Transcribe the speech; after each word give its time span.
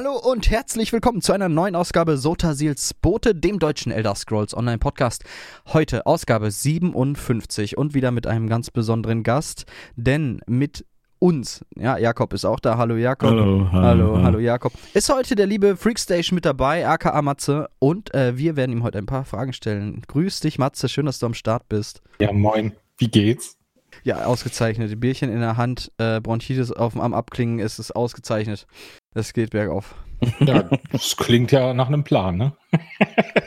Hallo 0.00 0.16
und 0.16 0.48
herzlich 0.48 0.92
willkommen 0.92 1.22
zu 1.22 1.32
einer 1.32 1.48
neuen 1.48 1.74
Ausgabe 1.74 2.18
Sotasils 2.18 2.94
Bote, 2.94 3.34
dem 3.34 3.58
deutschen 3.58 3.90
Elder 3.90 4.14
Scrolls 4.14 4.56
Online 4.56 4.78
Podcast. 4.78 5.24
Heute 5.72 6.06
Ausgabe 6.06 6.52
57 6.52 7.76
und 7.76 7.94
wieder 7.94 8.12
mit 8.12 8.24
einem 8.24 8.48
ganz 8.48 8.70
besonderen 8.70 9.24
Gast, 9.24 9.66
denn 9.96 10.40
mit 10.46 10.86
uns, 11.18 11.64
ja, 11.74 11.98
Jakob 11.98 12.32
ist 12.32 12.44
auch 12.44 12.60
da. 12.60 12.78
Hallo 12.78 12.94
Jakob. 12.94 13.30
Hallo, 13.30 13.72
hallo, 13.72 13.82
hallo, 13.82 14.22
hallo 14.22 14.38
Jakob. 14.38 14.72
Ist 14.94 15.12
heute 15.12 15.34
der 15.34 15.46
liebe 15.48 15.76
Freakstation 15.76 16.36
mit 16.36 16.44
dabei, 16.44 16.86
aka 16.86 17.20
Matze, 17.20 17.68
und 17.80 18.14
äh, 18.14 18.38
wir 18.38 18.54
werden 18.54 18.70
ihm 18.70 18.84
heute 18.84 18.98
ein 18.98 19.06
paar 19.06 19.24
Fragen 19.24 19.52
stellen. 19.52 20.02
Grüß 20.06 20.38
dich, 20.38 20.60
Matze, 20.60 20.88
schön, 20.88 21.06
dass 21.06 21.18
du 21.18 21.26
am 21.26 21.34
Start 21.34 21.68
bist. 21.68 22.02
Ja, 22.20 22.32
moin. 22.32 22.70
Wie 22.98 23.08
geht's? 23.08 23.56
Ja, 24.04 24.26
ausgezeichnet. 24.26 24.92
Die 24.92 24.96
Bierchen 24.96 25.30
in 25.30 25.40
der 25.40 25.56
Hand, 25.56 25.90
äh, 25.98 26.20
Bronchitis 26.20 26.70
auf, 26.70 26.96
am 26.96 27.14
Abklingen 27.14 27.58
ist 27.58 27.80
es 27.80 27.90
ausgezeichnet. 27.90 28.66
Es 29.14 29.32
geht 29.32 29.50
bergauf. 29.50 29.94
Ja, 30.40 30.68
das 30.92 31.16
klingt 31.16 31.52
ja 31.52 31.72
nach 31.74 31.88
einem 31.88 32.04
Plan, 32.04 32.36
ne? 32.36 32.56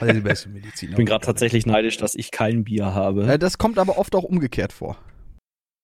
Also 0.00 0.14
die 0.14 0.20
beste 0.20 0.48
Medizin. 0.48 0.90
Ich 0.90 0.96
bin 0.96 1.06
gerade 1.06 1.24
tatsächlich 1.24 1.66
neidisch, 1.66 1.96
dass 1.98 2.14
ich 2.14 2.30
kein 2.30 2.64
Bier 2.64 2.94
habe. 2.94 3.26
Äh, 3.26 3.38
das 3.38 3.58
kommt 3.58 3.78
aber 3.78 3.98
oft 3.98 4.14
auch 4.14 4.24
umgekehrt 4.24 4.72
vor. 4.72 4.96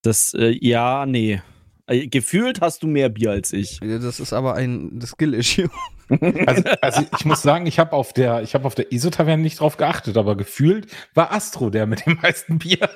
Das, 0.03 0.35
äh, 0.35 0.57
ja, 0.61 1.07
nee. 1.07 1.43
Äh, 1.87 2.07
Gefühlt 2.09 2.61
hast 2.61 2.83
du 2.83 2.87
mehr 2.87 3.09
Bier 3.09 3.31
als 3.33 3.53
ich. 3.53 3.81
Das 3.81 4.19
ist 4.21 4.33
aber 4.33 4.55
ein 4.55 5.01
Skill-Issue. 5.05 5.69
Also, 6.11 6.63
also 6.81 7.03
ich 7.19 7.27
muss 7.27 7.43
sagen, 7.43 7.67
ich 7.67 7.79
habe 7.79 7.93
auf 7.93 8.15
der, 8.15 8.41
ich 8.43 8.55
habe 8.55 8.65
auf 8.65 8.75
der 8.75 8.93
ISO-Taverne 8.93 9.43
nicht 9.43 9.61
drauf 9.61 9.77
geachtet, 9.77 10.17
aber 10.17 10.39
gefühlt 10.39 10.87
war 11.13 11.33
Astro 11.35 11.69
der 11.69 11.85
mit 11.87 12.07
dem 12.07 12.15
meisten 12.23 12.59
Bier. 12.59 12.89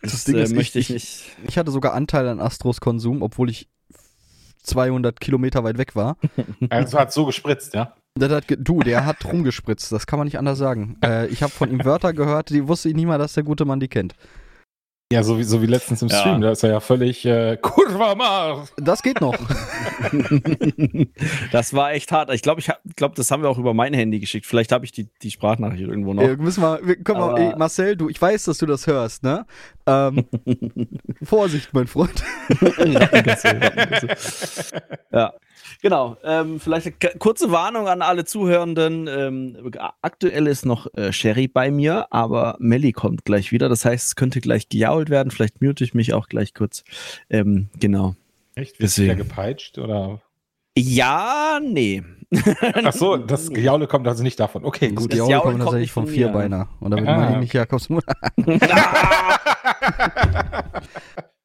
Das, 0.00 0.24
Ding 0.24 0.36
äh, 0.36 0.42
ist, 0.44 0.54
möchte 0.54 0.78
ich- 0.78 0.88
ich 0.88 0.94
nicht. 0.94 1.24
Ich 1.48 1.58
hatte 1.58 1.70
sogar 1.70 1.92
Anteil 1.92 2.26
an 2.26 2.40
Astros 2.40 2.80
Konsum, 2.80 3.20
obwohl 3.20 3.50
ich 3.50 3.68
200 4.66 5.20
Kilometer 5.20 5.64
weit 5.64 5.78
weg 5.78 5.96
war. 5.96 6.16
Also 6.70 6.98
hat 6.98 7.12
so 7.12 7.26
gespritzt, 7.26 7.74
ja. 7.74 7.94
Der 8.18 8.30
hat 8.30 8.44
du, 8.48 8.80
der 8.80 9.04
hat 9.04 9.24
rumgespritzt, 9.24 9.92
das 9.92 10.06
kann 10.06 10.18
man 10.18 10.26
nicht 10.26 10.38
anders 10.38 10.58
sagen. 10.58 10.96
Äh, 11.04 11.26
ich 11.28 11.42
habe 11.42 11.52
von 11.52 11.70
ihm 11.70 11.84
Wörter 11.84 12.12
gehört, 12.12 12.50
die 12.50 12.66
wusste 12.66 12.88
ich 12.88 12.94
nie 12.94 13.06
mal, 13.06 13.18
dass 13.18 13.34
der 13.34 13.42
gute 13.42 13.64
Mann 13.64 13.80
die 13.80 13.88
kennt. 13.88 14.14
Ja, 15.12 15.22
so 15.22 15.38
wie, 15.38 15.44
so 15.44 15.62
wie 15.62 15.66
letztens 15.66 16.02
im 16.02 16.08
Ja. 16.08 16.18
Stream, 16.18 16.40
da 16.40 16.50
ist 16.50 16.64
er 16.64 16.70
ja 16.70 16.80
völlig 16.80 17.24
äh, 17.24 17.56
Kurva 17.62 18.16
Mar. 18.16 18.66
Das 18.76 19.04
geht 19.04 19.20
noch. 19.20 19.36
das 21.52 21.74
war 21.74 21.92
echt 21.92 22.10
hart. 22.10 22.32
Ich 22.34 22.42
glaube, 22.42 22.60
ich 22.60 22.68
hab, 22.68 22.80
glaub, 22.96 23.14
das 23.14 23.30
haben 23.30 23.42
wir 23.42 23.48
auch 23.48 23.58
über 23.58 23.72
mein 23.72 23.94
Handy 23.94 24.18
geschickt. 24.18 24.46
Vielleicht 24.46 24.72
habe 24.72 24.84
ich 24.84 24.90
die, 24.90 25.08
die 25.22 25.30
Sprachnachricht 25.30 25.82
irgendwo 25.82 26.12
noch. 26.12 26.24
Äh, 26.24 26.36
müssen 26.36 26.60
wir, 26.60 26.80
wir 26.82 26.96
können 26.96 27.20
wir, 27.20 27.38
ey, 27.38 27.54
Marcel, 27.56 27.96
du, 27.96 28.08
ich 28.08 28.20
weiß, 28.20 28.44
dass 28.44 28.58
du 28.58 28.66
das 28.66 28.88
hörst, 28.88 29.22
ne? 29.22 29.46
Ähm, 29.86 30.24
Vorsicht, 31.22 31.72
mein 31.72 31.86
Freund. 31.86 32.22
ja. 35.12 35.32
Genau. 35.82 36.16
Ähm, 36.24 36.58
vielleicht 36.60 36.86
eine 36.86 37.14
kurze 37.18 37.50
Warnung 37.50 37.86
an 37.88 38.02
alle 38.02 38.24
Zuhörenden. 38.24 39.08
Ähm, 39.08 39.70
aktuell 40.02 40.46
ist 40.46 40.64
noch 40.64 40.86
äh, 40.94 41.12
Sherry 41.12 41.48
bei 41.48 41.70
mir, 41.70 42.06
aber 42.10 42.56
Melly 42.58 42.92
kommt 42.92 43.24
gleich 43.24 43.52
wieder. 43.52 43.68
Das 43.68 43.84
heißt, 43.84 44.06
es 44.08 44.16
könnte 44.16 44.40
gleich 44.40 44.68
gejault 44.68 45.10
werden. 45.10 45.30
Vielleicht 45.30 45.60
mute 45.62 45.84
ich 45.84 45.94
mich 45.94 46.14
auch 46.14 46.28
gleich 46.28 46.54
kurz. 46.54 46.82
Ähm, 47.30 47.68
genau. 47.78 48.14
Echt? 48.54 48.80
Wird 48.80 48.80
der 48.80 48.86
Deswegen. 48.86 49.16
gepeitscht 49.18 49.78
oder? 49.78 50.22
Ja, 50.78 51.60
nee. 51.62 52.02
Ach 52.84 52.92
so, 52.92 53.16
das 53.16 53.50
Gejaule 53.50 53.86
kommt 53.86 54.08
also 54.08 54.22
nicht 54.22 54.38
davon. 54.40 54.64
Okay, 54.64 54.90
Gut, 54.90 55.12
Das 55.12 55.18
Jaul 55.18 55.40
kommen 55.40 55.42
kommt 55.42 55.58
tatsächlich 55.64 55.82
nicht 55.88 55.92
vom. 55.92 56.06
Vierbeiner. 56.06 56.68
Und 56.80 56.90
damit 56.90 57.06
Ah, 57.08 57.12
meine 57.16 57.24
ich 57.24 57.30
okay. 57.32 57.40
nicht 57.40 57.52
Jakobs 57.52 57.88
Mutter. 57.88 58.14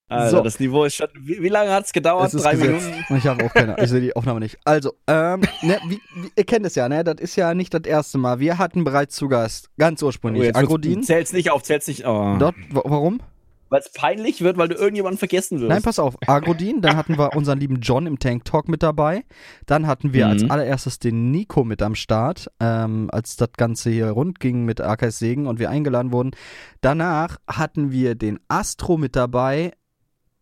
Alter, 0.10 0.30
So. 0.30 0.42
das 0.44 0.60
Niveau 0.60 0.84
ist 0.84 0.96
schon. 0.96 1.08
Wie, 1.22 1.42
wie 1.42 1.48
lange 1.48 1.72
hat 1.72 1.86
es 1.86 1.94
gedauert? 1.94 2.34
Drei 2.34 2.52
gesetzt. 2.56 2.86
Minuten? 2.90 3.16
Ich 3.18 3.26
habe 3.28 3.46
auch 3.46 3.54
keine, 3.54 3.78
ich 3.82 3.90
sehe 3.90 4.02
die 4.02 4.14
Aufnahme 4.14 4.42
nicht. 4.42 4.58
Also, 4.66 4.94
ähm, 5.08 5.40
ne, 5.62 5.80
wie, 5.88 6.02
wie, 6.16 6.32
ihr 6.36 6.44
kennt 6.44 6.66
es 6.66 6.76
ja, 6.76 6.90
ne? 6.90 7.06
Das 7.06 7.16
ist 7.20 7.38
ja 7.38 7.54
nicht 7.54 7.74
das 7.74 7.84
erste 7.86 8.18
Mal. 8.18 8.40
Wir 8.40 8.58
hatten 8.58 8.84
bereits 8.84 9.16
zu 9.16 9.30
Gast, 9.30 9.70
ganz 9.78 10.04
Oh, 10.04 10.08
ursprünglich, 10.08 10.44
wird's- 10.44 10.58
Agrodin. 10.60 11.02
Zähl's 11.04 11.32
nicht 11.32 11.50
auf, 11.50 11.64
zähl's 11.64 11.88
nicht. 11.88 12.06
Oh. 12.06 12.36
Dort, 12.38 12.56
wa- 12.72 12.84
warum? 12.84 13.22
Weil 13.72 13.80
es 13.80 13.92
peinlich 13.94 14.42
wird, 14.42 14.58
weil 14.58 14.68
du 14.68 14.76
irgendjemanden 14.76 15.18
vergessen 15.18 15.62
wirst. 15.62 15.70
Nein, 15.70 15.82
pass 15.82 15.98
auf. 15.98 16.18
Agrodin, 16.28 16.82
dann 16.82 16.98
hatten 16.98 17.18
wir 17.18 17.38
unseren 17.38 17.58
lieben 17.58 17.80
John 17.80 18.06
im 18.06 18.20
Tank 18.20 18.44
Talk 18.44 18.68
mit 18.68 18.84
dabei. 18.84 19.24
Dann 19.66 19.88
hatten 19.88 20.12
wir 20.14 20.26
Mhm. 20.26 20.32
als 20.34 20.50
allererstes 20.50 21.00
den 21.00 21.32
Nico 21.32 21.64
mit 21.64 21.82
am 21.82 21.96
Start, 21.96 22.52
ähm, 22.60 23.10
als 23.14 23.38
das 23.38 23.54
Ganze 23.56 23.90
hier 23.90 24.10
rund 24.10 24.42
ging 24.42 24.66
mit 24.66 24.82
Arkeis 24.82 25.20
Segen 25.20 25.48
und 25.48 25.58
wir 25.60 25.70
eingeladen 25.70 26.12
wurden. 26.12 26.32
Danach 26.82 27.38
hatten 27.48 27.94
wir 27.94 28.16
den 28.16 28.42
Astro 28.50 28.98
mit 28.98 29.16
dabei. 29.16 29.72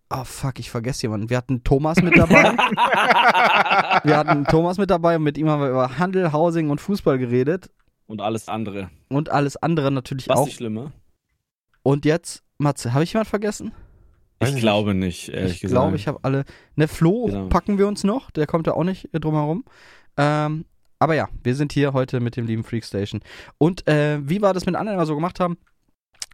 Oh 0.09 0.23
fuck, 0.23 0.57
ich 0.57 0.71
vergesse 0.71 1.03
jemanden. 1.03 1.29
Wir 1.29 1.37
hatten 1.37 1.63
Thomas 1.63 2.01
mit 2.01 2.17
dabei. 2.17 2.43
wir 4.03 4.17
hatten 4.17 4.45
Thomas 4.45 4.79
mit 4.79 4.89
dabei 4.89 5.17
und 5.17 5.23
mit 5.23 5.37
ihm 5.37 5.47
haben 5.49 5.61
wir 5.61 5.69
über 5.69 5.99
Handel, 5.99 6.33
Housing 6.33 6.71
und 6.71 6.81
Fußball 6.81 7.19
geredet. 7.19 7.69
Und 8.07 8.21
alles 8.21 8.47
andere. 8.47 8.89
Und 9.09 9.29
alles 9.29 9.55
andere 9.55 9.91
natürlich 9.91 10.27
Was 10.27 10.39
auch. 10.39 10.45
die 10.47 10.53
Schlimme? 10.55 10.93
Und 11.83 12.05
jetzt, 12.05 12.41
Matze, 12.59 12.93
habe 12.93 13.03
ich 13.03 13.13
jemand 13.13 13.27
vergessen? 13.29 13.71
Ich 14.41 14.49
ich 14.49 14.55
glaube 14.57 14.93
nicht, 14.93 15.29
ehrlich 15.29 15.53
ich 15.55 15.59
gesagt. 15.61 15.73
glaube, 15.81 15.95
ich 15.97 16.07
habe 16.07 16.19
alle. 16.21 16.45
Ne, 16.75 16.87
Flo 16.87 17.25
Genau. 17.25 17.47
packen 17.47 17.77
wir 17.77 17.87
uns 17.87 18.03
noch. 18.03 18.31
Der 18.31 18.47
kommt 18.47 18.67
ja 18.67 18.73
auch 18.73 18.83
nicht 18.83 19.13
äh, 19.13 19.19
drum 19.19 19.33
herum. 19.35 19.65
Ähm, 20.17 20.65
aber 20.99 21.15
ja, 21.15 21.27
wir 21.43 21.55
sind 21.55 21.71
hier 21.73 21.93
heute 21.93 22.19
mit 22.19 22.35
dem 22.35 22.45
lieben 22.45 22.63
Freakstation. 22.63 23.21
Und 23.57 23.87
äh, 23.87 24.19
wie 24.23 24.41
wir 24.41 24.53
das 24.53 24.65
mit 24.65 24.75
anderen 24.75 24.97
immer 24.97 25.05
so 25.05 25.15
gemacht 25.15 25.39
haben, 25.39 25.57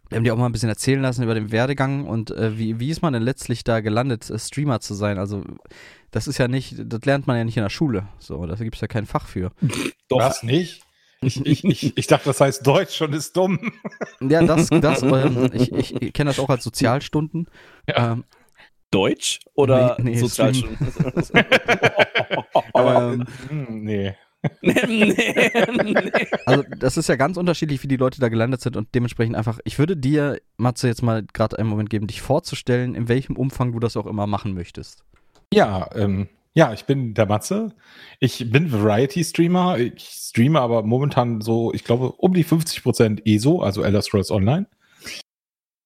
wir 0.08 0.16
haben 0.16 0.24
dir 0.24 0.34
auch 0.34 0.38
mal 0.38 0.46
ein 0.46 0.52
bisschen 0.52 0.68
erzählen 0.68 1.02
lassen 1.02 1.24
über 1.24 1.34
den 1.34 1.50
Werdegang 1.50 2.06
und 2.06 2.30
äh, 2.30 2.56
wie, 2.56 2.78
wie 2.78 2.90
ist 2.90 3.02
man 3.02 3.12
denn 3.12 3.22
letztlich 3.22 3.64
da 3.64 3.80
gelandet, 3.80 4.30
äh, 4.30 4.38
Streamer 4.38 4.78
zu 4.78 4.94
sein? 4.94 5.18
Also, 5.18 5.42
das 6.12 6.28
ist 6.28 6.38
ja 6.38 6.46
nicht, 6.46 6.76
das 6.78 7.04
lernt 7.04 7.26
man 7.26 7.36
ja 7.36 7.44
nicht 7.44 7.56
in 7.56 7.64
der 7.64 7.70
Schule. 7.70 8.06
So, 8.20 8.46
da 8.46 8.54
gibt 8.54 8.76
es 8.76 8.80
ja 8.80 8.86
kein 8.86 9.06
Fach 9.06 9.26
für. 9.26 9.50
Doch. 10.08 10.20
Was 10.20 10.44
nicht? 10.44 10.85
Ich, 11.22 11.44
ich, 11.44 11.64
ich, 11.64 11.96
ich 11.96 12.06
dachte, 12.06 12.26
das 12.26 12.40
heißt 12.40 12.66
Deutsch 12.66 13.00
und 13.00 13.14
ist 13.14 13.36
dumm. 13.36 13.72
Ja, 14.20 14.42
das, 14.42 14.68
das, 14.80 15.02
ähm, 15.02 15.50
ich, 15.52 15.72
ich, 15.72 16.12
kenne 16.12 16.30
das 16.30 16.38
auch 16.38 16.50
als 16.50 16.64
Sozialstunden. 16.64 17.48
Ja. 17.88 18.12
Ähm, 18.12 18.24
Deutsch 18.90 19.40
oder 19.54 19.96
Nee, 19.98 20.12
nee, 20.12 20.16
Sozialstunden? 20.18 20.78
Aber 22.72 23.12
Ähm. 23.12 23.24
hm, 23.48 23.84
nee. 23.84 24.14
nee, 24.62 24.74
nee. 24.86 26.12
Also 26.44 26.62
das 26.78 26.96
ist 26.96 27.08
ja 27.08 27.16
ganz 27.16 27.36
unterschiedlich, 27.36 27.82
wie 27.82 27.88
die 27.88 27.96
Leute 27.96 28.20
da 28.20 28.28
gelandet 28.28 28.60
sind 28.60 28.76
und 28.76 28.94
dementsprechend 28.94 29.34
einfach, 29.34 29.58
ich 29.64 29.78
würde 29.78 29.96
dir, 29.96 30.38
Matze, 30.56 30.86
jetzt 30.86 31.02
mal 31.02 31.24
gerade 31.32 31.58
einen 31.58 31.68
Moment 31.68 31.90
geben, 31.90 32.06
dich 32.06 32.22
vorzustellen, 32.22 32.94
in 32.94 33.08
welchem 33.08 33.36
Umfang 33.36 33.72
du 33.72 33.80
das 33.80 33.96
auch 33.96 34.06
immer 34.06 34.28
machen 34.28 34.54
möchtest. 34.54 35.04
Ja, 35.52 35.88
ähm, 35.94 36.28
ja, 36.56 36.72
ich 36.72 36.86
bin 36.86 37.12
der 37.12 37.26
Matze. 37.26 37.74
Ich 38.18 38.50
bin 38.50 38.72
Variety-Streamer. 38.72 39.76
Ich 39.78 40.08
streame 40.08 40.58
aber 40.58 40.82
momentan 40.82 41.42
so, 41.42 41.70
ich 41.74 41.84
glaube, 41.84 42.12
um 42.12 42.32
die 42.32 42.46
50% 42.46 43.26
ESO, 43.26 43.60
also 43.60 43.82
Elder 43.82 44.00
Scrolls 44.00 44.30
Online. 44.30 44.66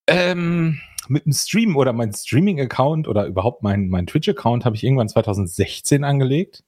Ähm, 0.07 0.81
mit 1.09 1.27
dem 1.27 1.33
Stream 1.33 1.77
oder 1.77 1.93
mein 1.93 2.13
Streaming-Account 2.13 3.09
oder 3.09 3.27
überhaupt 3.27 3.65
mein, 3.65 3.89
mein 3.89 4.07
Twitch-Account 4.07 4.65
habe 4.65 4.77
ich 4.77 4.85
irgendwann 4.85 5.09
2016 5.09 6.05
angelegt. 6.05 6.63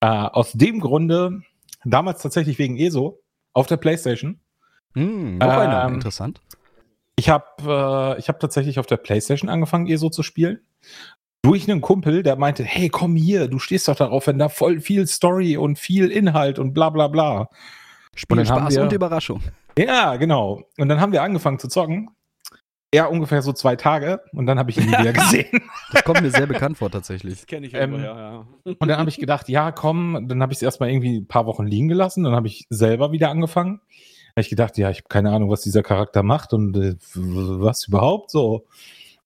Äh, 0.00 0.06
aus 0.06 0.50
dem 0.50 0.80
Grunde, 0.80 1.42
damals 1.84 2.22
tatsächlich 2.22 2.58
wegen 2.58 2.76
ESO, 2.78 3.22
auf 3.52 3.68
der 3.68 3.76
Playstation. 3.76 4.40
Hm, 4.94 5.38
noch 5.38 5.46
einer, 5.46 5.84
Ähm, 5.84 5.94
interessant. 5.94 6.40
Ich 7.14 7.28
habe 7.28 7.44
äh, 8.16 8.18
ich 8.18 8.28
hab 8.28 8.40
tatsächlich 8.40 8.80
auf 8.80 8.86
der 8.86 8.96
Playstation 8.96 9.48
angefangen, 9.48 9.86
ESO 9.86 10.10
zu 10.10 10.24
spielen. 10.24 10.62
Durch 11.42 11.68
einen 11.70 11.80
Kumpel, 11.80 12.22
der 12.22 12.36
meinte, 12.36 12.64
hey, 12.64 12.88
komm 12.90 13.16
hier, 13.16 13.48
du 13.48 13.58
stehst 13.58 13.88
doch 13.88 13.96
darauf, 13.96 14.26
wenn 14.26 14.38
da 14.38 14.48
voll 14.48 14.80
viel 14.80 15.06
Story 15.06 15.56
und 15.56 15.78
viel 15.78 16.10
Inhalt 16.10 16.58
und 16.58 16.74
bla 16.74 16.90
bla 16.90 17.08
bla. 17.08 17.48
Spiel, 18.14 18.38
haben 18.38 18.46
Spaß 18.46 18.74
wir- 18.74 18.82
und 18.82 18.92
Überraschung. 18.92 19.40
Ja, 19.78 20.16
genau. 20.16 20.62
Und 20.76 20.88
dann 20.88 21.00
haben 21.00 21.12
wir 21.12 21.22
angefangen 21.22 21.58
zu 21.58 21.68
zocken. 21.68 22.10
Ja, 22.92 23.06
ungefähr 23.06 23.40
so 23.40 23.52
zwei 23.52 23.76
Tage. 23.76 24.20
Und 24.32 24.46
dann 24.46 24.58
habe 24.58 24.70
ich 24.70 24.78
ihn 24.78 24.86
nie 24.86 24.98
wieder 24.98 25.12
gesehen. 25.12 25.62
Das 25.92 26.02
kommt 26.02 26.22
mir 26.22 26.30
sehr 26.30 26.46
bekannt 26.46 26.76
vor 26.76 26.90
tatsächlich. 26.90 27.34
Das 27.34 27.46
kenne 27.46 27.66
ich 27.68 27.74
Ähm, 27.74 27.94
irgendwoher, 27.94 28.16
ja. 28.64 28.74
Und 28.78 28.88
dann 28.88 28.98
habe 28.98 29.08
ich 29.08 29.18
gedacht, 29.18 29.48
ja, 29.48 29.70
komm, 29.70 30.26
dann 30.28 30.42
habe 30.42 30.52
ich 30.52 30.58
es 30.58 30.62
erstmal 30.62 30.90
irgendwie 30.90 31.20
ein 31.20 31.28
paar 31.28 31.46
Wochen 31.46 31.66
liegen 31.66 31.88
gelassen. 31.88 32.24
Dann 32.24 32.34
habe 32.34 32.48
ich 32.48 32.66
selber 32.68 33.12
wieder 33.12 33.30
angefangen. 33.30 33.80
Habe 34.30 34.40
ich 34.40 34.48
gedacht, 34.50 34.76
ja, 34.76 34.90
ich 34.90 34.98
habe 34.98 35.08
keine 35.08 35.30
Ahnung, 35.30 35.50
was 35.50 35.62
dieser 35.62 35.82
Charakter 35.84 36.22
macht 36.24 36.52
und 36.52 36.76
äh, 36.76 36.96
was 37.14 37.86
überhaupt 37.86 38.30
so. 38.30 38.66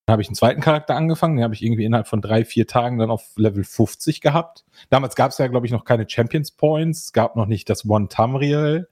Dann 0.05 0.13
habe 0.13 0.21
ich 0.21 0.27
einen 0.27 0.35
zweiten 0.35 0.61
Charakter 0.61 0.95
angefangen, 0.95 1.37
den 1.37 1.43
habe 1.43 1.55
ich 1.55 1.63
irgendwie 1.63 1.83
innerhalb 1.85 2.07
von 2.07 2.21
drei, 2.21 2.45
vier 2.45 2.67
Tagen 2.67 2.99
dann 2.99 3.09
auf 3.09 3.23
Level 3.37 3.63
50 3.63 4.21
gehabt. 4.21 4.63
Damals 4.91 5.15
gab 5.15 5.31
es 5.31 5.39
ja, 5.39 5.47
glaube 5.47 5.65
ich, 5.65 5.71
noch 5.71 5.83
keine 5.83 6.07
Champions 6.07 6.51
Points, 6.51 7.05
es 7.05 7.13
gab 7.13 7.35
noch 7.35 7.47
nicht 7.47 7.69
das 7.69 7.85
One-Tamriel. 7.89 8.87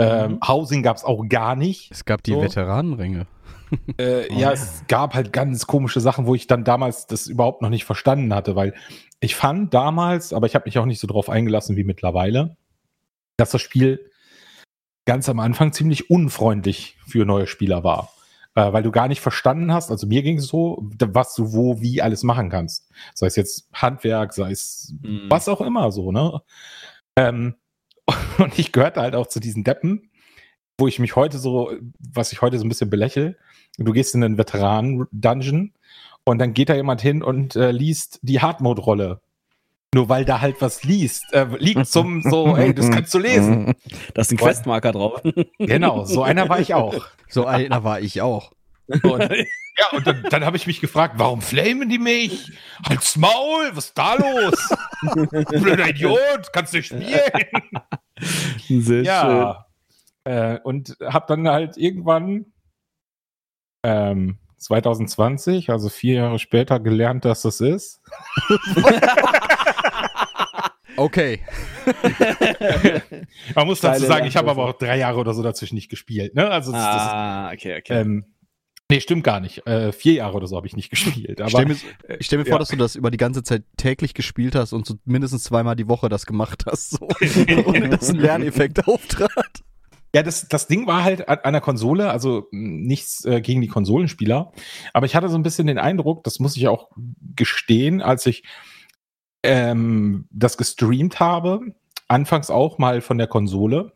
Ähm, 0.00 0.32
Mhm. 0.34 0.40
Housing 0.46 0.82
gab 0.84 0.96
es 0.96 1.02
auch 1.04 1.24
gar 1.28 1.56
nicht. 1.56 1.90
Es 1.90 2.04
gab 2.04 2.22
die 2.22 2.32
So. 2.34 2.40
Veteranenränge. 2.42 3.26
Äh, 3.98 4.28
Oh, 4.30 4.32
ja, 4.32 4.38
ja. 4.38 4.52
es 4.52 4.84
gab 4.86 5.14
halt 5.14 5.32
ganz 5.32 5.66
komische 5.66 6.00
Sachen, 6.00 6.26
wo 6.26 6.34
ich 6.36 6.46
dann 6.46 6.62
damals 6.64 7.06
das 7.06 7.26
überhaupt 7.26 7.60
noch 7.60 7.68
nicht 7.68 7.84
verstanden 7.84 8.32
hatte, 8.32 8.54
weil 8.54 8.74
ich 9.20 9.34
fand 9.34 9.74
damals, 9.74 10.32
aber 10.32 10.46
ich 10.46 10.54
habe 10.54 10.66
mich 10.66 10.78
auch 10.78 10.86
nicht 10.86 11.00
so 11.00 11.06
drauf 11.08 11.28
eingelassen 11.28 11.76
wie 11.76 11.84
mittlerweile, 11.84 12.56
dass 13.36 13.50
das 13.50 13.60
Spiel 13.60 14.10
ganz 15.04 15.28
am 15.28 15.40
Anfang 15.40 15.72
ziemlich 15.72 16.10
unfreundlich 16.10 16.96
für 17.06 17.24
neue 17.26 17.46
Spieler 17.48 17.82
war. 17.82 18.10
Äh, 18.58 18.72
weil 18.72 18.82
du 18.82 18.90
gar 18.90 19.06
nicht 19.06 19.20
verstanden 19.20 19.72
hast, 19.72 19.92
also 19.92 20.08
mir 20.08 20.22
ging 20.22 20.38
es 20.38 20.48
so, 20.48 20.82
was 20.98 21.36
du 21.36 21.52
wo, 21.52 21.80
wie 21.80 22.02
alles 22.02 22.24
machen 22.24 22.50
kannst. 22.50 22.90
Sei 23.14 23.28
es 23.28 23.36
jetzt 23.36 23.68
Handwerk, 23.72 24.34
sei 24.34 24.50
es 24.50 24.94
Mhm. 25.00 25.26
was 25.28 25.48
auch 25.48 25.60
immer 25.60 25.92
so, 25.92 26.10
ne? 26.10 26.42
Ähm, 27.14 27.54
und 28.38 28.58
ich 28.58 28.72
gehörte 28.72 29.00
halt 29.00 29.14
auch 29.14 29.28
zu 29.28 29.38
diesen 29.38 29.62
Deppen, 29.62 30.10
wo 30.76 30.88
ich 30.88 30.98
mich 30.98 31.14
heute 31.14 31.38
so, 31.38 31.70
was 32.00 32.32
ich 32.32 32.42
heute 32.42 32.58
so 32.58 32.64
ein 32.64 32.68
bisschen 32.68 32.90
belächel. 32.90 33.38
Du 33.76 33.92
gehst 33.92 34.16
in 34.16 34.24
einen 34.24 34.38
Veteranen-Dungeon 34.38 35.72
und 36.24 36.38
dann 36.38 36.52
geht 36.52 36.68
da 36.68 36.74
jemand 36.74 37.00
hin 37.00 37.22
und 37.22 37.54
äh, 37.54 37.70
liest 37.70 38.18
die 38.22 38.40
Hard-Mode-Rolle. 38.40 39.20
Nur 39.94 40.08
weil 40.10 40.24
da 40.26 40.40
halt 40.40 40.60
was 40.60 40.84
liest, 40.84 41.32
äh, 41.32 41.46
liegt 41.58 41.86
zum 41.86 42.20
so, 42.22 42.56
ey, 42.56 42.74
das 42.74 42.90
kannst 42.90 43.14
du 43.14 43.18
lesen. 43.18 43.74
Da 44.14 44.20
ist 44.20 44.30
ein 44.30 44.36
Questmarker 44.36 44.92
drauf. 44.92 45.22
Genau, 45.58 46.04
so 46.04 46.22
einer 46.22 46.48
war 46.48 46.60
ich 46.60 46.74
auch. 46.74 47.06
So 47.28 47.46
einer 47.46 47.84
war 47.84 48.00
ich 48.00 48.20
auch. 48.20 48.52
Und, 48.86 49.20
ja, 49.22 49.86
und 49.92 50.06
dann, 50.06 50.22
dann 50.24 50.44
habe 50.44 50.56
ich 50.56 50.66
mich 50.66 50.80
gefragt, 50.80 51.14
warum 51.16 51.40
flamen 51.40 51.88
die 51.88 51.98
mich? 51.98 52.52
Halt's 52.86 53.16
Maul, 53.16 53.70
was 53.74 53.86
ist 53.86 53.98
da 53.98 54.14
los? 54.14 54.68
Blöder 55.48 55.88
Idiot, 55.88 56.52
kannst 56.52 56.74
du 56.74 56.82
spielen? 56.82 57.04
Sehr 58.68 59.02
ja. 59.02 59.66
Äh, 60.24 60.58
und 60.64 60.96
habe 61.02 61.26
dann 61.28 61.48
halt 61.48 61.76
irgendwann 61.78 62.46
ähm, 63.82 64.38
2020, 64.58 65.70
also 65.70 65.88
vier 65.88 66.14
Jahre 66.14 66.38
später, 66.38 66.80
gelernt, 66.80 67.24
dass 67.24 67.42
das 67.42 67.60
ist. 67.60 68.02
Okay. 70.98 71.40
Man 73.54 73.66
muss 73.66 73.80
dazu 73.80 74.04
sagen, 74.04 74.26
ich 74.26 74.36
habe 74.36 74.50
aber 74.50 74.64
auch 74.64 74.72
drei 74.72 74.98
Jahre 74.98 75.18
oder 75.20 75.32
so 75.32 75.42
dazwischen 75.42 75.76
nicht 75.76 75.88
gespielt. 75.88 76.34
Ne? 76.34 76.50
Also 76.50 76.72
das, 76.72 76.82
ah, 76.82 77.52
okay, 77.52 77.74
das, 77.74 77.78
okay. 77.78 78.00
ähm, 78.00 78.24
nee, 78.90 79.00
stimmt 79.00 79.22
gar 79.22 79.38
nicht. 79.38 79.64
Äh, 79.66 79.92
vier 79.92 80.14
Jahre 80.14 80.36
oder 80.36 80.48
so 80.48 80.56
habe 80.56 80.66
ich 80.66 80.74
nicht 80.74 80.90
gespielt. 80.90 81.38
Ich 81.38 81.40
Aber 81.40 81.50
stell 81.50 81.66
mir, 81.66 81.76
ich 82.18 82.26
stell 82.26 82.38
mir 82.40 82.44
vor, 82.44 82.54
ja. 82.54 82.58
dass 82.58 82.68
du 82.68 82.76
das 82.76 82.96
über 82.96 83.12
die 83.12 83.16
ganze 83.16 83.44
Zeit 83.44 83.62
täglich 83.76 84.12
gespielt 84.12 84.56
hast 84.56 84.72
und 84.72 84.86
so 84.86 84.96
mindestens 85.04 85.44
zweimal 85.44 85.76
die 85.76 85.88
Woche 85.88 86.08
das 86.08 86.26
gemacht 86.26 86.64
hast, 86.66 86.90
so, 86.90 87.08
ohne 87.66 87.90
dass 87.90 88.10
ein 88.10 88.16
Lerneffekt 88.16 88.88
auftrat. 88.88 89.62
Ja, 90.14 90.22
das, 90.24 90.48
das 90.48 90.66
Ding 90.66 90.86
war 90.86 91.04
halt 91.04 91.28
an 91.28 91.38
einer 91.40 91.60
Konsole, 91.60 92.10
also 92.10 92.48
nichts 92.50 93.24
äh, 93.24 93.40
gegen 93.40 93.60
die 93.60 93.68
Konsolenspieler, 93.68 94.52
aber 94.94 95.06
ich 95.06 95.14
hatte 95.14 95.28
so 95.28 95.36
ein 95.36 95.42
bisschen 95.42 95.66
den 95.66 95.78
Eindruck, 95.78 96.24
das 96.24 96.40
muss 96.40 96.56
ich 96.56 96.66
auch 96.66 96.88
gestehen, 97.36 98.00
als 98.00 98.26
ich 98.26 98.42
ähm, 99.42 100.26
das 100.30 100.56
gestreamt 100.56 101.20
habe, 101.20 101.74
anfangs 102.08 102.50
auch 102.50 102.78
mal 102.78 103.00
von 103.00 103.18
der 103.18 103.26
Konsole. 103.28 103.92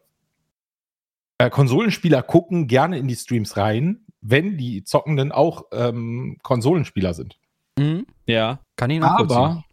Äh, 1.38 1.50
Konsolenspieler 1.50 2.22
gucken 2.22 2.68
gerne 2.68 2.98
in 2.98 3.08
die 3.08 3.16
Streams 3.16 3.56
rein, 3.56 4.06
wenn 4.20 4.56
die 4.56 4.84
Zockenden 4.84 5.32
auch 5.32 5.64
ähm, 5.72 6.38
Konsolenspieler 6.42 7.14
sind. 7.14 7.38
Mhm. 7.78 8.06
ja. 8.26 8.60
Kann 8.76 8.90
ich 8.90 9.00
nachvollziehen. 9.00 9.36
Aber, 9.38 9.64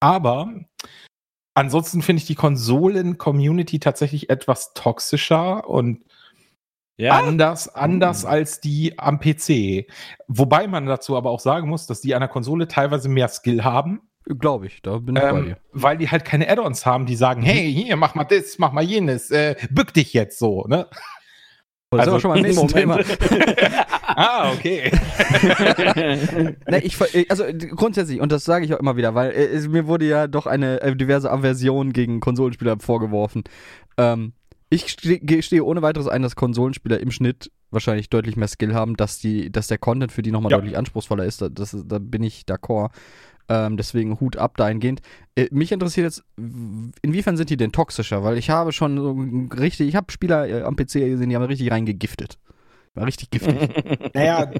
aber 0.00 0.52
ansonsten 1.54 2.02
finde 2.02 2.20
ich 2.20 2.26
die 2.26 2.34
Konsolen-Community 2.34 3.80
tatsächlich 3.80 4.30
etwas 4.30 4.74
toxischer 4.74 5.68
und 5.68 6.04
Ja. 6.98 7.18
anders, 7.18 7.74
anders 7.74 8.24
Mhm. 8.24 8.28
als 8.28 8.60
die 8.60 8.98
am 8.98 9.18
PC. 9.20 9.86
Wobei 10.28 10.66
man 10.68 10.84
dazu 10.86 11.16
aber 11.16 11.30
auch 11.30 11.40
sagen 11.40 11.68
muss, 11.68 11.86
dass 11.86 12.02
die 12.02 12.14
an 12.14 12.20
der 12.20 12.28
Konsole 12.28 12.68
teilweise 12.68 13.08
mehr 13.08 13.28
Skill 13.28 13.64
haben, 13.64 14.02
Glaube 14.38 14.66
ich, 14.66 14.80
da 14.82 14.98
bin 14.98 15.16
ich 15.16 15.22
bei 15.22 15.28
ähm, 15.30 15.44
dir. 15.44 15.56
weil 15.72 15.96
die 15.98 16.08
halt 16.08 16.24
keine 16.24 16.48
Add-ons 16.48 16.86
haben, 16.86 17.06
die 17.06 17.16
sagen, 17.16 17.42
hey, 17.42 17.72
hier, 17.72 17.96
mach 17.96 18.14
mal 18.14 18.24
das, 18.24 18.58
mach 18.58 18.72
mal 18.72 18.84
jenes, 18.84 19.30
äh, 19.30 19.56
bück 19.70 19.92
dich 19.92 20.12
jetzt 20.12 20.38
so, 20.38 20.64
ne? 20.68 20.86
Das 21.90 22.00
also- 22.00 22.02
ist 22.02 22.08
aber 22.08 22.20
schon 22.20 22.30
mal 22.30 22.40
nächsten 22.40 22.68
Thema. 22.68 23.00
ah, 24.06 24.52
okay. 24.52 24.92
Ne, 26.68 26.80
ich, 26.82 27.00
äh, 27.14 27.26
also 27.28 27.44
grundsätzlich, 27.74 28.20
und 28.20 28.30
das 28.30 28.44
sage 28.44 28.64
ich 28.64 28.74
auch 28.74 28.78
immer 28.78 28.96
wieder, 28.96 29.14
weil 29.14 29.30
äh, 29.32 29.46
es, 29.46 29.66
mir 29.68 29.86
wurde 29.86 30.04
ja 30.06 30.26
doch 30.28 30.46
eine 30.46 30.80
äh, 30.82 30.94
diverse 30.94 31.30
Aversion 31.30 31.92
gegen 31.92 32.20
Konsolenspieler 32.20 32.78
vorgeworfen. 32.78 33.42
Ähm, 33.96 34.32
ich 34.68 34.86
ste 34.88 35.18
gestehe 35.18 35.64
ohne 35.64 35.82
weiteres 35.82 36.06
ein, 36.06 36.22
dass 36.22 36.36
Konsolenspieler 36.36 37.00
im 37.00 37.10
Schnitt 37.10 37.50
wahrscheinlich 37.72 38.08
deutlich 38.08 38.36
mehr 38.36 38.46
Skill 38.48 38.72
haben, 38.74 38.96
dass, 38.96 39.18
die, 39.18 39.50
dass 39.50 39.66
der 39.66 39.78
Content 39.78 40.12
für 40.12 40.22
die 40.22 40.30
nochmal 40.30 40.52
Ja. 40.52 40.58
deutlich 40.58 40.76
anspruchsvoller 40.78 41.24
ist. 41.24 41.42
Da, 41.42 41.48
das, 41.48 41.74
ist- 41.74 41.86
da 41.88 41.98
bin 41.98 42.22
ich 42.22 42.42
d'accord. 42.48 42.90
Ähm, 43.50 43.76
deswegen 43.76 44.20
Hut 44.20 44.36
ab 44.36 44.56
dahingehend. 44.56 45.02
Äh, 45.34 45.48
mich 45.50 45.72
interessiert 45.72 46.04
jetzt, 46.04 46.22
inwiefern 46.36 47.36
sind 47.36 47.50
die 47.50 47.56
denn 47.56 47.72
toxischer? 47.72 48.22
Weil 48.22 48.38
ich 48.38 48.48
habe 48.48 48.70
schon 48.70 48.96
so 48.96 49.18
richtig, 49.60 49.88
ich 49.88 49.96
habe 49.96 50.12
Spieler 50.12 50.48
äh, 50.48 50.62
am 50.62 50.76
PC 50.76 50.92
gesehen, 50.92 51.30
die 51.30 51.34
haben 51.34 51.42
richtig 51.42 51.68
reingegiftet. 51.72 52.38
War 52.94 53.06
richtig 53.06 53.30
giftig. 53.30 53.56
Naja, 54.14 54.52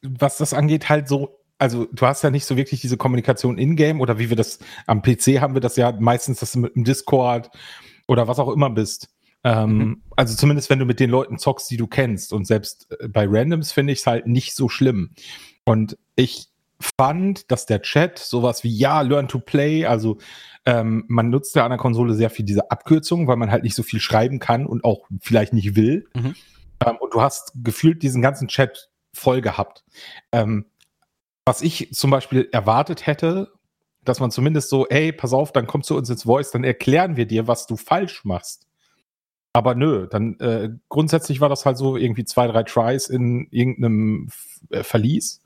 was 0.00 0.38
das 0.38 0.54
angeht, 0.54 0.88
halt 0.88 1.08
so, 1.08 1.40
also 1.58 1.86
du 1.92 2.06
hast 2.06 2.22
ja 2.22 2.30
nicht 2.30 2.46
so 2.46 2.56
wirklich 2.56 2.80
diese 2.80 2.96
Kommunikation 2.96 3.58
in-game 3.58 4.00
oder 4.00 4.18
wie 4.18 4.30
wir 4.30 4.36
das 4.36 4.60
am 4.86 5.02
PC 5.02 5.40
haben 5.40 5.52
wir 5.52 5.60
das 5.60 5.76
ja 5.76 5.92
meistens, 5.92 6.40
dass 6.40 6.52
du 6.52 6.60
mit 6.60 6.74
dem 6.74 6.84
Discord 6.84 7.50
oder 8.08 8.28
was 8.28 8.38
auch 8.38 8.48
immer 8.48 8.70
bist. 8.70 9.08
Ähm, 9.44 9.76
Mhm. 9.76 10.02
Also 10.16 10.36
zumindest 10.36 10.70
wenn 10.70 10.78
du 10.78 10.86
mit 10.86 11.00
den 11.00 11.10
Leuten 11.10 11.36
zockst, 11.36 11.70
die 11.70 11.76
du 11.76 11.86
kennst. 11.86 12.32
Und 12.32 12.46
selbst 12.46 12.88
äh, 12.98 13.08
bei 13.08 13.26
Randoms 13.28 13.72
finde 13.72 13.92
ich 13.92 13.98
es 13.98 14.06
halt 14.06 14.26
nicht 14.26 14.54
so 14.54 14.70
schlimm. 14.70 15.10
Und 15.64 15.98
ich 16.16 16.51
fand, 16.98 17.50
dass 17.50 17.66
der 17.66 17.82
Chat 17.82 18.18
sowas 18.18 18.64
wie 18.64 18.76
ja, 18.76 19.00
learn 19.00 19.28
to 19.28 19.38
play, 19.38 19.86
also 19.86 20.18
ähm, 20.64 21.04
man 21.08 21.30
nutzt 21.30 21.56
ja 21.56 21.64
an 21.64 21.70
der 21.70 21.78
Konsole 21.78 22.14
sehr 22.14 22.30
viel 22.30 22.44
diese 22.44 22.70
Abkürzungen, 22.70 23.26
weil 23.26 23.36
man 23.36 23.50
halt 23.50 23.64
nicht 23.64 23.74
so 23.74 23.82
viel 23.82 24.00
schreiben 24.00 24.38
kann 24.38 24.66
und 24.66 24.84
auch 24.84 25.06
vielleicht 25.20 25.52
nicht 25.52 25.74
will. 25.76 26.06
Mhm. 26.14 26.34
Ähm, 26.84 26.96
und 27.00 27.14
du 27.14 27.20
hast 27.20 27.52
gefühlt 27.62 28.02
diesen 28.02 28.22
ganzen 28.22 28.48
Chat 28.48 28.90
voll 29.12 29.40
gehabt. 29.40 29.84
Ähm, 30.30 30.66
was 31.44 31.62
ich 31.62 31.92
zum 31.92 32.10
Beispiel 32.10 32.48
erwartet 32.52 33.06
hätte, 33.06 33.52
dass 34.04 34.20
man 34.20 34.30
zumindest 34.30 34.68
so, 34.68 34.86
ey, 34.88 35.12
pass 35.12 35.32
auf, 35.32 35.52
dann 35.52 35.66
komm 35.66 35.82
zu 35.82 35.96
uns 35.96 36.10
ins 36.10 36.24
Voice, 36.24 36.50
dann 36.50 36.64
erklären 36.64 37.16
wir 37.16 37.26
dir, 37.26 37.48
was 37.48 37.66
du 37.66 37.76
falsch 37.76 38.24
machst. 38.24 38.66
Aber 39.52 39.74
nö, 39.74 40.06
dann 40.08 40.38
äh, 40.40 40.70
grundsätzlich 40.88 41.40
war 41.40 41.48
das 41.48 41.66
halt 41.66 41.76
so 41.76 41.96
irgendwie 41.96 42.24
zwei, 42.24 42.46
drei 42.46 42.62
Tries 42.62 43.08
in 43.08 43.48
irgendeinem 43.50 44.28
äh, 44.70 44.82
Verlies 44.82 45.42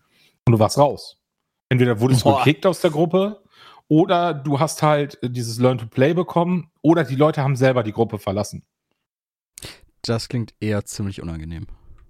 und 0.47 0.53
du 0.53 0.59
warst 0.59 0.79
raus. 0.79 1.19
Entweder 1.69 2.01
wurdest 2.01 2.23
du 2.25 2.31
Boah. 2.31 2.39
gekickt 2.45 2.67
aus 2.67 2.81
der 2.81 2.91
Gruppe 2.91 3.43
oder 3.89 4.35
du 4.35 4.61
hast 4.61 4.83
halt 4.83 5.23
äh, 5.23 5.31
dieses 5.31 5.59
Learn 5.59 5.79
to 5.79 5.87
Play 5.87 6.15
bekommen 6.15 6.71
oder 6.83 7.05
die 7.05 7.17
Leute 7.17 7.43
haben 7.43 7.57
selber 7.57 7.83
die 7.83 7.93
Gruppe 7.93 8.19
verlassen. 8.19 8.65
Das 10.03 10.29
klingt 10.29 10.55
eher 10.61 10.85
ziemlich 10.85 11.21
unangenehm. 11.23 11.67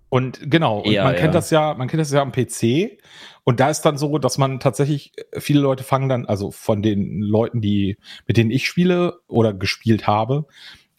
Und 0.09 0.51
genau, 0.51 0.81
und 0.81 0.93
Ja, 0.93 1.05
man 1.05 1.15
ja. 1.15 1.21
kennt 1.21 1.35
das 1.35 1.51
ja, 1.51 1.75
man 1.75 1.89
kennt 1.89 2.01
das 2.01 2.13
ja 2.13 2.23
am 2.23 2.33
PC. 2.33 2.99
Und 3.45 3.61
da 3.61 3.71
ist 3.71 3.83
dann 3.83 3.99
so, 3.99 4.19
dass 4.19 4.39
man 4.39 4.61
tatsächlich, 4.61 5.13
äh, 5.33 5.41
viele 5.41 5.61
Leute 5.61 5.85
fangen 5.85 6.09
dann, 6.09 6.27
also 6.27 6.51
von 6.51 6.83
den 6.83 7.21
Leuten, 7.21 7.61
die, 7.61 7.99
mit 8.27 8.37
denen 8.37 8.51
ich 8.51 8.67
spiele 8.67 9.21
oder 9.27 9.53
gespielt 9.53 10.07
habe, 10.07 10.47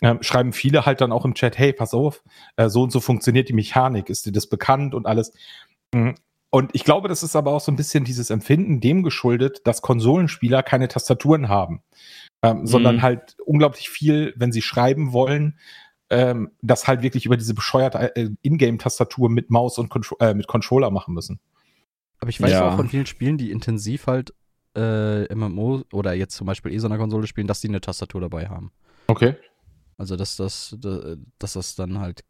ähm, 0.02 0.20
schreiben 0.22 0.54
viele 0.54 0.86
halt 0.86 1.02
dann 1.02 1.12
auch 1.12 1.26
im 1.26 1.34
Chat, 1.34 1.58
hey, 1.58 1.74
pass 1.74 1.94
auf, 1.94 2.24
äh, 2.56 2.70
so 2.70 2.84
und 2.84 2.92
so 2.92 3.00
funktioniert 3.00 3.50
die 3.50 3.54
Mechanik, 3.54 4.10
ist 4.10 4.26
dir 4.26 4.32
das 4.32 4.48
bekannt 4.48 4.94
und 4.94 5.08
alles. 5.08 5.34
Und 6.58 6.72
ich 6.74 6.84
glaube, 6.84 7.08
das 7.08 7.22
ist 7.22 7.36
aber 7.36 7.52
auch 7.52 7.62
so 7.62 7.72
ein 7.72 7.76
bisschen 7.76 8.04
dieses 8.04 8.32
Empfinden 8.32 8.80
dem 8.82 9.04
geschuldet, 9.04 9.62
dass 9.66 9.84
Konsolenspieler 9.84 10.64
keine 10.64 10.88
Tastaturen 10.88 11.50
haben, 11.50 11.84
ähm, 12.42 12.66
sondern 12.66 12.96
Mhm. 12.96 13.02
halt 13.04 13.38
unglaublich 13.46 13.90
viel, 13.90 14.34
wenn 14.38 14.52
sie 14.52 14.64
schreiben 14.64 15.14
wollen, 15.14 15.60
ähm, 16.10 16.50
das 16.64 16.88
halt 16.88 17.04
wirklich 17.04 17.26
über 17.28 17.38
diese 17.38 17.54
bescheuerte 17.54 18.16
äh, 18.16 18.30
Ingame-Tastatur 18.42 19.30
mit 19.30 19.52
Maus 19.52 19.78
und 19.78 19.90
Contro 19.90 20.16
äh, 20.20 20.34
mit 20.34 20.48
Controller 20.48 20.90
machen 20.90 21.14
müssen. 21.14 21.40
Aber 22.20 22.30
ich 22.30 22.42
weiß 22.42 22.52
Ja. 22.52 22.70
auch 22.72 22.76
von 22.76 22.90
vielen 22.90 23.06
Spielen, 23.06 23.38
die 23.38 23.52
intensiv 23.52 24.08
halt 24.08 24.34
äh, 24.76 25.32
MMO 25.36 25.84
oder 25.94 26.14
jetzt 26.14 26.36
zum 26.36 26.48
Beispiel 26.48 26.72
eh 26.74 26.78
so 26.80 26.88
einer 26.88 26.98
Konsole 26.98 27.28
spielen, 27.28 27.46
dass 27.48 27.62
die 27.62 27.68
eine 27.68 27.82
Tastatur 27.82 28.22
dabei 28.22 28.48
haben. 28.50 28.72
Okay. 29.08 29.36
Also 29.98 30.16
dass 30.16 30.38
das, 30.38 30.76
da- 30.80 31.16
dass 31.40 31.54
das 31.54 31.76
dann 31.76 32.00
halt. 32.00 32.24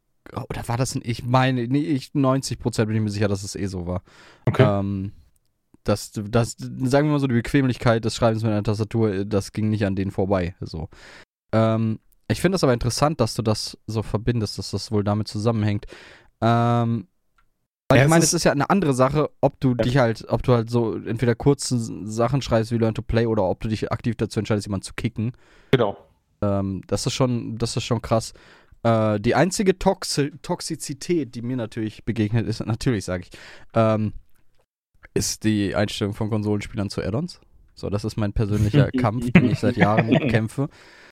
Oder 0.50 0.68
war 0.68 0.78
das 0.78 0.96
ein, 0.96 1.02
ich 1.04 1.24
meine, 1.24 1.68
nee, 1.68 1.80
ich 1.82 2.12
90% 2.14 2.86
bin 2.88 2.96
ich 2.96 3.02
mir 3.02 3.10
sicher, 3.10 3.28
dass 3.28 3.44
es 3.44 3.56
eh 3.56 3.66
so 3.68 3.88
war. 3.88 4.02
Okay. 4.46 4.64
Ähm, 4.64 5.12
das, 5.84 6.12
das, 6.14 6.56
sagen 6.58 7.08
wir 7.08 7.14
mal 7.14 7.20
so, 7.20 7.28
die 7.28 7.36
Bequemlichkeit 7.36 8.04
des 8.04 8.16
Schreibens 8.16 8.44
mit 8.44 8.52
einer 8.52 8.64
Tastatur, 8.64 9.12
äh, 9.14 9.26
das 9.26 9.52
ging 9.54 9.70
nicht 9.70 9.86
an 9.86 9.96
denen 9.96 10.12
vorbei. 10.12 10.56
So. 10.60 10.90
Ähm, 11.54 12.00
ich 12.28 12.42
finde 12.42 12.56
das 12.56 12.64
aber 12.64 12.74
interessant, 12.74 13.22
dass 13.22 13.36
du 13.36 13.42
das 13.42 13.78
so 13.88 14.04
verbindest, 14.04 14.58
dass 14.58 14.72
das 14.72 14.92
wohl 14.92 15.04
damit 15.06 15.28
zusammenhängt. 15.30 15.86
Ähm, 16.42 17.08
weil 17.90 18.00
Ja, 18.00 18.04
ich 18.04 18.10
meine, 18.10 18.24
ist- 18.24 18.32
es 18.32 18.34
ist 18.34 18.44
ja 18.44 18.52
eine 18.52 18.70
andere 18.70 18.94
Sache, 18.94 19.30
ob 19.40 19.60
du 19.62 19.74
dich 19.76 19.96
halt, 19.98 20.26
ob 20.28 20.44
du 20.44 20.54
halt 20.54 20.70
so 20.70 20.98
entweder 20.98 21.36
kurze 21.36 21.78
Sachen 21.80 22.42
schreibst 22.42 22.72
wie 22.74 22.78
Learn 22.78 22.94
to 22.96 23.02
Play 23.02 23.26
oder 23.28 23.44
ob 23.44 23.62
du 23.62 23.70
dich 23.70 23.90
aktiv 23.94 24.18
dazu 24.18 24.40
entscheidest, 24.40 24.68
jemanden 24.68 24.84
zu 24.84 24.94
kicken. 24.94 25.32
Genau. 25.72 25.96
Ähm, 26.42 26.82
das 26.88 27.06
ist 27.06 27.14
schon, 27.14 27.58
das 27.58 27.78
ist 27.78 27.86
schon 27.86 28.02
krass. 28.02 28.34
Äh, 28.88 29.20
die 29.20 29.36
einzige 29.36 29.78
Toxi 29.78 30.32
Toxizität, 30.42 31.36
die 31.36 31.42
mir 31.42 31.58
natürlich 31.58 32.06
begegnet 32.06 32.48
ist, 32.48 32.60
natürlich 32.66 33.04
sage 33.06 33.24
ich, 33.24 33.40
ähm, 33.74 34.14
ist 35.14 35.44
die 35.44 35.76
Einstellung 35.76 36.14
von 36.14 36.30
Konsolenspielern 36.30 36.90
zu 36.90 37.02
Add-ons. 37.02 37.42
So, 37.76 37.90
das 37.90 38.06
ist 38.06 38.18
mein 38.18 38.34
persönlicher 38.34 38.90
Kampf, 38.98 39.32
den 39.32 39.52
ich 39.52 39.60
seit 39.60 39.78
Jahren 39.78 40.10
kämpfe. 40.30 40.70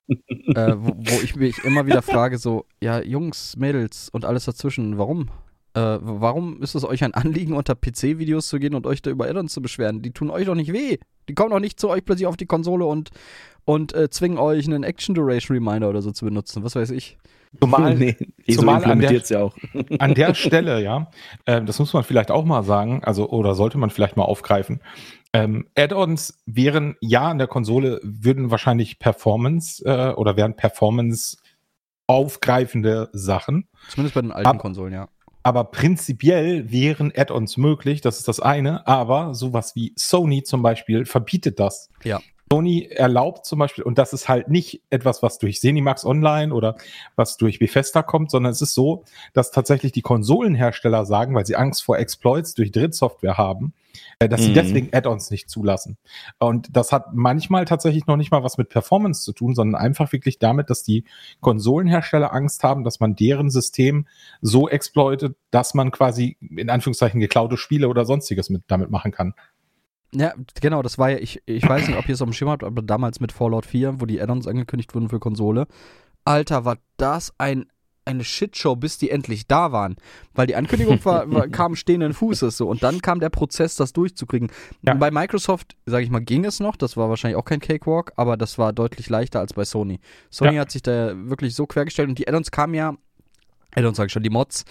Äh, 0.08 0.74
wo, 0.76 0.94
wo 0.96 1.20
ich 1.22 1.36
mich 1.36 1.58
immer 1.64 1.86
wieder 1.86 2.02
frage, 2.02 2.38
so, 2.38 2.64
ja, 2.80 3.02
Jungs, 3.02 3.56
Mädels 3.56 4.08
und 4.08 4.24
alles 4.24 4.44
dazwischen, 4.44 4.96
warum? 4.96 5.30
Äh, 5.74 5.98
warum 6.00 6.62
ist 6.62 6.76
es 6.76 6.84
euch 6.84 7.04
ein 7.04 7.12
Anliegen, 7.12 7.52
unter 7.52 7.74
PC-Videos 7.74 8.48
zu 8.48 8.58
gehen 8.58 8.74
und 8.74 8.86
euch 8.86 9.02
da 9.02 9.10
über 9.10 9.28
Addons 9.28 9.52
zu 9.52 9.60
beschweren? 9.60 10.00
Die 10.00 10.12
tun 10.12 10.30
euch 10.30 10.46
doch 10.46 10.54
nicht 10.54 10.72
weh. 10.72 10.98
Die 11.28 11.34
kommen 11.34 11.50
doch 11.50 11.60
nicht 11.60 11.78
zu 11.78 11.90
euch 11.90 12.04
plötzlich 12.04 12.26
auf 12.26 12.36
die 12.36 12.46
Konsole 12.46 12.86
und, 12.86 13.10
und 13.66 13.92
äh, 13.94 14.08
zwingen 14.08 14.38
euch 14.38 14.64
einen 14.66 14.82
Action 14.84 15.14
Duration 15.14 15.54
Reminder 15.56 15.90
oder 15.90 16.00
so 16.00 16.12
zu 16.12 16.24
benutzen. 16.24 16.64
Was 16.64 16.74
weiß 16.74 16.90
ich. 16.92 17.18
Zumal, 17.60 17.94
nee, 17.98 18.16
zumal 18.50 18.82
an 18.84 19.00
der, 19.00 19.12
ja 19.12 19.42
auch. 19.42 19.54
an 19.98 20.14
der 20.14 20.34
Stelle, 20.34 20.82
ja, 20.82 21.10
äh, 21.44 21.62
das 21.62 21.78
muss 21.78 21.92
man 21.92 22.04
vielleicht 22.04 22.30
auch 22.30 22.44
mal 22.44 22.62
sagen, 22.62 23.02
also 23.04 23.28
oder 23.28 23.54
sollte 23.54 23.76
man 23.76 23.90
vielleicht 23.90 24.16
mal 24.16 24.24
aufgreifen. 24.24 24.80
Ähm, 25.32 25.66
Add-ons 25.76 26.38
wären 26.46 26.96
ja 27.00 27.28
an 27.28 27.38
der 27.38 27.48
Konsole, 27.48 28.00
würden 28.02 28.50
wahrscheinlich 28.50 28.98
Performance 28.98 29.84
äh, 29.84 30.14
oder 30.14 30.36
wären 30.36 30.56
Performance 30.56 31.36
aufgreifende 32.06 33.10
Sachen. 33.12 33.68
Zumindest 33.88 34.14
bei 34.14 34.22
den 34.22 34.32
alten 34.32 34.48
Ab- 34.48 34.58
Konsolen, 34.58 34.92
ja. 34.94 35.08
Aber 35.42 35.64
prinzipiell 35.64 36.70
wären 36.72 37.12
Add-ons 37.16 37.56
möglich, 37.56 38.00
das 38.00 38.18
ist 38.18 38.26
das 38.28 38.40
eine, 38.40 38.86
aber 38.86 39.34
sowas 39.34 39.76
wie 39.76 39.92
Sony 39.96 40.42
zum 40.42 40.62
Beispiel 40.62 41.04
verbietet 41.04 41.60
das. 41.60 41.88
Ja. 42.02 42.20
Sony 42.52 42.88
erlaubt 42.90 43.44
zum 43.44 43.58
Beispiel, 43.58 43.82
und 43.82 43.98
das 43.98 44.12
ist 44.12 44.28
halt 44.28 44.48
nicht 44.48 44.82
etwas, 44.88 45.22
was 45.22 45.38
durch 45.38 45.60
Zenimax 45.60 46.04
Online 46.04 46.54
oder 46.54 46.76
was 47.16 47.36
durch 47.36 47.58
Bethesda 47.58 48.02
kommt, 48.02 48.30
sondern 48.30 48.52
es 48.52 48.62
ist 48.62 48.74
so, 48.74 49.04
dass 49.32 49.50
tatsächlich 49.50 49.90
die 49.92 50.02
Konsolenhersteller 50.02 51.04
sagen, 51.06 51.34
weil 51.34 51.44
sie 51.44 51.56
Angst 51.56 51.82
vor 51.82 51.98
Exploits 51.98 52.54
durch 52.54 52.70
Drittsoftware 52.70 53.36
haben, 53.36 53.74
äh, 54.20 54.28
dass 54.28 54.42
sie 54.42 54.50
Mhm. 54.50 54.54
deswegen 54.54 54.88
Add-ons 54.92 55.30
nicht 55.32 55.50
zulassen. 55.50 55.96
Und 56.38 56.68
das 56.76 56.92
hat 56.92 57.14
manchmal 57.14 57.64
tatsächlich 57.64 58.06
noch 58.06 58.16
nicht 58.16 58.30
mal 58.30 58.44
was 58.44 58.58
mit 58.58 58.68
Performance 58.68 59.24
zu 59.24 59.32
tun, 59.32 59.56
sondern 59.56 59.80
einfach 59.80 60.12
wirklich 60.12 60.38
damit, 60.38 60.70
dass 60.70 60.84
die 60.84 61.04
Konsolenhersteller 61.40 62.32
Angst 62.32 62.62
haben, 62.62 62.84
dass 62.84 63.00
man 63.00 63.16
deren 63.16 63.50
System 63.50 64.06
so 64.40 64.68
exploitet, 64.68 65.36
dass 65.50 65.74
man 65.74 65.90
quasi 65.90 66.36
in 66.40 66.70
Anführungszeichen 66.70 67.18
geklaute 67.18 67.56
Spiele 67.56 67.88
oder 67.88 68.04
sonstiges 68.04 68.50
mit 68.50 68.62
damit 68.68 68.90
machen 68.90 69.10
kann. 69.10 69.34
Ja, 70.18 70.32
genau, 70.60 70.82
das 70.82 70.98
war 70.98 71.10
ja, 71.10 71.18
ich, 71.18 71.42
ich 71.46 71.68
weiß 71.68 71.88
nicht, 71.88 71.98
ob 71.98 72.08
ihr 72.08 72.14
es 72.14 72.22
auf 72.22 72.28
dem 72.28 72.32
Schirm 72.32 72.48
habt, 72.48 72.64
aber 72.64 72.80
damals 72.82 73.20
mit 73.20 73.32
Fallout 73.32 73.66
4, 73.66 74.00
wo 74.00 74.06
die 74.06 74.20
Add-ons 74.20 74.46
angekündigt 74.46 74.94
wurden 74.94 75.08
für 75.08 75.18
Konsole. 75.20 75.66
Alter, 76.24 76.64
war 76.64 76.78
das 76.96 77.34
ein, 77.38 77.66
eine 78.04 78.24
Shitshow, 78.24 78.76
bis 78.76 78.98
die 78.98 79.10
endlich 79.10 79.46
da 79.46 79.72
waren. 79.72 79.96
Weil 80.32 80.46
die 80.46 80.54
Ankündigung 80.54 81.04
war, 81.04 81.30
war, 81.30 81.48
kam 81.48 81.76
stehenden 81.76 82.14
Fußes 82.14 82.56
so 82.56 82.68
und 82.68 82.82
dann 82.82 83.02
kam 83.02 83.20
der 83.20 83.30
Prozess, 83.30 83.74
das 83.74 83.92
durchzukriegen. 83.92 84.50
Ja. 84.82 84.94
Bei 84.94 85.10
Microsoft, 85.10 85.76
sage 85.86 86.04
ich 86.04 86.10
mal, 86.10 86.20
ging 86.20 86.44
es 86.44 86.60
noch, 86.60 86.76
das 86.76 86.96
war 86.96 87.08
wahrscheinlich 87.08 87.36
auch 87.36 87.44
kein 87.44 87.60
Cakewalk, 87.60 88.12
aber 88.16 88.36
das 88.36 88.58
war 88.58 88.72
deutlich 88.72 89.08
leichter 89.10 89.40
als 89.40 89.52
bei 89.54 89.64
Sony. 89.64 90.00
Sony 90.30 90.54
Ja. 90.54 90.60
hat 90.62 90.70
sich 90.70 90.82
da 90.82 91.14
wirklich 91.16 91.54
so 91.54 91.66
quergestellt 91.66 92.08
und 92.08 92.18
die 92.18 92.28
Add-ons 92.28 92.50
kamen 92.50 92.74
ja, 92.74 92.94
Add-ons 93.76 93.96
sage 93.96 94.06
ich 94.06 94.12
schon, 94.12 94.22
die 94.22 94.30
Mods, 94.30 94.64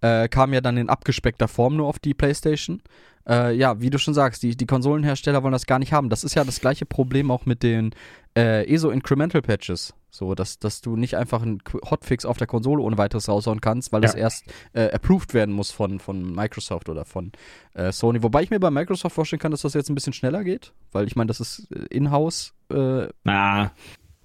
äh, 0.00 0.28
kamen 0.28 0.54
ja 0.54 0.60
dann 0.60 0.76
in 0.78 0.88
abgespeckter 0.88 1.48
Form 1.48 1.76
nur 1.76 1.88
auf 1.88 1.98
die 1.98 2.14
Playstation. 2.14 2.80
Äh, 3.28 3.54
ja, 3.54 3.80
wie 3.80 3.90
du 3.90 3.98
schon 3.98 4.14
sagst, 4.14 4.42
die, 4.42 4.56
die 4.56 4.66
Konsolenhersteller 4.66 5.42
wollen 5.42 5.52
das 5.52 5.66
gar 5.66 5.78
nicht 5.78 5.92
haben. 5.92 6.08
Das 6.08 6.24
ist 6.24 6.34
ja 6.34 6.42
das 6.44 6.60
gleiche 6.60 6.86
Problem 6.86 7.30
auch 7.30 7.46
mit 7.46 7.62
den 7.62 7.94
äh, 8.36 8.64
ESO-Incremental-Patches. 8.72 9.94
So, 10.10 10.34
dass, 10.34 10.58
dass 10.58 10.82
du 10.82 10.96
nicht 10.96 11.16
einfach 11.16 11.40
einen 11.40 11.62
Hotfix 11.90 12.26
auf 12.26 12.36
der 12.36 12.46
Konsole 12.46 12.82
ohne 12.82 12.98
weiteres 12.98 13.28
raushauen 13.30 13.62
kannst, 13.62 13.92
weil 13.92 14.02
das 14.02 14.12
Ja. 14.12 14.20
erst 14.20 14.44
äh, 14.74 14.90
approved 14.90 15.32
werden 15.32 15.54
muss 15.54 15.70
von, 15.70 16.00
von 16.00 16.34
Microsoft 16.34 16.90
oder 16.90 17.06
von 17.06 17.32
äh, 17.74 17.92
Sony. 17.92 18.22
Wobei 18.22 18.42
ich 18.42 18.50
mir 18.50 18.60
bei 18.60 18.70
Microsoft 18.70 19.14
vorstellen 19.14 19.40
kann, 19.40 19.52
dass 19.52 19.62
das 19.62 19.72
jetzt 19.72 19.88
ein 19.88 19.94
bisschen 19.94 20.12
schneller 20.12 20.44
geht, 20.44 20.72
weil 20.92 21.06
ich 21.06 21.16
meine, 21.16 21.28
das 21.28 21.40
ist 21.40 21.66
äh, 21.72 21.86
in-house. 21.96 22.52
Äh, 22.70 23.06
Na, 23.24 23.72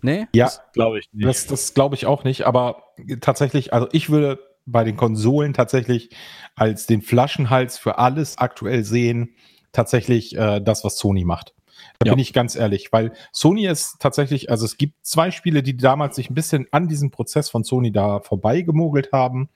nee? 0.01 0.27
Ja, 0.33 0.51
glaube 0.73 0.99
ich 0.99 1.09
nicht. 1.13 1.27
das, 1.27 1.47
das 1.47 1.73
glaube 1.73 1.95
ich 1.95 2.05
auch 2.05 2.23
nicht, 2.23 2.43
aber 2.45 2.83
tatsächlich, 3.21 3.73
also 3.73 3.87
ich 3.91 4.09
würde 4.09 4.39
bei 4.65 4.83
den 4.83 4.97
Konsolen 4.97 5.53
tatsächlich 5.53 6.09
als 6.55 6.87
den 6.87 7.01
Flaschenhals 7.01 7.77
für 7.77 7.97
alles 7.97 8.37
aktuell 8.37 8.83
sehen, 8.83 9.35
tatsächlich 9.71 10.35
äh, 10.37 10.59
das, 10.59 10.83
was 10.83 10.97
Sony 10.97 11.23
macht. 11.23 11.53
Da 11.99 12.07
Ja. 12.07 12.13
bin 12.13 12.19
ich 12.19 12.33
ganz 12.33 12.55
ehrlich, 12.55 12.91
weil 12.91 13.13
Sony 13.31 13.65
ist 13.67 13.97
tatsächlich, 13.99 14.49
also 14.49 14.65
es 14.65 14.77
gibt 14.77 15.05
zwei 15.05 15.31
Spiele, 15.31 15.63
die 15.63 15.77
damals 15.77 16.15
sich 16.15 16.29
ein 16.29 16.33
bisschen 16.33 16.67
an 16.71 16.87
diesem 16.87 17.11
Prozess 17.11 17.49
von 17.49 17.63
Sony 17.63 17.91
da 17.91 18.19
vorbeigemogelt 18.19 19.11
haben. 19.13 19.49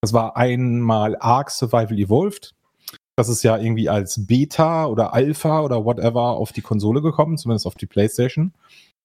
Das 0.00 0.12
war 0.12 0.36
einmal 0.36 1.16
Ark 1.20 1.50
Survival 1.50 1.98
Evolved. 1.98 2.54
Das 3.14 3.28
ist 3.28 3.42
ja 3.42 3.56
irgendwie 3.56 3.88
als 3.88 4.26
Beta 4.26 4.86
oder 4.86 5.14
Alpha 5.14 5.60
oder 5.62 5.84
whatever 5.84 6.36
auf 6.36 6.52
die 6.52 6.60
Konsole 6.60 7.00
gekommen, 7.02 7.38
zumindest 7.38 7.66
auf 7.66 7.74
die 7.74 7.86
PlayStation. 7.86 8.52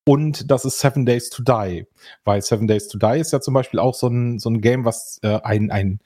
Und 0.08 0.50
das 0.50 0.66
ist 0.66 0.80
Seven 0.80 1.06
Days 1.06 1.30
to 1.30 1.44
Die. 1.44 1.86
Weil 2.24 2.42
Seven 2.42 2.68
Days 2.68 2.88
to 2.88 2.98
Die 2.98 3.20
ist 3.20 3.32
ja 3.32 3.42
zum 3.42 3.54
Beispiel 3.54 3.80
auch 3.80 3.94
so 3.94 4.08
ein, 4.08 4.40
so 4.40 4.50
ein 4.50 4.62
Game, 4.62 4.84
was 4.86 5.20
äh, 5.24 5.40
ein, 5.44 5.70
ein 5.72 6.00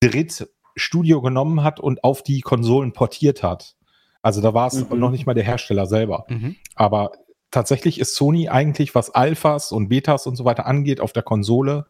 Drittstudio 0.00 1.20
genommen 1.22 1.62
hat 1.62 1.80
und 1.80 2.04
auf 2.04 2.22
die 2.22 2.40
Konsolen 2.40 2.92
portiert 2.92 3.42
hat. 3.42 3.76
Also 4.22 4.40
da 4.40 4.54
war 4.54 4.66
es 4.68 4.88
Mhm. 4.88 4.98
noch 4.98 5.10
nicht 5.10 5.26
mal 5.26 5.34
der 5.34 5.44
Hersteller 5.44 5.86
selber. 5.86 6.26
Mhm. 6.28 6.56
Aber 6.74 7.12
tatsächlich 7.50 8.00
ist 8.00 8.14
Sony 8.14 8.48
eigentlich, 8.48 8.94
was 8.94 9.10
Alphas 9.10 9.72
und 9.72 9.88
Betas 9.88 10.26
und 10.26 10.36
so 10.36 10.44
weiter 10.44 10.66
angeht, 10.66 11.00
auf 11.00 11.12
der 11.12 11.22
Konsole, 11.22 11.86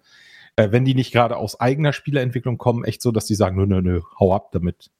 äh, 0.57 0.71
wenn 0.71 0.85
die 0.85 0.95
nicht 0.95 1.13
gerade 1.13 1.37
aus 1.37 1.59
eigener 1.61 1.93
Spieleentwicklung 1.93 2.59
kommen, 2.59 2.85
echt 2.85 3.03
so, 3.03 3.11
dass 3.13 3.27
die 3.27 3.35
sagen, 3.35 3.57
nö, 3.57 3.67
nö, 3.67 3.81
nö, 3.81 4.01
hau 4.21 4.35
ab 4.35 4.53
damit. 4.53 4.91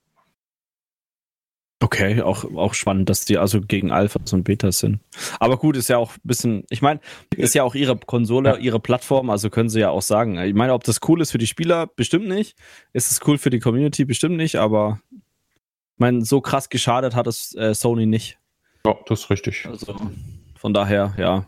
Okay, 1.81 2.21
auch, 2.21 2.43
auch 2.55 2.73
spannend, 2.73 3.09
dass 3.09 3.23
die 3.23 3.37
also 3.37 3.61
gegen 3.61 3.89
Alphas 3.91 4.33
und 4.33 4.43
Betas 4.43 4.79
sind. 4.79 4.99
Aber 5.39 5.55
gut, 5.57 5.77
ist 5.77 5.87
ja 5.87 5.97
auch 5.97 6.11
ein 6.11 6.19
bisschen, 6.23 6.65
ich 6.69 6.81
meine, 6.81 6.99
ist 7.37 7.55
ja 7.55 7.63
auch 7.63 7.73
ihre 7.73 7.95
Konsole, 7.97 8.49
Ja. 8.49 8.57
ihre 8.57 8.81
Plattform, 8.81 9.29
also 9.29 9.49
können 9.49 9.69
sie 9.69 9.79
ja 9.79 9.89
auch 9.89 10.01
sagen. 10.01 10.37
Ich 10.39 10.53
meine, 10.53 10.73
ob 10.73 10.83
das 10.83 10.99
cool 11.07 11.21
ist 11.21 11.31
für 11.31 11.37
die 11.37 11.47
Spieler, 11.47 11.87
bestimmt 11.87 12.27
nicht. 12.27 12.57
Ist 12.91 13.09
es 13.11 13.21
cool 13.25 13.37
für 13.37 13.49
die 13.49 13.59
Community, 13.59 14.03
bestimmt 14.03 14.35
nicht, 14.35 14.57
aber 14.57 14.99
ich 15.13 15.99
meine, 15.99 16.25
so 16.25 16.41
krass 16.41 16.67
geschadet 16.67 17.15
hat 17.15 17.27
es 17.27 17.55
äh, 17.55 17.73
Sony 17.73 18.05
nicht. 18.05 18.37
Ja, 18.85 18.95
das 19.07 19.21
ist 19.21 19.29
richtig. 19.29 19.65
Also 19.65 19.95
von 20.59 20.73
daher, 20.73 21.13
ja. 21.17 21.45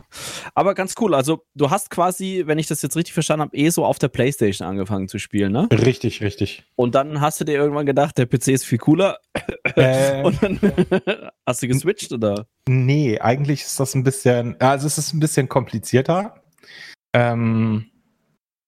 Aber 0.55 0.73
ganz 0.73 0.95
cool. 1.01 1.13
Also, 1.13 1.43
du 1.53 1.69
hast 1.69 1.89
quasi, 1.89 2.43
wenn 2.45 2.57
ich 2.57 2.67
das 2.67 2.81
jetzt 2.81 2.95
richtig 2.95 3.13
verstanden 3.13 3.41
habe, 3.41 3.57
eh 3.57 3.69
so 3.69 3.83
auf 3.83 3.99
der 3.99 4.07
Playstation 4.07 4.65
angefangen 4.65 5.09
zu 5.09 5.19
spielen, 5.19 5.51
ne? 5.51 5.67
Richtig, 5.69 6.21
richtig. 6.21 6.63
Und 6.77 6.95
dann 6.95 7.19
hast 7.19 7.41
du 7.41 7.43
dir 7.43 7.55
irgendwann 7.55 7.85
gedacht, 7.85 8.17
der 8.17 8.25
PC 8.25 8.47
ist 8.49 8.63
viel 8.65 8.77
cooler. 8.77 9.19
Äh, 9.75 10.23
Und 10.23 10.41
dann 10.41 10.59
hast 11.45 11.61
du 11.61 11.67
geswitcht, 11.67 12.13
oder? 12.13 12.47
Nee, 12.69 13.19
eigentlich 13.19 13.63
ist 13.63 13.77
das 13.81 13.93
ein 13.95 14.03
bisschen, 14.05 14.55
also 14.61 14.87
es 14.87 14.97
ist 14.97 15.13
ein 15.13 15.19
bisschen 15.19 15.49
komplizierter. 15.49 16.41
Ähm, 17.13 17.91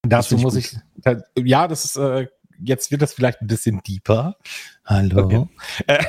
dazu 0.02 0.38
muss 0.38 0.56
gut. 0.56 0.64
ich, 0.66 0.78
da, 0.98 1.22
ja, 1.38 1.70
das 1.70 1.86
ist, 1.86 1.96
äh, 1.96 2.28
jetzt 2.60 2.92
wird 2.92 3.02
das 3.02 3.14
vielleicht 3.14 3.42
ein 3.42 3.48
bisschen 3.48 3.82
deeper. 3.88 4.36
Hallo. 4.84 5.24
Okay. 5.24 5.48
Äh, 5.88 6.04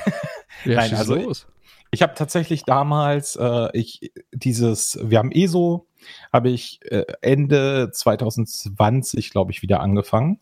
Ja, 0.65 0.75
Nein, 0.81 0.95
also- 0.95 1.15
los. 1.15 1.47
Ich 1.95 2.03
habe 2.03 2.15
tatsächlich 2.15 2.65
damals, 2.65 3.37
äh, 3.37 3.69
ich, 3.73 4.13
dieses, 4.33 4.99
wir 5.03 5.19
haben 5.19 5.33
ESO, 5.33 5.87
habe 6.33 6.51
ich 6.51 6.81
äh, 6.91 7.05
Ende 7.23 7.91
2020, 7.93 9.31
glaube 9.31 9.53
ich, 9.53 9.63
wieder 9.63 9.81
angefangen. 9.81 10.41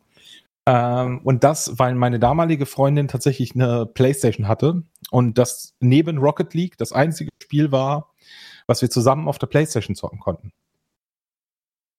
Ähm, 0.66 1.20
und 1.24 1.44
das, 1.44 1.78
weil 1.78 1.94
meine 1.94 2.18
damalige 2.18 2.66
Freundin 2.66 3.08
tatsächlich 3.08 3.54
eine 3.54 3.86
Playstation 3.86 4.46
hatte 4.48 4.82
und 5.10 5.38
das 5.38 5.74
neben 5.80 6.18
Rocket 6.18 6.54
League 6.54 6.76
das 6.78 6.92
einzige 6.92 7.30
Spiel 7.42 7.72
war, 7.72 8.12
was 8.66 8.80
wir 8.80 8.90
zusammen 8.90 9.28
auf 9.28 9.38
der 9.38 9.48
Playstation 9.48 9.96
zocken 9.96 10.20
konnten. 10.20 10.52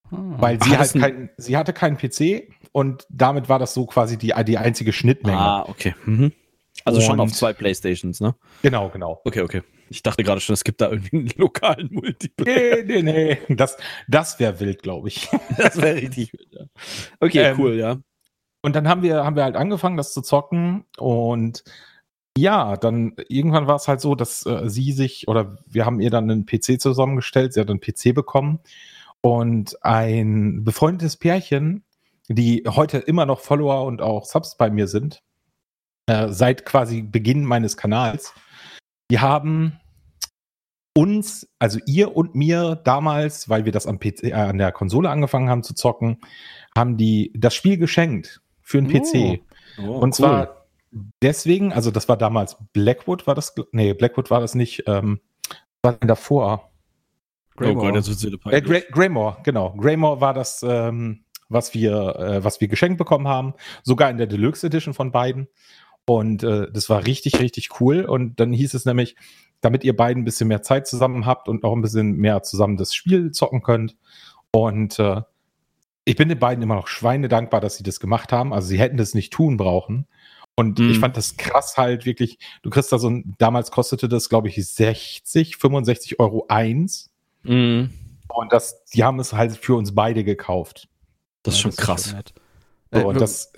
Hm. 0.09 0.35
Weil 0.41 0.61
sie 0.63 0.77
halt 0.77 0.95
ein- 0.95 1.01
kein, 1.01 1.29
sie 1.37 1.57
hatte 1.57 1.73
keinen 1.73 1.97
PC 1.97 2.49
und 2.71 3.05
damit 3.09 3.49
war 3.49 3.59
das 3.59 3.73
so 3.73 3.85
quasi 3.85 4.17
die, 4.17 4.33
die 4.45 4.57
einzige 4.57 4.93
Schnittmenge. 4.93 5.37
Ah, 5.39 5.65
okay. 5.67 5.93
Mhm. 6.05 6.31
Also 6.85 7.01
schon 7.01 7.19
Und- 7.19 7.27
auf 7.27 7.33
zwei 7.33 7.53
Playstations, 7.53 8.19
ne? 8.21 8.35
Genau, 8.61 8.89
genau. 8.89 9.21
Okay, 9.23 9.41
okay. 9.41 9.61
Ich 9.89 10.01
dachte 10.01 10.23
gerade 10.23 10.41
schon, 10.41 10.53
es 10.53 10.63
gibt 10.63 10.81
da 10.81 10.89
irgendwie 10.89 11.17
einen 11.17 11.31
lokalen 11.37 11.89
Multiplayer. 11.91 12.83
Nee, 12.83 13.01
nee, 13.03 13.37
nee. 13.47 13.55
Das, 13.55 13.77
das 14.07 14.39
wäre 14.39 14.59
wild, 14.59 14.81
glaube 14.81 15.07
ich. 15.09 15.29
Das 15.57 15.79
wäre 15.81 15.95
richtig 15.97 16.33
wild, 16.33 16.47
ja. 16.51 16.65
Okay, 17.19 17.43
Ähm, 17.43 17.59
cool, 17.59 17.75
ja. 17.75 17.97
Und 18.61 18.75
dann 18.75 18.87
haben 18.87 19.01
wir, 19.03 19.23
haben 19.23 19.35
wir 19.35 19.43
halt 19.43 19.55
angefangen, 19.55 19.97
das 19.97 20.13
zu 20.13 20.21
zocken. 20.21 20.85
Und 20.97 21.63
ja, 22.37 22.77
dann 22.77 23.13
irgendwann 23.27 23.67
war 23.67 23.75
es 23.75 23.87
halt 23.87 24.01
so, 24.01 24.15
dass 24.15 24.45
äh, 24.45 24.69
sie 24.69 24.93
sich 24.93 25.27
oder 25.27 25.57
wir 25.67 25.85
haben 25.85 25.99
ihr 25.99 26.09
dann 26.09 26.31
einen 26.31 26.45
PC 26.45 26.79
zusammengestellt. 26.81 27.53
Sie 27.53 27.59
hat 27.59 27.69
einen 27.69 27.81
PC 27.81 28.15
bekommen. 28.15 28.59
Und 29.21 29.83
ein 29.85 30.63
befreundetes 30.63 31.17
Pärchen, 31.17 31.83
die 32.29 32.63
heute 32.67 32.97
immer 32.97 33.25
noch 33.25 33.41
Follower 33.41 33.85
und 33.85 34.01
auch 34.01 34.25
Subs 34.25 34.55
bei 34.57 34.69
mir 34.69 34.87
sind, 34.87 35.21
äh, 36.07 36.29
seit 36.29 36.65
quasi 36.65 37.01
Beginn 37.01 37.45
meines 37.45 37.77
Kanals, 37.77 38.33
die 39.11 39.19
haben 39.19 39.79
uns, 40.95 41.47
also 41.59 41.79
ihr 41.85 42.15
und 42.15 42.35
mir 42.35 42.75
damals, 42.75 43.49
weil 43.49 43.65
wir 43.65 43.71
das 43.71 43.87
am 43.87 43.99
PC, 43.99 44.25
äh, 44.25 44.33
an 44.33 44.57
der 44.57 44.71
Konsole 44.71 45.09
angefangen 45.09 45.49
haben 45.49 45.63
zu 45.63 45.73
zocken, 45.73 46.19
haben 46.77 46.97
die 46.97 47.31
das 47.35 47.55
Spiel 47.55 47.77
geschenkt 47.77 48.41
für 48.61 48.77
einen 48.77 48.87
PC. 48.87 49.41
Oh, 49.79 49.97
Und 49.97 50.13
zwar 50.13 50.67
deswegen, 51.21 51.73
also 51.73 51.91
das 51.91 52.07
war 52.07 52.17
damals 52.17 52.57
Blackwood, 52.73 53.25
war 53.27 53.35
das, 53.35 53.55
nee, 53.71 53.93
Blackwood 53.93 54.29
war 54.29 54.39
das 54.39 54.55
nicht, 54.55 54.83
ähm, 54.87 55.19
was 55.81 55.91
war 55.91 55.93
denn 55.93 56.07
davor? 56.07 56.71
oh 57.71 57.75
Gott, 57.75 57.95
Äh, 58.53 58.61
peinlich. 58.61 58.65
Grey, 58.65 58.91
Greymore, 58.91 59.37
genau. 59.43 59.73
Greymore 59.73 60.21
war 60.21 60.33
das, 60.33 60.63
ähm, 60.67 61.23
was 61.49 61.73
wir, 61.73 62.15
äh, 62.15 62.43
was 62.43 62.61
wir 62.61 62.67
geschenkt 62.67 62.97
bekommen 62.97 63.27
haben, 63.27 63.53
sogar 63.83 64.09
in 64.09 64.17
der 64.17 64.27
Deluxe 64.27 64.67
Edition 64.67 64.93
von 64.93 65.11
beiden. 65.11 65.47
Und 66.05 66.43
äh, 66.43 66.69
das 66.71 66.89
war 66.89 67.05
richtig, 67.05 67.39
richtig 67.39 67.79
cool. 67.79 68.01
Und 68.05 68.39
dann 68.39 68.51
hieß 68.53 68.73
es 68.73 68.85
nämlich, 68.85 69.15
damit 69.61 69.83
ihr 69.83 69.95
beiden 69.95 70.23
ein 70.23 70.25
bisschen 70.25 70.47
mehr 70.49 70.61
Zeit 70.61 70.87
zusammen 70.87 71.25
habt 71.25 71.47
und 71.47 71.63
auch 71.63 71.73
ein 71.73 71.81
bisschen 71.81 72.17
mehr 72.17 72.43
zusammen 72.43 72.75
das 72.77 72.93
Spiel 72.93 73.31
zocken 73.31 73.61
könnt. 73.61 73.95
Und 74.51 74.99
äh, 74.99 75.21
ich 76.05 76.17
bin 76.17 76.27
den 76.27 76.39
beiden 76.39 76.61
immer 76.61 76.75
noch 76.75 76.87
Schweine 76.87 77.29
dankbar, 77.29 77.61
dass 77.61 77.77
sie 77.77 77.83
das 77.83 78.01
gemacht 78.01 78.33
haben. 78.33 78.53
Also 78.53 78.67
sie 78.67 78.79
hätten 78.79 78.97
das 78.97 79.13
nicht 79.13 79.31
tun 79.31 79.55
brauchen. 79.55 80.05
Und 80.55 80.79
Mhm. 80.79 80.89
ich 80.91 80.99
fand 80.99 81.15
das 81.17 81.37
krass 81.37 81.77
halt 81.77 82.05
wirklich. 82.05 82.37
Du 82.61 82.69
kriegst 82.69 82.91
da 82.91 82.99
so 82.99 83.09
ein, 83.09 83.35
damals 83.37 83.71
kostete 83.71 84.09
das, 84.09 84.27
glaube 84.29 84.49
ich, 84.49 84.67
60, 84.67 85.55
65 85.57 86.19
Euro 86.19 86.45
eins. 86.49 87.09
Mhm. 87.43 87.89
Und 88.27 88.51
das, 88.51 88.83
die 88.85 89.03
haben 89.03 89.19
es 89.19 89.31
halt 89.33 89.55
für 89.55 89.75
uns 89.75 89.95
beide 89.95 90.23
gekauft. 90.25 90.89
Das 91.43 91.53
ist 91.55 91.59
Ja, 91.63 91.71
schon 91.71 91.75
krass. 91.77 92.13
nett. 92.13 92.33
So, 92.91 92.99
Äh, 92.99 93.03
und 93.03 93.21
das, 93.21 93.53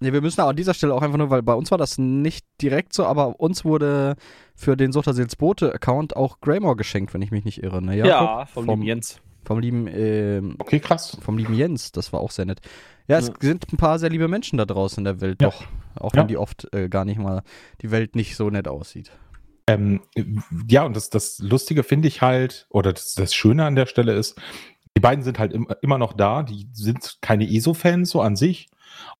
Nee, 0.00 0.12
wir 0.12 0.20
müssen 0.20 0.40
an 0.40 0.56
dieser 0.56 0.74
Stelle 0.74 0.92
auch 0.94 1.02
einfach 1.02 1.18
nur, 1.18 1.30
weil 1.30 1.42
bei 1.42 1.54
uns 1.54 1.70
war 1.70 1.78
das 1.78 1.98
nicht 1.98 2.44
direkt 2.60 2.92
so, 2.92 3.06
aber 3.06 3.40
uns 3.40 3.64
wurde 3.64 4.16
für 4.54 4.76
den 4.76 4.92
Suchterseels 4.92 5.36
Bote-Account 5.36 6.16
auch 6.16 6.40
Greymore 6.40 6.76
geschenkt, 6.76 7.14
wenn 7.14 7.22
ich 7.22 7.30
mich 7.30 7.44
nicht 7.44 7.62
irre. 7.62 7.80
Ne? 7.80 7.96
Ja, 7.96 8.44
vom, 8.46 8.64
vom, 8.66 8.74
lieben 8.80 8.82
Jens. 8.86 9.20
vom 9.44 9.58
lieben 9.60 9.86
ähm, 9.88 10.56
okay, 10.58 10.80
krass. 10.80 11.16
vom 11.22 11.38
lieben 11.38 11.54
Jens, 11.54 11.92
das 11.92 12.12
war 12.12 12.20
auch 12.20 12.32
sehr 12.32 12.44
nett. 12.44 12.60
Ja, 13.06 13.18
es 13.18 13.28
Ja. 13.28 13.34
sind 13.40 13.72
ein 13.72 13.76
paar 13.76 13.98
sehr 13.98 14.10
liebe 14.10 14.28
Menschen 14.28 14.58
da 14.58 14.64
draußen 14.64 14.98
in 14.98 15.04
der 15.04 15.20
Welt, 15.20 15.40
Ja. 15.40 15.48
doch. 15.48 15.64
Auch 15.96 16.12
Ja. 16.14 16.20
wenn 16.22 16.28
die 16.28 16.36
oft 16.38 16.66
äh, 16.74 16.88
gar 16.88 17.04
nicht 17.04 17.18
mal 17.20 17.42
die 17.80 17.90
Welt 17.90 18.16
nicht 18.16 18.36
so 18.36 18.50
nett 18.50 18.66
aussieht. 18.68 19.10
Ähm, 19.66 20.02
ja, 20.68 20.84
und 20.84 20.94
das, 20.96 21.08
das 21.08 21.38
Lustige 21.38 21.84
finde 21.84 22.08
ich 22.08 22.20
halt, 22.20 22.66
oder 22.68 22.92
das, 22.92 23.14
das 23.14 23.32
Schöne 23.34 23.64
an 23.64 23.76
der 23.76 23.86
Stelle 23.86 24.12
ist, 24.12 24.38
die 24.96 25.00
beiden 25.00 25.24
sind 25.24 25.38
halt 25.38 25.52
im, 25.52 25.68
immer 25.82 25.98
noch 25.98 26.12
da. 26.12 26.42
Die 26.42 26.68
sind 26.72 27.18
keine 27.20 27.50
ESO-Fans 27.50 28.10
so 28.10 28.20
an 28.20 28.36
sich 28.36 28.68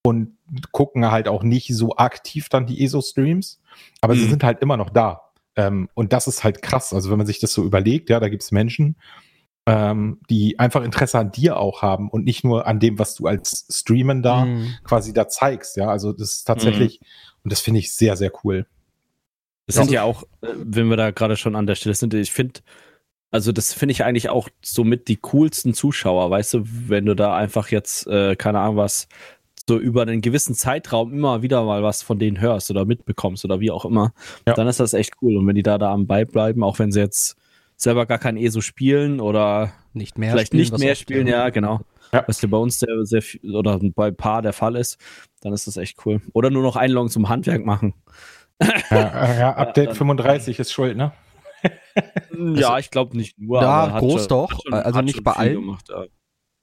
und 0.03 0.37
gucken 0.71 1.11
halt 1.11 1.27
auch 1.27 1.43
nicht 1.43 1.73
so 1.75 1.95
aktiv 1.97 2.49
dann 2.49 2.65
die 2.65 2.83
ESO-Streams, 2.83 3.59
aber 4.01 4.15
sie 4.15 4.25
Mhm. 4.25 4.29
sind 4.29 4.43
halt 4.43 4.61
immer 4.61 4.77
noch 4.77 4.89
da. 4.89 5.21
Ähm, 5.57 5.89
und 5.93 6.13
das 6.13 6.27
ist 6.27 6.43
halt 6.43 6.61
krass. 6.61 6.93
Also 6.93 7.11
wenn 7.11 7.17
man 7.17 7.27
sich 7.27 7.39
das 7.39 7.53
so 7.53 7.63
überlegt, 7.63 8.09
ja, 8.09 8.19
da 8.19 8.29
gibt 8.29 8.43
es 8.43 8.51
Menschen, 8.51 8.95
ähm, 9.65 10.19
die 10.29 10.59
einfach 10.59 10.83
Interesse 10.83 11.17
an 11.17 11.31
dir 11.31 11.57
auch 11.57 11.81
haben 11.81 12.09
und 12.09 12.23
nicht 12.23 12.43
nur 12.43 12.67
an 12.67 12.79
dem, 12.79 12.99
was 12.99 13.15
du 13.15 13.25
als 13.25 13.65
Streamen 13.71 14.21
da 14.21 14.45
Mhm. 14.45 14.75
quasi 14.83 15.11
da 15.11 15.27
zeigst. 15.27 15.75
Ja, 15.75 15.87
also 15.89 16.13
das 16.13 16.33
ist 16.33 16.43
tatsächlich, 16.45 16.99
und 17.43 17.51
das 17.51 17.61
finde 17.61 17.79
ich 17.79 17.93
sehr, 17.93 18.15
sehr 18.15 18.31
cool. 18.43 18.67
Das 19.65 19.77
Ja. 19.77 19.83
sind 19.83 19.91
ja 19.91 20.03
auch, 20.03 20.23
äh, 20.41 20.47
wenn 20.55 20.87
wir 20.89 20.97
da 20.97 21.11
gerade 21.11 21.35
schon 21.35 21.55
an 21.55 21.65
der 21.67 21.75
Stelle 21.75 21.95
sind, 21.95 22.13
ich 22.13 22.31
finde, 22.31 22.61
also 23.35 23.51
das 23.51 23.73
finde 23.73 23.91
ich 23.91 24.05
eigentlich 24.05 24.29
auch 24.29 24.47
somit 24.63 25.09
die 25.09 25.17
coolsten 25.17 25.73
Zuschauer, 25.73 26.29
weißt 26.31 26.53
du, 26.53 26.63
wenn 26.87 27.05
du 27.05 27.15
da 27.15 27.35
einfach 27.35 27.67
jetzt, 27.69 28.07
äh, 28.07 28.37
keine 28.37 28.59
Ahnung 28.61 28.77
was, 28.77 29.09
so 29.67 29.77
über 29.77 30.03
einen 30.03 30.21
gewissen 30.21 30.55
Zeitraum 30.55 31.11
immer 31.11 31.41
wieder 31.41 31.61
mal 31.65 31.83
was 31.83 32.01
von 32.01 32.17
denen 32.17 32.39
hörst 32.39 32.71
oder 32.71 32.85
mitbekommst 32.85 33.43
oder 33.43 33.59
wie 33.59 33.71
auch 33.71 33.83
immer, 33.83 34.13
Ja. 34.47 34.53
dann 34.53 34.67
ist 34.69 34.79
das 34.79 34.93
echt 34.93 35.15
cool. 35.21 35.35
Und 35.35 35.47
wenn 35.47 35.55
die 35.55 35.63
da, 35.63 35.77
da 35.77 35.91
am 35.91 36.07
Ball 36.07 36.25
bleiben, 36.25 36.63
auch 36.63 36.79
wenn 36.79 36.93
sie 36.93 37.01
jetzt 37.01 37.35
selber 37.75 38.05
gar 38.05 38.19
kein 38.19 38.37
ESO 38.37 38.61
spielen 38.61 39.19
oder 39.19 39.73
Nicht 39.93 40.17
mehr 40.17 40.31
vielleicht 40.31 40.47
spielen, 40.53 40.61
nicht 40.61 40.79
mehr 40.79 40.95
spielen, 40.95 41.27
ja, 41.27 41.49
genau. 41.49 41.81
Ja. 42.13 42.23
Was 42.27 42.41
ja 42.41 42.47
bei 42.47 42.57
uns 42.57 42.79
sehr, 42.79 43.05
sehr 43.05 43.21
viel, 43.21 43.53
oder 43.53 43.77
bei 43.81 44.11
Paar 44.11 44.41
der 44.43 44.53
Fall 44.53 44.77
ist, 44.77 44.97
dann 45.41 45.51
ist 45.51 45.67
das 45.67 45.75
echt 45.75 45.97
cool. 46.05 46.21
Oder 46.31 46.51
nur 46.51 46.63
noch 46.63 46.77
Einloggen 46.77 47.09
zum 47.09 47.27
Handwerk 47.27 47.65
machen. 47.65 47.95
Ja, 48.61 49.33
ja 49.37 49.51
Update 49.57 49.89
dann- 49.89 49.95
35 49.95 50.57
ist 50.59 50.71
schuld, 50.71 50.95
ne? 50.95 51.11
Ja, 52.55 52.77
ich 52.79 52.91
glaube 52.91 53.17
nicht 53.17 53.37
nur. 53.39 53.61
Ja, 53.61 53.99
groß 53.99 54.21
schon, 54.21 54.27
doch. 54.29 54.51
Schon, 54.51 54.73
Also 54.73 55.01
nicht 55.01 55.23
bei 55.23 55.33
allen. 55.33 55.55
Gemacht, 55.55 55.89
ja. 55.89 56.05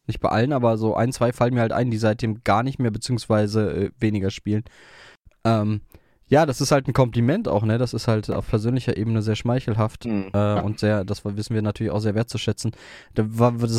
Nicht 0.06 0.20
bei 0.20 0.30
allen, 0.30 0.52
aber 0.52 0.76
so 0.78 0.96
ein, 0.96 1.12
zwei 1.12 1.32
fallen 1.32 1.54
mir 1.54 1.60
halt 1.60 1.72
ein, 1.72 1.90
die 1.90 1.98
seitdem 1.98 2.42
gar 2.42 2.62
nicht 2.62 2.78
mehr, 2.78 2.90
beziehungsweise 2.90 3.70
äh, 3.70 3.90
weniger 3.98 4.30
spielen. 4.30 4.64
Ähm, 5.44 5.82
ja, 6.32 6.46
das 6.46 6.62
ist 6.62 6.72
halt 6.72 6.88
ein 6.88 6.94
Kompliment 6.94 7.46
auch, 7.46 7.62
ne? 7.62 7.76
Das 7.76 7.92
ist 7.92 8.08
halt 8.08 8.30
auf 8.30 8.48
persönlicher 8.48 8.96
Ebene 8.96 9.20
sehr 9.20 9.36
schmeichelhaft. 9.36 10.06
Mhm. 10.06 10.30
Äh, 10.32 10.60
Und 10.62 10.78
sehr, 10.78 11.04
das 11.04 11.24
wissen 11.26 11.54
wir 11.54 11.60
natürlich 11.60 11.92
auch 11.92 12.00
sehr 12.00 12.14
wertzuschätzen. 12.14 12.72
Das 13.14 13.26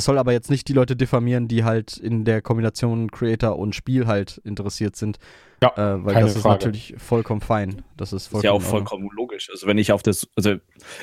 soll 0.06 0.20
aber 0.20 0.34
jetzt 0.34 0.52
nicht 0.52 0.68
die 0.68 0.74
Leute 0.74 0.96
diffamieren, 0.96 1.48
die 1.48 1.64
halt 1.64 1.98
in 1.98 2.26
der 2.26 2.44
Kombination 2.44 3.10
Creator 3.10 3.58
und 3.58 3.74
Spiel 3.74 4.06
halt 4.06 4.38
interessiert 4.44 4.96
sind. 4.96 5.18
Ja, 5.64 5.96
Äh, 5.96 6.06
weil 6.06 6.14
keine 6.14 6.26
das 6.28 6.36
ist 6.36 6.42
Frage. 6.44 6.56
natürlich 6.66 6.96
vollkommen 6.98 7.42
fein. 7.42 7.82
Das 7.98 8.14
ist 8.14 8.24
Ist 8.24 8.28
vollkommen 8.28 8.46
ja 8.46 8.52
auch 8.52 8.62
vollkommen 8.62 9.10
logisch. 9.16 9.50
Also 9.52 9.66
wenn 9.68 9.78
ich 9.78 9.92
auf 9.92 10.04
das, 10.04 10.28
also 10.36 10.56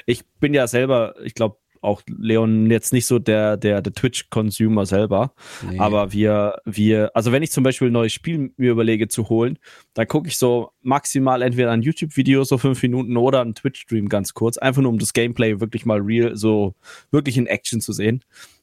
ich 0.07 0.25
bin 0.41 0.55
ja 0.55 0.67
selber, 0.67 1.15
ich 1.25 1.35
glaube 1.35 1.57
auch 1.83 2.03
Leon 2.09 2.71
jetzt 2.71 2.93
nicht 2.93 3.07
so 3.07 3.19
der, 3.19 3.57
der, 3.57 3.81
der 3.81 3.95
Twitch-Consumer 3.95 4.85
selber. 4.85 5.33
Nee. 5.67 5.79
Aber 5.79 6.13
wir, 6.13 6.61
wir, 6.67 7.11
also 7.15 7.33
wenn 7.33 7.43
ich 7.43 7.53
zum 7.53 7.65
Beispiel 7.65 7.89
ein 7.89 7.95
neues 7.95 8.13
Spiel 8.13 8.53
mir 8.59 8.73
überlege 8.73 9.09
zu 9.09 9.31
holen, 9.31 9.59
dann 9.95 10.07
gucke 10.07 10.29
ich 10.29 10.37
so 10.37 10.73
maximal 10.83 11.41
entweder 11.41 11.71
ein 11.71 11.81
YouTube-Video, 11.81 12.45
so 12.45 12.59
fünf 12.59 12.83
Minuten, 12.83 13.17
oder 13.17 13.41
einen 13.41 13.55
Twitch-Stream 13.55 14.11
ganz 14.11 14.35
kurz, 14.35 14.59
einfach 14.59 14.83
nur 14.83 14.93
um 14.93 14.99
das 14.99 15.15
Gameplay 15.15 15.59
wirklich 15.61 15.87
mal 15.87 16.01
real, 16.01 16.37
so 16.37 16.75
wirklich 17.13 17.39
in 17.39 17.47
Action 17.47 17.81
zu 17.81 17.95
sehen. 17.95 18.23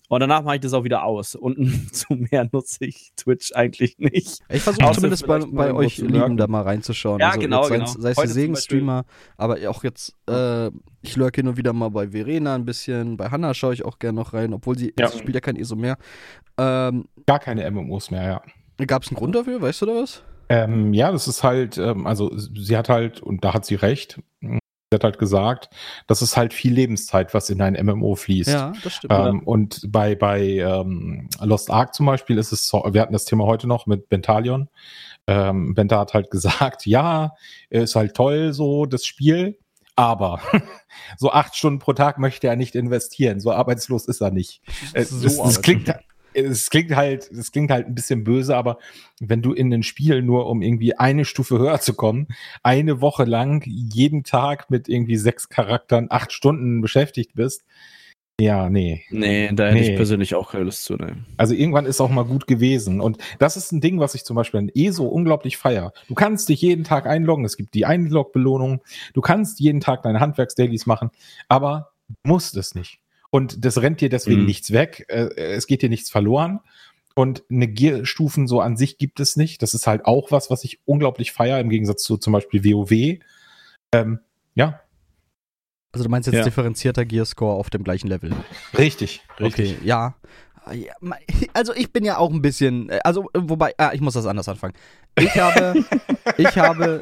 Und 0.10 0.22
danach 0.22 0.44
mache 0.44 0.56
ich 0.56 0.62
das 0.62 0.74
auch 0.74 0.84
wieder 0.84 1.04
aus. 1.04 1.36
Und 1.36 1.58
zu 1.94 2.14
mehr 2.14 2.48
nutze 2.52 2.86
ich 2.86 3.12
Twitch 3.18 3.52
eigentlich 3.54 3.98
nicht. 3.98 4.40
Ich 4.50 4.62
versuche 4.62 4.92
zumindest 4.94 5.28
bei, 5.28 5.40
bei 5.40 5.74
euch 5.74 5.98
Lieben 5.98 6.38
da 6.38 6.48
mal 6.48 6.62
reinzuschauen. 6.62 7.20
Ja, 7.20 7.30
also 7.30 7.40
genau, 7.40 7.68
genau. 7.68 7.86
Sei 7.86 8.12
es 8.12 8.16
zum 8.18 8.28
Segen-Streamer, 8.28 9.04
aber 9.36 9.58
auch 9.70 9.84
jetzt, 9.84 10.16
äh, 10.30 10.68
ich 11.02 11.16
lurke 11.16 11.42
hin 11.42 11.48
und 11.50 11.58
wieder 11.58 11.74
mal 11.74 11.90
bei 11.90 12.10
Verena 12.10 12.56
ein 12.56 12.66
bisschen, 12.66 13.18
bei 13.18 13.30
Hanna 13.30 13.54
schaue 13.54 13.74
ich 13.74 13.84
auch 13.84 14.00
gerne 14.00 14.18
noch 14.18 14.34
rein, 14.34 14.54
obwohl 14.54 14.78
sie, 14.78 14.94
Ja. 14.98 15.10
sie 15.10 15.20
spielt 15.20 15.36
ja 15.36 15.42
kein 15.42 15.58
ESO 15.58 15.76
mehr. 15.76 15.98
Ähm, 16.58 17.06
Gar 17.26 17.40
keine 17.40 17.70
MMOs 17.70 18.12
mehr, 18.12 18.24
ja. 18.78 18.86
Gab 18.86 19.04
es 19.04 19.10
einen 19.10 19.18
Grund 19.18 19.36
dafür, 19.36 19.62
weißt 19.62 19.82
du 19.82 19.86
da 19.88 19.96
was? 19.96 20.24
Ähm, 20.50 20.94
ja, 20.94 21.12
das 21.12 21.28
ist 21.28 21.44
halt, 21.44 21.78
ähm, 21.78 22.08
also 22.08 22.32
sie 22.38 22.78
hat 22.78 22.88
halt, 22.88 23.22
und 23.22 23.44
da 23.44 23.54
hat 23.54 23.66
sie 23.66 23.76
recht, 23.76 24.22
sie 24.90 24.96
hat 24.96 25.04
halt 25.04 25.20
gesagt, 25.20 25.70
das 26.08 26.22
ist 26.22 26.38
halt 26.38 26.54
viel 26.54 26.74
Lebenszeit, 26.74 27.34
was 27.34 27.50
in 27.50 27.62
ein 27.62 27.74
MMO 27.86 28.16
fließt. 28.16 28.50
das 28.84 28.94
stimmt. 28.94 29.14
Ähm, 29.14 29.44
und 29.44 29.82
bei, 29.92 30.16
bei 30.16 30.40
ähm, 30.42 31.30
Lost 31.42 31.70
Ark 31.70 31.94
zum 31.94 32.06
Beispiel 32.06 32.38
ist 32.38 32.54
es 32.54 32.68
so, 32.68 32.88
wir 32.90 33.02
hatten 33.02 33.12
das 33.14 33.26
Thema 33.26 33.46
heute 33.46 33.68
noch 33.68 33.86
mit 33.86 34.08
Bentalion. 34.08 34.70
Ähm, 35.28 35.74
Benta 35.74 36.00
hat 36.00 36.14
halt 36.14 36.32
gesagt, 36.32 36.86
ja, 36.86 37.34
ist 37.70 37.96
halt 37.96 38.16
toll 38.16 38.54
so 38.54 38.86
das 38.86 39.06
Spiel, 39.06 39.60
aber 39.98 40.40
so 41.18 41.32
acht 41.32 41.56
Stunden 41.58 41.80
pro 41.80 41.92
Tag 41.92 42.18
möchte 42.18 42.48
er 42.48 42.56
nicht 42.56 42.74
investieren. 42.76 43.42
So 43.42 43.52
arbeitslos 43.52 44.08
ist 44.08 44.22
er 44.22 44.32
nicht. 44.32 44.62
Äh, 44.94 45.04
So 45.04 45.22
das, 45.22 45.38
das 45.38 45.62
klingt, 45.62 45.94
es 46.38 46.70
klingt 46.70 46.96
halt, 46.96 47.30
es 47.32 47.52
klingt 47.52 47.72
halt 47.72 47.88
ein 47.88 47.96
bisschen 47.96 48.24
böse, 48.24 48.56
aber 48.56 48.78
wenn 49.20 49.42
du 49.42 49.54
in 49.54 49.74
ein 49.74 49.84
Spiel 49.84 50.22
nur 50.22 50.48
um 50.48 50.62
irgendwie 50.62 50.96
eine 50.96 51.26
Stufe 51.26 51.58
höher 51.58 51.80
zu 51.80 51.94
kommen, 51.94 52.28
eine 52.64 53.02
Woche 53.02 53.24
lang 53.24 53.64
jeden 53.66 54.24
Tag 54.24 54.70
mit 54.70 54.88
irgendwie 54.88 55.18
sechs 55.18 55.50
Charakteren 55.50 56.08
acht 56.10 56.32
Stunden 56.32 56.82
beschäftigt 56.82 57.32
bist, 57.36 57.64
ja, 58.40 58.70
nee. 58.70 59.04
Nee, 59.10 59.50
da 59.52 59.66
hätte 59.66 59.80
Nee. 59.80 59.90
ich 59.90 59.96
persönlich 59.96 60.36
auch 60.36 60.52
keine 60.52 60.66
Lust 60.66 60.84
zu 60.84 60.96
nehmen. 60.96 61.26
Also 61.38 61.56
irgendwann 61.56 61.88
ist 61.88 62.00
auch 62.00 62.12
mal 62.12 62.24
gut 62.24 62.46
gewesen. 62.46 63.02
Und 63.02 63.18
das 63.40 63.58
ist 63.58 63.72
ein 63.72 63.82
Ding, 63.82 64.00
was 64.00 64.14
ich 64.14 64.26
zum 64.26 64.36
Beispiel 64.36 64.60
an 64.60 64.70
ESO 64.76 65.08
unglaublich 65.08 65.58
feier. 65.58 65.92
Du 66.08 66.14
kannst 66.14 66.48
dich 66.48 66.62
jeden 66.62 66.84
Tag 66.84 67.08
einloggen. 67.08 67.46
Es 67.46 67.58
gibt 67.58 67.74
die 67.74 67.88
Einlog-Belohnung. 67.88 68.82
Du 69.16 69.22
kannst 69.22 69.60
jeden 69.60 69.82
Tag 69.82 70.04
deine 70.04 70.20
Handwerksdailies 70.20 70.86
machen, 70.86 71.10
aber 71.48 71.94
musst 72.24 72.56
es 72.58 72.76
nicht. 72.76 73.00
Und 73.30 73.66
das 73.66 73.82
rennt 73.82 74.02
dir 74.02 74.10
deswegen 74.10 74.42
Mhm. 74.42 74.46
nichts 74.48 74.72
weg. 74.72 75.06
Äh, 75.10 75.30
Es 75.36 75.68
geht 75.68 75.82
dir 75.82 75.90
nichts 75.90 76.10
verloren. 76.10 76.60
Und 77.16 77.44
eine 77.50 77.68
Gear-Stufen 77.68 78.48
so 78.48 78.62
an 78.62 78.78
sich 78.78 78.98
gibt 79.00 79.20
es 79.20 79.36
nicht. 79.38 79.62
Das 79.64 79.74
ist 79.74 79.88
halt 79.88 80.06
auch 80.06 80.32
was, 80.32 80.50
was 80.52 80.64
ich 80.64 80.80
unglaublich 80.86 81.32
feier, 81.32 81.60
im 81.60 81.70
Gegensatz 81.70 82.04
zu 82.04 82.18
zum 82.18 82.32
Beispiel 82.34 82.64
WoW. 82.64 83.20
Ähm, 83.92 84.20
ja, 84.56 84.82
Also 85.94 86.04
du 86.04 86.10
meinst 86.12 86.28
jetzt 86.28 86.36
Ja. 86.36 86.44
differenzierter 86.44 87.06
Gearscore 87.06 87.56
auf 87.56 87.70
dem 87.72 87.84
gleichen 87.84 88.08
Level. 88.08 88.32
richtig. 88.78 89.22
richtig. 89.40 89.76
Okay, 89.78 89.86
ja. 89.86 90.16
Also 91.54 91.74
ich 91.74 91.94
bin 91.94 92.04
ja 92.04 92.18
auch 92.18 92.30
ein 92.32 92.42
bisschen, 92.42 92.90
äh, 92.90 93.00
also 93.06 93.30
äh, 93.34 93.40
wobei, 93.42 93.74
ah, 93.78 93.92
ich 93.94 94.02
muss 94.02 94.14
das 94.16 94.26
anders 94.26 94.50
anfangen. 94.50 94.74
Ich 95.18 95.34
habe, 95.38 95.86
ich 96.38 96.58
habe 96.58 97.00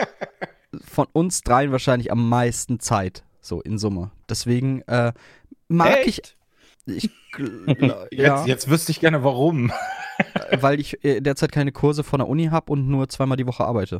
von 0.85 1.07
uns 1.13 1.41
dreien 1.41 1.71
wahrscheinlich 1.71 2.11
am 2.11 2.29
meisten 2.29 2.79
Zeit, 2.79 3.23
so 3.41 3.61
in 3.61 3.79
Summe. 3.79 4.11
Deswegen 4.29 4.81
äh, 4.83 5.13
mag 5.67 5.97
Echt? 6.05 6.35
ich, 6.85 7.05
ich 7.05 7.09
gl- 7.33 8.07
Jetzt, 8.11 8.21
ja, 8.21 8.45
jetzt 8.45 8.69
wüsste 8.69 8.91
ich 8.91 8.99
gerne, 8.99 9.23
warum. 9.23 9.71
weil 10.51 10.79
ich 10.79 11.03
äh, 11.03 11.19
derzeit 11.21 11.51
keine 11.51 11.71
Kurse 11.71 12.03
von 12.03 12.19
der 12.19 12.27
Uni 12.27 12.45
habe 12.45 12.71
und 12.71 12.87
nur 12.87 13.09
zweimal 13.09 13.37
die 13.37 13.47
Woche 13.47 13.65
arbeite. 13.65 13.99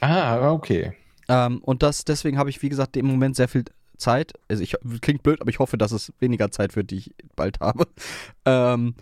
Ah, 0.00 0.50
okay. 0.50 0.92
Ähm, 1.28 1.58
und 1.62 1.82
das, 1.82 2.04
deswegen 2.04 2.36
habe 2.38 2.50
ich, 2.50 2.60
wie 2.62 2.68
gesagt, 2.68 2.96
im 2.96 3.06
Moment 3.06 3.36
sehr 3.36 3.48
viel 3.48 3.64
Zeit. 3.96 4.32
Also 4.48 4.62
ich 4.62 4.76
klingt 5.00 5.22
blöd, 5.22 5.40
aber 5.40 5.50
ich 5.50 5.58
hoffe, 5.58 5.78
dass 5.78 5.92
es 5.92 6.12
weniger 6.18 6.50
Zeit 6.50 6.76
wird, 6.76 6.90
die 6.90 6.96
ich 6.96 7.14
bald 7.36 7.60
habe. 7.60 7.86
Ähm, 8.44 8.94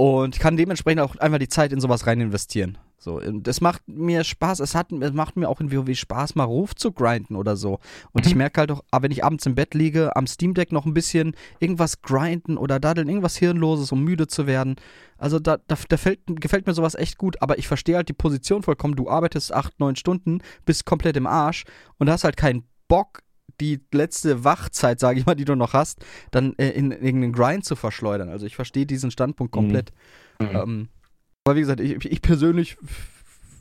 und 0.00 0.40
kann 0.40 0.56
dementsprechend 0.56 1.02
auch 1.02 1.16
einfach 1.16 1.36
die 1.38 1.48
Zeit 1.48 1.74
in 1.74 1.80
sowas 1.80 2.06
rein 2.06 2.22
investieren. 2.22 2.78
So, 2.96 3.18
und 3.20 3.46
es 3.46 3.60
macht 3.60 3.82
mir 3.86 4.24
Spaß, 4.24 4.60
es, 4.60 4.74
hat, 4.74 4.92
es 4.92 5.12
macht 5.12 5.36
mir 5.36 5.46
auch 5.46 5.60
in 5.60 5.70
WoW 5.70 5.94
Spaß, 5.94 6.36
mal 6.36 6.44
Ruf 6.44 6.74
zu 6.74 6.90
grinden 6.92 7.36
oder 7.36 7.54
so. 7.54 7.80
Und 8.12 8.26
ich 8.26 8.32
Mhm. 8.32 8.38
merke 8.38 8.60
halt 8.60 8.70
auch, 8.72 8.82
ah, 8.90 9.02
wenn 9.02 9.10
ich 9.10 9.22
abends 9.24 9.44
im 9.44 9.54
Bett 9.54 9.74
liege, 9.74 10.16
am 10.16 10.26
Steam 10.26 10.54
Deck 10.54 10.72
noch 10.72 10.86
ein 10.86 10.94
bisschen 10.94 11.34
irgendwas 11.58 12.00
grinden 12.00 12.56
oder 12.56 12.80
daddeln, 12.80 13.08
irgendwas 13.08 13.36
Hirnloses, 13.36 13.92
um 13.92 14.02
müde 14.02 14.26
zu 14.26 14.46
werden. 14.46 14.76
Also 15.18 15.38
da, 15.38 15.58
da, 15.66 15.76
da 15.88 15.96
fällt, 15.98 16.20
gefällt 16.26 16.66
mir 16.66 16.72
sowas 16.72 16.94
echt 16.94 17.18
gut, 17.18 17.42
aber 17.42 17.58
ich 17.58 17.68
verstehe 17.68 17.96
halt 17.96 18.08
die 18.08 18.14
Position 18.14 18.62
vollkommen. 18.62 18.96
Du 18.96 19.10
arbeitest 19.10 19.52
acht, 19.52 19.78
neun 19.80 19.96
Stunden, 19.96 20.40
bist 20.64 20.86
komplett 20.86 21.18
im 21.18 21.26
Arsch 21.26 21.64
und 21.98 22.08
hast 22.08 22.24
halt 22.24 22.38
keinen 22.38 22.64
Bock, 22.88 23.20
die 23.60 23.80
letzte 23.92 24.44
Wachzeit, 24.44 25.00
sage 25.00 25.18
ich 25.18 25.26
mal, 25.26 25.34
die 25.34 25.44
du 25.44 25.54
noch 25.54 25.72
hast, 25.72 26.04
dann 26.30 26.54
äh, 26.58 26.70
in 26.70 26.92
irgendeinen 26.92 27.32
Grind 27.32 27.64
zu 27.64 27.76
verschleudern. 27.76 28.28
Also 28.28 28.46
ich 28.46 28.56
verstehe 28.56 28.86
diesen 28.86 29.10
Standpunkt 29.10 29.52
komplett. 29.52 29.92
Mhm. 30.38 30.48
Ähm, 30.48 30.88
aber 31.44 31.56
wie 31.56 31.60
gesagt, 31.60 31.80
ich, 31.80 32.04
ich 32.04 32.22
persönlich 32.22 32.76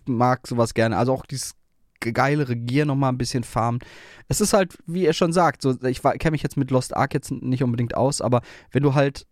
mag 0.05 0.47
sowas 0.47 0.73
gerne. 0.73 0.97
Also 0.97 1.13
auch 1.13 1.25
dieses 1.25 1.55
geile 1.99 2.47
Regier 2.47 2.85
nochmal 2.85 3.11
ein 3.11 3.17
bisschen 3.17 3.43
farmen. 3.43 3.81
Es 4.27 4.41
ist 4.41 4.53
halt, 4.53 4.77
wie 4.85 5.05
er 5.05 5.13
schon 5.13 5.33
sagt, 5.33 5.61
so, 5.61 5.75
ich 5.83 6.01
kenne 6.01 6.31
mich 6.31 6.43
jetzt 6.43 6.57
mit 6.57 6.71
Lost 6.71 6.95
Ark 6.95 7.13
jetzt 7.13 7.31
nicht 7.31 7.63
unbedingt 7.63 7.95
aus, 7.95 8.21
aber 8.21 8.41
wenn 8.71 8.83
du 8.83 8.93
halt 8.93 9.25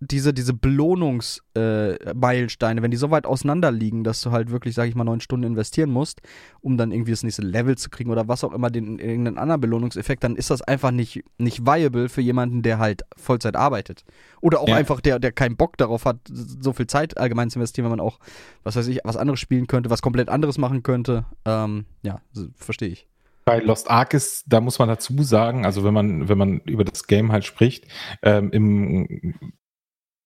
diese, 0.00 0.32
diese 0.32 0.54
Belohnungsmeilensteine, 0.54 2.82
wenn 2.82 2.90
die 2.90 2.96
so 2.96 3.10
weit 3.10 3.26
auseinander 3.26 3.70
liegen, 3.70 4.02
dass 4.02 4.22
du 4.22 4.30
halt 4.30 4.50
wirklich, 4.50 4.74
sag 4.74 4.88
ich 4.88 4.94
mal, 4.94 5.04
neun 5.04 5.20
Stunden 5.20 5.44
investieren 5.44 5.90
musst, 5.90 6.22
um 6.62 6.78
dann 6.78 6.90
irgendwie 6.90 7.10
das 7.10 7.22
nächste 7.22 7.42
Level 7.42 7.76
zu 7.76 7.90
kriegen 7.90 8.10
oder 8.10 8.26
was 8.26 8.42
auch 8.42 8.52
immer, 8.52 8.70
den, 8.70 8.98
irgendeinen 8.98 9.36
anderen 9.36 9.60
Belohnungseffekt, 9.60 10.24
dann 10.24 10.36
ist 10.36 10.50
das 10.50 10.62
einfach 10.62 10.90
nicht, 10.90 11.22
nicht 11.36 11.66
viable 11.66 12.08
für 12.08 12.22
jemanden, 12.22 12.62
der 12.62 12.78
halt 12.78 13.02
Vollzeit 13.16 13.56
arbeitet. 13.56 14.04
Oder 14.40 14.60
auch 14.60 14.68
Ja. 14.68 14.76
einfach, 14.76 15.02
der, 15.02 15.18
der 15.18 15.32
keinen 15.32 15.56
Bock 15.56 15.76
darauf 15.76 16.06
hat, 16.06 16.16
so 16.30 16.72
viel 16.72 16.86
Zeit 16.86 17.18
allgemein 17.18 17.50
zu 17.50 17.58
investieren, 17.58 17.84
wenn 17.84 17.90
man 17.90 18.00
auch, 18.00 18.20
was 18.62 18.76
weiß 18.76 18.86
ich, 18.86 19.00
was 19.04 19.18
anderes 19.18 19.38
spielen 19.38 19.66
könnte, 19.66 19.90
was 19.90 20.00
komplett 20.00 20.30
anderes 20.30 20.56
machen 20.56 20.82
könnte. 20.82 21.26
Ähm, 21.44 21.84
ja, 22.02 22.22
verstehe 22.56 22.88
ich. 22.88 23.06
Bei 23.44 23.58
Lost 23.58 23.90
Ark 23.90 24.14
ist, 24.14 24.44
da 24.46 24.60
muss 24.60 24.78
man 24.78 24.88
dazu 24.88 25.22
sagen, 25.22 25.66
also 25.66 25.84
wenn 25.84 25.92
man, 25.92 26.28
wenn 26.28 26.38
man 26.38 26.60
über 26.60 26.84
das 26.84 27.06
Game 27.06 27.32
halt 27.32 27.44
spricht, 27.44 27.86
ähm, 28.22 28.50
im 28.52 29.34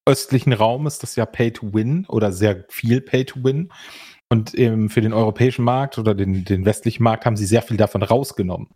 östlichen 0.06 0.52
Raum 0.52 0.86
ist 0.86 1.02
das 1.02 1.16
ja 1.16 1.26
Pay 1.26 1.52
to 1.52 1.72
Win 1.74 2.04
oder 2.08 2.32
sehr 2.32 2.64
viel 2.68 3.00
Pay 3.00 3.24
to 3.24 3.42
Win. 3.42 3.70
Und 4.30 4.58
ähm, 4.58 4.88
für 4.88 5.00
den 5.00 5.12
europäischen 5.12 5.64
Markt 5.64 5.98
oder 5.98 6.14
den, 6.14 6.44
den 6.44 6.64
westlichen 6.64 7.04
Markt 7.04 7.24
haben 7.26 7.36
sie 7.36 7.44
sehr 7.46 7.62
viel 7.62 7.76
davon 7.76 8.02
rausgenommen. 8.02 8.68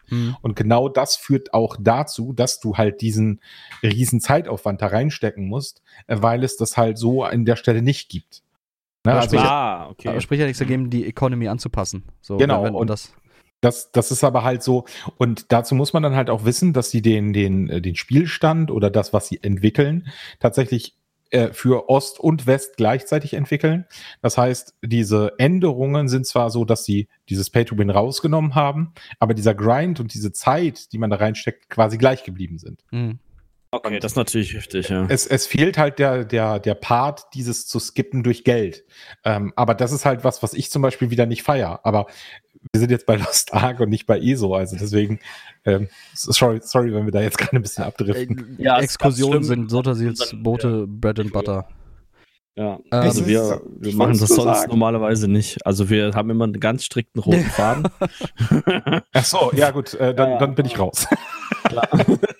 Und 0.42 0.56
genau 0.56 0.88
das 0.88 1.16
führt 1.16 1.52
auch 1.54 1.76
dazu, 1.80 2.32
dass 2.32 2.60
du 2.60 2.76
halt 2.76 3.00
diesen 3.00 3.40
riesen 3.82 4.20
Zeitaufwand 4.20 4.82
da 4.82 4.88
reinstecken 4.88 5.48
musst, 5.48 5.82
äh, 6.06 6.16
weil 6.20 6.44
es 6.44 6.56
das 6.58 6.76
halt 6.76 6.98
so 6.98 7.24
an 7.24 7.44
der 7.44 7.56
Stelle 7.56 7.82
nicht 7.82 8.08
gibt. 8.10 8.42
Ne, 9.04 9.12
Ja, 9.12 9.18
also 9.20 9.36
sprich- 9.36 9.50
ah, 9.50 9.88
okay. 9.88 10.08
Aber 10.08 10.20
spricht 10.20 10.40
ja 10.40 10.46
nichts 10.46 10.58
dagegen, 10.60 10.90
die 10.90 11.06
Economy 11.06 11.48
anzupassen. 11.48 12.04
So, 12.20 12.36
Genau, 12.36 12.58
wenn, 12.62 12.74
wenn 12.74 12.80
und- 12.80 12.90
das. 12.90 13.12
Das, 13.60 13.90
das 13.90 14.12
ist 14.12 14.22
aber 14.22 14.44
halt 14.44 14.62
so. 14.62 14.84
Und 15.16 15.50
dazu 15.50 15.74
muss 15.74 15.92
man 15.92 16.04
dann 16.04 16.14
halt 16.14 16.30
auch 16.30 16.44
wissen, 16.44 16.72
dass 16.72 16.90
sie 16.92 17.02
den, 17.02 17.32
den, 17.32 17.68
äh, 17.68 17.80
den 17.80 17.96
Spielstand 17.96 18.70
oder 18.70 18.88
das, 18.90 19.12
was 19.12 19.26
sie 19.28 19.42
entwickeln, 19.42 20.06
tatsächlich 20.38 20.94
äh, 21.30 21.52
für 21.52 21.88
Ost 21.88 22.18
und 22.18 22.46
West 22.46 22.76
gleichzeitig 22.76 23.34
entwickeln. 23.34 23.84
Das 24.22 24.38
heißt, 24.38 24.74
diese 24.82 25.34
Änderungen 25.38 26.08
sind 26.08 26.26
zwar 26.26 26.50
so, 26.50 26.64
dass 26.64 26.84
sie 26.84 27.08
dieses 27.28 27.50
Pay-to-Win 27.50 27.90
rausgenommen 27.90 28.54
haben, 28.54 28.94
aber 29.18 29.34
dieser 29.34 29.54
Grind 29.54 30.00
und 30.00 30.14
diese 30.14 30.32
Zeit, 30.32 30.92
die 30.92 30.98
man 30.98 31.10
da 31.10 31.16
reinsteckt, 31.16 31.68
quasi 31.68 31.98
gleich 31.98 32.24
geblieben 32.24 32.58
sind. 32.58 32.82
Mhm. 32.90 33.18
okay, 33.70 33.98
das 33.98 34.12
ist 34.12 34.16
natürlich 34.16 34.54
heftig, 34.54 34.88
ja. 34.88 35.06
Es, 35.08 35.26
es 35.26 35.46
fehlt 35.46 35.76
halt 35.76 35.98
der, 35.98 36.24
der, 36.24 36.58
der 36.58 36.74
Part, 36.74 37.26
dieses 37.34 37.66
zu 37.66 37.78
skippen 37.78 38.22
durch 38.22 38.44
Geld. 38.44 38.84
Ähm, 39.24 39.52
aber 39.56 39.74
das 39.74 39.92
ist 39.92 40.06
halt 40.06 40.24
was, 40.24 40.42
was 40.42 40.54
ich 40.54 40.70
zum 40.70 40.80
Beispiel 40.82 41.10
wieder 41.10 41.26
nicht 41.26 41.42
feier. 41.42 41.80
Aber 41.84 42.06
wir 42.72 42.80
sind 42.80 42.90
jetzt 42.90 43.06
bei 43.06 43.16
Lost 43.16 43.52
Ark 43.54 43.80
und 43.80 43.88
nicht 43.88 44.06
bei 44.06 44.18
ESO. 44.20 44.54
Also 44.54 44.76
deswegen, 44.78 45.20
ähm, 45.64 45.88
sorry, 46.14 46.60
sorry, 46.62 46.92
wenn 46.92 47.04
wir 47.04 47.12
da 47.12 47.20
jetzt 47.20 47.38
gerade 47.38 47.56
ein 47.56 47.62
bisschen 47.62 47.84
abdriften. 47.84 48.56
Äh, 48.58 48.62
Ja, 48.64 48.78
Exkursionen 48.80 49.42
sind 49.44 49.70
Sotasils 49.70 50.34
Boote, 50.42 50.86
Bread 50.86 51.20
and 51.20 51.32
Butter. 51.32 51.68
Ja, 52.56 52.74
Ähm, 52.76 52.80
also 52.90 53.24
wir, 53.28 53.60
wir 53.78 53.94
machen 53.94 54.18
das 54.18 54.30
sonst 54.30 54.42
sagen. 54.60 54.70
normalerweise 54.70 55.28
nicht. 55.28 55.64
Also 55.64 55.88
wir 55.90 56.10
haben 56.14 56.28
immer 56.30 56.42
einen 56.44 56.58
ganz 56.58 56.84
strikten 56.84 57.20
roten 57.20 57.44
Faden. 57.44 57.84
Ach 59.12 59.24
so, 59.24 59.52
ja 59.54 59.70
gut, 59.70 59.94
äh, 59.94 60.12
dann, 60.12 60.26
Ja, 60.28 60.32
ja. 60.34 60.38
dann 60.40 60.54
bin 60.56 60.66
ich 60.66 60.76
raus. 60.78 61.06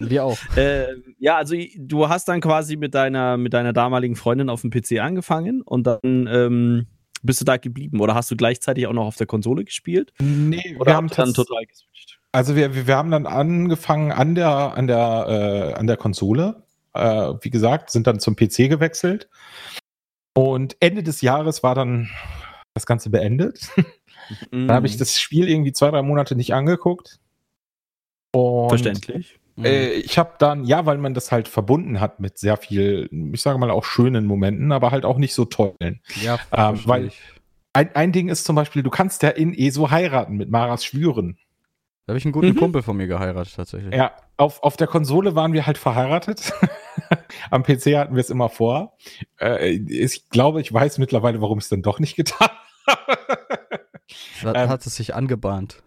Wir 0.01 0.25
auch. 0.25 0.39
äh, 0.57 0.87
ja, 1.19 1.37
also 1.37 1.55
du 1.77 2.09
hast 2.09 2.29
dann 2.29 2.41
quasi 2.41 2.77
mit 2.77 2.95
deiner, 2.95 3.37
mit 3.37 3.53
deiner 3.53 3.73
damaligen 3.73 4.17
Freundin 4.17 4.49
auf 4.49 4.63
dem 4.63 4.71
PC 4.71 5.01
angefangen 5.01 5.61
und 5.63 5.87
dann 5.87 6.01
ähm, 6.03 6.87
bist 7.23 7.41
du 7.41 7.45
da 7.45 7.57
geblieben. 7.57 8.01
Oder 8.01 8.15
hast 8.15 8.31
du 8.31 8.37
gleichzeitig 8.37 8.87
auch 8.87 8.93
noch 8.93 9.07
auf 9.07 9.17
der 9.17 9.27
Konsole 9.27 9.65
gespielt? 9.65 10.13
nee, 10.21 10.77
Oder 10.79 10.93
wir 10.93 10.97
haben 10.97 11.09
dann 11.09 11.35
total 11.35 11.67
geswitcht? 11.67 12.19
Also 12.33 12.57
wir, 12.57 12.75
wir 12.75 12.87
wir 12.87 12.97
haben 12.97 13.11
dann 13.11 13.27
angefangen 13.27 14.13
an 14.13 14.35
der, 14.35 14.49
an 14.49 14.87
der, 14.87 15.73
äh, 15.75 15.79
an 15.79 15.87
der 15.87 15.97
Konsole. 15.97 16.63
Äh, 16.95 17.35
wie 17.41 17.51
gesagt, 17.51 17.91
sind 17.91 18.07
dann 18.07 18.21
zum 18.21 18.37
PC 18.37 18.69
gewechselt. 18.69 19.29
Und 20.35 20.77
Ende 20.81 21.03
des 21.03 21.21
Jahres 21.21 21.63
war 21.63 21.75
dann 21.75 22.11
das 22.75 22.87
Ganze 22.87 23.11
beendet. 23.11 23.69
Dann 24.51 24.71
habe 24.71 24.87
ich 24.87 24.95
Mhm. 24.95 24.99
das 24.99 25.19
Spiel 25.19 25.49
irgendwie 25.49 25.73
zwei, 25.73 25.91
drei 25.91 26.03
Monate 26.03 26.37
nicht 26.37 26.53
angeguckt. 26.53 27.19
Und 28.33 28.69
Verständlich. 28.69 29.41
Äh, 29.65 29.91
ich 29.95 30.19
habe 30.19 30.35
dann, 30.39 30.65
ja, 30.65 30.87
weil 30.87 30.99
man 30.99 31.15
das 31.15 31.33
halt 31.33 31.49
verbunden 31.49 32.01
hat 32.01 32.21
mit 32.21 32.39
sehr 32.39 32.57
viel, 32.57 33.09
ich 33.33 33.41
sage 33.43 33.59
mal 33.59 33.71
auch 33.71 33.85
schönen 33.85 34.27
Momenten, 34.27 34.73
aber 34.73 34.91
halt 34.91 35.05
auch 35.05 35.19
nicht 35.19 35.35
so 35.35 35.45
tollen. 35.45 36.01
ja, 36.23 36.39
Ähm, 36.53 36.81
weil- 36.85 37.07
ich. 37.07 37.21
Ein, 37.75 37.95
ein 37.95 38.13
Ding 38.13 38.29
ist 38.29 38.45
zum 38.45 38.57
Beispiel, 38.57 38.83
du 38.83 38.91
kannst 38.91 39.23
ja 39.23 39.29
in 39.29 39.55
ESO 39.55 39.91
heiraten 39.91 40.37
mit 40.37 40.51
Maras 40.51 40.85
Schwüren. 40.85 41.39
Da 42.07 42.13
habe 42.13 42.19
ich 42.19 42.25
einen 42.25 42.33
guten 42.33 42.49
Mhm. 42.49 42.57
Kumpel 42.57 42.83
von 42.83 42.97
mir 42.97 43.07
geheiratet, 43.07 43.55
tatsächlich. 43.55 43.95
Ja, 43.95 44.13
auf, 44.39 44.63
auf 44.63 44.77
der 44.79 44.87
Konsole 44.87 45.35
waren 45.35 45.53
wir 45.53 45.67
halt 45.67 45.77
verheiratet. 45.79 46.53
Am 47.51 47.63
PC 47.63 47.97
hatten 47.97 48.15
wir 48.17 48.21
es 48.23 48.31
immer 48.31 48.49
vor. 48.49 48.97
Äh, 49.39 49.69
ich 49.69 50.29
glaube, 50.31 50.61
ich 50.63 50.73
weiß 50.73 50.97
mittlerweile, 50.99 51.41
warum 51.43 51.59
ich 51.59 51.65
es 51.65 51.69
dann 51.69 51.83
doch 51.83 52.01
nicht 52.01 52.17
getan 52.17 52.49
habe. 52.87 53.19
Da 54.43 54.55
Ähm, 54.65 54.69
hat 54.71 54.87
es 54.87 54.97
sich 54.97 55.15
angebahnt. 55.15 55.83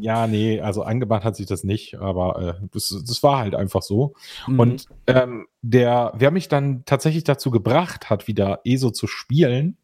Ja, 0.00 0.26
nee, 0.26 0.60
also 0.60 0.82
angebahnt 0.82 1.24
hat 1.24 1.36
sich 1.36 1.46
das 1.46 1.64
nicht, 1.64 1.94
aber 1.96 2.58
äh, 2.60 2.66
das, 2.72 2.88
das 3.06 3.22
war 3.22 3.38
halt 3.38 3.54
einfach 3.54 3.82
so. 3.82 4.14
Mhm. 4.46 4.60
Und 4.60 4.86
ähm, 5.06 5.46
der, 5.62 6.12
wer 6.16 6.30
mich 6.30 6.48
dann 6.48 6.84
tatsächlich 6.84 7.24
dazu 7.24 7.50
gebracht 7.50 8.10
hat, 8.10 8.26
wieder 8.28 8.60
ESO 8.64 8.90
zu 8.90 9.06
spielen 9.06 9.76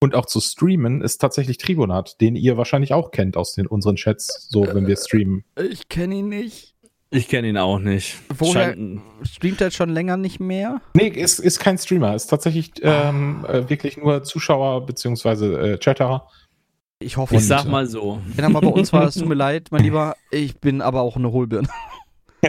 und 0.00 0.14
auch 0.14 0.26
zu 0.26 0.40
streamen, 0.40 1.00
ist 1.02 1.18
tatsächlich 1.18 1.58
Tribunat, 1.58 2.20
den 2.20 2.34
ihr 2.36 2.56
wahrscheinlich 2.56 2.92
auch 2.92 3.10
kennt 3.12 3.36
aus 3.36 3.52
den, 3.54 3.66
unseren 3.66 3.96
Chats, 3.96 4.48
so 4.50 4.66
wenn 4.66 4.86
wir 4.86 4.96
streamen. 4.96 5.44
ich 5.56 5.88
kenne 5.88 6.16
ihn 6.16 6.28
nicht. 6.28 6.74
Ich 7.14 7.28
kenne 7.28 7.48
ihn 7.48 7.58
auch 7.58 7.78
nicht. 7.78 8.16
Woher- 8.38 8.72
Scheint- 8.74 9.00
Streamt 9.22 9.60
er 9.60 9.70
schon 9.70 9.90
länger 9.90 10.16
nicht 10.16 10.40
mehr? 10.40 10.80
Nee, 10.94 11.08
ist, 11.08 11.40
ist 11.40 11.60
kein 11.60 11.76
Streamer, 11.76 12.14
ist 12.14 12.28
tatsächlich 12.28 12.72
ähm, 12.80 13.44
äh, 13.46 13.68
wirklich 13.68 13.98
nur 13.98 14.22
Zuschauer 14.24 14.86
beziehungsweise 14.86 15.74
äh, 15.74 15.78
Chatter. 15.78 16.26
Ich 17.02 17.16
hoffe, 17.16 17.34
ich 17.34 17.40
nicht. 17.40 17.48
sag 17.48 17.66
mal 17.66 17.86
so. 17.86 18.20
Wenn 18.34 18.44
er 18.44 18.50
mal 18.50 18.60
bei 18.60 18.68
uns 18.68 18.92
war, 18.92 19.04
es 19.06 19.14
tut 19.14 19.28
mir 19.28 19.34
leid, 19.34 19.68
mein 19.70 19.82
Lieber. 19.82 20.16
Ich 20.30 20.58
bin 20.60 20.80
aber 20.80 21.02
auch 21.02 21.16
eine 21.16 21.30
Hohlbirne. 21.32 21.68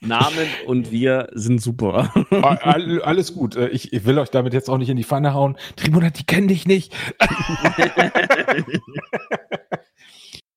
Namen 0.00 0.46
und 0.66 0.92
wir 0.92 1.28
sind 1.32 1.60
super. 1.60 2.12
Ah, 2.30 2.58
all, 2.62 3.02
alles 3.02 3.34
gut. 3.34 3.56
Äh, 3.56 3.68
Ich, 3.68 3.92
ich 3.92 4.04
will 4.04 4.18
euch 4.18 4.30
damit 4.30 4.52
jetzt 4.52 4.68
auch 4.70 4.78
nicht 4.78 4.90
in 4.90 4.96
die 4.96 5.02
Pfanne 5.04 5.34
hauen. 5.34 5.56
Tribunat, 5.76 6.18
die 6.18 6.24
kennen 6.24 6.46
dich 6.48 6.66
nicht. 6.66 6.94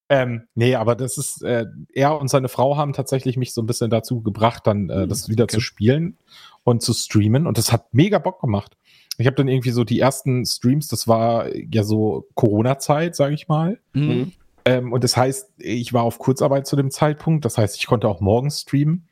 Ähm, 0.10 0.47
nee, 0.56 0.76
aber 0.76 0.95
das 0.95 1.17
ist, 1.17 1.43
äh, 1.43 1.65
er 1.93 2.17
und 2.19 2.30
seine 2.30 2.47
Frau 2.47 2.78
haben 2.78 2.93
tatsächlich 2.93 3.36
mich 3.36 3.54
so 3.54 3.62
ein 3.62 3.65
bisschen 3.65 3.89
dazu 3.89 4.21
gebracht, 4.21 4.65
dann 4.65 4.89
äh, 4.89 5.02
Hm, 5.02 5.10
das 5.10 5.28
wieder 5.28 5.43
okay. 5.43 5.56
zu 5.56 5.60
spielen 5.60 6.17
und 6.63 6.82
zu 6.82 6.93
streamen. 6.93 7.45
Und 7.45 7.58
das 7.58 7.73
hat 7.73 7.93
mega 7.93 8.17
Bock 8.17 8.39
gemacht. 8.39 8.78
Ich 9.17 9.25
habe 9.25 9.36
dann 9.36 9.47
irgendwie 9.47 9.71
so 9.71 9.84
die 9.84 9.99
ersten 9.99 10.45
Streams, 10.45 10.88
das 10.88 11.08
war 11.08 11.53
ja 11.56 11.84
so 11.84 12.27
Corona-Zeit, 12.36 13.15
sage 13.15 13.34
ich 13.34 13.47
mal. 13.47 13.80
Mhm. 13.93 14.34
Ähm, 14.65 14.91
und 14.91 15.03
das 15.03 15.15
heißt, 15.15 15.53
ich 15.60 15.93
war 15.93 16.03
auf 16.03 16.19
Kurzarbeit 16.19 16.67
zu 16.67 16.75
dem 16.75 16.91
Zeitpunkt. 16.91 17.45
Das 17.45 17.58
heißt, 17.58 17.77
ich 17.77 17.88
konnte 17.88 18.08
auch 18.08 18.19
morgens 18.19 18.62
streamen. 18.62 19.08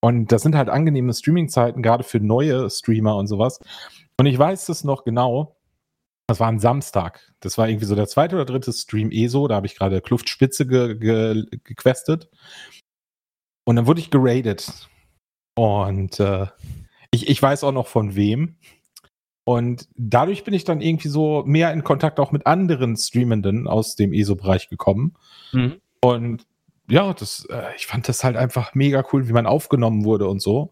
Und 0.00 0.30
das 0.32 0.42
sind 0.42 0.54
halt 0.54 0.68
angenehme 0.68 1.12
Streaming-Zeiten, 1.12 1.82
gerade 1.82 2.04
für 2.04 2.20
neue 2.20 2.70
Streamer 2.70 3.16
und 3.16 3.26
sowas. 3.26 3.60
Und 4.18 4.26
ich 4.26 4.38
weiß 4.38 4.66
das 4.66 4.84
noch 4.84 5.04
genau. 5.04 5.56
Das 6.28 6.38
war 6.38 6.46
ein 6.46 6.60
Samstag. 6.60 7.32
Das 7.40 7.58
war 7.58 7.68
irgendwie 7.68 7.86
so 7.86 7.96
der 7.96 8.06
zweite 8.06 8.36
oder 8.36 8.44
dritte 8.44 8.72
Stream 8.72 9.10
ESO. 9.10 9.48
Da 9.48 9.56
habe 9.56 9.66
ich 9.66 9.74
gerade 9.74 10.00
Kluftspitze 10.00 10.64
ge 10.64 10.94
ge 10.94 11.44
gequestet. 11.64 12.30
Und 13.64 13.76
dann 13.76 13.88
wurde 13.88 13.98
ich 13.98 14.10
geradet. 14.10 14.88
Und 15.56 16.20
äh, 16.20 16.46
ich, 17.10 17.28
ich 17.28 17.42
weiß 17.42 17.64
auch 17.64 17.72
noch 17.72 17.88
von 17.88 18.14
wem. 18.14 18.56
Und 19.50 19.88
dadurch 19.96 20.44
bin 20.44 20.54
ich 20.54 20.62
dann 20.62 20.80
irgendwie 20.80 21.08
so 21.08 21.42
mehr 21.44 21.72
in 21.72 21.82
Kontakt 21.82 22.20
auch 22.20 22.30
mit 22.30 22.46
anderen 22.46 22.96
Streamenden 22.96 23.66
aus 23.66 23.96
dem 23.96 24.12
ESO-Bereich 24.12 24.68
gekommen. 24.68 25.16
Mhm. 25.50 25.80
Und 26.00 26.46
ja, 26.88 27.12
das, 27.12 27.48
äh, 27.50 27.74
ich 27.76 27.88
fand 27.88 28.08
das 28.08 28.22
halt 28.22 28.36
einfach 28.36 28.76
mega 28.76 29.02
cool, 29.12 29.26
wie 29.26 29.32
man 29.32 29.46
aufgenommen 29.46 30.04
wurde 30.04 30.28
und 30.28 30.40
so. 30.40 30.70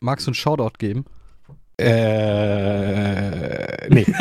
Magst 0.00 0.26
du 0.26 0.30
einen 0.30 0.36
Shoutout 0.36 0.78
geben? 0.78 1.04
Äh, 1.76 2.94
Nee. 3.90 4.06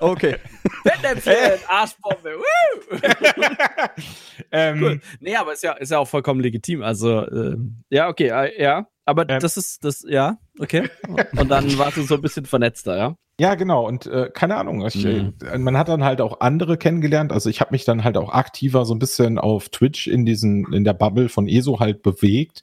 Okay. 0.00 0.36
Fettnäpfchen, 0.82 1.58
Arschbombe. 1.68 2.36
Woo! 2.38 2.98
ähm, 4.52 4.82
Cool. 4.82 5.00
Nee, 5.20 5.36
aber 5.36 5.52
ist 5.52 5.62
ja, 5.62 5.72
ist 5.72 5.90
ja 5.90 5.98
auch 5.98 6.08
vollkommen 6.08 6.40
legitim. 6.40 6.82
Also, 6.82 7.26
ähm, 7.30 7.82
ja, 7.90 8.08
okay, 8.08 8.28
äh, 8.28 8.62
ja. 8.62 8.86
Aber 9.04 9.28
Ähm. 9.28 9.40
das 9.40 9.56
ist, 9.56 9.84
das, 9.84 10.04
ja, 10.06 10.38
okay. 10.58 10.88
Und 11.36 11.48
dann 11.48 11.78
warst 11.78 11.96
du 11.96 12.02
so 12.02 12.14
ein 12.16 12.20
bisschen 12.20 12.44
vernetzter, 12.44 12.96
ja? 12.96 13.14
Ja, 13.40 13.54
genau. 13.54 13.86
Und 13.86 14.06
äh, 14.06 14.30
keine 14.34 14.56
Ahnung. 14.56 14.84
Ich, 14.86 14.96
Mhm. 15.04 15.34
äh, 15.50 15.58
man 15.58 15.78
hat 15.78 15.88
dann 15.88 16.02
halt 16.02 16.20
auch 16.20 16.40
andere 16.40 16.76
kennengelernt. 16.76 17.32
Also 17.32 17.48
ich 17.48 17.60
habe 17.60 17.70
mich 17.70 17.84
dann 17.84 18.02
halt 18.02 18.16
auch 18.16 18.30
aktiver 18.30 18.84
so 18.84 18.94
ein 18.94 18.98
bisschen 18.98 19.38
auf 19.38 19.68
Twitch 19.68 20.08
in 20.08 20.26
diesen 20.26 20.72
in 20.72 20.82
der 20.84 20.92
Bubble 20.94 21.28
von 21.28 21.46
ESO 21.46 21.78
halt 21.78 22.02
bewegt 22.02 22.62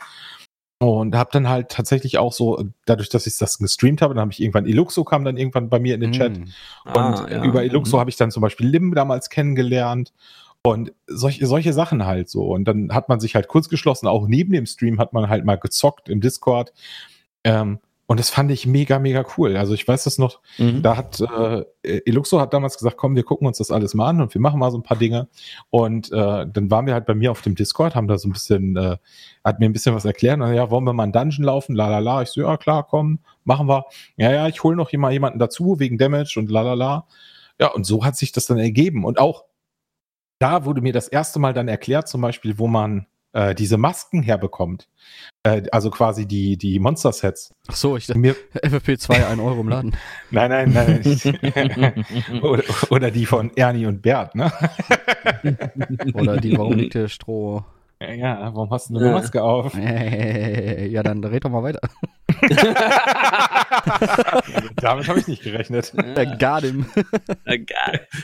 und 0.79 1.15
habe 1.15 1.29
dann 1.31 1.47
halt 1.47 1.69
tatsächlich 1.69 2.17
auch 2.17 2.33
so 2.33 2.61
dadurch, 2.85 3.07
dass 3.07 3.25
ich 3.25 3.37
das 3.37 3.57
gestreamt 3.57 4.01
habe, 4.01 4.13
dann 4.13 4.21
habe 4.21 4.33
ich 4.33 4.41
irgendwann 4.41 4.65
Eluxo 4.67 5.05
kam 5.05 5.23
dann 5.23 5.37
irgendwann 5.37 5.69
bei 5.69 5.79
mir 5.79 5.95
in 5.95 6.01
den 6.01 6.11
Chat 6.11 6.37
und 6.37 6.51
Ah, 6.93 7.25
ja. 7.31 7.43
über 7.45 7.63
Eluxo 7.63 7.95
Mhm. 7.95 7.99
habe 8.01 8.09
ich 8.09 8.17
dann 8.17 8.29
zum 8.31 8.41
Beispiel 8.41 8.67
Lim 8.67 8.93
damals 8.93 9.29
kennengelernt. 9.29 10.11
Und 10.65 10.93
solche, 11.07 11.45
solche 11.45 11.73
Sachen 11.73 12.05
halt 12.05 12.29
so. 12.29 12.43
Und 12.47 12.65
dann 12.65 12.93
hat 12.93 13.09
man 13.09 13.19
sich 13.19 13.35
halt 13.35 13.47
kurz 13.47 13.69
geschlossen. 13.69 14.07
Auch 14.07 14.27
neben 14.27 14.51
dem 14.51 14.65
Stream 14.65 14.99
hat 14.99 15.13
man 15.13 15.29
halt 15.29 15.45
mal 15.45 15.57
gezockt 15.57 16.09
im 16.09 16.21
Discord. 16.21 16.73
Ähm, 17.43 17.79
und 18.07 18.19
das 18.19 18.29
fand 18.29 18.51
ich 18.51 18.67
mega, 18.67 18.99
mega 18.99 19.25
cool. 19.35 19.57
Also 19.57 19.73
ich 19.73 19.87
weiß 19.87 20.03
das 20.03 20.19
noch, 20.19 20.39
Mhm. 20.59 20.83
da 20.83 20.95
hat 20.95 21.19
äh, 21.21 21.63
Eluxo 21.81 22.39
hat 22.39 22.53
damals 22.53 22.77
gesagt, 22.77 22.97
komm, 22.97 23.15
wir 23.15 23.23
gucken 23.23 23.47
uns 23.47 23.57
das 23.57 23.71
alles 23.71 23.95
mal 23.95 24.09
an 24.09 24.21
und 24.21 24.31
wir 24.35 24.41
machen 24.41 24.59
mal 24.59 24.69
so 24.69 24.77
ein 24.77 24.83
paar 24.83 24.97
Dinge. 24.97 25.27
Und 25.71 26.11
äh, 26.11 26.45
dann 26.45 26.69
waren 26.69 26.85
wir 26.85 26.93
halt 26.93 27.07
bei 27.07 27.15
mir 27.15 27.31
auf 27.31 27.41
dem 27.41 27.55
Discord, 27.55 27.95
haben 27.95 28.07
da 28.07 28.19
so 28.19 28.27
ein 28.27 28.33
bisschen, 28.33 28.75
äh, 28.75 28.97
hat 29.43 29.59
mir 29.59 29.65
ein 29.65 29.73
bisschen 29.73 29.95
was 29.95 30.05
erklärt. 30.05 30.39
Und, 30.39 30.53
ja, 30.53 30.69
wollen 30.69 30.83
wir 30.83 30.93
mal 30.93 31.01
einen 31.03 31.13
Dungeon 31.13 31.45
laufen? 31.45 31.75
La 31.75 31.89
la 31.89 31.97
la. 31.97 32.21
Ich 32.21 32.29
so, 32.29 32.41
ja 32.41 32.57
klar, 32.57 32.85
komm, 32.87 33.19
machen 33.43 33.67
wir. 33.67 33.85
Ja, 34.17 34.31
ja, 34.31 34.47
ich 34.47 34.63
hole 34.63 34.75
noch 34.75 34.91
jemanden 34.91 35.39
dazu 35.39 35.79
wegen 35.79 35.97
Damage 35.97 36.35
und 36.37 36.51
la 36.51 36.61
la 36.61 36.73
la. 36.73 37.07
Ja, 37.59 37.71
und 37.71 37.85
so 37.87 38.05
hat 38.05 38.17
sich 38.17 38.31
das 38.31 38.45
dann 38.45 38.59
ergeben. 38.59 39.03
Und 39.03 39.17
auch 39.19 39.45
da 40.39 40.65
wurde 40.65 40.81
mir 40.81 40.93
das 40.93 41.07
erste 41.07 41.39
Mal 41.39 41.53
dann 41.53 41.67
erklärt, 41.67 42.07
zum 42.07 42.21
Beispiel, 42.21 42.57
wo 42.59 42.67
man 42.67 43.07
äh, 43.35 43.53
diese 43.53 43.77
Masken 43.77 44.23
herbekommt. 44.23 44.87
Äh, 45.43 45.63
also 45.71 45.91
quasi 45.91 46.25
die, 46.25 46.57
die 46.57 46.79
Monster-Sets. 46.79 47.53
Ach 47.67 47.75
so, 47.75 47.97
ich 47.97 48.07
dachte, 48.07 48.19
Mir, 48.19 48.35
FFP2 48.55 49.27
1 49.27 49.41
Euro 49.41 49.61
im 49.61 49.69
Laden. 49.69 49.95
nein, 50.31 50.49
nein, 50.49 50.71
nein. 50.71 52.05
oder, 52.41 52.63
oder 52.89 53.11
die 53.11 53.25
von 53.25 53.51
Ernie 53.55 53.85
und 53.85 54.01
Bert, 54.01 54.35
ne? 54.35 54.51
Oder 56.13 56.37
die, 56.37 56.57
warum 56.57 56.73
liegt 56.73 56.93
hier 56.93 57.09
Stroh? 57.09 57.63
Ja, 57.99 58.53
warum 58.53 58.69
hast 58.71 58.89
du 58.89 58.97
eine 58.97 59.11
Maske 59.11 59.41
auf? 59.41 59.73
Ja, 59.73 61.01
dann 61.01 61.23
red 61.23 61.45
doch 61.45 61.49
mal 61.49 61.63
weiter. 61.63 61.79
Damit 64.77 65.07
habe 65.07 65.19
ich 65.19 65.27
nicht 65.27 65.43
gerechnet. 65.43 65.93
Der 65.95 66.25
Gardim. 66.37 66.85
Ja. 67.45 67.55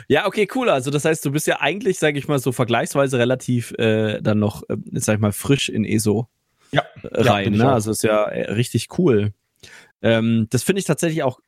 Ja, 0.07 0.25
okay, 0.27 0.47
cool. 0.55 0.69
Also 0.69 0.91
das 0.91 1.05
heißt, 1.05 1.23
du 1.25 1.31
bist 1.31 1.47
ja 1.47 1.59
eigentlich, 1.61 1.97
sage 1.99 2.17
ich 2.19 2.27
mal, 2.27 2.39
so 2.39 2.51
vergleichsweise 2.51 3.17
relativ 3.17 3.71
äh, 3.77 4.21
dann 4.21 4.39
noch, 4.39 4.63
äh, 4.69 4.75
sag 4.93 5.15
ich 5.15 5.21
mal, 5.21 5.31
frisch 5.31 5.69
in 5.69 5.85
ESO 5.85 6.27
Ja, 6.71 6.83
Ja, 7.03 7.31
rein. 7.33 7.53
ich 7.53 7.59
ne? 7.59 7.71
Also 7.71 7.91
ist 7.91 8.03
ja 8.03 8.25
äh, 8.25 8.51
richtig 8.51 8.87
cool. 8.97 9.33
Ähm, 10.01 10.47
das 10.49 10.63
finde 10.63 10.79
ich 10.79 10.85
tatsächlich 10.85 11.23
auch 11.23 11.39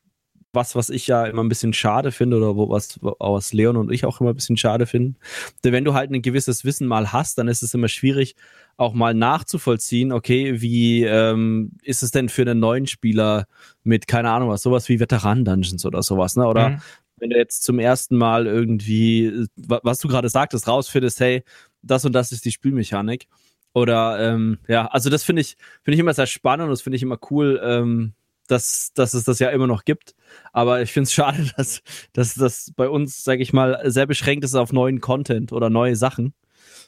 was, 0.53 0.75
was 0.75 0.89
ich 0.89 1.07
ja 1.07 1.25
immer 1.25 1.43
ein 1.43 1.49
bisschen 1.49 1.73
schade 1.73 2.11
finde 2.11 2.37
oder 2.37 2.55
wo 2.55 2.69
was, 2.69 2.99
was 3.01 3.53
Leon 3.53 3.75
und 3.77 3.91
ich 3.91 4.05
auch 4.05 4.21
immer 4.21 4.29
ein 4.31 4.35
bisschen 4.35 4.57
schade 4.57 4.85
finden. 4.85 5.15
Denn 5.63 5.73
wenn 5.73 5.83
du 5.85 5.93
halt 5.93 6.11
ein 6.11 6.21
gewisses 6.21 6.63
Wissen 6.63 6.87
mal 6.87 7.11
hast, 7.11 7.37
dann 7.37 7.47
ist 7.47 7.63
es 7.63 7.73
immer 7.73 7.87
schwierig, 7.87 8.35
auch 8.77 8.93
mal 8.93 9.13
nachzuvollziehen, 9.13 10.11
okay, 10.11 10.61
wie 10.61 11.03
ähm, 11.03 11.71
ist 11.83 12.03
es 12.03 12.11
denn 12.11 12.29
für 12.29 12.43
einen 12.43 12.59
neuen 12.59 12.87
Spieler 12.87 13.45
mit, 13.83 14.07
keine 14.07 14.31
Ahnung 14.31 14.49
was, 14.49 14.61
sowas 14.63 14.89
wie 14.89 14.99
Veteran-Dungeons 14.99 15.85
oder 15.85 16.01
sowas, 16.03 16.35
ne? 16.35 16.47
Oder 16.47 16.69
Mhm. 16.69 16.81
wenn 17.17 17.29
du 17.29 17.37
jetzt 17.37 17.63
zum 17.63 17.79
ersten 17.79 18.17
Mal 18.17 18.47
irgendwie, 18.47 19.25
äh, 19.27 19.47
wa- 19.55 19.79
was 19.83 19.99
du 19.99 20.07
gerade 20.07 20.29
sagtest, 20.29 20.67
rausfindest, 20.67 21.19
hey, 21.19 21.43
das 21.81 22.05
und 22.05 22.13
das 22.13 22.31
ist 22.31 22.45
die 22.45 22.51
Spielmechanik. 22.51 23.27
Oder 23.73 24.19
ähm, 24.33 24.59
ja, 24.67 24.85
also 24.87 25.09
das 25.09 25.23
finde 25.23 25.41
ich, 25.41 25.55
finde 25.83 25.95
ich 25.95 25.99
immer 25.99 26.13
sehr 26.13 26.27
spannend 26.27 26.65
und 26.65 26.69
das 26.71 26.81
finde 26.81 26.95
ich 26.97 27.01
immer 27.03 27.17
cool, 27.31 27.59
ähm, 27.63 28.13
dass, 28.53 28.93
dass 28.93 29.13
es 29.13 29.23
das 29.23 29.39
ja 29.39 29.49
immer 29.49 29.67
noch 29.67 29.83
gibt. 29.83 30.15
Aber 30.53 30.81
ich 30.81 30.91
finde 30.91 31.05
es 31.05 31.13
schade, 31.13 31.49
dass, 31.57 31.81
dass 32.13 32.35
das 32.35 32.71
bei 32.75 32.87
uns, 32.87 33.23
sage 33.23 33.41
ich 33.41 33.51
mal, 33.51 33.81
sehr 33.85 34.05
beschränkt 34.05 34.45
ist 34.45 34.55
auf 34.55 34.71
neuen 34.71 35.01
Content 35.01 35.51
oder 35.51 35.69
neue 35.69 35.95
Sachen. 35.95 36.33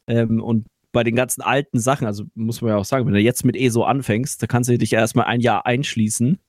Ähm, 0.07 0.41
und 0.41 0.67
bei 0.91 1.03
den 1.03 1.15
ganzen 1.15 1.41
alten 1.41 1.79
Sachen, 1.79 2.07
also 2.07 2.23
muss 2.35 2.61
man 2.61 2.69
ja 2.69 2.77
auch 2.77 2.85
sagen, 2.85 3.05
wenn 3.05 3.13
du 3.13 3.19
jetzt 3.19 3.43
mit 3.43 3.57
ESO 3.57 3.83
anfängst, 3.83 4.41
da 4.41 4.47
kannst 4.47 4.69
du 4.69 4.77
dich 4.77 4.93
erstmal 4.93 5.25
ein 5.25 5.41
Jahr 5.41 5.65
einschließen 5.65 6.39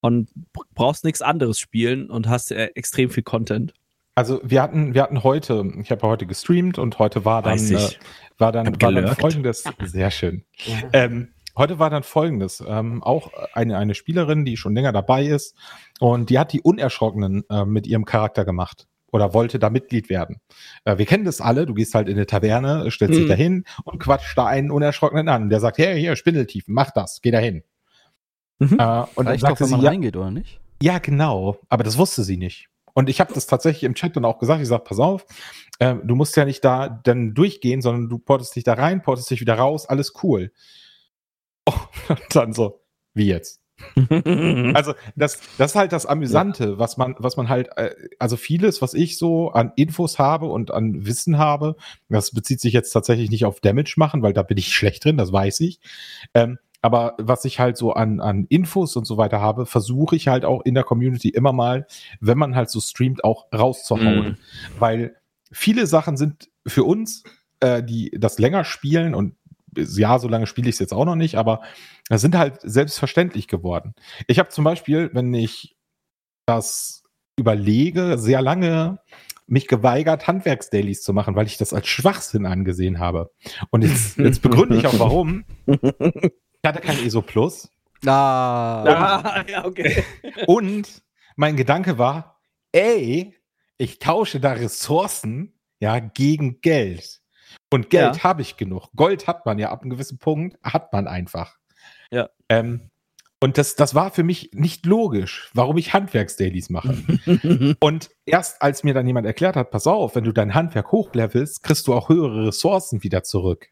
und 0.00 0.28
brauchst 0.74 1.04
nichts 1.04 1.22
anderes 1.22 1.58
spielen 1.58 2.10
und 2.10 2.28
hast 2.28 2.52
äh, 2.52 2.66
extrem 2.74 3.08
viel 3.08 3.22
Content. 3.22 3.72
Also 4.14 4.40
wir 4.42 4.62
hatten, 4.62 4.94
wir 4.94 5.02
hatten 5.02 5.22
heute, 5.22 5.72
ich 5.80 5.90
habe 5.90 6.06
heute 6.06 6.26
gestreamt 6.26 6.78
und 6.78 6.98
heute 6.98 7.24
war 7.24 7.42
dann, 7.42 7.58
äh, 7.58 7.88
war 8.38 8.52
dann, 8.52 8.66
war 8.80 8.92
dann 8.92 9.16
folgendes, 9.16 9.64
sehr 9.84 10.10
schön. 10.10 10.44
Ähm, 10.92 11.28
heute 11.56 11.78
war 11.78 11.90
dann 11.90 12.02
folgendes, 12.02 12.62
ähm, 12.66 13.02
auch 13.02 13.30
eine, 13.52 13.76
eine 13.78 13.94
Spielerin, 13.94 14.44
die 14.44 14.56
schon 14.56 14.74
länger 14.74 14.92
dabei 14.92 15.24
ist 15.26 15.56
und 16.00 16.30
die 16.30 16.38
hat 16.38 16.52
die 16.52 16.60
Unerschrockenen 16.60 17.44
äh, 17.50 17.64
mit 17.64 17.86
ihrem 17.86 18.04
Charakter 18.04 18.44
gemacht 18.44 18.86
oder 19.12 19.32
wollte 19.34 19.58
da 19.58 19.70
Mitglied 19.70 20.08
werden. 20.10 20.40
Äh, 20.84 20.98
wir 20.98 21.06
kennen 21.06 21.24
das 21.24 21.40
alle, 21.40 21.64
du 21.66 21.74
gehst 21.74 21.94
halt 21.94 22.08
in 22.08 22.16
eine 22.16 22.26
Taverne, 22.26 22.90
stellst 22.90 23.14
dich 23.14 23.24
Mhm. 23.24 23.28
da 23.28 23.34
hin 23.34 23.64
und 23.84 23.98
quatscht 24.00 24.36
da 24.36 24.46
einen 24.46 24.70
Unerschrockenen 24.70 25.28
an. 25.28 25.48
Der 25.48 25.60
sagt, 25.60 25.78
hey, 25.78 25.98
hier, 25.98 26.16
Spindeltiefen, 26.16 26.74
mach 26.74 26.90
das, 26.90 27.20
geh 27.22 27.30
da 27.30 27.38
hin. 27.38 27.62
Mhm. 28.58 28.78
Äh, 28.78 29.04
und 29.14 29.24
dann 29.24 29.26
Reicht 29.28 29.44
doch, 29.44 29.60
wenn 29.60 29.66
sie, 29.66 29.76
man 29.76 29.86
reingeht, 29.86 30.16
oder 30.16 30.30
nicht? 30.30 30.60
ja, 30.82 30.98
genau. 30.98 31.58
Aber 31.68 31.84
das 31.84 31.98
wusste 31.98 32.24
sie 32.24 32.36
nicht. 32.36 32.68
Und 32.94 33.10
ich 33.10 33.20
habe 33.20 33.32
das 33.34 33.46
tatsächlich 33.46 33.84
im 33.84 33.94
Chat 33.94 34.16
dann 34.16 34.24
auch 34.24 34.38
gesagt. 34.38 34.62
Ich 34.62 34.68
sag, 34.68 34.84
pass 34.84 34.98
auf, 34.98 35.26
äh, 35.78 35.94
du 36.02 36.14
musst 36.14 36.34
ja 36.36 36.44
nicht 36.46 36.64
da 36.64 36.88
dann 36.88 37.34
durchgehen, 37.34 37.82
sondern 37.82 38.08
du 38.08 38.18
portest 38.18 38.56
dich 38.56 38.64
da 38.64 38.72
rein, 38.74 39.02
portest 39.02 39.30
dich 39.30 39.40
wieder 39.42 39.54
raus, 39.54 39.86
alles 39.86 40.14
cool. 40.22 40.50
Oh, 41.66 41.72
und 42.08 42.20
dann 42.34 42.52
so, 42.52 42.80
wie 43.14 43.26
jetzt? 43.26 43.60
Also 44.74 44.94
das, 45.16 45.40
das 45.58 45.72
ist 45.72 45.76
halt 45.76 45.92
das 45.92 46.06
Amüsante, 46.06 46.78
was 46.78 46.96
man, 46.96 47.14
was 47.18 47.36
man 47.36 47.48
halt, 47.48 47.68
äh, 47.76 47.94
also 48.18 48.36
vieles, 48.36 48.80
was 48.80 48.94
ich 48.94 49.18
so 49.18 49.50
an 49.50 49.72
Infos 49.76 50.18
habe 50.18 50.46
und 50.46 50.70
an 50.70 51.06
Wissen 51.06 51.38
habe, 51.38 51.76
das 52.08 52.30
bezieht 52.30 52.60
sich 52.60 52.72
jetzt 52.72 52.90
tatsächlich 52.90 53.30
nicht 53.30 53.44
auf 53.44 53.60
Damage 53.60 53.94
machen, 53.96 54.22
weil 54.22 54.32
da 54.32 54.42
bin 54.42 54.58
ich 54.58 54.68
schlecht 54.74 55.04
drin, 55.04 55.18
das 55.18 55.32
weiß 55.32 55.60
ich. 55.60 55.80
Ähm, 56.34 56.58
aber 56.82 57.14
was 57.18 57.44
ich 57.44 57.58
halt 57.58 57.76
so 57.76 57.92
an, 57.92 58.20
an 58.20 58.46
Infos 58.48 58.96
und 58.96 59.06
so 59.06 59.16
weiter 59.16 59.40
habe, 59.40 59.66
versuche 59.66 60.14
ich 60.14 60.28
halt 60.28 60.44
auch 60.44 60.62
in 60.64 60.74
der 60.74 60.84
Community 60.84 61.30
immer 61.30 61.52
mal, 61.52 61.86
wenn 62.20 62.38
man 62.38 62.54
halt 62.54 62.70
so 62.70 62.80
streamt, 62.80 63.24
auch 63.24 63.46
rauszuhauen. 63.52 64.28
Mhm. 64.28 64.36
Weil 64.78 65.16
viele 65.50 65.86
Sachen 65.86 66.16
sind 66.16 66.48
für 66.66 66.84
uns, 66.84 67.24
äh, 67.60 67.82
die 67.82 68.10
das 68.16 68.38
länger 68.38 68.64
spielen 68.64 69.14
und 69.14 69.35
ja, 69.76 70.18
so 70.18 70.28
lange 70.28 70.46
spiele 70.46 70.68
ich 70.68 70.76
es 70.76 70.80
jetzt 70.80 70.92
auch 70.92 71.04
noch 71.04 71.14
nicht, 71.14 71.36
aber 71.36 71.62
das 72.08 72.20
sind 72.20 72.36
halt 72.36 72.60
selbstverständlich 72.62 73.48
geworden. 73.48 73.94
Ich 74.26 74.38
habe 74.38 74.48
zum 74.48 74.64
Beispiel, 74.64 75.10
wenn 75.12 75.32
ich 75.34 75.76
das 76.46 77.02
überlege, 77.38 78.18
sehr 78.18 78.42
lange 78.42 78.98
mich 79.46 79.68
geweigert, 79.68 80.26
Handwerksdailies 80.26 81.02
zu 81.02 81.12
machen, 81.12 81.36
weil 81.36 81.46
ich 81.46 81.56
das 81.56 81.72
als 81.72 81.86
Schwachsinn 81.86 82.46
angesehen 82.46 82.98
habe. 82.98 83.30
Und 83.70 83.82
jetzt, 83.82 84.16
jetzt 84.18 84.42
begründe 84.42 84.76
ich 84.76 84.86
auch 84.86 84.98
warum. 84.98 85.44
Ich 85.66 86.68
hatte 86.68 86.80
kein 86.80 87.04
ESO 87.04 87.22
Plus 87.22 87.70
Ah, 88.04 88.82
Ah, 88.84 89.44
ja, 89.48 89.64
okay. 89.64 90.04
und 90.46 91.02
mein 91.36 91.56
Gedanke 91.56 91.98
war, 91.98 92.40
ey, 92.72 93.34
ich 93.78 93.98
tausche 93.98 94.40
da 94.40 94.52
Ressourcen 94.52 95.54
ja 95.80 95.98
gegen 95.98 96.60
Geld. 96.60 97.20
Und 97.72 97.90
Geld 97.90 98.16
Ja. 98.16 98.22
habe 98.24 98.42
ich 98.42 98.56
genug. 98.56 98.88
Gold 98.94 99.26
hat 99.26 99.44
man 99.46 99.58
ja 99.58 99.70
ab 99.70 99.82
einem 99.82 99.90
gewissen 99.90 100.18
Punkt, 100.18 100.56
hat 100.62 100.92
man 100.92 101.06
einfach. 101.08 101.56
Ja. 102.10 102.28
Ähm, 102.48 102.90
und 103.40 103.58
das, 103.58 103.74
das 103.74 103.94
war 103.94 104.10
für 104.12 104.22
mich 104.22 104.50
nicht 104.54 104.86
logisch, 104.86 105.50
warum 105.52 105.76
ich 105.76 105.92
Handwerksdailies 105.92 106.70
mache. 106.70 106.96
Und 107.80 108.08
erst 108.24 108.62
als 108.62 108.82
mir 108.82 108.94
dann 108.94 109.06
jemand 109.06 109.26
erklärt 109.26 109.56
hat, 109.56 109.70
pass 109.70 109.86
auf, 109.86 110.14
wenn 110.14 110.24
du 110.24 110.32
dein 110.32 110.54
Handwerk 110.54 110.90
hochlevelst, 110.90 111.62
kriegst 111.62 111.86
du 111.86 111.92
auch 111.94 112.08
höhere 112.08 112.46
Ressourcen 112.46 113.02
wieder 113.02 113.24
zurück. 113.24 113.68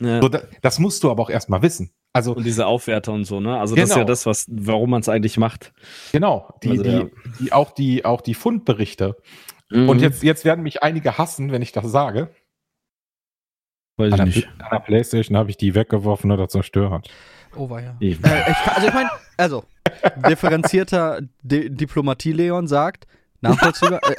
ja. 0.00 0.20
So, 0.20 0.28
da, 0.28 0.40
das 0.60 0.78
musst 0.80 1.04
du 1.04 1.10
aber 1.10 1.22
auch 1.22 1.30
erstmal 1.30 1.62
wissen. 1.62 1.92
Also 2.12 2.34
Und 2.34 2.44
diese 2.44 2.66
Aufwärter 2.66 3.12
und 3.12 3.26
so, 3.26 3.38
ne? 3.38 3.60
Also 3.60 3.76
das 3.76 3.84
ist 3.84 3.90
ja 3.90 3.96
Genau. 3.96 4.06
das, 4.08 4.26
was, 4.26 4.46
warum 4.50 4.90
man 4.90 5.02
es 5.02 5.08
eigentlich 5.08 5.36
macht. 5.36 5.72
genau, 6.10 6.52
die, 6.64 6.70
Also, 6.70 6.82
die, 6.82 6.90
ja. 6.90 7.06
die, 7.38 7.52
auch 7.52 7.70
die, 7.70 8.04
auch 8.04 8.22
die 8.22 8.34
Fundberichte. 8.34 9.16
Und 9.70 10.00
jetzt, 10.00 10.22
jetzt 10.22 10.46
werden 10.46 10.62
mich 10.62 10.82
einige 10.82 11.18
hassen, 11.18 11.52
wenn 11.52 11.60
ich 11.60 11.72
das 11.72 11.84
sage. 11.92 12.30
Weiß 13.98 14.12
An 14.18 14.28
ich 14.28 14.34
der, 14.40 14.50
nicht. 14.50 14.62
an 14.62 14.68
der 14.72 14.78
Playstation 14.80 15.36
habe 15.36 15.50
ich 15.50 15.56
die 15.56 15.74
weggeworfen 15.74 16.30
oder 16.30 16.48
zerstört. 16.48 17.08
oh 17.56 17.68
war 17.68 17.82
ja. 17.82 17.94
Ich- 18.00 18.22
Äh, 18.24 18.50
ich, 18.50 18.56
also 18.72 18.86
ich 18.88 18.94
meine, 18.94 19.10
also, 19.36 19.64
differenzierter 20.28 21.20
Di 21.42 21.70
Diplomatie-Leon 21.70 22.66
sagt, 22.68 23.06
nachvollziehbar. 23.40 24.00
äh, 24.08 24.14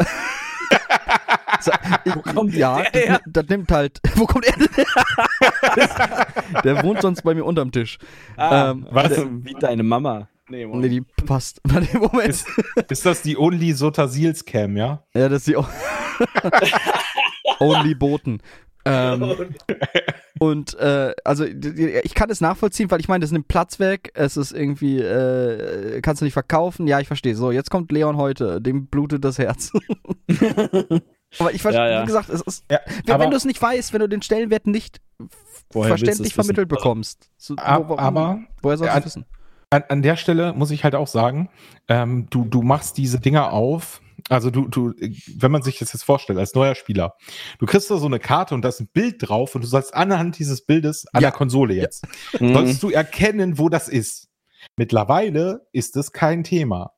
wo 2.16 2.22
kommt 2.22 2.54
ja, 2.54 2.82
der 2.92 3.08
das, 3.20 3.22
das, 3.28 3.48
nimmt 3.50 3.70
halt. 3.72 4.00
Wo 4.16 4.26
kommt 4.26 4.46
er 4.46 4.54
denn? 4.56 4.68
der 6.64 6.84
wohnt 6.84 7.02
sonst 7.02 7.22
bei 7.24 7.34
mir 7.34 7.44
unterm 7.44 7.72
Tisch. 7.72 7.98
Ah, 8.38 8.72
ähm, 8.72 8.88
was? 8.92 9.10
Der, 9.10 9.26
wie 9.44 9.54
deine 9.60 9.84
Mama. 9.84 10.30
Nee, 10.48 10.66
nee, 10.66 10.90
die 10.90 11.02
passt. 11.26 11.60
Moment. 11.94 12.30
Ist, 12.30 12.48
ist 12.90 13.06
das 13.06 13.22
die 13.22 13.38
Only 13.38 13.74
Sotasils 13.74 14.46
Cam, 14.46 14.78
ja? 14.78 15.04
Ja, 15.14 15.28
das 15.30 15.46
ist 15.46 15.48
die 15.48 15.58
Only 17.60 17.94
Boten. 17.94 18.42
Ähm, 18.86 19.36
und 20.40 20.78
äh, 20.80 21.14
also 21.24 21.44
ich 21.44 22.14
kann 22.14 22.30
es 22.30 22.42
nachvollziehen, 22.42 22.90
weil 22.90 23.00
ich 23.00 23.08
meine, 23.08 23.22
das 23.22 23.32
nimmt 23.32 23.48
Platz 23.48 23.80
weg, 23.80 24.12
es 24.14 24.38
ist 24.38 24.52
irgendwie, 24.52 25.00
äh, 25.00 26.02
kannst 26.02 26.22
du 26.22 26.26
nicht 26.26 26.34
verkaufen, 26.34 26.88
ja, 26.88 27.00
ich 27.00 27.08
verstehe. 27.08 27.36
So, 27.36 27.52
jetzt 27.52 27.70
kommt 27.70 27.92
Leon 27.92 28.18
heute, 28.18 28.62
dem 28.62 28.88
blutet 28.88 29.24
das 29.26 29.38
Herz. 29.38 29.72
aber 31.40 31.54
ich 31.54 31.62
verstehe, 31.62 31.86
ja, 31.86 31.90
ja. 31.90 32.02
wie 32.04 32.08
gesagt, 32.08 32.30
es 32.30 32.42
ist, 32.42 32.64
ja, 32.72 32.80
wenn, 33.06 33.20
wenn 33.20 33.32
du 33.32 33.38
es 33.38 33.46
nicht 33.46 33.62
weißt, 33.62 33.94
wenn 33.94 34.00
du 34.00 34.10
den 34.10 34.22
Stellenwert 34.22 34.66
nicht 34.66 35.02
verständlich 35.72 36.34
vermittelt 36.34 36.70
bekommst, 36.70 37.30
so, 37.38 37.56
wo, 37.56 37.58
warum, 37.58 38.00
aber 38.00 38.40
woher 38.62 38.78
sollst 38.78 38.96
du 38.96 39.00
es 39.00 39.06
wissen? 39.06 39.26
An, 39.72 39.84
an, 39.88 40.02
der 40.02 40.16
Stelle 40.16 40.54
muss 40.54 40.72
ich 40.72 40.84
halt 40.84 40.96
auch 40.96 41.06
sagen, 41.06 41.50
ähm, 41.88 42.28
du, 42.32 42.44
du 42.46 42.64
machst 42.64 42.98
diese 42.98 43.20
Dinger 43.20 43.54
auf, 43.54 44.02
also 44.30 44.52
du, 44.52 44.68
du, 44.68 44.94
wenn 45.36 45.52
man 45.52 45.62
sich 45.62 45.80
das 45.80 45.92
jetzt 45.92 46.04
vorstellt, 46.04 46.40
als 46.40 46.54
neuer 46.54 46.76
Spieler, 46.76 47.16
du 47.58 47.66
kriegst 47.66 47.90
da 47.92 47.98
so 47.98 48.06
eine 48.06 48.20
Karte 48.20 48.56
und 48.56 48.62
da 48.62 48.70
ist 48.70 48.80
ein 48.80 48.88
Bild 48.88 49.16
drauf 49.20 49.56
und 49.56 49.64
du 49.64 49.68
sollst 49.68 49.94
anhand 49.94 50.40
dieses 50.40 50.66
Bildes 50.66 51.08
an 51.08 51.22
ja. 51.22 51.30
der 51.30 51.38
Konsole 51.38 51.74
jetzt, 51.74 52.06
ja. 52.34 52.48
Mhm. 52.48 52.54
sollst 52.54 52.84
du 52.84 52.90
erkennen, 52.90 53.58
wo 53.58 53.70
das 53.70 53.88
ist. 53.90 54.30
Mittlerweile 54.78 55.68
ist 55.72 55.98
es 55.98 56.12
kein 56.12 56.44
Thema. 56.44 56.92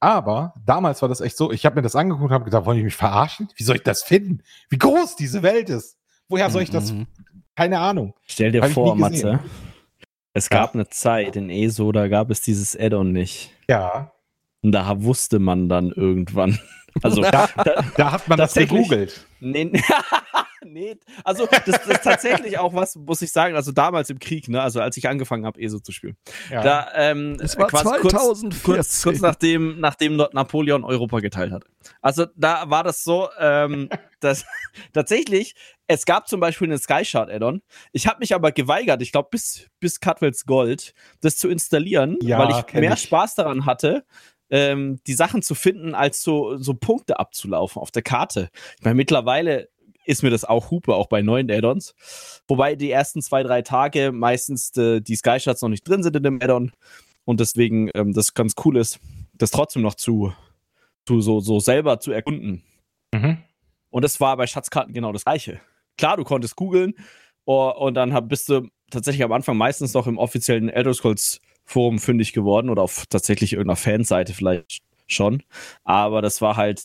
Aber 0.00 0.52
damals 0.66 1.00
war 1.00 1.08
das 1.08 1.22
echt 1.22 1.36
so, 1.36 1.50
ich 1.50 1.64
habe 1.64 1.76
mir 1.76 1.82
das 1.82 1.96
angeguckt 1.96 2.26
und 2.26 2.34
habe 2.34 2.44
gedacht, 2.44 2.66
wollen 2.66 2.76
die 2.76 2.84
mich 2.84 2.96
verarschen? 2.96 3.48
Wie 3.56 3.62
soll 3.62 3.76
ich 3.76 3.82
das 3.82 4.02
finden? 4.02 4.42
Wie 4.68 4.76
groß 4.76 5.16
diese 5.16 5.42
Welt 5.42 5.70
ist? 5.70 5.96
Woher 6.28 6.50
soll 6.50 6.62
ich 6.62 6.70
das? 6.70 6.92
Mhm. 6.92 7.06
Keine 7.56 7.78
Ahnung. 7.78 8.14
Stell 8.26 8.52
dir 8.52 8.62
vor, 8.64 8.96
Matze, 8.96 9.40
es 10.34 10.50
gab 10.50 10.74
ja. 10.74 10.80
eine 10.80 10.88
Zeit 10.88 11.36
in 11.36 11.48
ESO, 11.48 11.92
da 11.92 12.08
gab 12.08 12.30
es 12.30 12.42
dieses 12.42 12.78
Add-on 12.78 13.12
nicht. 13.12 13.52
Ja. 13.68 14.12
Und 14.64 14.72
da 14.72 15.02
wusste 15.02 15.38
man 15.38 15.68
dann 15.68 15.92
irgendwann. 15.92 16.58
Also 17.02 17.22
da, 17.22 17.48
da, 17.56 17.84
da 17.96 18.12
hat 18.12 18.28
man 18.28 18.38
das 18.38 18.54
gegoogelt. 18.54 19.26
Nee, 19.40 19.72
nee, 20.64 20.96
also 21.24 21.46
das, 21.46 21.86
ist 21.86 22.04
tatsächlich 22.04 22.56
auch 22.58 22.72
was, 22.72 22.94
muss 22.94 23.20
ich 23.20 23.32
sagen, 23.32 23.56
also 23.56 23.72
damals 23.72 24.10
im 24.10 24.20
Krieg, 24.20 24.48
ne, 24.48 24.62
also 24.62 24.80
als 24.80 24.96
ich 24.96 25.08
angefangen 25.08 25.44
habe, 25.44 25.60
ESO 25.60 25.80
zu 25.80 25.90
spielen. 25.90 26.16
Ja. 26.50 26.62
Da, 26.62 26.88
ähm, 26.94 27.36
es 27.40 27.58
war 27.58 27.68
2014. 27.68 28.62
Kurz, 28.62 29.02
kurz, 29.02 29.20
nachdem, 29.20 29.80
nachdem 29.80 30.16
Napoleon 30.16 30.84
Europa 30.84 31.18
geteilt 31.18 31.52
hat. 31.52 31.64
Also 32.00 32.26
da 32.36 32.70
war 32.70 32.84
das 32.84 33.04
so, 33.04 33.28
ähm, 33.40 33.88
dass 34.20 34.46
tatsächlich, 34.92 35.54
es 35.86 36.06
gab 36.06 36.28
zum 36.28 36.40
Beispiel 36.40 36.68
einen 36.68 36.78
Skyshard 36.78 37.30
Add-on. 37.30 37.60
Ich 37.92 38.06
habe 38.06 38.20
mich 38.20 38.34
aber 38.34 38.52
geweigert, 38.52 39.02
ich 39.02 39.12
glaube 39.12 39.28
bis, 39.30 39.68
bis 39.80 40.00
Cutwells 40.00 40.46
Gold, 40.46 40.94
das 41.20 41.36
zu 41.36 41.48
installieren, 41.48 42.18
ja, 42.22 42.38
weil 42.38 42.50
ich 42.50 42.72
mehr 42.72 42.94
ich. 42.94 43.00
Spaß 43.00 43.34
daran 43.34 43.66
hatte, 43.66 44.06
ähm, 44.50 44.98
die 45.06 45.14
Sachen 45.14 45.42
zu 45.42 45.54
finden, 45.54 45.94
als 45.94 46.22
so, 46.22 46.56
so 46.56 46.74
Punkte 46.74 47.18
abzulaufen 47.18 47.80
auf 47.80 47.90
der 47.90 48.02
Karte. 48.02 48.50
Ich 48.78 48.84
meine, 48.84 48.94
mittlerweile 48.94 49.68
ist 50.04 50.22
mir 50.22 50.30
das 50.30 50.44
auch 50.44 50.70
Hupe, 50.70 50.94
auch 50.94 51.08
bei 51.08 51.22
neuen 51.22 51.50
Add-ons. 51.50 51.94
Wobei 52.46 52.76
die 52.76 52.90
ersten 52.90 53.22
zwei, 53.22 53.42
drei 53.42 53.62
Tage 53.62 54.12
meistens 54.12 54.76
äh, 54.76 55.00
die 55.00 55.16
Skyshots 55.16 55.62
noch 55.62 55.70
nicht 55.70 55.88
drin 55.88 56.02
sind 56.02 56.16
in 56.16 56.22
dem 56.22 56.42
Add-on 56.42 56.72
und 57.24 57.40
deswegen 57.40 57.90
ähm, 57.94 58.12
das 58.12 58.34
ganz 58.34 58.54
cool 58.64 58.76
ist, 58.76 59.00
das 59.32 59.50
trotzdem 59.50 59.82
noch 59.82 59.94
zu, 59.94 60.32
zu 61.06 61.20
so, 61.20 61.40
so 61.40 61.58
selber 61.58 62.00
zu 62.00 62.12
erkunden. 62.12 62.62
Mhm. 63.12 63.38
Und 63.90 64.02
das 64.02 64.20
war 64.20 64.36
bei 64.36 64.46
Schatzkarten 64.46 64.92
genau 64.92 65.12
das 65.12 65.24
gleiche. 65.24 65.60
Klar, 65.96 66.16
du 66.16 66.24
konntest 66.24 66.56
googeln 66.56 66.94
oh, 67.44 67.70
und 67.70 67.94
dann 67.94 68.12
hab, 68.12 68.28
bist 68.28 68.48
du 68.48 68.68
tatsächlich 68.90 69.24
am 69.24 69.32
Anfang 69.32 69.56
meistens 69.56 69.94
noch 69.94 70.06
im 70.06 70.18
offiziellen 70.18 70.68
Elder 70.68 70.94
Scrolls 70.94 71.40
Forum 71.64 71.98
fündig 71.98 72.32
geworden 72.32 72.70
oder 72.70 72.82
auf 72.82 73.06
tatsächlich 73.08 73.52
irgendeiner 73.54 73.76
Fanseite 73.76 74.34
vielleicht 74.34 74.82
schon. 75.06 75.42
Aber 75.84 76.22
das 76.22 76.40
war 76.40 76.56
halt, 76.56 76.84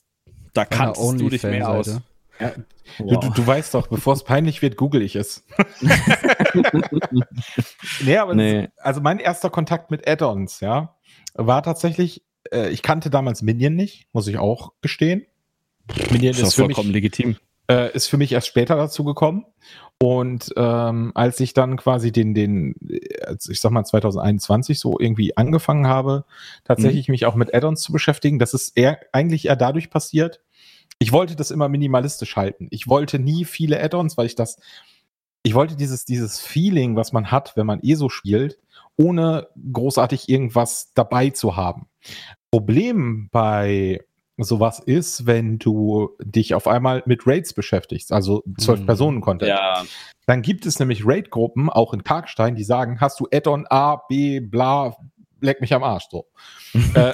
da 0.53 0.65
kannst 0.65 1.01
du 1.01 1.29
dich 1.29 1.43
mehr 1.43 1.69
aus. 1.69 1.99
Ja, 2.39 2.53
wow. 2.99 3.19
du, 3.19 3.29
du, 3.31 3.47
weißt 3.47 3.73
doch, 3.73 3.87
bevor 3.87 4.13
es 4.13 4.23
peinlich 4.23 4.61
wird, 4.61 4.77
google 4.77 5.01
ich 5.01 5.17
es. 5.17 5.43
nee, 8.01 8.17
aber 8.17 8.33
nee. 8.33 8.69
Das, 8.75 8.85
also 8.85 9.01
mein 9.01 9.19
erster 9.19 9.49
Kontakt 9.49 9.91
mit 9.91 10.07
Add-ons, 10.07 10.61
ja, 10.61 10.95
war 11.33 11.63
tatsächlich, 11.63 12.23
äh, 12.51 12.69
ich 12.69 12.81
kannte 12.81 13.09
damals 13.09 13.41
Minion 13.41 13.75
nicht, 13.75 14.07
muss 14.13 14.27
ich 14.27 14.37
auch 14.37 14.71
gestehen. 14.81 15.25
Minion 16.11 16.31
ist, 16.31 16.41
ist 16.41 16.55
vollkommen 16.55 16.87
mich, 16.87 16.95
legitim. 16.95 17.35
Äh, 17.69 17.93
ist 17.93 18.07
für 18.07 18.17
mich 18.17 18.31
erst 18.31 18.47
später 18.47 18.77
dazu 18.77 19.03
gekommen. 19.03 19.45
Und 20.01 20.53
ähm, 20.55 21.11
als 21.13 21.41
ich 21.41 21.53
dann 21.53 21.75
quasi 21.75 22.13
den, 22.13 22.33
den, 22.33 22.73
ich 22.79 23.59
sag 23.59 23.71
mal 23.71 23.83
2021 23.83 24.79
so 24.79 24.97
irgendwie 24.97 25.35
angefangen 25.35 25.87
habe, 25.87 26.23
tatsächlich 26.63 27.09
mhm. 27.09 27.13
mich 27.13 27.25
auch 27.25 27.35
mit 27.35 27.53
Add-ons 27.53 27.81
zu 27.81 27.91
beschäftigen, 27.91 28.39
das 28.39 28.53
ist 28.53 28.77
eher 28.77 28.99
eigentlich 29.11 29.47
eher 29.47 29.57
dadurch 29.57 29.89
passiert. 29.89 30.41
Ich 30.99 31.11
wollte 31.11 31.35
das 31.35 31.51
immer 31.51 31.67
minimalistisch 31.67 32.37
halten. 32.37 32.67
Ich 32.71 32.87
wollte 32.87 33.19
nie 33.19 33.43
viele 33.43 33.83
Add-ons, 33.83 34.17
weil 34.17 34.25
ich 34.25 34.35
das, 34.35 34.57
ich 35.43 35.53
wollte 35.53 35.75
dieses, 35.75 36.05
dieses 36.05 36.39
Feeling, 36.39 36.95
was 36.95 37.11
man 37.11 37.29
hat, 37.29 37.57
wenn 37.57 37.65
man 37.65 37.81
ESO 37.83 38.07
spielt, 38.07 38.57
ohne 38.95 39.47
großartig 39.73 40.29
irgendwas 40.29 40.93
dabei 40.93 41.29
zu 41.31 41.57
haben. 41.57 41.87
Problem 42.51 43.27
bei 43.31 44.01
sowas 44.43 44.79
ist, 44.79 45.25
wenn 45.25 45.59
du 45.59 46.15
dich 46.23 46.53
auf 46.53 46.67
einmal 46.67 47.03
mit 47.05 47.25
Raids 47.25 47.53
beschäftigst, 47.53 48.11
also 48.11 48.43
zwölf 48.57 48.81
mhm. 48.81 48.85
Personen 48.85 49.21
Content. 49.21 49.49
Ja. 49.49 49.83
Dann 50.25 50.41
gibt 50.41 50.65
es 50.65 50.79
nämlich 50.79 51.05
Raid-Gruppen, 51.05 51.69
auch 51.69 51.93
in 51.93 52.03
Karkstein, 52.03 52.55
die 52.55 52.63
sagen, 52.63 53.01
hast 53.01 53.19
du 53.19 53.27
Add-on 53.31 53.65
A, 53.69 53.97
B, 54.07 54.39
bla, 54.39 54.95
leck 55.41 55.61
mich 55.61 55.73
am 55.73 55.83
Arsch 55.83 56.07
so. 56.09 56.27
äh, 56.93 57.13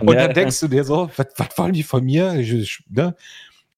und 0.00 0.14
dann 0.14 0.34
denkst 0.34 0.60
du 0.60 0.68
dir 0.68 0.84
so, 0.84 1.10
was, 1.16 1.26
was 1.36 1.56
wollen 1.56 1.72
die 1.72 1.82
von 1.82 2.04
mir? 2.04 2.34
Ne? 2.88 3.14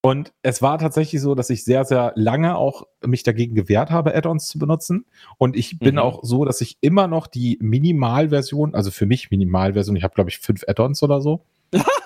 Und 0.04 0.32
es 0.42 0.60
war 0.62 0.78
tatsächlich 0.78 1.20
so, 1.20 1.36
dass 1.36 1.48
ich 1.48 1.62
sehr, 1.62 1.84
sehr 1.84 2.12
lange 2.16 2.56
auch 2.56 2.88
mich 3.06 3.22
dagegen 3.22 3.54
gewehrt 3.54 3.90
habe, 3.90 4.14
Add-ons 4.16 4.48
zu 4.48 4.58
benutzen. 4.58 5.06
Und 5.38 5.56
ich 5.56 5.78
bin 5.78 5.94
mhm. 5.94 6.00
auch 6.00 6.20
so, 6.24 6.44
dass 6.44 6.60
ich 6.60 6.76
immer 6.80 7.06
noch 7.06 7.28
die 7.28 7.56
Minimalversion, 7.60 8.74
also 8.74 8.90
für 8.90 9.06
mich 9.06 9.30
Minimalversion, 9.30 9.94
ich 9.94 10.02
habe 10.02 10.14
glaube 10.14 10.30
ich 10.30 10.38
fünf 10.38 10.64
Add-ons 10.66 11.04
oder 11.04 11.20
so. 11.20 11.44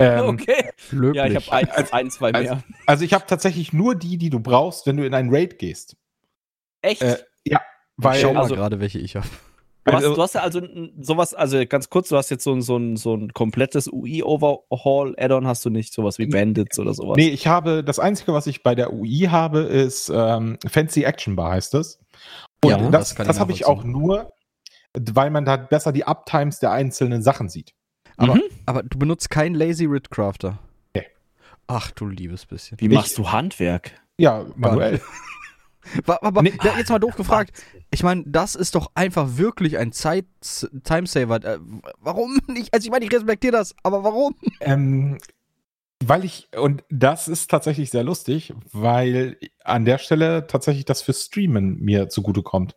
Ähm, 0.00 0.28
okay. 0.28 0.70
Löblich. 0.90 1.16
Ja, 1.16 1.26
ich 1.26 1.36
habe 1.36 1.52
ein, 1.52 1.70
ein, 1.70 1.92
ein, 1.92 2.10
zwei 2.10 2.32
mehr. 2.32 2.40
Also, 2.40 2.62
also 2.86 3.04
ich 3.04 3.12
habe 3.12 3.24
tatsächlich 3.26 3.72
nur 3.72 3.94
die, 3.94 4.16
die 4.16 4.30
du 4.30 4.40
brauchst, 4.40 4.86
wenn 4.86 4.96
du 4.96 5.04
in 5.04 5.14
einen 5.14 5.28
Raid 5.30 5.58
gehst. 5.58 5.96
Echt? 6.82 7.02
Äh, 7.02 7.18
ja, 7.44 7.60
weil. 7.96 8.16
Ich 8.16 8.22
schau 8.22 8.32
mal 8.32 8.42
also, 8.42 8.54
gerade, 8.54 8.80
welche 8.80 8.98
ich 8.98 9.16
habe. 9.16 9.26
Du 9.84 9.92
hast, 9.92 10.04
du 10.04 10.22
hast 10.22 10.34
ja 10.34 10.42
also 10.42 10.60
sowas, 11.00 11.32
also 11.34 11.64
ganz 11.66 11.88
kurz, 11.88 12.10
du 12.10 12.16
hast 12.16 12.30
jetzt 12.30 12.44
so 12.44 12.52
ein, 12.52 12.60
so 12.60 12.76
ein, 12.76 12.96
so 12.96 13.14
ein 13.14 13.32
komplettes 13.32 13.90
UI-Overhaul-Add-on, 13.90 15.46
hast 15.46 15.64
du 15.64 15.70
nicht 15.70 15.94
sowas 15.94 16.18
wie 16.18 16.26
Bandits 16.26 16.78
oder 16.78 16.92
sowas? 16.92 17.16
Nee, 17.16 17.30
ich 17.30 17.46
habe, 17.46 17.82
das 17.82 17.98
Einzige, 17.98 18.34
was 18.34 18.46
ich 18.46 18.62
bei 18.62 18.74
der 18.74 18.92
UI 18.92 19.28
habe, 19.30 19.60
ist 19.60 20.10
ähm, 20.14 20.58
Fancy 20.66 21.04
Action 21.04 21.34
Bar 21.34 21.52
heißt 21.52 21.74
es. 21.74 21.98
Und 22.62 22.70
ja, 22.70 22.90
das, 22.90 23.14
das, 23.14 23.26
das 23.26 23.40
habe 23.40 23.52
ich 23.52 23.64
auch 23.66 23.82
nur, 23.82 24.32
weil 24.94 25.30
man 25.30 25.46
da 25.46 25.56
besser 25.56 25.92
die 25.92 26.04
Uptimes 26.04 26.58
der 26.58 26.72
einzelnen 26.72 27.22
Sachen 27.22 27.48
sieht. 27.48 27.72
Aber, 28.20 28.34
mhm. 28.34 28.42
aber 28.66 28.82
du 28.82 28.98
benutzt 28.98 29.30
keinen 29.30 29.54
Lazy 29.54 29.86
Rid 29.86 30.10
Crafter. 30.10 30.58
Nee. 30.94 31.06
Ach 31.66 31.90
du 31.90 32.06
liebes 32.06 32.44
bisschen. 32.44 32.78
Wie 32.78 32.88
machst 32.88 33.12
ich, 33.12 33.16
du 33.16 33.32
Handwerk? 33.32 33.92
Ja, 34.18 34.44
manuell. 34.56 35.00
aber 36.06 36.42
nee. 36.42 36.52
jetzt 36.76 36.90
mal 36.90 36.98
doof 36.98 37.16
gefragt. 37.16 37.62
Ich 37.90 38.02
meine, 38.02 38.24
das 38.26 38.54
ist 38.54 38.74
doch 38.74 38.90
einfach 38.94 39.38
wirklich 39.38 39.78
ein 39.78 39.92
Zeit 39.92 40.26
Timesaver. 40.84 41.42
Äh, 41.42 41.58
warum 41.98 42.38
nicht? 42.46 42.74
Also 42.74 42.84
ich 42.84 42.90
meine, 42.90 43.06
ich 43.06 43.12
respektiere 43.12 43.52
das, 43.52 43.74
aber 43.82 44.04
warum? 44.04 44.34
Ähm, 44.60 45.16
weil 46.04 46.24
ich, 46.24 46.48
und 46.54 46.84
das 46.90 47.26
ist 47.26 47.50
tatsächlich 47.50 47.90
sehr 47.90 48.04
lustig, 48.04 48.52
weil 48.72 49.38
an 49.64 49.86
der 49.86 49.96
Stelle 49.96 50.46
tatsächlich 50.46 50.84
das 50.84 51.00
für 51.00 51.14
Streamen 51.14 51.80
mir 51.80 52.10
zugutekommt. 52.10 52.76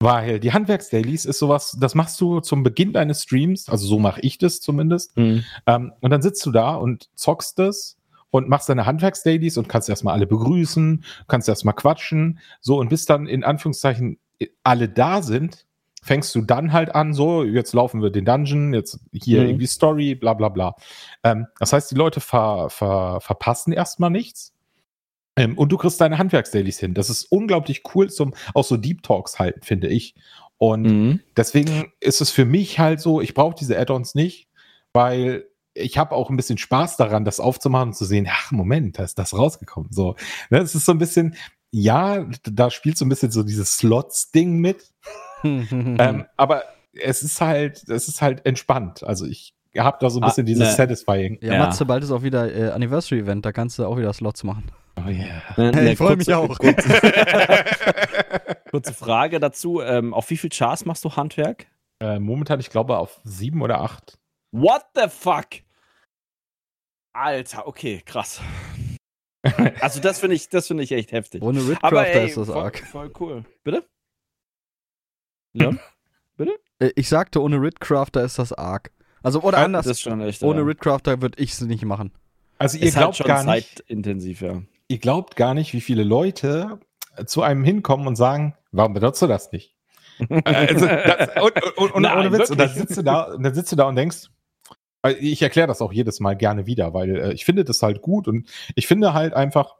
Weil 0.00 0.40
die 0.40 0.52
Handwerksdailies 0.52 1.24
ist 1.24 1.38
sowas, 1.38 1.76
das 1.80 1.94
machst 1.94 2.20
du 2.20 2.40
zum 2.40 2.62
Beginn 2.62 2.92
deines 2.92 3.22
Streams, 3.22 3.68
also 3.68 3.86
so 3.86 3.98
mache 3.98 4.20
ich 4.20 4.36
das 4.36 4.60
zumindest. 4.60 5.16
Mhm. 5.16 5.44
Ähm, 5.66 5.92
und 6.00 6.10
dann 6.10 6.20
sitzt 6.20 6.44
du 6.44 6.50
da 6.50 6.74
und 6.74 7.08
zockst 7.14 7.58
das 7.58 7.96
und 8.30 8.48
machst 8.48 8.68
deine 8.68 8.84
Handwerksdailies 8.84 9.56
und 9.56 9.68
kannst 9.68 9.88
erstmal 9.88 10.14
alle 10.14 10.26
begrüßen, 10.26 11.02
kannst 11.28 11.48
erstmal 11.48 11.74
quatschen, 11.74 12.40
so 12.60 12.78
und 12.78 12.90
bis 12.90 13.06
dann 13.06 13.26
in 13.26 13.42
Anführungszeichen 13.42 14.18
alle 14.62 14.90
da 14.90 15.22
sind, 15.22 15.64
fängst 16.02 16.34
du 16.34 16.42
dann 16.42 16.72
halt 16.72 16.94
an, 16.94 17.14
so, 17.14 17.42
jetzt 17.42 17.72
laufen 17.72 18.02
wir 18.02 18.10
den 18.10 18.26
Dungeon, 18.26 18.74
jetzt 18.74 19.00
hier 19.12 19.40
mhm. 19.40 19.48
irgendwie 19.48 19.66
Story, 19.66 20.14
bla 20.14 20.34
bla 20.34 20.50
bla. 20.50 20.76
Ähm, 21.24 21.46
das 21.58 21.72
heißt, 21.72 21.90
die 21.90 21.96
Leute 21.96 22.20
ver, 22.20 22.68
ver, 22.68 23.20
verpassen 23.22 23.72
erstmal 23.72 24.10
nichts 24.10 24.52
ähm, 25.36 25.56
und 25.56 25.70
du 25.70 25.76
kriegst 25.76 26.00
deine 26.00 26.18
Handwerksdailies 26.18 26.78
hin. 26.78 26.94
Das 26.94 27.10
ist 27.10 27.24
unglaublich 27.30 27.82
cool 27.94 28.10
zum 28.10 28.34
auch 28.54 28.64
so 28.64 28.76
Deep 28.76 29.02
Talks 29.02 29.38
halten, 29.38 29.60
finde 29.62 29.88
ich. 29.88 30.14
Und 30.58 30.82
mhm. 30.82 31.20
deswegen 31.36 31.92
ist 32.00 32.20
es 32.20 32.30
für 32.30 32.46
mich 32.46 32.78
halt 32.78 33.00
so, 33.00 33.20
ich 33.20 33.34
brauche 33.34 33.54
diese 33.54 33.78
Add-ons 33.78 34.14
nicht, 34.14 34.48
weil 34.92 35.44
ich 35.74 35.98
habe 35.98 36.14
auch 36.14 36.30
ein 36.30 36.36
bisschen 36.36 36.56
Spaß 36.56 36.96
daran, 36.96 37.26
das 37.26 37.38
aufzumachen 37.38 37.88
und 37.88 37.94
zu 37.94 38.06
sehen, 38.06 38.26
ach 38.30 38.50
Moment, 38.50 38.98
da 38.98 39.04
ist 39.04 39.18
das 39.18 39.36
rausgekommen. 39.36 39.92
So, 39.92 40.16
ne, 40.48 40.58
es 40.58 40.74
ist 40.74 40.86
so 40.86 40.92
ein 40.92 40.98
bisschen, 40.98 41.34
ja, 41.70 42.26
da 42.44 42.70
spielt 42.70 42.96
so 42.96 43.04
ein 43.04 43.10
bisschen 43.10 43.30
so 43.30 43.42
dieses 43.42 43.76
Slots-Ding 43.76 44.58
mit. 44.58 44.90
ähm, 45.44 46.24
aber 46.38 46.62
es 46.94 47.22
ist 47.22 47.42
halt, 47.42 47.86
es 47.90 48.08
ist 48.08 48.22
halt 48.22 48.46
entspannt. 48.46 49.04
Also 49.04 49.26
ich 49.26 49.52
habe 49.76 49.98
da 50.00 50.08
so 50.08 50.18
ein 50.18 50.22
Ah, 50.22 50.28
bisschen 50.28 50.46
dieses 50.46 50.68
ne. 50.68 50.72
Satisfying. 50.74 51.38
Ja, 51.42 51.52
Ja. 51.52 51.58
Matze, 51.58 51.84
bald 51.84 52.02
ist 52.02 52.10
auch 52.10 52.22
wieder 52.22 52.50
äh, 52.54 52.70
Anniversary-Event, 52.70 53.44
da 53.44 53.52
kannst 53.52 53.78
du 53.78 53.84
auch 53.84 53.98
wieder 53.98 54.14
Slots 54.14 54.42
machen. 54.44 54.64
Oh 54.98 55.08
yeah. 55.08 55.42
Ne, 55.56 55.72
Hey, 55.74 55.84
ne, 55.84 55.92
ich 55.92 55.98
freu 55.98 56.16
mich 56.16 56.32
auch. 56.32 56.58
Kurze, 56.58 56.88
kurze 58.70 58.94
Frage 58.94 59.40
dazu. 59.40 59.80
Ähm, 59.80 60.14
auf 60.14 60.30
wie 60.30 60.36
viel 60.36 60.50
Chars 60.50 60.84
machst 60.84 61.04
du 61.04 61.14
Handwerk? 61.16 61.66
Äh, 62.00 62.18
momentan, 62.18 62.60
ich 62.60 62.70
glaube, 62.70 62.98
auf 62.98 63.20
sieben 63.24 63.62
oder 63.62 63.80
acht. 63.80 64.18
What 64.52 64.84
the 64.94 65.08
fuck? 65.08 65.46
Alter, 67.12 67.66
okay, 67.66 68.02
krass. 68.04 68.40
Also 69.80 70.00
das 70.00 70.18
finde 70.18 70.34
ich, 70.34 70.48
das 70.48 70.66
finde 70.66 70.82
ich 70.82 70.90
echt 70.90 71.12
heftig. 71.12 71.40
Ohne 71.40 71.60
Ridcrafter 71.60 72.24
ist 72.24 72.36
das 72.36 72.48
voll, 72.48 72.56
arg. 72.64 72.78
voll 72.80 73.12
cool. 73.20 73.44
Bitte? 73.62 73.84
Leon? 75.52 75.78
Äh, 76.80 76.90
Ich 76.96 77.08
sagte, 77.08 77.40
ohne 77.40 77.60
Ridcrafter 77.62 78.24
ist 78.24 78.40
das 78.40 78.52
arg. 78.52 78.90
Also, 79.22 79.42
oder 79.42 79.58
anders. 79.58 79.84
Das 79.86 79.98
ist 79.98 80.00
schon 80.02 80.20
echt. 80.20 80.42
ohne 80.42 80.60
ja. 80.62 80.66
Ridcrafter 80.66 81.22
würde 81.22 81.40
ich 81.40 81.52
es 81.52 81.60
nicht 81.60 81.84
machen. 81.84 82.10
Also 82.58 82.76
ihr 82.78 82.86
ist 82.88 82.96
halt 82.96 83.04
glaubt 83.04 83.16
schon 83.18 83.26
gar 83.28 83.44
nicht, 83.44 83.78
zeitintensiv, 83.78 84.40
ja. 84.40 84.62
Ihr 84.88 84.98
glaubt 84.98 85.36
gar 85.36 85.54
nicht, 85.54 85.72
wie 85.72 85.80
viele 85.80 86.04
Leute 86.04 86.78
zu 87.26 87.42
einem 87.42 87.64
hinkommen 87.64 88.06
und 88.06 88.16
sagen, 88.16 88.54
warum 88.72 88.94
benutzt 88.94 89.22
du 89.22 89.26
das 89.26 89.52
nicht? 89.52 89.74
also, 90.44 90.86
das, 90.86 91.42
und, 91.42 91.78
und, 91.78 91.94
und, 91.94 92.02
Nein, 92.02 92.32
Witz, 92.32 92.50
und 92.50 92.58
dann 92.58 92.70
sitzt 92.70 92.96
du 92.96 93.02
da, 93.02 93.24
und 93.34 93.42
dann 93.42 93.54
sitzt 93.54 93.72
du 93.72 93.76
da 93.76 93.84
und 93.84 93.96
denkst, 93.96 94.28
ich 95.20 95.42
erkläre 95.42 95.68
das 95.68 95.82
auch 95.82 95.92
jedes 95.92 96.20
Mal 96.20 96.34
gerne 96.34 96.66
wieder, 96.66 96.94
weil 96.94 97.16
äh, 97.16 97.32
ich 97.32 97.44
finde 97.44 97.64
das 97.64 97.82
halt 97.82 98.02
gut 98.02 98.26
und 98.28 98.48
ich 98.74 98.86
finde 98.86 99.14
halt 99.14 99.34
einfach, 99.34 99.76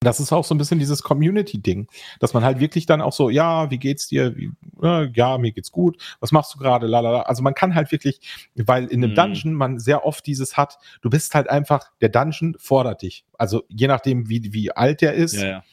das 0.00 0.20
ist 0.20 0.32
auch 0.32 0.44
so 0.44 0.54
ein 0.54 0.58
bisschen 0.58 0.78
dieses 0.78 1.02
Community-Ding, 1.02 1.88
dass 2.20 2.34
man 2.34 2.44
halt 2.44 2.60
wirklich 2.60 2.86
dann 2.86 3.00
auch 3.00 3.12
so, 3.12 3.30
ja, 3.30 3.70
wie 3.70 3.78
geht's 3.78 4.06
dir? 4.06 4.36
Wie, 4.36 4.50
äh, 4.82 5.10
ja, 5.14 5.38
mir 5.38 5.52
geht's 5.52 5.72
gut. 5.72 6.00
Was 6.20 6.32
machst 6.32 6.54
du 6.54 6.58
gerade? 6.58 6.86
Lalala. 6.86 7.22
Also 7.22 7.42
man 7.42 7.54
kann 7.54 7.74
halt 7.74 7.90
wirklich, 7.92 8.20
weil 8.54 8.84
in 8.86 9.02
einem 9.02 9.12
Mhm. 9.12 9.16
Dungeon 9.16 9.54
man 9.54 9.78
sehr 9.78 10.04
oft 10.04 10.26
dieses 10.26 10.56
hat, 10.56 10.78
du 11.00 11.10
bist 11.10 11.34
halt 11.34 11.48
einfach, 11.48 11.90
der 12.00 12.10
Dungeon 12.10 12.56
fordert 12.58 13.02
dich. 13.02 13.24
Also 13.38 13.64
je 13.68 13.88
nachdem, 13.88 14.28
wie, 14.28 14.52
wie 14.52 14.70
alt 14.70 15.00
der 15.00 15.14
ist, 15.14 15.36
ja. 15.36 15.64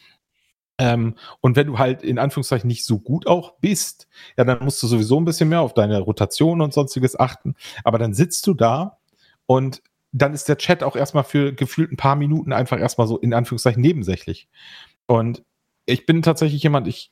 ähm, 0.80 1.16
und 1.42 1.56
wenn 1.56 1.68
du 1.68 1.78
halt 1.78 2.02
in 2.02 2.18
Anführungszeichen 2.18 2.68
nicht 2.68 2.86
so 2.86 3.00
gut 3.00 3.28
auch 3.28 3.56
bist, 3.60 4.08
ja, 4.38 4.46
dann 4.46 4.64
musst 4.64 4.82
du 4.82 4.88
sowieso 4.88 5.20
ein 5.20 5.26
bisschen 5.26 5.50
mehr 5.50 5.62
auf 5.62 5.74
deine 5.74 6.00
Rotation 6.00 6.62
und 6.62 6.74
sonstiges 6.74 7.20
achten. 7.20 7.56
Aber 7.84 8.00
dann 8.00 8.14
sitzt 8.14 8.48
du 8.48 8.54
da 8.54 8.98
und 9.46 9.82
dann 10.14 10.34
ist 10.34 10.48
der 10.48 10.58
Chat 10.58 10.84
auch 10.84 10.96
erstmal 10.96 11.24
für 11.24 11.54
gefühlt 11.54 11.92
ein 11.92 11.98
paar 11.98 12.16
Minuten 12.16 12.54
einfach 12.54 12.80
erstmal 12.80 13.08
so 13.08 13.18
in 13.18 13.34
Anführungszeichen 13.34 13.82
nebensächlich. 13.82 14.48
Und 15.08 15.44
ich 15.86 16.06
bin 16.06 16.22
tatsächlich 16.22 16.64
jemand, 16.64 16.88
ich 16.88 17.12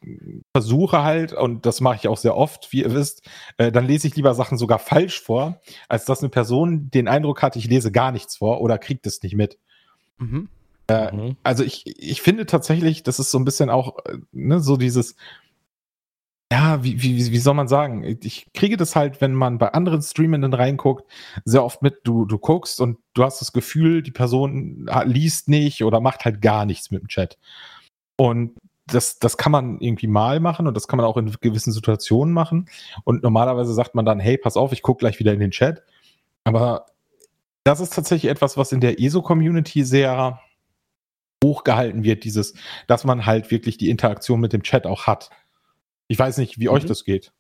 versuche 0.56 1.04
halt, 1.04 1.34
und 1.34 1.66
das 1.66 1.82
mache 1.82 1.96
ich 1.96 2.08
auch 2.08 2.18
sehr 2.18 2.38
oft, 2.38 2.72
wie 2.72 2.84
ihr 2.84 2.94
wisst, 2.94 3.28
äh, 3.58 3.72
dann 3.72 3.86
lese 3.86 4.08
ich 4.08 4.16
lieber 4.16 4.34
Sachen 4.34 4.58
sogar 4.58 4.80
falsch 4.80 5.20
vor, 5.20 5.60
als 5.90 6.06
dass 6.06 6.22
eine 6.22 6.30
Person 6.30 6.90
den 6.90 7.10
Eindruck 7.10 7.42
hat, 7.42 7.58
ich 7.58 7.68
lese 7.68 7.92
gar 7.92 8.14
nichts 8.14 8.38
vor 8.38 8.62
oder 8.62 8.78
kriegt 8.78 9.06
es 9.08 9.22
nicht 9.24 9.36
mit. 9.36 9.58
Mhm. 10.20 10.48
Mhm. 10.90 11.38
Also 11.44 11.64
ich, 11.64 11.84
ich 11.86 12.22
finde 12.22 12.46
tatsächlich, 12.46 13.04
das 13.04 13.20
ist 13.20 13.32
so 13.32 13.40
ein 13.40 13.46
bisschen 13.46 13.70
auch, 13.70 13.98
äh, 14.06 14.18
ne, 14.32 14.60
so 14.60 14.78
dieses, 14.78 15.16
ja, 16.52 16.84
wie, 16.84 17.02
wie, 17.02 17.32
wie 17.32 17.38
soll 17.38 17.54
man 17.54 17.70
sagen? 17.70 18.04
Ich 18.22 18.46
kriege 18.54 18.76
das 18.76 18.98
halt, 18.98 19.22
wenn 19.22 19.34
man 19.34 19.58
bei 19.58 19.72
anderen 19.72 20.02
Streamenden 20.02 20.54
reinguckt, 20.54 21.10
sehr 21.46 21.64
oft 21.64 21.82
mit, 21.82 22.02
du, 22.04 22.26
du 22.26 22.38
guckst 22.38 22.82
und 22.82 22.98
du 23.14 23.24
hast 23.24 23.40
das 23.40 23.54
Gefühl, 23.54 24.04
die 24.04 24.12
Person 24.12 24.88
ha- 24.90 25.04
liest 25.04 25.48
nicht 25.48 25.84
oder 25.86 26.02
macht 26.02 26.26
halt 26.26 26.42
gar 26.42 26.66
nichts 26.66 26.92
mit 26.92 27.02
dem 27.02 27.08
Chat. 27.08 27.38
Und 28.18 28.58
das, 28.86 29.18
das 29.20 29.38
kann 29.38 29.54
man 29.54 29.80
irgendwie 29.80 30.08
mal 30.08 30.42
machen 30.42 30.68
und 30.68 30.76
das 30.76 30.90
kann 30.90 30.98
man 30.98 31.06
auch 31.06 31.16
in 31.16 31.32
gewissen 31.40 31.72
Situationen 31.72 32.34
machen. 32.34 32.68
Und 33.06 33.24
normalerweise 33.24 33.74
sagt 33.74 33.96
man 33.96 34.04
dann, 34.04 34.20
hey, 34.20 34.38
pass 34.38 34.58
auf, 34.58 34.74
ich 34.74 34.82
gucke 34.82 35.00
gleich 35.00 35.20
wieder 35.20 35.32
in 35.32 35.40
den 35.40 35.52
Chat. 35.52 35.84
Aber 36.44 36.88
das 37.64 37.80
ist 37.80 37.94
tatsächlich 37.94 38.30
etwas, 38.30 38.58
was 38.58 38.74
in 38.74 38.82
der 38.82 39.00
ESO-Community 39.00 39.86
sehr 39.86 40.42
hochgehalten 41.44 42.04
wird, 42.04 42.26
dieses, 42.26 42.54
dass 42.88 43.06
man 43.06 43.26
halt 43.26 43.52
wirklich 43.52 43.78
die 43.78 43.90
Interaktion 43.90 44.42
mit 44.42 44.52
dem 44.52 44.64
Chat 44.64 44.86
auch 44.86 45.08
hat. 45.08 45.30
Ich 46.12 46.20
weiß 46.20 46.38
nicht, 46.40 46.60
wie 46.60 46.68
euch 46.68 46.84
Mhm. 46.84 46.88
das 46.88 47.06
geht. 47.06 47.32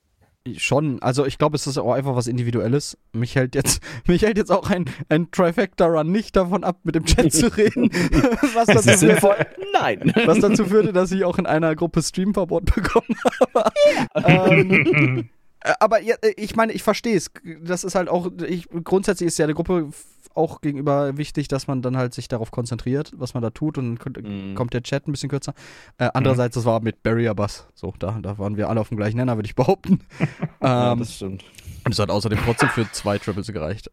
Schon, 0.57 0.99
also 1.03 1.25
ich 1.25 1.37
glaube, 1.37 1.55
es 1.55 1.67
ist 1.67 1.77
auch 1.77 1.91
einfach 1.93 2.15
was 2.15 2.25
Individuelles. 2.27 2.97
Mich 3.13 3.35
hält 3.35 3.53
jetzt, 3.53 3.83
mich 4.07 4.21
hält 4.23 4.37
jetzt 4.37 4.49
auch 4.51 4.69
ein, 4.69 4.85
ein 5.09 5.29
Trifecta-Run 5.29 6.09
nicht 6.11 6.35
davon 6.37 6.63
ab, 6.63 6.79
mit 6.83 6.95
dem 6.95 7.05
Chat 7.05 7.31
zu 7.33 7.47
reden. 7.57 7.91
was, 8.53 8.67
dazu 8.67 8.89
führte, 8.97 9.47
Nein. 9.73 10.13
was 10.25 10.39
dazu 10.39 10.65
führte, 10.65 10.93
dass 10.93 11.11
ich 11.11 11.25
auch 11.25 11.37
in 11.37 11.45
einer 11.45 11.75
Gruppe 11.75 12.01
Streamverbot 12.01 12.73
bekommen 12.73 13.15
habe. 13.53 13.71
ähm, 14.15 15.29
Äh, 15.63 15.73
Aber 15.79 16.01
äh, 16.01 16.15
ich 16.37 16.55
meine, 16.55 16.71
ich 16.73 16.81
verstehe 16.81 17.15
es. 17.17 17.29
Das 17.63 17.83
ist 17.83 17.93
halt 17.93 18.09
auch, 18.09 18.31
ich, 18.47 18.67
grundsätzlich 18.83 19.27
ist 19.27 19.37
ja 19.37 19.45
der 19.45 19.53
Gruppe 19.53 19.89
auch 20.35 20.61
gegenüber 20.61 21.17
wichtig, 21.17 21.47
dass 21.47 21.67
man 21.67 21.81
dann 21.81 21.97
halt 21.97 22.13
sich 22.13 22.27
darauf 22.27 22.51
konzentriert, 22.51 23.11
was 23.15 23.33
man 23.33 23.43
da 23.43 23.49
tut 23.49 23.77
und 23.77 23.99
dann 24.15 24.51
Mhm. 24.51 24.55
kommt 24.55 24.73
der 24.73 24.83
Chat 24.83 25.07
ein 25.07 25.11
bisschen 25.11 25.29
kürzer. 25.29 25.53
Äh, 25.97 26.09
andererseits, 26.13 26.55
das 26.55 26.65
war 26.65 26.81
mit 26.81 27.03
Barrier 27.03 27.33
Bass. 27.33 27.67
So, 27.73 27.93
da, 27.99 28.19
da 28.21 28.37
waren 28.37 28.57
wir 28.57 28.69
alle 28.69 28.79
auf 28.81 28.89
dem 28.89 28.97
gleichen 28.97 29.17
Nenner, 29.17 29.35
würde 29.37 29.47
ich 29.47 29.55
behaupten. 29.55 29.99
Ja, 30.63 30.91
ähm, 30.93 30.99
das 30.99 31.15
stimmt. 31.15 31.43
und 31.85 31.91
es 31.93 31.99
hat 31.99 32.09
außerdem 32.11 32.39
trotzdem 32.43 32.69
für 32.69 32.89
zwei 32.91 33.17
Triples 33.17 33.47
gereicht. 33.51 33.87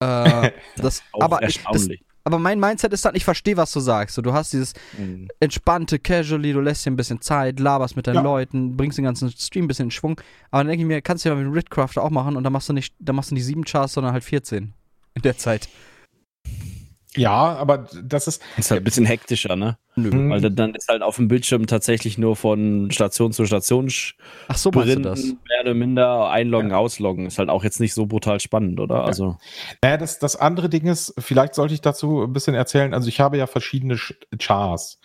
Äh, 0.00 0.50
das, 0.76 1.02
Auch 1.12 1.20
aber, 1.22 1.42
ich, 1.42 1.56
das, 1.62 1.64
erstaunlich. 1.66 2.02
aber 2.24 2.38
mein 2.38 2.58
Mindset 2.58 2.92
ist 2.92 3.04
dann, 3.04 3.14
ich 3.14 3.24
verstehe, 3.24 3.56
was 3.56 3.70
du 3.72 3.80
sagst. 3.80 4.14
So, 4.16 4.22
du 4.22 4.32
hast 4.32 4.52
dieses 4.52 4.72
Mhm. 4.98 5.28
entspannte, 5.40 5.98
casually, 5.98 6.52
du 6.52 6.60
lässt 6.60 6.84
dir 6.86 6.90
ein 6.90 6.96
bisschen 6.96 7.20
Zeit, 7.20 7.60
laberst 7.60 7.96
mit 7.96 8.06
deinen 8.06 8.16
Ja. 8.16 8.22
Leuten, 8.22 8.76
bringst 8.76 8.98
den 8.98 9.04
ganzen 9.04 9.30
Stream 9.30 9.64
ein 9.64 9.68
bisschen 9.68 9.86
in 9.86 9.90
Schwung. 9.90 10.20
Aber 10.50 10.60
dann 10.60 10.68
denke 10.68 10.82
ich 10.82 10.86
mir, 10.88 11.00
kannst 11.02 11.24
du 11.24 11.28
ja 11.28 11.34
mit 11.34 11.44
dem 11.44 11.52
Ridcrafter 11.52 12.02
auch 12.02 12.10
machen 12.10 12.36
und 12.36 12.44
dann 12.44 12.52
machst 12.52 12.68
du 12.68 12.72
nicht, 12.72 12.94
dann 12.98 13.16
machst 13.16 13.30
du 13.30 13.34
nicht 13.34 13.44
sieben 13.44 13.64
Chars, 13.64 13.92
sondern 13.92 14.12
halt 14.12 14.24
14 14.24 14.72
in 15.16 15.22
der 15.22 15.36
Zeit. 15.36 15.68
Ja, 17.16 17.54
aber 17.56 17.88
das 18.04 18.26
ist, 18.28 18.42
Ist 18.58 18.70
halt 18.70 18.82
ein 18.82 18.84
bisschen 18.84 19.06
hektischer, 19.06 19.56
ne? 19.56 19.78
Nö. 19.94 20.10
Mhm. 20.10 20.28
Weil 20.30 20.50
dann 20.50 20.74
ist 20.74 20.88
halt 20.88 21.00
auf 21.02 21.16
dem 21.16 21.28
Bildschirm 21.28 21.66
tatsächlich 21.66 22.18
nur 22.18 22.36
von 22.36 22.90
Station 22.90 23.32
zu 23.32 23.46
Station 23.46 23.90
Ach 24.48 24.58
so, 24.58 24.70
meinst 24.70 24.96
du 24.96 25.00
das? 25.00 25.24
mehr 25.24 25.62
oder 25.62 25.72
minder 25.72 26.28
einloggen, 26.28 26.72
ausloggen. 26.72 27.24
Ist 27.24 27.38
halt 27.38 27.48
auch 27.48 27.64
jetzt 27.64 27.80
nicht 27.80 27.94
so 27.94 28.04
brutal 28.04 28.38
spannend, 28.38 28.80
oder? 28.80 29.04
Also, 29.04 29.38
Naja, 29.82 29.96
das, 29.96 30.18
das 30.18 30.36
andere 30.36 30.68
Ding 30.68 30.84
ist, 30.86 31.14
vielleicht 31.18 31.54
sollte 31.54 31.72
ich 31.72 31.80
dazu 31.80 32.22
ein 32.24 32.34
bisschen 32.34 32.54
erzählen. 32.54 32.92
Also 32.92 33.08
ich 33.08 33.18
habe 33.18 33.38
ja 33.38 33.46
verschiedene 33.46 33.94
Sch- 33.94 34.14
Chars. 34.38 35.00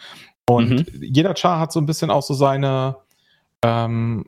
Und 0.49 0.85
jeder 0.99 1.33
Char 1.37 1.61
hat 1.61 1.71
so 1.71 1.79
ein 1.79 1.85
bisschen 1.85 2.09
auch 2.11 2.23
so 2.23 2.33
seine, 2.33 2.97
ähm, 3.63 4.25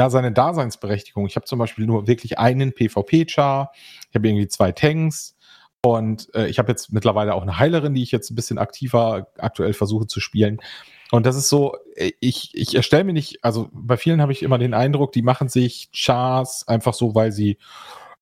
ja, 0.00 0.08
seine 0.08 0.32
Daseinsberechtigung. 0.32 1.26
Ich 1.26 1.36
habe 1.36 1.44
zum 1.44 1.58
Beispiel 1.58 1.84
nur 1.84 2.06
wirklich 2.06 2.38
einen 2.38 2.72
PvP-Char. 2.72 3.70
Ich 4.08 4.14
habe 4.14 4.26
irgendwie 4.26 4.48
zwei 4.48 4.72
Tanks. 4.72 5.36
Und 5.82 6.34
äh, 6.34 6.46
ich 6.46 6.58
habe 6.58 6.72
jetzt 6.72 6.90
mittlerweile 6.90 7.34
auch 7.34 7.42
eine 7.42 7.58
Heilerin, 7.58 7.92
die 7.92 8.02
ich 8.02 8.10
jetzt 8.10 8.30
ein 8.30 8.34
bisschen 8.34 8.56
aktiver 8.56 9.26
aktuell 9.36 9.74
versuche 9.74 10.06
zu 10.06 10.18
spielen. 10.18 10.58
Und 11.10 11.26
das 11.26 11.36
ist 11.36 11.50
so, 11.50 11.76
äh, 11.96 12.12
ich, 12.18 12.54
ich 12.54 12.74
erstelle 12.74 13.04
mir 13.04 13.12
nicht, 13.12 13.44
also 13.44 13.68
bei 13.72 13.98
vielen 13.98 14.22
habe 14.22 14.32
ich 14.32 14.42
immer 14.42 14.56
den 14.56 14.72
Eindruck, 14.72 15.12
die 15.12 15.20
machen 15.20 15.50
sich 15.50 15.90
Chars 15.92 16.66
einfach 16.66 16.94
so, 16.94 17.14
weil 17.14 17.30
sie, 17.30 17.58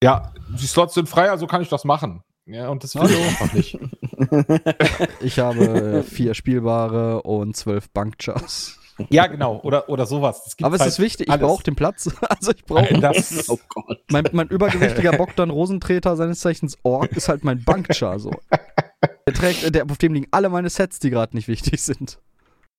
ja, 0.03 0.33
die 0.49 0.66
Slots 0.66 0.95
sind 0.95 1.09
frei, 1.09 1.31
also 1.31 1.47
kann 1.47 1.62
ich 1.62 1.68
das 1.68 1.85
machen. 1.85 2.24
Ja, 2.47 2.70
und 2.70 2.83
das 2.83 2.97
will 2.97 3.09
ich 3.09 3.24
einfach 3.24 3.53
nicht. 3.53 3.79
Ich 5.20 5.39
habe 5.39 5.99
äh, 5.99 6.03
vier 6.03 6.35
spielbare 6.35 7.22
und 7.22 7.57
zwölf 7.57 7.89
Bankchars. 7.91 8.78
Ja, 9.11 9.26
genau, 9.26 9.61
oder, 9.62 9.88
oder 9.88 10.07
sowas. 10.07 10.57
Aber 10.62 10.74
es 10.74 10.80
halt 10.80 10.90
ist 10.90 10.99
wichtig, 10.99 11.28
ich 11.28 11.32
alles. 11.32 11.46
brauche 11.46 11.62
den 11.62 11.76
Platz. 11.76 12.11
Also 12.28 12.53
ich 12.53 12.64
brauche. 12.64 12.92
Das, 13.01 13.49
oh 13.49 13.59
Gott. 13.68 14.01
Mein, 14.11 14.24
mein 14.32 14.49
übergewichtiger 14.49 15.12
Bogdan 15.16 15.51
Rosentreter, 15.51 16.16
seines 16.16 16.40
Zeichens 16.40 16.76
Ork, 16.82 17.12
ist 17.12 17.28
halt 17.28 17.44
mein 17.44 17.62
Bankchar 17.64 18.18
so. 18.18 18.32
Der 19.26 19.34
trägt, 19.34 19.74
der, 19.74 19.84
auf 19.90 19.99
dem 19.99 20.14
liegen 20.14 20.26
alle 20.30 20.49
meine 20.49 20.70
Sets, 20.70 20.99
die 20.99 21.11
gerade 21.11 21.36
nicht 21.36 21.49
wichtig 21.49 21.80
sind. 21.82 22.18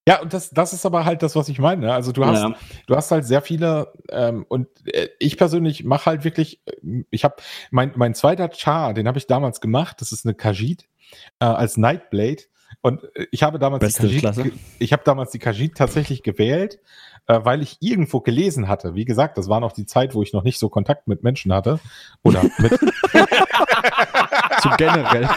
ja, 0.07 0.22
und 0.22 0.34
das, 0.34 0.49
das 0.49 0.74
ist 0.74 0.86
aber 0.86 1.05
halt 1.05 1.22
das, 1.24 1.36
was 1.36 1.47
ich 1.49 1.59
meine. 1.59 1.88
ne? 1.88 1.93
Also 1.93 2.11
du 2.11 2.26
hast, 2.26 2.41
Ja. 2.41 2.55
du 2.88 2.95
hast 2.95 3.11
halt 3.11 3.26
sehr 3.26 3.41
viele 3.41 3.93
ähm, 4.09 4.45
und 4.49 4.67
äh, 4.88 5.09
ich 5.20 5.38
persönlich 5.38 5.84
mache 5.84 6.07
halt 6.07 6.24
wirklich, 6.24 6.61
ich 7.11 7.24
habe 7.24 7.36
mein, 7.72 7.93
mein 7.95 8.13
zweiter 8.15 8.49
Char, 8.51 8.93
den 8.93 9.07
habe 9.07 9.17
ich 9.17 9.28
damals 9.28 9.61
gemacht, 9.61 10.01
das 10.01 10.11
ist 10.11 10.26
eine 10.26 10.34
Khajiit 10.36 10.86
äh, 11.39 11.45
als 11.45 11.78
Nightblade 11.78 12.43
und 12.82 13.03
äh, 13.15 13.27
ich 13.32 13.43
habe 13.43 13.59
damals 13.59 13.82
Beste 13.82 14.07
die 14.07 14.19
ge- 14.19 14.51
ich 14.80 14.93
habe 14.93 15.03
damals 15.05 15.32
die 15.32 15.39
Khajiit 15.39 15.75
tatsächlich 15.75 16.23
gewählt, 16.23 16.80
äh, 17.27 17.39
weil 17.43 17.61
ich 17.61 17.77
irgendwo 17.82 18.21
gelesen 18.21 18.67
hatte. 18.67 18.95
Wie 18.95 19.05
gesagt, 19.05 19.38
das 19.38 19.49
war 19.49 19.59
noch 19.59 19.71
die 19.71 19.86
Zeit, 19.86 20.15
wo 20.15 20.23
ich 20.23 20.34
noch 20.34 20.43
nicht 20.43 20.59
so 20.59 20.69
Kontakt 20.69 21.07
mit 21.07 21.23
Menschen 21.23 21.53
hatte 21.53 21.80
oder 22.23 22.43
mit 22.57 22.71
So 24.63 24.69
generell. 24.77 25.30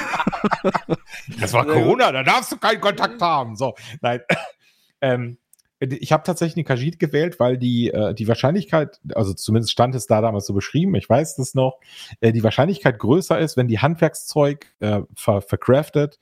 Das 1.40 1.52
war. 1.52 1.66
Corona, 1.66 2.12
da 2.12 2.22
darfst 2.22 2.52
du 2.52 2.56
keinen 2.56 2.80
Kontakt 2.80 3.20
haben. 3.20 3.56
So, 3.56 3.74
nein. 4.00 4.20
ähm, 5.00 5.38
ich 5.80 6.12
habe 6.12 6.22
tatsächlich 6.22 6.56
eine 6.56 6.64
Kajit 6.64 7.00
gewählt, 7.00 7.40
weil 7.40 7.58
die, 7.58 7.88
äh, 7.90 8.14
die 8.14 8.28
Wahrscheinlichkeit, 8.28 9.00
also 9.16 9.34
zumindest 9.34 9.72
stand 9.72 9.96
es 9.96 10.06
da 10.06 10.20
damals 10.20 10.46
so 10.46 10.54
beschrieben, 10.54 10.94
ich 10.94 11.08
weiß 11.08 11.34
das 11.36 11.54
noch, 11.54 11.80
äh, 12.20 12.32
die 12.32 12.44
Wahrscheinlichkeit 12.44 13.00
größer 13.00 13.38
ist, 13.40 13.56
wenn 13.56 13.66
die 13.66 13.80
Handwerkszeug 13.80 14.72
äh, 14.78 15.00
ver 15.16 15.42
vercraftet 15.42 16.20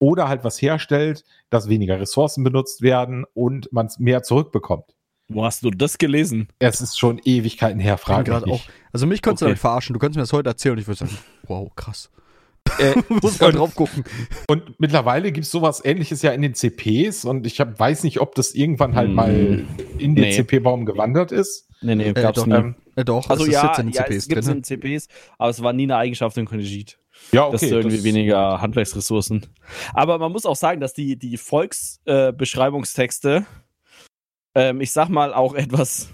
oder 0.00 0.26
halt 0.28 0.42
was 0.42 0.60
herstellt, 0.60 1.24
dass 1.50 1.68
weniger 1.68 2.00
Ressourcen 2.00 2.42
benutzt 2.42 2.82
werden 2.82 3.24
und 3.34 3.72
man 3.72 3.88
mehr 3.98 4.24
zurückbekommt. 4.24 4.96
Wo 5.28 5.44
hast 5.44 5.62
du 5.62 5.70
das 5.70 5.98
gelesen? 5.98 6.48
Es 6.58 6.80
ist 6.80 6.98
schon 6.98 7.20
Ewigkeiten 7.24 7.78
her, 7.78 7.98
frage 7.98 8.32
gerade 8.32 8.50
auch. 8.50 8.62
Also 8.92 9.06
mich 9.06 9.22
könntest 9.22 9.42
du 9.42 9.44
Okay. 9.44 9.50
damit 9.50 9.60
verarschen. 9.60 9.92
Du 9.94 10.00
könntest 10.00 10.16
mir 10.16 10.22
das 10.22 10.32
heute 10.32 10.48
erzählen 10.48 10.72
und 10.72 10.80
ich 10.80 10.88
würde 10.88 10.98
sagen, 10.98 11.16
wow, 11.46 11.70
krass. 11.76 12.10
Äh, 12.80 12.94
Muss 13.22 13.38
mal 13.38 13.46
und- 13.48 13.56
drauf 13.56 13.74
gucken. 13.76 14.02
Und 14.48 14.80
mittlerweile 14.80 15.30
gibt 15.30 15.44
es 15.44 15.52
sowas 15.52 15.82
ähnliches 15.84 16.22
ja 16.22 16.32
in 16.32 16.42
den 16.42 16.54
CPs 16.54 17.24
und 17.24 17.46
ich 17.46 17.60
hab, 17.60 17.78
weiß 17.78 18.02
nicht, 18.02 18.20
ob 18.20 18.34
das 18.34 18.54
irgendwann 18.54 18.96
halt 18.96 19.08
Hm. 19.08 19.14
mal 19.14 19.64
in 19.98 20.16
den 20.16 20.24
Nee. 20.24 20.32
CP-Baum 20.32 20.84
gewandert 20.84 21.30
ist. 21.30 21.68
Nee, 21.80 21.94
nee, 21.94 22.12
gab's 22.12 22.22
gab's 22.42 22.46
nie. 22.46 22.52
nie. 22.52 22.58
Ähm, 22.58 22.74
Äh, 22.96 23.04
doch, 23.04 23.30
Also 23.30 23.44
es 23.44 23.50
ist 23.50 23.54
ja, 23.54 23.66
jetzt 23.68 23.78
in 23.78 23.86
den 23.86 23.94
ja 23.94 24.02
CPs 24.04 24.16
es 24.16 24.28
gibt 24.28 24.44
drin. 24.46 24.56
in 24.58 24.64
CPs, 24.64 25.08
aber 25.38 25.50
es 25.50 25.62
war 25.62 25.72
nie 25.72 25.84
eine 25.84 25.96
Eigenschaft 25.96 26.36
in 26.36 26.44
Konjit. 26.44 26.98
Ja, 27.32 27.50
Das 27.50 27.62
okay. 27.62 27.66
ist 27.66 27.72
irgendwie 27.72 27.96
das- 27.96 28.04
weniger 28.04 28.60
Handwerksressourcen. 28.60 29.46
Aber 29.94 30.18
man 30.18 30.30
muss 30.32 30.46
auch 30.46 30.56
sagen, 30.56 30.80
dass 30.80 30.94
die, 30.94 31.16
die 31.16 31.36
Volksbeschreibungstexte, 31.36 33.46
äh, 34.54 34.68
ähm, 34.70 34.80
ich 34.80 34.92
sag 34.92 35.08
mal, 35.08 35.32
auch 35.34 35.54
etwas 35.54 36.08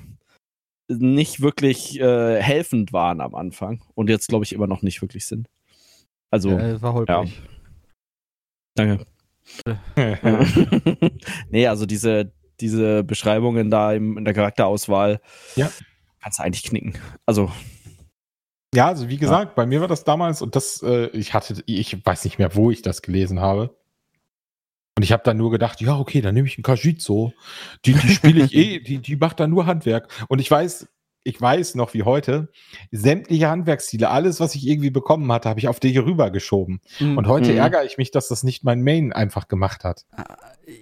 nicht 0.89 1.41
wirklich 1.41 1.99
äh, 2.01 2.41
helfend 2.43 2.93
waren 2.93 3.21
am 3.21 3.35
Anfang 3.35 3.83
und 3.95 4.09
jetzt, 4.09 4.29
glaube 4.29 4.45
ich, 4.45 4.53
immer 4.53 4.67
noch 4.69 4.83
nicht 4.83 5.03
wirklich 5.03 5.27
sind. 5.27 5.49
Also, 6.31 6.51
Ja, 6.51 6.81
war 6.83 6.93
holprig. 6.95 7.41
danke. 8.75 9.05
nee, 11.51 11.67
also 11.67 11.87
diese, 11.87 12.33
diese 12.61 13.05
Beschreibungen 13.05 13.71
da 13.71 13.93
im, 13.93 14.19
in 14.19 14.25
der 14.25 14.35
Charakterauswahl 14.35 15.21
Ja. 15.57 15.71
kannst 16.21 16.39
du 16.39 16.43
eigentlich 16.43 16.65
knicken. 16.65 16.95
Also, 17.27 17.51
Ja, 18.77 18.89
also 18.89 19.09
wie 19.09 19.17
gesagt, 19.17 19.55
bei 19.55 19.65
mir 19.65 19.81
war 19.81 19.89
das 19.89 20.05
damals 20.05 20.43
und 20.43 20.55
das, 20.55 20.83
äh, 20.83 21.07
ich 21.09 21.33
hatte, 21.33 21.63
ich 21.65 22.05
weiß 22.05 22.27
nicht 22.27 22.39
mehr, 22.39 22.55
wo 22.55 22.71
ich 22.71 22.83
das 22.83 23.01
gelesen 23.01 23.41
habe. 23.41 23.75
Und 24.99 25.03
ich 25.03 25.13
habe 25.13 25.23
dann 25.25 25.39
nur 25.39 25.51
gedacht, 25.51 25.81
ja, 25.81 25.99
okay, 25.99 26.21
dann 26.21 26.35
nehme 26.35 26.47
ich 26.47 26.59
einen 26.59 26.63
Kajitsu. 26.63 27.31
Die, 27.87 27.95
die 27.95 28.09
spiele 28.09 28.45
ich 28.45 28.55
eh, 28.55 28.81
die, 28.81 28.99
die 28.99 29.17
macht 29.17 29.41
dann 29.41 29.49
nur 29.49 29.65
Handwerk. 29.65 30.09
Und 30.29 30.41
ich 30.41 30.51
weiß, 30.51 30.89
ich 31.25 31.41
weiß 31.41 31.75
noch 31.75 31.95
wie 31.95 32.03
heute, 32.03 32.51
sämtliche 32.93 33.49
Handwerksstile, 33.49 34.11
alles, 34.11 34.41
was 34.41 34.55
ich 34.55 34.67
irgendwie 34.67 34.91
bekommen 34.91 35.33
hatte, 35.33 35.49
habe 35.49 35.59
ich 35.59 35.69
auf 35.69 35.81
die 35.81 35.89
hier 35.89 36.05
rübergeschoben. 36.05 36.83
Mhm. 37.01 37.17
Und 37.17 37.29
heute 37.29 37.53
Mhm. 37.53 37.59
ärgere 37.59 37.85
ich 37.85 37.97
mich, 37.97 38.11
dass 38.11 38.29
das 38.29 38.43
nicht 38.43 38.63
mein 38.63 38.83
Main 38.83 39.11
einfach 39.15 39.49
gemacht 39.49 39.85
hat. 39.85 40.05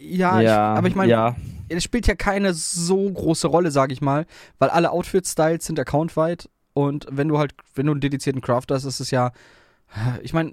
ja, 0.01 0.41
ich, 0.41 0.51
aber 0.51 0.89
ich 0.89 0.97
meine, 0.97 1.13
ja. 1.13 1.37
es 1.69 1.85
spielt 1.85 2.09
ja 2.09 2.17
keine 2.17 2.55
so 2.55 3.09
große 3.09 3.47
Rolle, 3.47 3.71
sage 3.71 3.93
ich 3.93 4.01
mal, 4.01 4.27
weil 4.59 4.71
alle 4.71 4.91
Outfit-Styles 4.91 5.65
sind 5.65 5.79
accountweit 5.79 6.49
und 6.75 7.07
wenn 7.11 7.29
du 7.29 7.39
halt, 7.39 7.55
wenn 7.75 7.87
du 7.87 7.93
einen 7.93 8.01
dedizierten 8.01 8.43
Crafter 8.43 8.75
hast, 8.75 8.85
ist 8.85 9.01
es 9.01 9.11
ja, 9.11 9.33
ich 10.23 10.33
meine, 10.33 10.53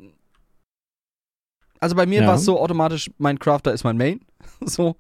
also 1.80 1.96
bei 1.96 2.06
mir 2.06 2.22
Ja. 2.22 2.28
war 2.28 2.36
es 2.36 2.46
so 2.46 2.60
automatisch, 2.60 3.10
mein 3.18 3.40
Crafter 3.40 3.74
ist 3.74 3.84
mein 3.84 3.98
Main, 3.98 4.22
so 4.62 4.96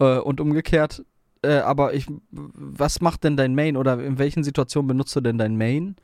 äh, 0.00 0.18
und 0.18 0.40
umgekehrt. 0.40 1.04
Äh, 1.42 1.58
aber 1.58 1.94
ich, 1.94 2.06
was 2.30 3.00
macht 3.00 3.22
denn 3.24 3.36
dein 3.36 3.54
Main 3.54 3.76
oder 3.76 4.02
in 4.02 4.18
welchen 4.18 4.42
Situationen 4.42 4.88
benutzt 4.88 5.14
du 5.14 5.20
denn 5.20 5.38
dein 5.38 5.56
Main, 5.56 5.96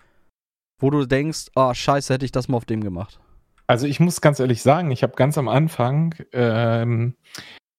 wo 0.78 0.90
du 0.90 1.04
denkst, 1.06 1.46
ah 1.54 1.74
scheiße, 1.74 2.14
hätte 2.14 2.24
ich 2.24 2.32
das 2.32 2.48
mal 2.48 2.56
auf 2.58 2.64
dem 2.64 2.82
gemacht? 2.82 3.18
Also 3.66 3.86
ich 3.86 4.00
muss 4.00 4.20
ganz 4.20 4.40
ehrlich 4.40 4.62
sagen, 4.62 4.90
ich 4.90 5.02
habe 5.02 5.14
ganz 5.14 5.38
am 5.38 5.48
Anfang, 5.48 6.14
ähm, 6.32 7.14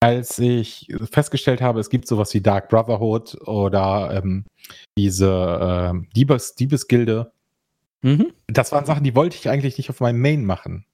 als 0.02 0.38
ich 0.40 0.88
festgestellt 1.12 1.62
habe, 1.62 1.80
es 1.80 1.90
gibt 1.90 2.08
sowas 2.08 2.34
wie 2.34 2.42
Dark 2.42 2.68
Brotherhood 2.70 3.36
oder 3.48 4.12
ähm, 4.22 4.46
diese 4.98 5.60
ähm, 5.92 6.10
Diebes, 6.16 6.56
Diebesgilde, 6.56 7.32
Mhm. 8.04 8.34
das 8.48 8.72
waren 8.72 8.86
Sachen, 8.86 9.04
die 9.04 9.16
wollte 9.16 9.38
ich 9.38 9.48
eigentlich 9.48 9.78
nicht 9.78 9.92
auf 9.92 10.00
meinem 10.00 10.20
Main 10.20 10.44
machen. 10.44 10.86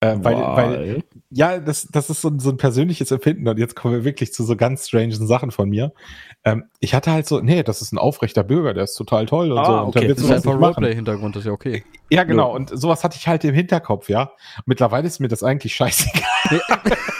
Äh, 0.00 0.16
weil, 0.18 0.36
weil, 0.36 1.04
ja, 1.30 1.58
das, 1.60 1.86
das 1.90 2.10
ist 2.10 2.20
so, 2.20 2.28
ein- 2.28 2.38
so 2.40 2.50
ein 2.50 2.56
persönliches 2.58 3.10
Empfinden 3.12 3.46
und 3.48 3.58
jetzt 3.58 3.76
kommen 3.76 3.94
wir 3.94 4.04
wirklich 4.04 4.34
zu 4.34 4.42
so 4.44 4.54
ganz 4.56 4.88
strangen 4.88 5.12
Sachen 5.26 5.52
von 5.52 5.70
mir. 5.70 5.92
Ähm, 6.44 6.64
ich 6.80 6.94
hatte 6.94 7.12
halt 7.12 7.26
so, 7.28 7.40
nee, 7.40 7.62
das 7.62 7.80
ist 7.80 7.92
ein 7.92 7.98
aufrechter 7.98 8.42
Bürger, 8.42 8.74
der 8.74 8.84
ist 8.84 8.94
total 8.94 9.24
toll 9.26 9.52
und 9.52 9.58
Ah, 9.58 9.64
so. 9.64 9.72
Und 9.72 9.86
okay. 9.88 10.00
da 10.00 10.08
willst 10.08 10.22
Das 10.24 10.30
ist 10.30 10.46
einfach. 10.48 10.60
Roleplay-Hintergrund, 10.60 11.36
das 11.36 11.40
ist 11.42 11.46
ja 11.46 11.52
okay. 11.52 11.84
Ja, 12.10 12.24
genau. 12.24 12.52
Und 12.54 12.70
sowas 12.78 13.04
hatte 13.04 13.16
ich 13.18 13.26
halt 13.28 13.42
im 13.44 13.54
Hinterkopf, 13.54 14.08
ja. 14.10 14.32
Mittlerweile 14.66 15.06
ist 15.06 15.18
mir 15.20 15.28
das 15.28 15.42
eigentlich 15.42 15.74
scheißegal. 15.76 16.60
das 16.84 16.98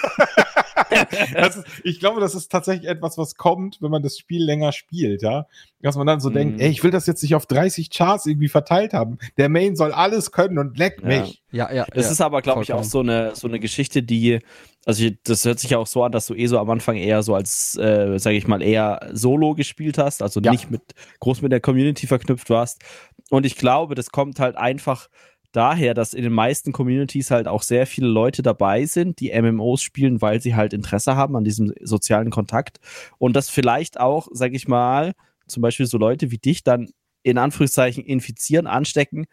ist, 1.57 1.65
ich 1.85 2.01
glaube, 2.01 2.21
das 2.21 2.35
ist 2.35 2.51
tatsächlich 2.51 2.89
etwas, 2.89 3.19
was 3.19 3.37
kommt, 3.37 3.79
wenn 3.81 3.91
man 3.91 4.03
das 4.03 4.19
Spiel 4.19 4.43
länger 4.45 4.73
spielt, 4.73 5.23
ja. 5.23 5.47
Dass 5.81 5.97
man 5.97 6.07
dann 6.07 6.21
so 6.21 6.31
Mhm. 6.31 6.35
denkt, 6.35 6.61
ey, 6.61 6.71
ich 6.71 6.83
will 6.83 6.91
das 6.91 7.07
jetzt 7.07 7.23
nicht 7.23 7.35
auf 7.35 7.47
30 7.47 7.91
Charts 7.91 8.27
irgendwie 8.27 8.49
verteilt 8.49 8.93
haben. 8.93 9.19
Der 9.37 9.49
Main 9.49 9.77
soll 9.77 9.93
alles 9.93 10.33
können 10.33 10.59
und 10.59 10.79
leck 10.79 10.99
Ja. 11.03 11.09
mich. 11.09 11.43
Ja, 11.53 11.73
ja. 11.73 11.87
Es 11.93 12.07
ja, 12.07 12.13
ist 12.13 12.21
aber, 12.21 12.43
glaube 12.43 12.63
ich, 12.63 12.73
auch 12.73 12.85
so 12.85 13.01
eine, 13.01 13.35
so 13.35 13.47
eine 13.49 13.61
Geschichte, 13.61 14.03
die, 14.03 14.41
also 14.85 15.05
ich- 15.05 15.19
das 15.25 15.45
hört 15.45 15.59
sich 15.61 15.71
ja 15.71 15.79
auch 15.79 15.87
so 15.87 16.03
an, 16.03 16.13
dass 16.13 16.27
du 16.27 16.35
eh 16.35 16.47
so 16.47 16.59
am 16.59 16.69
Anfang 16.71 16.97
eher 16.97 17.23
so 17.23 17.35
als, 17.35 17.77
äh, 17.77 18.19
sage 18.19 18.37
ich 18.37 18.47
mal, 18.47 18.63
eher 18.63 19.09
solo 19.13 19.55
gespielt 19.55 19.99
hast, 19.99 20.23
also 20.23 20.41
Ja. 20.41 20.51
nicht 20.53 20.71
mit 20.71 20.83
groß 21.21 21.43
mit 21.43 21.53
der 21.53 21.61
Community 21.61 22.07
verknüpft 22.07 22.51
warst. 22.51 22.83
Und 23.31 23.47
ich 23.47 23.57
glaube, 23.57 23.95
das 23.95 24.11
kommt 24.11 24.39
halt 24.41 24.57
einfach 24.57 25.09
daher, 25.57 25.95
dass 25.95 26.15
in 26.15 26.23
den 26.23 26.33
meisten 26.33 26.73
Communities 26.73 27.31
halt 27.31 27.49
auch 27.49 27.63
sehr 27.63 27.87
viele 27.87 28.09
Leute 28.09 28.43
dabei 28.43 28.85
sind, 28.85 29.21
die 29.21 29.33
MMOs 29.41 29.83
spielen, 29.83 30.21
weil 30.21 30.41
sie 30.41 30.55
halt 30.55 30.73
Interesse 30.73 31.17
haben 31.17 31.37
an 31.37 31.45
diesem 31.45 31.73
sozialen 31.81 32.31
Kontakt. 32.31 32.79
Und 33.19 33.35
das 33.35 33.49
vielleicht 33.49 33.99
auch, 33.99 34.29
sage 34.31 34.57
ich 34.57 34.69
mal, 34.69 35.13
zum 35.47 35.63
Beispiel 35.63 35.87
so 35.87 35.99
Leute 35.99 36.31
wie 36.31 36.39
dich 36.39 36.63
dann 36.63 36.91
in 37.23 37.39
Anführungszeichen 37.39 38.05
infizieren, 38.05 38.67
anstecken, 38.67 39.27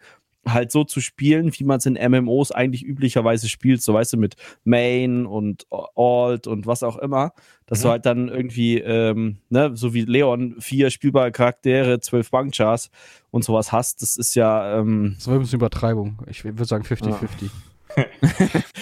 halt 0.46 0.70
so 0.72 0.84
zu 0.84 1.00
spielen, 1.00 1.52
wie 1.58 1.64
man 1.64 1.78
es 1.78 1.86
in 1.86 1.94
MMOs 1.94 2.52
eigentlich 2.52 2.84
üblicherweise 2.84 3.48
spielt, 3.48 3.82
so 3.82 3.94
weißt 3.94 4.12
du, 4.14 4.16
mit 4.16 4.36
Main 4.64 5.26
und 5.26 5.66
Alt 5.96 6.46
und 6.46 6.66
was 6.66 6.82
auch 6.82 6.96
immer, 6.98 7.32
dass 7.66 7.80
du 7.80 7.86
Mhm. 7.88 7.90
halt 7.92 8.06
dann 8.06 8.28
irgendwie, 8.28 8.78
ähm, 8.78 9.38
ne, 9.50 9.72
so 9.74 9.94
wie 9.94 10.02
Leon, 10.02 10.56
vier 10.60 10.90
spielbare 10.90 11.32
Charaktere, 11.32 12.00
zwölf 12.00 12.30
Bankchars 12.30 12.90
und 13.30 13.44
sowas 13.44 13.72
hast, 13.72 14.02
das 14.02 14.16
ist 14.16 14.34
ja, 14.34 14.78
ähm, 14.78 15.14
Das 15.16 15.26
war 15.26 15.34
ein 15.34 15.40
bisschen 15.40 15.58
Übertreibung. 15.60 16.18
Ich 16.28 16.44
würde 16.44 16.64
sagen 16.64 16.84
50-50. 16.84 17.50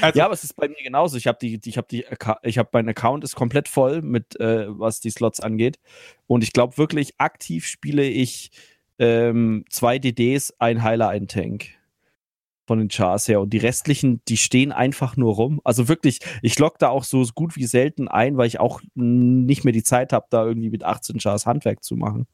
Also, 0.00 0.18
ja, 0.18 0.24
aber 0.24 0.32
es 0.32 0.42
ist 0.42 0.56
bei 0.56 0.68
mir 0.68 0.82
genauso. 0.82 1.16
Ich 1.18 1.26
habe 1.26 1.36
die, 1.40 1.58
die, 1.58 1.68
ich 1.68 1.76
habe 1.76 1.86
die, 1.90 2.06
ich 2.42 2.58
habe 2.58 2.68
mein 2.72 2.88
Account 2.88 3.24
ist 3.24 3.34
komplett 3.36 3.68
voll 3.68 4.00
mit, 4.00 4.40
äh, 4.40 4.66
was 4.68 5.00
die 5.00 5.10
Slots 5.10 5.40
angeht. 5.40 5.78
Und 6.26 6.42
ich 6.42 6.52
glaube 6.54 6.78
wirklich 6.78 7.14
aktiv 7.18 7.66
spiele 7.66 8.04
ich 8.04 8.50
ähm, 9.02 9.64
zwei 9.68 9.98
DDs, 9.98 10.54
ein 10.60 10.82
Heiler, 10.84 11.08
ein 11.08 11.26
Tank 11.26 11.66
von 12.68 12.78
den 12.78 12.86
Chars 12.88 13.26
her. 13.26 13.40
Und 13.40 13.50
die 13.50 13.58
restlichen, 13.58 14.20
die 14.28 14.36
stehen 14.36 14.70
einfach 14.70 15.16
nur 15.16 15.34
rum. 15.34 15.60
Also 15.64 15.88
wirklich, 15.88 16.20
ich 16.40 16.56
log 16.60 16.78
da 16.78 16.90
auch 16.90 17.02
so 17.02 17.26
gut 17.34 17.56
wie 17.56 17.64
selten 17.66 18.06
ein, 18.06 18.36
weil 18.36 18.46
ich 18.46 18.60
auch 18.60 18.80
nicht 18.94 19.64
mehr 19.64 19.72
die 19.72 19.82
Zeit 19.82 20.12
habe, 20.12 20.26
da 20.30 20.44
irgendwie 20.46 20.70
mit 20.70 20.84
18 20.84 21.18
Chars 21.18 21.44
Handwerk 21.46 21.82
zu 21.82 21.96
machen. 21.96 22.28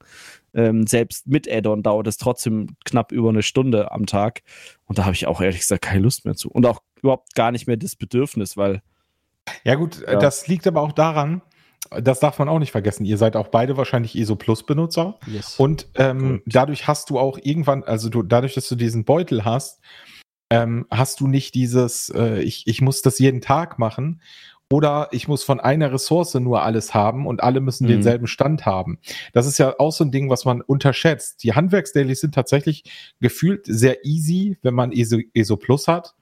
Ähm, 0.52 0.86
selbst 0.86 1.26
mit 1.26 1.50
Add-on 1.50 1.82
dauert 1.82 2.06
es 2.06 2.18
trotzdem 2.18 2.76
knapp 2.84 3.12
über 3.12 3.30
eine 3.30 3.42
Stunde 3.42 3.90
am 3.90 4.04
Tag. 4.04 4.42
Und 4.84 4.98
da 4.98 5.06
habe 5.06 5.14
ich 5.14 5.26
auch 5.26 5.40
ehrlich 5.40 5.60
gesagt 5.60 5.80
keine 5.82 6.02
Lust 6.02 6.26
mehr 6.26 6.34
zu. 6.34 6.50
Und 6.50 6.66
auch 6.66 6.82
überhaupt 7.00 7.34
gar 7.34 7.50
nicht 7.50 7.66
mehr 7.66 7.78
das 7.78 7.96
Bedürfnis, 7.96 8.58
weil 8.58 8.82
ja 9.64 9.76
gut, 9.76 10.02
Ja. 10.06 10.18
das 10.18 10.46
liegt 10.46 10.66
aber 10.66 10.82
auch 10.82 10.92
daran, 10.92 11.40
das 11.90 12.20
darf 12.20 12.38
man 12.38 12.48
auch 12.48 12.58
nicht 12.58 12.72
vergessen. 12.72 13.04
Ihr 13.04 13.16
seid 13.18 13.36
auch 13.36 13.48
beide 13.48 13.76
wahrscheinlich 13.76 14.16
ESO 14.16 14.36
Plus 14.36 14.64
Benutzer. 14.64 15.18
Yes. 15.26 15.56
Und 15.58 15.88
ähm, 15.94 16.42
dadurch 16.46 16.86
hast 16.86 17.10
du 17.10 17.18
auch 17.18 17.38
irgendwann, 17.42 17.84
also 17.84 18.08
du, 18.08 18.22
dadurch, 18.22 18.54
dass 18.54 18.68
du 18.68 18.74
diesen 18.76 19.04
Beutel 19.04 19.44
hast, 19.44 19.80
ähm, 20.50 20.86
hast 20.90 21.20
du 21.20 21.26
nicht 21.26 21.54
dieses, 21.54 22.08
äh, 22.10 22.40
ich, 22.40 22.66
ich 22.66 22.80
muss 22.80 23.02
das 23.02 23.18
jeden 23.18 23.40
Tag 23.40 23.78
machen 23.78 24.22
oder 24.70 25.08
ich 25.12 25.28
muss 25.28 25.44
von 25.44 25.60
einer 25.60 25.92
Ressource 25.92 26.34
nur 26.34 26.62
alles 26.62 26.92
haben 26.94 27.26
und 27.26 27.42
alle 27.42 27.60
müssen 27.60 27.84
Mhm. 27.84 27.88
denselben 27.92 28.26
Stand 28.26 28.66
haben. 28.66 28.98
Das 29.32 29.46
ist 29.46 29.58
ja 29.58 29.74
auch 29.78 29.92
so 29.92 30.04
ein 30.04 30.10
Ding, 30.10 30.28
was 30.30 30.44
man 30.44 30.60
unterschätzt. 30.60 31.42
Die 31.42 31.54
Handwerksdailies 31.54 32.20
sind 32.20 32.34
tatsächlich 32.34 32.84
gefühlt 33.20 33.64
sehr 33.66 34.04
easy, 34.04 34.58
wenn 34.62 34.74
man 34.74 34.92
ESO, 34.92 35.18
ESO 35.34 35.56
Plus 35.56 35.88
hat. 35.88 36.14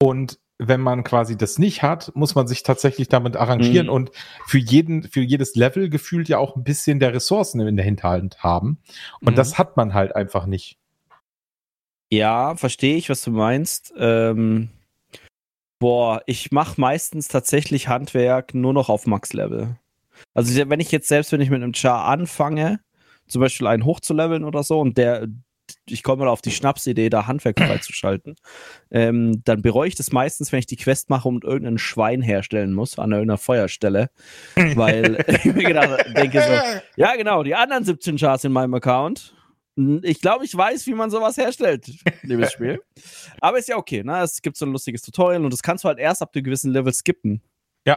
Und 0.00 0.38
wenn 0.68 0.80
man 0.80 1.04
quasi 1.04 1.36
das 1.36 1.58
nicht 1.58 1.82
hat, 1.82 2.12
muss 2.14 2.34
man 2.34 2.46
sich 2.46 2.62
tatsächlich 2.62 3.08
damit 3.08 3.36
arrangieren 3.36 3.86
Mhm. 3.86 3.92
und 3.92 4.10
für 4.46 4.58
jeden, 4.58 5.02
für 5.04 5.20
jedes 5.20 5.54
Level 5.54 5.88
gefühlt 5.88 6.28
ja 6.28 6.38
auch 6.38 6.56
ein 6.56 6.64
bisschen 6.64 6.98
der 7.00 7.14
Ressourcen 7.14 7.60
in 7.60 7.76
der 7.76 7.84
Hinterhand 7.84 8.42
haben. 8.42 8.78
Und 9.20 9.32
Mhm. 9.32 9.36
das 9.36 9.58
hat 9.58 9.76
man 9.76 9.94
halt 9.94 10.14
einfach 10.16 10.46
nicht. 10.46 10.78
Ja, 12.10 12.56
verstehe 12.56 12.96
ich, 12.96 13.08
was 13.08 13.22
du 13.22 13.30
meinst. 13.30 13.92
Ähm, 13.96 14.68
boah, 15.78 16.22
ich 16.26 16.52
mache 16.52 16.80
meistens 16.80 17.28
tatsächlich 17.28 17.88
Handwerk 17.88 18.54
nur 18.54 18.72
noch 18.72 18.88
auf 18.88 19.06
Max-Level. 19.06 19.76
Also 20.34 20.68
wenn 20.68 20.80
ich 20.80 20.92
jetzt 20.92 21.08
selbst, 21.08 21.32
wenn 21.32 21.40
ich 21.40 21.50
mit 21.50 21.62
einem 21.62 21.74
Char 21.74 22.04
anfange, 22.04 22.80
zum 23.26 23.40
Beispiel 23.40 23.66
einen 23.66 23.84
hochzuleveln 23.84 24.44
oder 24.44 24.62
so, 24.62 24.78
und 24.80 24.98
der, 24.98 25.26
ich 25.88 26.02
komme 26.02 26.24
mal 26.24 26.30
auf 26.30 26.42
die 26.42 26.50
Schnapsidee, 26.50 27.10
da 27.10 27.26
Handwerk 27.26 27.58
freizuschalten, 27.58 28.36
ähm, 28.90 29.42
dann 29.44 29.62
bereue 29.62 29.88
ich 29.88 29.94
das 29.94 30.12
meistens, 30.12 30.52
wenn 30.52 30.60
ich 30.60 30.66
die 30.66 30.76
Quest 30.76 31.10
mache 31.10 31.28
und 31.28 31.44
irgendein 31.44 31.78
Schwein 31.78 32.22
herstellen 32.22 32.72
muss 32.72 32.98
an 32.98 33.12
irgendeiner 33.12 33.38
Feuerstelle, 33.38 34.10
weil 34.74 35.24
ich 35.28 35.44
mir 35.44 35.64
gedacht, 35.64 36.04
denke 36.16 36.42
so, 36.42 36.80
ja 36.96 37.16
genau, 37.16 37.42
die 37.42 37.54
anderen 37.54 37.84
17 37.84 38.16
Chars 38.16 38.44
in 38.44 38.52
meinem 38.52 38.74
Account. 38.74 39.34
Ich 40.02 40.20
glaube, 40.20 40.44
ich 40.44 40.54
weiß, 40.54 40.86
wie 40.86 40.92
man 40.92 41.10
sowas 41.10 41.38
herstellt, 41.38 41.90
liebes 42.22 42.52
Spiel. 42.52 42.82
Aber 43.40 43.58
ist 43.58 43.68
ja 43.68 43.78
okay, 43.78 44.04
ne? 44.04 44.20
Es 44.20 44.42
gibt 44.42 44.58
so 44.58 44.66
ein 44.66 44.72
lustiges 44.72 45.00
Tutorial 45.00 45.42
und 45.42 45.50
das 45.50 45.62
kannst 45.62 45.84
du 45.84 45.88
halt 45.88 45.98
erst 45.98 46.20
ab 46.20 46.32
einem 46.34 46.44
gewissen 46.44 46.72
Level 46.72 46.92
skippen. 46.92 47.40
Ja. 47.86 47.96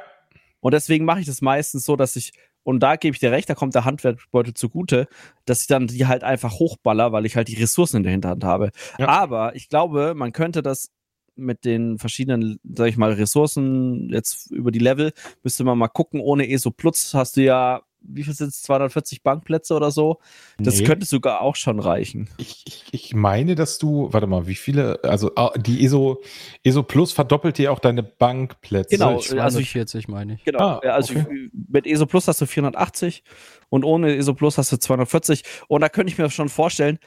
Und 0.62 0.74
deswegen 0.74 1.04
mache 1.04 1.20
ich 1.20 1.26
das 1.26 1.42
meistens 1.42 1.84
so, 1.84 1.98
dass 1.98 2.16
ich 2.16 2.32
und 2.66 2.80
da 2.82 2.96
gebe 2.96 3.14
ich 3.14 3.20
dir 3.20 3.32
recht, 3.32 3.48
da 3.48 3.54
kommt 3.54 3.76
der 3.76 3.86
Handwerkbeutel 3.86 4.56
zugute, 4.56 5.08
dass 5.46 5.62
ich 5.62 5.68
dann 5.68 5.86
die 5.86 6.08
halt 6.08 6.24
einfach 6.24 6.54
hochballer, 6.54 7.12
weil 7.12 7.26
ich 7.28 7.36
halt 7.36 7.48
die 7.48 7.56
Ressourcen 7.56 7.98
in 7.98 8.04
der 8.04 8.12
Hinterhand 8.12 8.44
habe. 8.44 8.72
Ja. 8.98 9.08
Aber 9.08 9.56
ich 9.56 9.70
glaube, 9.70 10.14
man 10.16 10.34
könnte 10.34 10.64
das 10.64 10.90
mit 11.36 11.64
den 11.64 12.00
verschiedenen, 12.00 12.60
sag 12.64 12.88
ich 12.88 12.98
mal, 12.98 13.12
Ressourcen 13.12 14.10
jetzt 14.10 14.50
über 14.52 14.72
die 14.72 14.80
Level, 14.80 15.14
müsste 15.44 15.64
man 15.64 15.78
mal 15.78 15.90
gucken, 15.90 16.20
ohne 16.20 16.50
ESO 16.50 16.72
Plus 16.72 17.14
hast 17.14 17.38
du 17.38 17.44
ja 17.44 17.84
wie 18.08 18.24
viel 18.24 18.34
sind 18.34 18.50
es, 18.50 18.62
240 18.64 19.24
Bankplätze 19.24 19.74
oder 19.74 19.92
so? 19.92 20.20
Das 20.58 20.80
nee. 20.80 20.86
könnte 20.86 21.06
sogar 21.06 21.42
auch 21.42 21.56
schon 21.56 21.80
reichen. 21.80 22.30
Ich, 22.38 22.64
ich, 22.66 22.84
ich, 22.92 23.14
meine, 23.14 23.56
dass 23.56 23.78
du, 23.78 24.12
warte 24.12 24.28
mal, 24.28 24.48
wie 24.48 24.56
viele, 24.56 25.00
also 25.04 25.32
ah, 25.36 25.52
die 25.58 25.84
ESO, 25.84 26.22
ESO 26.64 26.84
Plus 26.84 27.12
verdoppelt 27.12 27.58
dir 27.58 27.72
auch 27.72 27.80
deine 27.80 28.04
Bankplätze. 28.04 28.98
Genau, 28.98 29.20
also 29.38 29.60
40 29.60 30.08
meine 30.08 30.36
ich. 30.36 30.44
Genau, 30.44 30.60
ah, 30.60 30.80
also 30.80 31.20
okay. 31.20 31.50
mit 31.70 31.88
ESO 31.88 32.06
Plus 32.06 32.28
hast 32.28 32.42
du 32.42 32.46
480 32.46 33.24
und 33.70 33.84
ohne 33.84 34.16
ESO 34.16 34.34
Plus 34.34 34.58
hast 34.58 34.72
du 34.72 34.78
240 34.78 35.44
und 35.68 35.82
da 35.82 35.90
könnte 35.90 36.12
ich 36.12 36.18
mir 36.18 36.30
schon 36.30 36.50
vorstellen, 36.50 37.00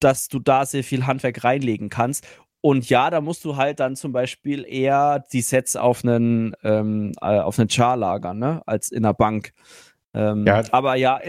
dass 0.00 0.28
du 0.28 0.38
da 0.38 0.66
sehr 0.66 0.84
viel 0.84 1.06
Handwerk 1.06 1.44
reinlegen 1.44 1.88
kannst 1.88 2.26
und 2.64 2.88
ja, 2.88 3.10
da 3.10 3.20
musst 3.20 3.44
du 3.44 3.56
halt 3.56 3.78
dann 3.78 3.94
zum 3.94 4.12
Beispiel 4.12 4.64
eher 4.66 5.22
die 5.34 5.42
Sets 5.42 5.76
auf 5.76 6.02
einen, 6.02 6.54
ähm, 6.62 7.12
äh, 7.20 7.38
auf 7.38 7.58
einen 7.58 7.68
Char 7.68 7.94
lagern, 7.94 8.38
ne? 8.38 8.62
als 8.64 8.90
in 8.90 9.02
der 9.02 9.12
Bank. 9.12 9.52
Ähm, 10.14 10.46
ja. 10.46 10.62
Aber 10.70 10.94
ja, 10.94 11.20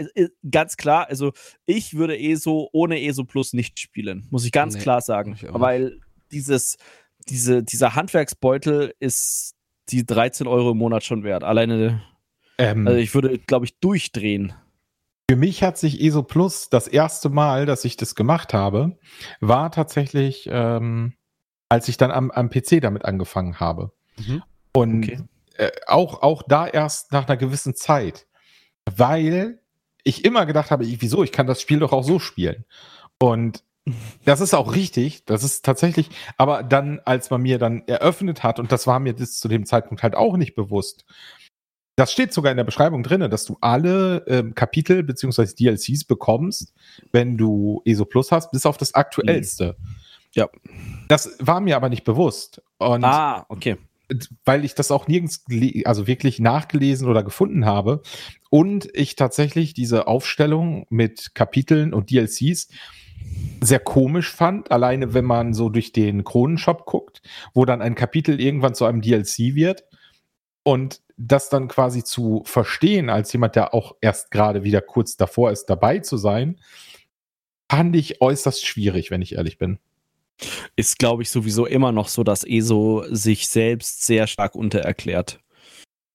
ganz 0.50 0.78
klar, 0.78 1.08
also 1.10 1.34
ich 1.66 1.96
würde 1.96 2.18
ESO 2.20 2.70
ohne 2.72 3.02
ESO 3.02 3.24
Plus 3.24 3.54
nicht 3.54 3.80
spielen, 3.80 4.28
muss 4.30 4.46
ich 4.46 4.52
ganz 4.52 4.76
nee, 4.76 4.82
klar 4.82 5.02
sagen. 5.02 5.38
Weil 5.50 6.00
dieses, 6.32 6.78
diese, 7.28 7.64
dieser 7.64 7.96
Handwerksbeutel 7.96 8.94
ist 9.00 9.56
die 9.90 10.06
13 10.06 10.48
Euro 10.48 10.72
im 10.72 10.78
Monat 10.78 11.04
schon 11.04 11.24
wert. 11.24 11.44
Alleine, 11.44 12.04
ähm, 12.58 12.88
also 12.88 13.00
ich 13.00 13.14
würde, 13.14 13.40
glaube 13.40 13.66
ich, 13.66 13.80
durchdrehen. 13.80 14.54
Für 15.30 15.36
mich 15.36 15.64
hat 15.64 15.80
sich 15.80 16.02
ESO 16.02 16.22
Plus 16.22 16.70
das 16.70 16.88
erste 16.88 17.30
Mal, 17.30 17.66
dass 17.66 17.86
ich 17.86 17.98
das 17.98 18.14
gemacht 18.14 18.54
habe, 18.54 19.00
war 19.40 19.72
tatsächlich, 19.72 20.48
ähm, 20.52 21.14
als 21.70 21.88
ich 21.88 21.98
dann 21.98 22.12
am, 22.12 22.30
am 22.30 22.50
PC 22.50 22.82
damit 22.82 23.06
angefangen 23.06 23.60
habe. 23.60 23.92
Mhm. 24.18 24.44
Und 24.74 25.04
okay. 25.04 25.20
äh, 25.58 25.72
auch, 25.88 26.22
auch 26.22 26.44
da 26.44 26.68
erst 26.68 27.12
nach 27.12 27.28
einer 27.28 27.38
gewissen 27.38 27.74
Zeit 27.74 28.28
weil 28.86 29.60
ich 30.04 30.24
immer 30.24 30.46
gedacht 30.46 30.72
habe, 30.72 30.86
wieso, 30.86 31.24
ich 31.24 31.32
kann 31.32 31.48
das 31.48 31.62
Spiel 31.62 31.80
doch 31.80 31.92
auch 31.92 32.04
so 32.04 32.20
spielen. 32.20 32.66
Und 33.18 33.64
das 34.24 34.42
ist 34.42 34.54
auch 34.54 34.74
richtig, 34.74 35.26
das 35.26 35.44
ist 35.44 35.64
tatsächlich, 35.64 36.10
aber 36.38 36.64
dann, 36.64 37.00
als 37.06 37.30
man 37.30 37.42
mir 37.42 37.60
dann 37.60 37.84
eröffnet 37.88 38.44
hat, 38.44 38.60
und 38.60 38.72
das 38.72 38.88
war 38.88 39.00
mir 39.00 39.14
bis 39.14 39.40
zu 39.40 39.48
dem 39.48 39.66
Zeitpunkt 39.66 40.02
halt 40.02 40.16
auch 40.16 40.38
nicht 40.38 40.56
bewusst, 40.56 41.06
das 41.96 42.12
steht 42.12 42.34
sogar 42.34 42.52
in 42.52 42.58
der 42.58 42.64
Beschreibung 42.66 43.04
drin, 43.04 43.30
dass 43.30 43.46
du 43.46 43.58
alle 43.62 44.26
ähm, 44.28 44.54
Kapitel 44.54 45.04
beziehungsweise 45.04 45.56
DLCs 45.56 46.04
bekommst, 46.04 46.74
wenn 47.12 47.38
du 47.38 47.82
ESO 47.86 48.06
Plus 48.06 48.32
hast, 48.32 48.52
bis 48.52 48.66
auf 48.66 48.78
das 48.78 48.96
aktuellste. 48.96 49.78
Ja. 50.34 50.50
Das 51.08 51.38
war 51.40 51.62
mir 51.62 51.78
aber 51.78 51.88
nicht 51.88 52.04
bewusst. 52.04 52.62
Und 52.80 53.06
ah, 53.06 53.46
okay 53.48 53.78
weil 54.44 54.66
ich 54.66 54.76
das 54.76 54.92
auch 54.92 55.08
nirgends, 55.08 55.46
also 55.86 56.08
wirklich 56.08 56.40
nachgelesen 56.40 57.08
oder 57.08 57.24
gefunden 57.24 57.66
habe. 57.66 58.02
Und 58.50 58.88
ich 58.94 59.16
tatsächlich 59.16 59.74
diese 59.74 60.08
Aufstellung 60.08 60.86
mit 60.90 61.36
Kapiteln 61.36 61.94
und 61.94 62.12
DLCs 62.12 62.70
sehr 63.62 63.80
komisch 63.80 64.32
fand, 64.32 64.72
alleine 64.72 65.14
wenn 65.14 65.26
man 65.26 65.54
so 65.54 65.70
durch 65.70 65.92
den 65.92 66.24
Kronenshop 66.24 66.86
guckt, 66.86 67.22
wo 67.54 67.66
dann 67.66 67.82
ein 67.82 67.96
Kapitel 67.96 68.40
irgendwann 68.40 68.76
zu 68.76 68.86
einem 68.86 69.02
DLC 69.02 69.56
wird. 69.56 69.84
Und 70.64 71.02
das 71.18 71.50
dann 71.50 71.68
quasi 71.68 72.04
zu 72.04 72.44
verstehen, 72.46 73.10
als 73.10 73.32
jemand, 73.32 73.56
der 73.56 73.74
auch 73.74 73.96
erst 74.02 74.32
gerade 74.32 74.64
wieder 74.64 74.82
kurz 74.82 75.16
davor 75.16 75.52
ist, 75.52 75.66
dabei 75.66 76.00
zu 76.00 76.18
sein, 76.18 76.60
fand 77.70 77.96
ich 77.96 78.22
äußerst 78.22 78.66
schwierig, 78.66 79.12
wenn 79.12 79.22
ich 79.22 79.36
ehrlich 79.36 79.58
bin. 79.58 79.80
Ist, 80.76 81.00
glaube 81.00 81.24
ich, 81.24 81.30
sowieso 81.30 81.66
immer 81.66 81.92
noch 81.92 82.08
so, 82.08 82.24
dass 82.24 82.44
ESO 82.44 83.06
sich 83.10 83.48
selbst 83.48 84.04
sehr 84.04 84.28
stark 84.28 84.56
untererklärt. 84.56 85.40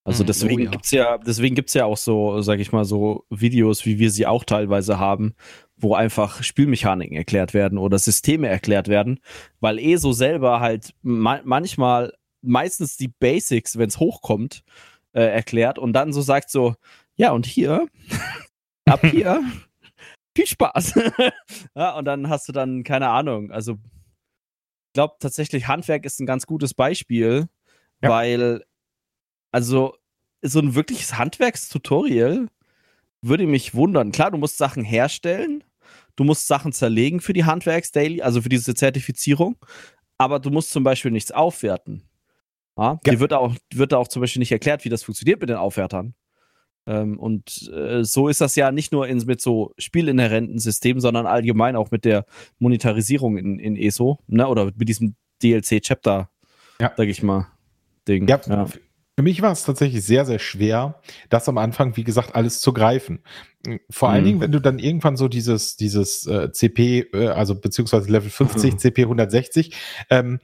Also 0.05 0.21
hm, 0.21 0.27
deswegen 0.27 0.61
oh, 0.63 0.65
ja. 0.65 0.71
gibt's 0.71 0.91
ja, 0.91 1.19
deswegen 1.19 1.55
gibt's 1.55 1.75
ja 1.75 1.85
auch 1.85 1.97
so, 1.97 2.41
sag 2.41 2.59
ich 2.59 2.73
mal, 2.73 2.85
so 2.85 3.25
Videos, 3.31 3.85
wie 3.85 3.99
wir 3.99 4.11
sie 4.11 4.27
auch 4.27 4.45
teilweise 4.45 4.99
haben, 4.99 5.35
wo 5.77 5.95
einfach 5.95 6.43
Spielmechaniken 6.43 7.17
erklärt 7.17 7.55
werden 7.55 7.79
oder 7.79 7.99
Systeme 7.99 8.49
erklärt 8.49 8.89
werden, 8.89 9.21
weil 9.61 9.79
ESO 9.79 10.13
selber 10.13 10.61
halt 10.61 10.95
ma 11.03 11.41
manchmal 11.45 12.13
meistens 12.43 12.97
die 12.97 13.09
Basics, 13.09 13.77
wenn 13.79 13.89
es 13.89 13.99
hochkommt, 13.99 14.63
äh, 15.13 15.23
erklärt 15.23 15.79
und 15.79 15.93
dann 15.93 16.13
so 16.13 16.23
sagt 16.23 16.51
so, 16.51 16.75
ja 17.17 17.33
und 17.33 17.45
hier, 17.45 17.87
ab 18.87 19.01
hier, 19.11 19.43
viel 20.35 20.47
Spaß. 20.47 20.95
ja, 21.75 21.97
und 21.97 22.07
dann 22.07 22.31
hast 22.31 22.49
du 22.49 22.53
dann 22.53 22.85
keine 22.85 23.09
Ahnung, 23.09 23.51
also 23.51 23.77
glaube 24.93 25.17
tatsächlich, 25.21 25.69
Handwerk 25.69 26.05
ist 26.05 26.21
ein 26.21 26.27
ganz 26.27 26.47
gutes 26.47 26.75
Beispiel, 26.75 27.49
ja. 28.03 28.09
weil, 28.09 28.65
also, 29.53 29.97
so 30.43 30.61
ein 30.61 30.75
wirkliches 30.75 31.19
Handwerkstutorial 31.19 32.49
würde 33.23 33.47
mich 33.47 33.75
wundern. 33.75 34.13
Klar, 34.13 34.31
du 34.31 34.39
musst 34.39 34.57
Sachen 34.57 34.85
herstellen, 34.85 35.63
du 36.17 36.25
musst 36.25 36.47
Sachen 36.47 36.73
zerlegen 36.73 37.21
für 37.21 37.33
die 37.33 37.45
Handwerks-Daily, 37.45 38.23
also 38.23 38.43
für 38.43 38.49
diese 38.49 38.75
Zertifizierung, 38.75 39.57
aber 40.19 40.39
du 40.39 40.51
musst 40.51 40.71
zum 40.71 40.83
Beispiel 40.83 41.11
nichts 41.11 41.33
aufwerten. 41.33 42.09
Ja? 42.77 42.99
Ja. 43.05 43.13
Dir 43.13 43.21
wird 43.21 43.33
auch, 43.33 43.55
wird 43.75 43.95
auch 43.95 44.09
zum 44.09 44.21
Beispiel 44.21 44.41
nicht 44.41 44.53
erklärt, 44.53 44.85
wie 44.85 44.89
das 44.89 45.03
funktioniert 45.03 45.41
mit 45.41 45.51
den 45.51 45.57
Aufwertern. 45.57 46.15
Ähm, 46.87 47.19
und 47.19 47.71
äh, 47.73 48.05
so 48.05 48.29
ist 48.29 48.41
das 48.41 48.57
ja 48.57 48.73
nicht 48.73 48.93
nur 48.93 49.07
in, 49.07 49.19
mit 49.27 49.41
so 49.41 49.73
spielinhärenten 49.79 50.59
Systemen, 50.59 51.01
sondern 51.01 51.27
allgemein 51.27 51.77
auch 51.77 51.91
mit 51.91 52.05
der 52.05 52.25
Monetarisierung 52.59 53.37
in, 53.37 53.59
in 53.59 53.77
ESO, 53.77 54.19
ne? 54.27 54.47
oder 54.49 54.67
mit 54.77 54.89
diesem 54.89 55.15
DLC-Chapter, 55.43 56.31
ja. 56.81 56.93
sag 56.97 57.09
ich 57.09 57.23
mal, 57.23 57.49
Ding. 58.09 58.27
Ja, 58.29 58.41
ja. 58.49 58.67
Für 59.21 59.25
mich 59.25 59.43
war 59.43 59.53
es 59.53 59.65
tatsächlich 59.65 60.03
sehr, 60.03 60.25
sehr 60.25 60.39
schwer, 60.39 61.01
das 61.29 61.47
am 61.47 61.59
Anfang, 61.59 61.97
wie 61.99 62.05
gesagt, 62.05 62.35
alles 62.35 62.63
zu 62.63 62.73
greifen. 62.73 63.23
Vor 63.91 64.09
mhm. 64.09 64.15
allen 64.15 64.25
Dingen, 64.25 64.41
wenn 64.41 64.53
du 64.53 64.61
dann 64.61 64.79
irgendwann 64.79 65.19
so 65.19 65.29
dieses, 65.29 65.77
dieses 65.77 66.27
äh, 66.27 66.51
CP, 66.51 67.11
äh, 67.13 67.29
also 67.29 67.55
beziehungsweise 67.55 68.11
Level 68.11 68.31
50, 68.31 68.73
mhm. 68.73 68.79
CP 68.79 69.03
160, 69.03 69.77
ähm, 70.09 70.41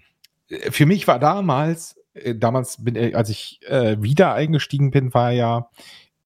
für 0.71 0.85
mich 0.85 1.09
war 1.09 1.19
damals, 1.19 1.97
äh, 2.13 2.35
damals 2.35 2.85
bin, 2.85 2.97
äh, 2.97 3.15
als 3.15 3.31
ich 3.31 3.61
äh, 3.67 3.97
wieder 4.03 4.35
eingestiegen 4.35 4.91
bin, 4.91 5.15
war 5.15 5.33
ja 5.33 5.71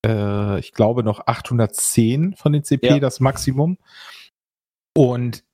äh, 0.04 0.58
ich 0.60 0.72
glaube, 0.72 1.02
noch 1.02 1.26
810 1.26 2.34
von 2.36 2.52
den 2.52 2.64
CP, 2.64 2.88
ja. 2.88 2.98
das 2.98 3.20
Maximum. 3.20 3.78
Und 4.96 5.44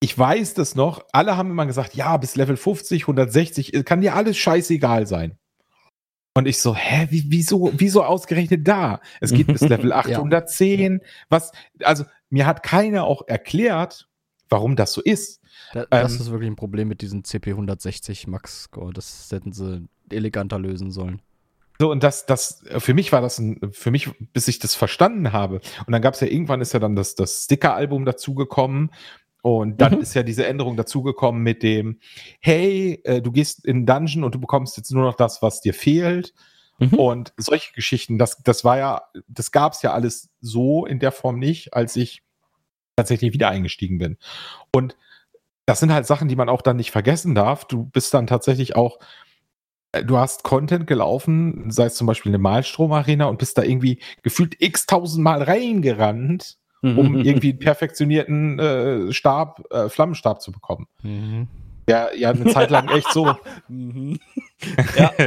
ich 0.00 0.16
weiß 0.16 0.54
das 0.54 0.74
noch, 0.74 1.04
alle 1.12 1.36
haben 1.36 1.50
immer 1.50 1.66
gesagt, 1.66 1.94
ja, 1.94 2.16
bis 2.16 2.36
Level 2.36 2.56
50, 2.56 3.02
160, 3.02 3.74
äh, 3.74 3.82
kann 3.82 4.00
dir 4.00 4.14
alles 4.14 4.36
scheißegal 4.36 5.06
sein. 5.06 5.38
Und 6.36 6.46
ich 6.46 6.58
so, 6.58 6.74
hä, 6.74 7.06
wie, 7.10 7.24
wieso, 7.28 7.70
wieso 7.76 8.02
ausgerechnet 8.02 8.66
da? 8.66 9.00
Es 9.20 9.32
geht 9.32 9.46
bis 9.46 9.60
Level 9.68 9.92
810. 9.92 10.92
ja. 10.92 10.98
Was, 11.28 11.52
also, 11.82 12.04
mir 12.28 12.46
hat 12.46 12.62
keiner 12.62 13.04
auch 13.04 13.22
erklärt, 13.28 14.08
warum 14.48 14.74
das 14.76 14.92
so 14.92 15.00
ist. 15.00 15.40
Da, 15.72 15.86
das 15.86 16.14
ähm, 16.14 16.20
ist 16.20 16.30
wirklich 16.30 16.50
ein 16.50 16.56
Problem 16.56 16.88
mit 16.88 17.00
diesem 17.00 17.24
CP 17.24 17.50
160 17.50 18.26
Max 18.26 18.64
Score. 18.64 18.92
Das 18.92 19.30
hätten 19.30 19.52
sie 19.52 19.86
eleganter 20.10 20.58
lösen 20.58 20.90
sollen. 20.90 21.22
So, 21.78 21.90
und 21.90 22.02
das, 22.02 22.26
das, 22.26 22.62
für 22.78 22.94
mich 22.94 23.10
war 23.12 23.20
das 23.20 23.38
ein, 23.38 23.60
für 23.72 23.90
mich, 23.90 24.10
bis 24.32 24.46
ich 24.48 24.58
das 24.60 24.74
verstanden 24.74 25.32
habe. 25.32 25.56
Und 25.86 25.92
dann 25.92 26.02
gab 26.02 26.14
es 26.14 26.20
ja 26.20 26.28
irgendwann 26.28 26.60
ist 26.60 26.72
ja 26.72 26.80
dann 26.80 26.94
das, 26.94 27.14
das 27.16 27.44
Sticker-Album 27.44 28.04
dazugekommen. 28.04 28.92
Und 29.42 29.80
dann 29.80 29.96
mhm. 29.96 30.00
ist 30.00 30.14
ja 30.14 30.22
diese 30.22 30.46
Änderung 30.46 30.76
dazugekommen 30.76 31.42
mit 31.42 31.62
dem, 31.62 31.98
hey, 32.40 33.00
äh, 33.04 33.20
du 33.20 33.30
gehst 33.32 33.64
in 33.66 33.86
Dungeon 33.86 34.24
und 34.24 34.34
du 34.34 34.40
bekommst 34.40 34.76
jetzt 34.76 34.90
nur 34.90 35.04
noch 35.04 35.16
das, 35.16 35.42
was 35.42 35.60
dir 35.60 35.74
fehlt. 35.74 36.32
Mhm. 36.78 36.94
Und 36.94 37.32
solche 37.36 37.72
Geschichten, 37.72 38.18
das, 38.18 38.42
das 38.42 38.64
war 38.64 38.78
ja, 38.78 39.02
das 39.28 39.52
gab 39.52 39.72
es 39.74 39.82
ja 39.82 39.92
alles 39.92 40.30
so 40.40 40.86
in 40.86 40.98
der 40.98 41.12
Form 41.12 41.38
nicht, 41.38 41.74
als 41.74 41.96
ich 41.96 42.22
tatsächlich 42.96 43.32
wieder 43.32 43.48
eingestiegen 43.48 43.98
bin. 43.98 44.16
Und 44.72 44.96
das 45.66 45.80
sind 45.80 45.92
halt 45.92 46.06
Sachen, 46.06 46.28
die 46.28 46.36
man 46.36 46.48
auch 46.48 46.62
dann 46.62 46.76
nicht 46.76 46.90
vergessen 46.90 47.34
darf. 47.34 47.66
Du 47.66 47.84
bist 47.84 48.14
dann 48.14 48.26
tatsächlich 48.26 48.76
auch 48.76 48.98
äh, 49.00 49.04
du 50.02 50.18
hast 50.18 50.42
Content 50.42 50.86
gelaufen, 50.86 51.70
sei 51.70 51.86
es 51.86 51.94
zum 51.94 52.06
Beispiel 52.06 52.30
eine 52.30 52.38
Malstrom-Arena 52.38 53.26
und 53.26 53.38
bist 53.38 53.56
da 53.58 53.62
irgendwie 53.62 53.98
gefühlt 54.22 54.56
x 54.58 54.86
tausend 54.86 55.22
Mal 55.22 55.42
reingerannt 55.42 56.56
um 56.84 57.16
irgendwie 57.16 57.48
einen 57.50 57.58
perfektionierten 57.60 58.58
äh, 58.58 59.10
Stab, 59.10 59.62
äh, 59.72 59.88
Flammenstab 59.88 60.42
zu 60.42 60.52
bekommen. 60.52 60.86
Mhm. 61.02 61.48
Der 61.88 62.10
ja 62.14 62.28
eine 62.30 62.44
Zeit 62.52 62.68
lang 62.70 62.88
echt 62.88 63.10
so, 63.10 63.34
Mhm. 63.68 64.18
ja. 64.94 65.10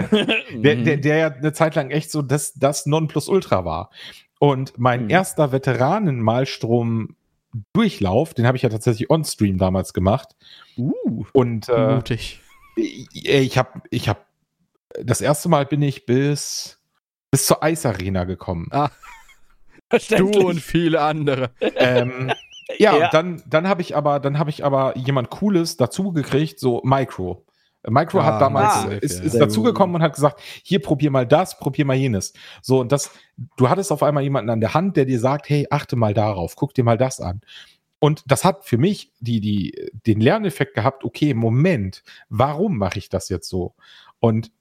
der, 0.53 0.75
der, 0.75 0.97
der 0.97 1.17
ja 1.17 1.31
eine 1.31 1.53
Zeit 1.53 1.73
lang 1.73 1.89
echt 1.89 2.11
so 2.11 2.21
das, 2.21 2.53
das 2.53 2.85
Nonplusultra 2.85 3.65
war. 3.65 3.89
Und 4.39 4.77
mein 4.77 5.05
Mhm. 5.05 5.09
erster 5.09 5.51
Veteranen-Malstrom-Durchlauf, 5.51 8.35
den 8.35 8.45
habe 8.45 8.57
ich 8.57 8.61
ja 8.63 8.69
tatsächlich 8.69 9.09
on-stream 9.09 9.57
damals 9.57 9.93
gemacht. 9.93 10.35
Uh. 10.77 11.25
Und 11.33 11.69
äh, 11.69 11.95
Mutig. 11.95 12.39
ich, 12.75 13.57
habe, 13.57 13.81
ich 13.89 14.09
habe, 14.09 14.19
das 15.03 15.21
erste 15.21 15.49
Mal 15.49 15.65
bin 15.65 15.81
ich 15.81 16.05
bis, 16.05 16.79
bis 17.31 17.45
zur 17.45 17.63
Eisarena 17.63 18.23
gekommen. 18.23 18.69
Du 19.89 19.97
Verständlich. 19.99 20.43
und 20.45 20.59
viele 20.59 20.99
andere. 21.01 21.51
ähm, 21.61 22.33
ja, 22.77 22.97
Ja. 22.97 23.09
dann, 23.09 23.41
dann 23.47 23.69
habe 23.69 23.81
ich 23.81 23.95
aber, 23.95 24.19
dann 24.19 24.37
habe 24.37 24.49
ich 24.49 24.65
aber 24.65 24.97
jemand 24.97 25.29
Cooles 25.29 25.77
dazu 25.77 26.11
gekriegt, 26.11 26.59
so 26.59 26.81
Micro. 26.83 27.45
Micro 27.87 28.19
Ah, 28.19 28.25
hat 28.25 28.41
damals, 28.41 28.73
ah, 28.73 28.87
ist, 28.89 29.23
ist 29.23 29.39
dazugekommen 29.39 29.95
und 29.95 30.01
hat 30.01 30.13
gesagt, 30.13 30.41
hier 30.63 30.81
probier 30.81 31.09
mal 31.09 31.25
das, 31.25 31.57
probier 31.57 31.85
mal 31.85 31.95
jenes. 31.95 32.33
So, 32.61 32.81
und 32.81 32.91
das, 32.91 33.11
du 33.55 33.69
hattest 33.69 33.93
auf 33.93 34.03
einmal 34.03 34.23
jemanden 34.23 34.49
an 34.49 34.59
der 34.59 34.73
Hand, 34.73 34.97
der 34.97 35.05
dir 35.05 35.21
sagt, 35.21 35.47
hey, 35.47 35.65
achte 35.69 35.95
mal 35.95 36.13
darauf, 36.13 36.57
guck 36.57 36.73
dir 36.73 36.83
mal 36.83 36.97
das 36.97 37.21
an. 37.21 37.39
Und 37.99 38.23
das 38.29 38.43
hat 38.43 38.65
für 38.65 38.77
mich 38.77 39.13
die, 39.21 39.39
die, 39.39 39.89
den 40.05 40.19
Lerneffekt 40.19 40.73
gehabt, 40.75 41.05
okay, 41.05 41.33
Moment, 41.33 42.03
warum 42.27 42.77
mache 42.77 42.99
ich 42.99 43.07
das 43.07 43.29
jetzt 43.29 43.47
so? 43.47 43.73
Und 44.19 44.51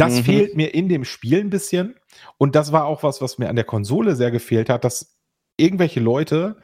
das 0.00 0.18
Mhm. 0.18 0.24
fehlt 0.24 0.56
mir 0.56 0.74
in 0.74 0.88
dem 0.88 1.04
Spiel 1.04 1.40
ein 1.40 1.50
bisschen. 1.50 1.96
Und 2.38 2.54
das 2.54 2.72
war 2.72 2.84
auch 2.84 3.02
was, 3.02 3.20
was 3.20 3.38
mir 3.38 3.48
an 3.48 3.56
der 3.56 3.64
Konsole 3.64 4.16
sehr 4.16 4.30
gefehlt 4.30 4.68
hat, 4.68 4.84
dass 4.84 5.16
irgendwelche 5.56 6.00
Leute 6.00 6.56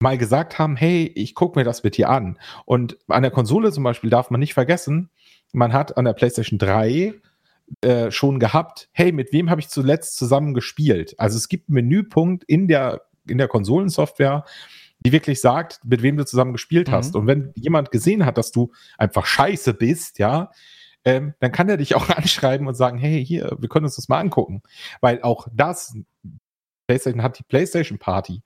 mal 0.00 0.16
gesagt 0.16 0.58
haben, 0.58 0.76
hey, 0.76 1.10
ich 1.16 1.34
gucke 1.34 1.58
mir 1.58 1.64
das 1.64 1.82
mit 1.82 1.96
dir 1.96 2.08
an. 2.08 2.38
Und 2.64 2.96
an 3.08 3.22
der 3.22 3.32
Konsole 3.32 3.72
zum 3.72 3.82
Beispiel 3.84 4.10
darf 4.10 4.30
man 4.30 4.38
nicht 4.40 4.54
vergessen, 4.54 5.10
man 5.52 5.72
hat 5.72 5.96
an 5.96 6.04
der 6.04 6.12
PlayStation 6.12 6.58
3 6.58 7.14
äh, 7.82 8.10
schon 8.10 8.38
gehabt, 8.38 8.88
hey, 8.92 9.12
mit 9.12 9.32
wem 9.32 9.50
habe 9.50 9.60
ich 9.60 9.68
zuletzt 9.68 10.16
zusammen 10.16 10.54
gespielt? 10.54 11.14
Also 11.18 11.36
es 11.36 11.48
gibt 11.48 11.68
einen 11.68 11.74
Menüpunkt 11.74 12.44
in 12.44 12.68
der, 12.68 13.02
in 13.26 13.38
der 13.38 13.48
Konsolensoftware, 13.48 14.44
die 15.00 15.12
wirklich 15.12 15.40
sagt, 15.40 15.80
mit 15.84 16.02
wem 16.02 16.16
du 16.16 16.24
zusammen 16.24 16.52
gespielt 16.52 16.88
Mhm. 16.88 16.92
hast. 16.92 17.16
Und 17.16 17.26
wenn 17.26 17.52
jemand 17.56 17.90
gesehen 17.90 18.24
hat, 18.24 18.38
dass 18.38 18.52
du 18.52 18.72
einfach 18.98 19.26
scheiße 19.26 19.74
bist, 19.74 20.18
ja, 20.18 20.50
ähm, 21.04 21.34
dann 21.40 21.52
kann 21.52 21.68
er 21.68 21.76
dich 21.76 21.94
auch 21.94 22.08
anschreiben 22.16 22.66
und 22.66 22.74
sagen, 22.74 22.98
hey, 22.98 23.24
hier, 23.24 23.56
wir 23.58 23.68
können 23.68 23.86
uns 23.86 23.96
das 23.96 24.08
mal 24.08 24.18
angucken. 24.20 24.62
Weil 25.00 25.22
auch 25.22 25.48
das, 25.52 25.96
PlayStation 26.86 27.22
hat 27.22 27.38
die 27.38 27.44
PlayStation 27.44 27.98
Party. 27.98 28.42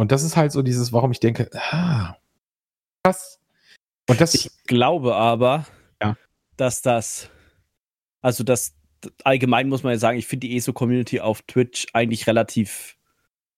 Und 0.00 0.12
das 0.12 0.22
ist 0.22 0.36
halt 0.36 0.52
so 0.52 0.62
dieses, 0.62 0.92
warum 0.92 1.12
ich 1.12 1.20
denke, 1.20 1.50
ah, 1.54 2.16
krass. 3.04 3.40
Und 4.08 4.20
das, 4.20 4.34
Ich 4.34 4.50
glaube 4.64 5.14
aber, 5.14 5.66
Ja. 6.02 6.16
dass 6.56 6.82
das, 6.82 7.28
also 8.20 8.44
das 8.44 8.74
allgemein 9.24 9.68
muss 9.68 9.82
man 9.82 9.92
ja 9.92 9.98
sagen, 9.98 10.18
ich 10.18 10.26
finde 10.26 10.46
die 10.46 10.56
ESO-Community 10.56 11.20
auf 11.20 11.42
Twitch 11.42 11.86
eigentlich 11.92 12.26
relativ 12.26 12.96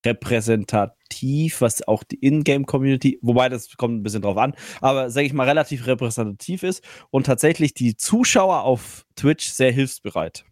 repräsentativ, 0.05 1.61
was 1.61 1.87
auch 1.87 2.03
die 2.03 2.25
Ingame-Community, 2.25 3.19
wobei 3.23 3.49
das 3.49 3.77
kommt 3.77 3.95
ein 3.95 4.03
bisschen 4.03 4.23
drauf 4.23 4.37
an, 4.37 4.55
aber 4.81 5.11
sage 5.11 5.27
ich 5.27 5.33
mal, 5.33 5.49
relativ 5.49 5.87
repräsentativ 5.87 6.63
ist 6.63 6.83
und 7.11 7.27
tatsächlich 7.27 7.75
die 7.75 7.97
Zuschauer 7.97 8.63
auf 8.63 9.07
Twitch 9.17 9.47
sehr 9.47 9.73
hilfsbereit 9.73 10.45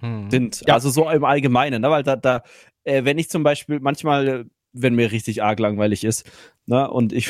Hm. 0.00 0.30
sind. 0.30 0.62
Ja. 0.66 0.74
Also 0.74 0.90
so 0.90 1.08
im 1.10 1.24
Allgemeinen, 1.24 1.82
ne? 1.82 1.90
weil 1.90 2.02
da, 2.02 2.16
da 2.16 2.42
äh, 2.84 3.04
wenn 3.04 3.18
ich 3.18 3.28
zum 3.30 3.42
Beispiel 3.42 3.80
manchmal, 3.80 4.46
wenn 4.72 4.94
mir 4.94 5.12
richtig 5.12 5.42
arg 5.42 5.58
langweilig 5.58 6.04
ist, 6.04 6.30
ne, 6.66 6.88
und 6.90 7.12
ich 7.12 7.28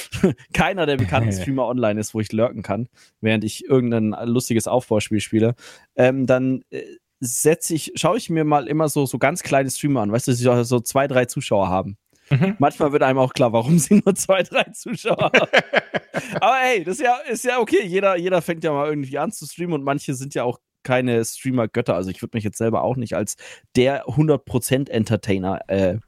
keiner 0.52 0.86
der 0.86 0.96
bekannten 0.96 1.32
Streamer 1.32 1.66
online 1.66 2.00
ist, 2.00 2.14
wo 2.14 2.20
ich 2.20 2.32
lurken 2.32 2.62
kann, 2.62 2.88
während 3.20 3.44
ich 3.44 3.64
irgendein 3.64 4.14
lustiges 4.28 4.66
Aufbauspiel 4.66 5.20
spiele, 5.20 5.54
ähm, 5.96 6.26
dann 6.26 6.62
äh, 6.70 6.82
setze 7.24 7.74
ich, 7.74 7.92
schaue 7.94 8.18
ich 8.18 8.30
mir 8.30 8.44
mal 8.44 8.66
immer 8.66 8.88
so, 8.88 9.06
so 9.06 9.18
ganz 9.18 9.42
kleine 9.42 9.70
Streamer 9.70 10.02
an, 10.02 10.10
weißt 10.10 10.28
du, 10.28 10.32
die 10.32 10.64
so 10.64 10.80
zwei, 10.80 11.06
drei 11.06 11.24
Zuschauer 11.26 11.68
haben. 11.68 11.96
Mhm. 12.30 12.56
Manchmal 12.58 12.92
wird 12.92 13.02
einem 13.02 13.18
auch 13.18 13.32
klar, 13.32 13.52
warum 13.52 13.78
sie 13.78 14.02
nur 14.04 14.14
zwei, 14.14 14.42
drei 14.42 14.64
Zuschauer 14.72 15.30
haben. 15.32 15.38
Aber 16.40 16.56
hey, 16.56 16.82
das 16.82 16.96
ist 16.96 17.02
ja, 17.02 17.16
ist 17.30 17.44
ja 17.44 17.60
okay. 17.60 17.84
Jeder, 17.86 18.16
jeder 18.16 18.42
fängt 18.42 18.64
ja 18.64 18.72
mal 18.72 18.88
irgendwie 18.88 19.18
an 19.18 19.30
zu 19.30 19.46
streamen 19.46 19.74
und 19.74 19.84
manche 19.84 20.14
sind 20.14 20.34
ja 20.34 20.42
auch 20.42 20.58
keine 20.82 21.24
Streamer-Götter. 21.24 21.94
Also 21.94 22.10
ich 22.10 22.22
würde 22.22 22.36
mich 22.36 22.44
jetzt 22.44 22.58
selber 22.58 22.82
auch 22.82 22.96
nicht 22.96 23.14
als 23.14 23.36
der 23.76 24.06
100% 24.06 24.90
Entertainer 24.90 25.60
äh, 25.68 25.98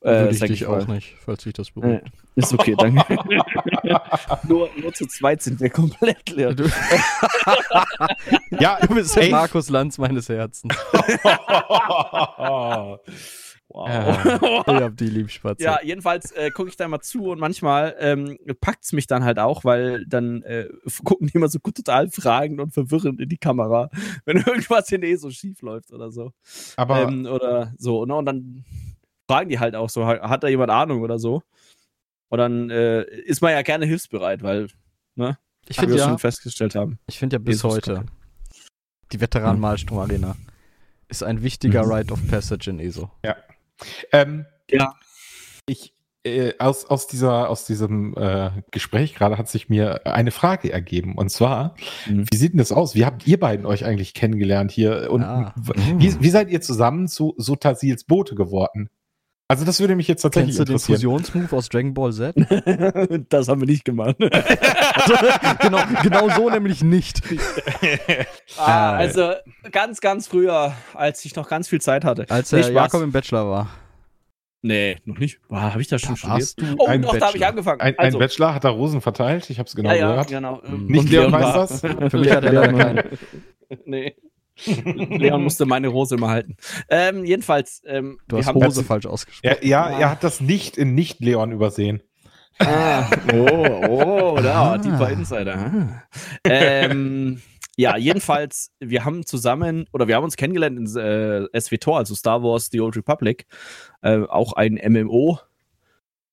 äh, 0.00 0.10
Würde 0.10 0.34
ich 0.34 0.40
dich 0.40 0.66
mal. 0.66 0.80
auch 0.82 0.86
nicht, 0.88 1.14
falls 1.24 1.42
sich 1.42 1.52
das 1.52 1.68
Äh, 1.68 1.72
beruhigt. 1.74 2.06
ist 2.36 2.52
okay, 2.52 2.74
danke. 2.76 3.04
nur, 4.48 4.68
nur 4.80 4.92
zu 4.92 5.06
zweit 5.06 5.42
sind 5.42 5.60
wir 5.60 5.70
komplett 5.70 6.30
leer. 6.30 6.54
Du, 6.54 6.64
ja, 8.60 8.78
du 8.80 8.94
bist 8.94 9.14
der 9.16 9.24
ey. 9.24 9.30
Markus 9.30 9.68
Lanz 9.68 9.98
meines 9.98 10.28
Herzens. 10.28 10.74
Wow. 13.74 14.64
Ich 14.66 14.74
hab 14.74 14.96
die 14.98 15.06
Liebspatze. 15.08 15.64
Ja, 15.64 15.78
jedenfalls 15.82 16.30
äh, 16.32 16.50
gucke 16.50 16.68
ich 16.68 16.76
da 16.76 16.86
mal 16.88 17.00
zu 17.00 17.30
und 17.30 17.38
manchmal 17.40 17.96
ähm, 17.98 18.36
packt 18.60 18.84
es 18.84 18.92
mich 18.92 19.06
dann 19.06 19.24
halt 19.24 19.38
auch, 19.38 19.64
weil 19.64 20.04
dann 20.06 20.42
äh, 20.42 20.68
gucken 21.04 21.28
die 21.28 21.34
immer 21.36 21.48
so 21.48 21.58
gut 21.58 21.76
total 21.76 22.10
fragend 22.10 22.60
und 22.60 22.74
verwirrend 22.74 23.18
in 23.20 23.30
die 23.30 23.38
Kamera, 23.38 23.88
wenn 24.26 24.36
irgendwas 24.38 24.92
in 24.92 25.02
eh 25.02 25.16
so 25.16 25.30
schief 25.30 25.62
läuft 25.62 25.90
oder 25.90 26.10
so. 26.10 26.32
aber 26.76 27.00
ähm, 27.02 27.24
oder 27.24 27.72
so, 27.78 28.04
ne? 28.04 28.14
Und 28.14 28.26
dann 28.26 28.64
fragen 29.32 29.48
die 29.48 29.58
halt 29.58 29.74
auch 29.74 29.88
so, 29.90 30.06
ha- 30.06 30.28
hat 30.28 30.42
da 30.42 30.48
jemand 30.48 30.70
Ahnung 30.70 31.02
oder 31.02 31.18
so? 31.18 31.42
Und 32.28 32.38
dann 32.38 32.70
äh, 32.70 33.02
ist 33.02 33.42
man 33.42 33.52
ja 33.52 33.62
gerne 33.62 33.86
hilfsbereit, 33.86 34.42
weil 34.42 34.68
ne, 35.16 35.38
ich 35.68 35.76
wir 35.76 35.82
finde 35.82 35.96
ja, 35.98 36.04
schon 36.08 36.18
festgestellt 36.18 36.74
haben. 36.74 36.98
ich 37.06 37.18
finde 37.18 37.36
ja 37.36 37.38
bis 37.38 37.62
heute, 37.64 38.04
die 39.12 39.20
Veteran-Malstrom 39.20 39.98
Arena 39.98 40.36
ist 41.08 41.22
ein 41.22 41.42
wichtiger 41.42 41.84
Mhm. 41.84 41.92
Rite 41.92 42.12
of 42.14 42.26
Passage 42.28 42.70
in 42.70 42.80
ESO. 42.80 43.10
ähm, 44.12 44.46
Ja. 44.70 44.94
ich 45.66 45.92
äh, 46.24 46.54
aus, 46.60 46.84
aus, 46.86 47.08
dieser, 47.08 47.50
aus 47.50 47.66
diesem 47.66 48.14
äh, 48.16 48.50
Gespräch 48.70 49.14
gerade 49.16 49.36
hat 49.38 49.48
sich 49.48 49.68
mir 49.68 50.06
eine 50.06 50.30
Frage 50.30 50.72
ergeben. 50.72 51.16
Und 51.16 51.30
zwar, 51.30 51.74
Mhm. 52.08 52.26
wie 52.30 52.36
sieht 52.36 52.52
denn 52.52 52.58
das 52.58 52.70
aus? 52.72 52.94
Wie 52.94 53.04
habt 53.04 53.26
ihr 53.26 53.40
beiden 53.40 53.66
euch 53.66 53.84
eigentlich 53.84 54.14
kennengelernt 54.14 54.70
hier? 54.70 55.10
Und 55.10 55.24
Ah. 55.24 55.52
wie, 55.56 56.18
wie 56.22 56.30
seid 56.30 56.48
ihr 56.48 56.60
zusammen 56.60 57.08
zu 57.08 57.34
Sotasils 57.38 58.04
Boote 58.04 58.36
geworden? 58.36 58.88
Also 59.52 59.66
das 59.66 59.80
würde 59.80 59.96
mich 59.96 60.08
jetzt 60.08 60.22
tatsächlich 60.22 60.56
Kennst 60.56 60.70
du 60.70 60.72
den. 60.72 60.78
Fusionsmove 60.78 61.52
aus 61.52 61.68
Dragon 61.68 61.92
Ball 61.92 62.10
Z? 62.10 62.34
das 63.28 63.48
haben 63.48 63.60
wir 63.60 63.66
nicht 63.66 63.84
gemacht. 63.84 64.16
Also, 64.94 65.14
genau, 65.60 65.78
genau 66.02 66.28
so 66.30 66.48
nämlich 66.48 66.82
nicht. 66.82 67.20
ah, 68.56 68.92
Äh. 68.94 68.96
also 68.98 69.32
ganz, 69.72 70.00
ganz 70.00 70.28
früher, 70.28 70.74
als 70.94 71.22
ich 71.24 71.34
noch 71.34 71.48
ganz 71.48 71.68
viel 71.68 71.80
Zeit 71.80 72.04
hatte. 72.04 72.24
Als 72.30 72.48
Spaß. 72.48 72.70
Jakob 72.70 73.02
im 73.02 73.10
Bachelor 73.12 73.48
war. 73.50 73.68
Nee, 74.62 74.96
noch 75.04 75.18
nicht. 75.18 75.40
Habe 75.50 75.82
ich 75.82 75.88
das 75.88 76.00
schon 76.02 76.14
Da 76.14 76.40
studiert? 76.40 76.54
du 76.56 76.76
Oh, 76.78 76.86
ein 76.86 77.02
doch, 77.02 77.10
da 77.10 77.26
habe 77.26 77.36
ich 77.36 77.40
Bachelor. 77.42 77.48
angefangen. 77.48 77.80
Ein, 77.80 77.98
also, 77.98 78.18
ein 78.18 78.20
Bachelor 78.20 78.54
hat 78.54 78.64
da 78.64 78.70
Rosen 78.70 79.00
verteilt, 79.00 79.50
ich 79.50 79.58
habe 79.58 79.66
es 79.66 79.74
genau 79.74 79.90
ja, 79.90 79.96
ja, 79.96 80.08
gehört. 80.10 80.28
genau. 80.28 80.62
Nicht 80.70 81.10
Leon 81.10 81.32
weiß 81.32 81.52
das? 81.52 81.80
Für 81.80 82.18
mich 82.18 82.30
hat 82.30 82.44
er 82.44 82.52
leider 82.52 82.72
keinen. 82.72 83.02
nee. 83.84 84.14
Leon 84.84 85.42
musste 85.42 85.66
meine 85.66 85.88
Rose 85.88 86.14
immer 86.14 86.28
halten. 86.28 86.56
Ähm, 86.88 87.24
jedenfalls, 87.24 87.82
ähm, 87.86 88.18
Du 88.28 88.36
wir 88.36 88.40
hast 88.40 88.48
haben 88.48 88.64
Hose 88.64 88.84
falsch 88.84 89.06
ausgesprochen. 89.06 89.56
Er, 89.60 89.66
ja, 89.66 89.88
er 89.88 90.10
hat 90.10 90.22
das 90.24 90.40
nicht 90.40 90.76
in 90.76 90.94
Nicht-Leon 90.94 91.52
übersehen. 91.52 92.02
Ah, 92.58 93.08
oh, 93.32 94.34
oh, 94.36 94.40
da, 94.40 94.72
Ah. 94.72 94.78
tiefer 94.78 95.10
Insider. 95.10 95.54
Ah. 95.56 96.02
Ähm, 96.44 97.40
ja, 97.76 97.96
jedenfalls, 97.96 98.70
wir 98.78 99.04
haben 99.04 99.24
zusammen, 99.24 99.86
oder 99.92 100.06
wir 100.06 100.16
haben 100.16 100.24
uns 100.24 100.36
kennengelernt 100.36 100.78
in 100.78 100.86
äh, 101.00 101.60
SWTOR, 101.60 101.96
also 101.98 102.14
Star 102.14 102.42
Wars 102.42 102.68
The 102.70 102.80
Old 102.80 102.96
Republic, 102.96 103.46
äh, 104.02 104.18
auch 104.28 104.52
ein 104.52 104.74
MMO. 104.74 105.38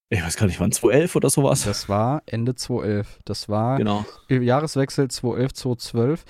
Ich 0.09 0.21
weiß 0.21 0.35
gar 0.37 0.47
nicht, 0.47 0.59
wann 0.59 0.71
2011 0.71 1.15
oder 1.15 1.29
sowas. 1.29 1.63
Das 1.63 1.87
war 1.87 2.23
Ende 2.25 2.55
2011. 2.55 3.19
Das 3.25 3.47
war 3.47 3.77
Genau. 3.77 4.05
Jahreswechsel 4.27 5.07
2011, 5.07 5.53
2012. 5.53 6.25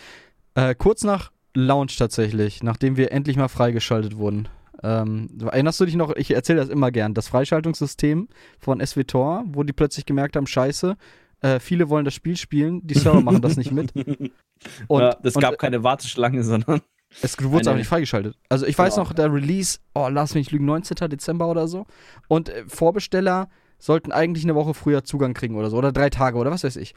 Äh, 0.55 0.75
kurz 0.75 1.03
nach 1.03 1.31
Launch 1.55 1.97
tatsächlich, 1.97 2.63
nachdem 2.63 2.97
wir 2.97 3.11
endlich 3.11 3.37
mal 3.37 3.47
freigeschaltet 3.47 4.17
wurden. 4.17 4.47
Ähm, 4.81 5.27
erinnerst 5.41 5.79
du 5.81 5.85
dich 5.85 5.95
noch, 5.95 6.15
ich 6.15 6.31
erzähle 6.31 6.59
das 6.59 6.69
immer 6.69 6.89
gern, 6.91 7.13
das 7.13 7.27
Freischaltungssystem 7.27 8.29
von 8.59 8.85
SWTOR, 8.85 9.43
wo 9.47 9.63
die 9.63 9.73
plötzlich 9.73 10.05
gemerkt 10.05 10.35
haben, 10.37 10.47
scheiße, 10.47 10.95
äh, 11.41 11.59
viele 11.59 11.89
wollen 11.89 12.05
das 12.05 12.13
Spiel 12.13 12.37
spielen, 12.37 12.85
die 12.85 12.93
Server 12.93 13.21
machen 13.21 13.41
das 13.41 13.57
nicht 13.57 13.71
mit. 13.71 13.93
Und, 14.87 15.01
ja, 15.01 15.15
es 15.23 15.35
und 15.35 15.41
gab 15.41 15.57
keine 15.57 15.83
Warteschlange, 15.83 16.43
sondern. 16.43 16.81
es 17.21 17.37
Eine- 17.37 17.71
auch 17.71 17.75
nicht 17.75 17.87
freigeschaltet. 17.87 18.37
Also 18.49 18.65
ich 18.65 18.77
weiß 18.77 18.95
Genau. 18.95 19.05
noch, 19.07 19.13
der 19.13 19.33
Release, 19.33 19.79
oh, 19.95 20.07
lass 20.11 20.33
mich 20.35 20.47
nicht 20.47 20.51
lügen, 20.51 20.65
19. 20.65 21.09
Dezember 21.09 21.47
oder 21.47 21.67
so. 21.67 21.85
Und 22.27 22.49
äh, 22.49 22.65
Vorbesteller 22.67 23.49
sollten 23.79 24.11
eigentlich 24.11 24.43
eine 24.43 24.55
Woche 24.55 24.73
früher 24.73 25.05
Zugang 25.05 25.33
kriegen 25.33 25.55
oder 25.55 25.69
so. 25.69 25.77
Oder 25.77 25.93
drei 25.93 26.09
Tage 26.09 26.37
oder 26.37 26.51
was 26.51 26.65
weiß 26.65 26.75
ich. 26.75 26.93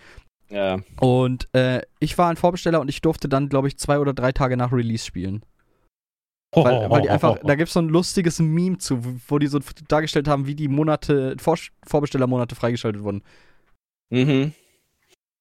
Ja. 0.51 0.81
Und 1.01 1.49
äh, 1.55 1.83
ich 1.99 2.19
war 2.19 2.29
ein 2.29 2.37
Vorbesteller 2.37 2.81
und 2.81 2.89
ich 2.89 3.01
durfte 3.01 3.29
dann, 3.29 3.49
glaube 3.49 3.69
ich, 3.69 3.79
zwei 3.79 3.99
oder 3.99 4.13
drei 4.13 4.33
Tage 4.33 4.57
nach 4.57 4.73
Release 4.73 5.05
spielen. 5.05 5.45
Weil, 6.55 6.91
weil 6.91 7.01
die 7.01 7.09
einfach, 7.09 7.39
da 7.39 7.55
gibt 7.55 7.69
es 7.69 7.73
so 7.73 7.81
ein 7.81 7.89
lustiges 7.89 8.39
Meme 8.39 8.77
zu, 8.77 9.03
wo 9.27 9.39
die 9.39 9.47
so 9.47 9.59
dargestellt 9.89 10.29
haben, 10.29 10.47
wie 10.47 10.55
die 10.55 10.69
Monate, 10.69 11.35
Vor 11.39 11.57
Vorbestellermonate 11.87 12.55
freigeschaltet 12.55 13.03
wurden. 13.03 13.23
Mhm. 14.11 14.53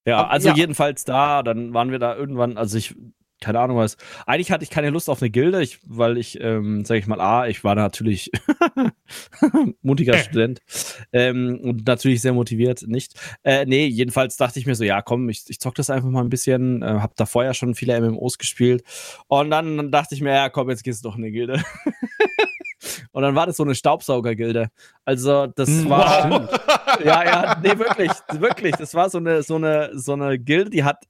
Ja, 0.06 0.20
Aber- 0.20 0.30
also 0.30 0.48
ja. 0.48 0.54
jedenfalls 0.54 1.04
da, 1.04 1.42
dann 1.42 1.74
waren 1.74 1.90
wir 1.90 1.98
da 1.98 2.16
irgendwann, 2.16 2.56
also 2.56 2.78
ich, 2.78 2.94
keine 3.42 3.60
Ahnung 3.60 3.76
was. 3.76 3.96
Eigentlich 4.26 4.50
hatte 4.50 4.64
ich 4.64 4.70
keine 4.70 4.90
Lust 4.90 5.10
auf 5.10 5.20
eine 5.20 5.30
Gilde, 5.30 5.62
ich, 5.62 5.80
weil 5.84 6.16
ich, 6.16 6.40
ähm, 6.40 6.84
sag 6.84 6.96
ich 6.96 7.06
mal, 7.06 7.20
A, 7.20 7.46
ich 7.46 7.62
war 7.64 7.74
natürlich 7.74 8.30
mutiger 9.82 10.16
Student 10.18 10.60
ähm, 11.12 11.58
und 11.62 11.86
natürlich 11.86 12.22
sehr 12.22 12.32
motiviert, 12.32 12.82
nicht. 12.86 13.14
Äh, 13.42 13.66
nee, 13.66 13.86
jedenfalls 13.86 14.36
dachte 14.36 14.58
ich 14.58 14.66
mir 14.66 14.74
so, 14.74 14.84
ja 14.84 15.02
komm, 15.02 15.28
ich, 15.28 15.44
ich 15.48 15.58
zock 15.60 15.74
das 15.74 15.90
einfach 15.90 16.08
mal 16.08 16.22
ein 16.22 16.30
bisschen, 16.30 16.82
äh, 16.82 16.86
hab 16.86 17.16
da 17.16 17.26
vorher 17.26 17.54
schon 17.54 17.74
viele 17.74 18.00
MMOs 18.00 18.38
gespielt 18.38 18.82
und 19.28 19.50
dann, 19.50 19.76
dann 19.76 19.90
dachte 19.90 20.14
ich 20.14 20.20
mir, 20.20 20.32
ja 20.32 20.48
komm, 20.48 20.70
jetzt 20.70 20.84
gehst 20.84 21.04
du 21.04 21.08
doch 21.08 21.16
in 21.16 21.22
eine 21.24 21.32
Gilde. 21.32 21.62
und 23.12 23.22
dann 23.22 23.34
war 23.34 23.46
das 23.46 23.56
so 23.56 23.62
eine 23.62 23.74
Staubsaugergilde. 23.74 24.68
Also 25.04 25.46
das 25.48 25.68
Mhm, 25.68 25.90
war, 25.90 26.20
stimmt. 26.20 26.50
ja, 27.04 27.24
ja, 27.24 27.60
nee, 27.62 27.78
wirklich, 27.78 28.10
wirklich. 28.32 28.74
Das 28.76 28.94
war 28.94 29.10
so 29.10 29.18
eine, 29.18 29.42
so 29.42 29.56
eine, 29.56 29.90
so 29.94 30.12
eine 30.12 30.38
Gilde, 30.38 30.70
die 30.70 30.84
hat, 30.84 31.04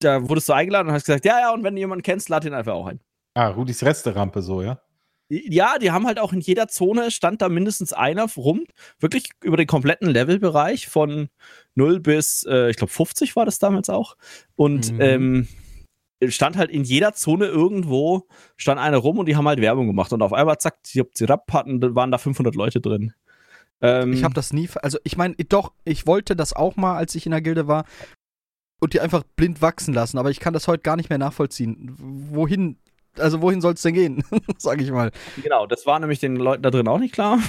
da 0.00 0.28
wurdest 0.28 0.48
du 0.48 0.52
eingeladen 0.52 0.88
und 0.88 0.94
hast 0.94 1.06
gesagt, 1.06 1.24
ja, 1.24 1.40
ja, 1.40 1.52
und 1.52 1.62
wenn 1.64 1.74
du 1.74 1.80
jemanden 1.80 2.02
kennst, 2.02 2.28
lad 2.28 2.44
ihn 2.44 2.54
einfach 2.54 2.74
auch 2.74 2.86
ein. 2.86 3.00
Ah, 3.34 3.48
Rudis 3.48 3.82
Resterampe 3.82 4.42
so, 4.42 4.62
ja? 4.62 4.80
Ja, 5.28 5.78
die 5.78 5.90
haben 5.90 6.06
halt 6.06 6.20
auch 6.20 6.32
in 6.32 6.40
jeder 6.40 6.68
Zone 6.68 7.10
stand 7.10 7.42
da 7.42 7.48
mindestens 7.48 7.92
einer 7.92 8.26
rum, 8.36 8.64
wirklich 9.00 9.30
über 9.42 9.56
den 9.56 9.66
kompletten 9.66 10.08
Levelbereich 10.08 10.86
von 10.86 11.28
0 11.74 11.98
bis, 12.00 12.46
äh, 12.48 12.70
ich 12.70 12.76
glaube, 12.76 12.92
50 12.92 13.34
war 13.34 13.44
das 13.44 13.58
damals 13.58 13.90
auch. 13.90 14.16
Und 14.54 14.92
Mhm. 14.92 15.00
ähm, 15.00 15.48
stand 16.28 16.56
halt 16.56 16.70
in 16.70 16.84
jeder 16.84 17.12
Zone 17.12 17.46
irgendwo, 17.46 18.28
stand 18.56 18.80
einer 18.80 18.98
rum 18.98 19.18
und 19.18 19.26
die 19.26 19.34
haben 19.36 19.48
halt 19.48 19.60
Werbung 19.60 19.86
gemacht. 19.88 20.12
Und 20.12 20.22
auf 20.22 20.32
einmal, 20.32 20.58
zack, 20.58 20.82
die 20.84 21.02
Zirap 21.12 21.52
hatten, 21.52 21.80
da 21.80 21.94
waren 21.94 22.10
da 22.12 22.18
500 22.18 22.54
Leute 22.54 22.80
drin. 22.80 23.12
Ähm, 23.82 24.12
Ich 24.14 24.24
habe 24.24 24.32
das 24.32 24.52
nie, 24.52 24.68
ver- 24.68 24.82
also 24.84 24.98
ich 25.04 25.16
meine, 25.18 25.34
doch, 25.34 25.72
ich 25.84 26.06
wollte 26.06 26.34
das 26.36 26.54
auch 26.54 26.76
mal, 26.76 26.96
als 26.96 27.14
ich 27.14 27.26
in 27.26 27.32
der 27.32 27.42
Gilde 27.42 27.66
war 27.66 27.84
und 28.80 28.92
die 28.94 29.00
einfach 29.00 29.22
blind 29.36 29.62
wachsen 29.62 29.94
lassen, 29.94 30.18
aber 30.18 30.30
ich 30.30 30.40
kann 30.40 30.54
das 30.54 30.68
heute 30.68 30.82
gar 30.82 30.96
nicht 30.96 31.08
mehr 31.08 31.18
nachvollziehen. 31.18 31.94
Wohin, 31.98 32.78
also 33.18 33.40
wohin 33.42 33.60
soll 33.60 33.74
es 33.74 33.82
denn 33.82 33.94
gehen, 33.94 34.24
sage 34.58 34.82
ich 34.82 34.90
mal. 34.90 35.10
Genau, 35.42 35.66
das 35.66 35.86
war 35.86 35.98
nämlich 35.98 36.20
den 36.20 36.36
Leuten 36.36 36.62
da 36.62 36.70
drin 36.70 36.88
auch 36.88 36.98
nicht 36.98 37.14
klar. 37.14 37.38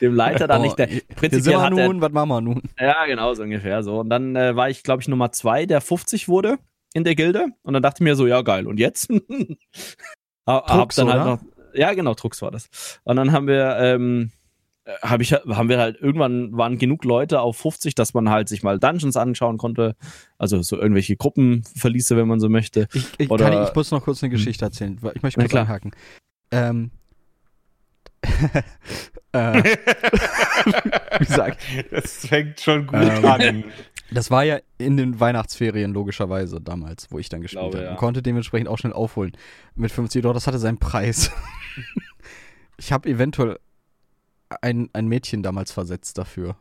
Dem 0.00 0.14
Leiter 0.14 0.46
da 0.48 0.58
Oh, 0.58 0.62
nicht. 0.62 0.78
Der, 0.78 0.88
prinzipiell 1.16 1.58
hat 1.60 1.76
der, 1.76 1.86
nun, 1.86 2.00
was 2.00 2.12
machen 2.12 2.28
wir 2.28 2.40
nun? 2.40 2.62
Ja, 2.78 3.04
genau, 3.06 3.34
so 3.34 3.42
ungefähr 3.42 3.82
so. 3.82 4.00
Und 4.00 4.10
dann 4.10 4.36
äh, 4.36 4.56
war 4.56 4.70
ich, 4.70 4.82
glaube 4.82 5.02
ich, 5.02 5.08
Nummer 5.08 5.32
zwei, 5.32 5.66
der 5.66 5.80
50 5.80 6.28
wurde 6.28 6.58
in 6.94 7.04
der 7.04 7.14
Gilde. 7.14 7.46
Und 7.62 7.74
dann 7.74 7.82
dachte 7.82 8.02
ich 8.02 8.04
mir 8.04 8.16
so, 8.16 8.26
ja, 8.26 8.42
geil. 8.42 8.66
Und 8.66 8.78
jetzt? 8.78 9.10
hab, 10.46 10.68
hab 10.68 10.78
Trux, 10.78 10.96
dann 10.96 11.08
halt 11.08 11.22
oder? 11.22 11.30
noch, 11.30 11.40
ja, 11.74 11.92
genau, 11.94 12.14
Trux 12.14 12.42
war 12.42 12.50
das. 12.50 13.00
Und 13.04 13.16
dann 13.16 13.32
haben 13.32 13.46
wir, 13.46 13.76
ähm, 13.78 14.30
äh, 14.32 14.39
hab 15.02 15.20
ich, 15.20 15.32
haben 15.32 15.68
wir 15.68 15.78
halt 15.78 16.00
irgendwann 16.00 16.56
waren 16.56 16.78
genug 16.78 17.04
Leute 17.04 17.40
auf 17.40 17.56
50, 17.58 17.94
dass 17.94 18.14
man 18.14 18.28
halt 18.30 18.48
sich 18.48 18.62
mal 18.62 18.78
Dungeons 18.78 19.16
anschauen 19.16 19.58
konnte. 19.58 19.96
Also 20.38 20.60
so 20.62 20.76
irgendwelche 20.76 21.16
Gruppenverliese, 21.16 22.16
wenn 22.16 22.28
man 22.28 22.40
so 22.40 22.48
möchte. 22.48 22.88
Ich, 22.92 23.06
ich, 23.18 23.30
Oder- 23.30 23.50
kann 23.50 23.62
ich, 23.62 23.68
ich 23.68 23.74
muss 23.74 23.90
noch 23.90 24.02
kurz 24.04 24.22
eine 24.22 24.30
Geschichte 24.30 24.64
erzählen. 24.64 24.98
weil 25.00 25.12
Ich 25.16 25.22
möchte 25.22 25.40
kurz 25.40 25.50
klar. 25.50 25.62
anhaken. 25.64 25.90
Ähm, 26.52 26.90
äh, 29.32 29.62
wie 31.18 31.24
gesagt, 31.24 31.60
Das 31.90 32.26
fängt 32.26 32.60
schon 32.60 32.86
gut 32.86 32.98
Ähm, 33.00 33.24
an. 33.24 33.64
das 34.10 34.30
war 34.30 34.44
ja 34.44 34.58
in 34.78 34.96
den 34.96 35.20
Weihnachtsferien 35.20 35.92
logischerweise 35.92 36.60
damals, 36.60 37.10
wo 37.10 37.18
ich 37.18 37.28
dann 37.28 37.40
gespielt 37.40 37.60
Glaube, 37.62 37.76
habe. 37.78 37.84
ja. 37.86 37.90
Und 37.92 37.96
konnte 37.98 38.22
dementsprechend 38.22 38.68
auch 38.68 38.78
schnell 38.78 38.92
aufholen. 38.92 39.32
Mit 39.74 39.90
50 39.92 40.22
Dollar, 40.22 40.34
das 40.34 40.46
hatte 40.46 40.58
seinen 40.58 40.78
Preis. 40.78 41.30
ich 42.76 42.92
habe 42.92 43.08
eventuell 43.08 43.58
ein, 44.60 44.90
ein 44.92 45.06
Mädchen 45.06 45.42
damals 45.42 45.72
versetzt 45.72 46.18
dafür. 46.18 46.56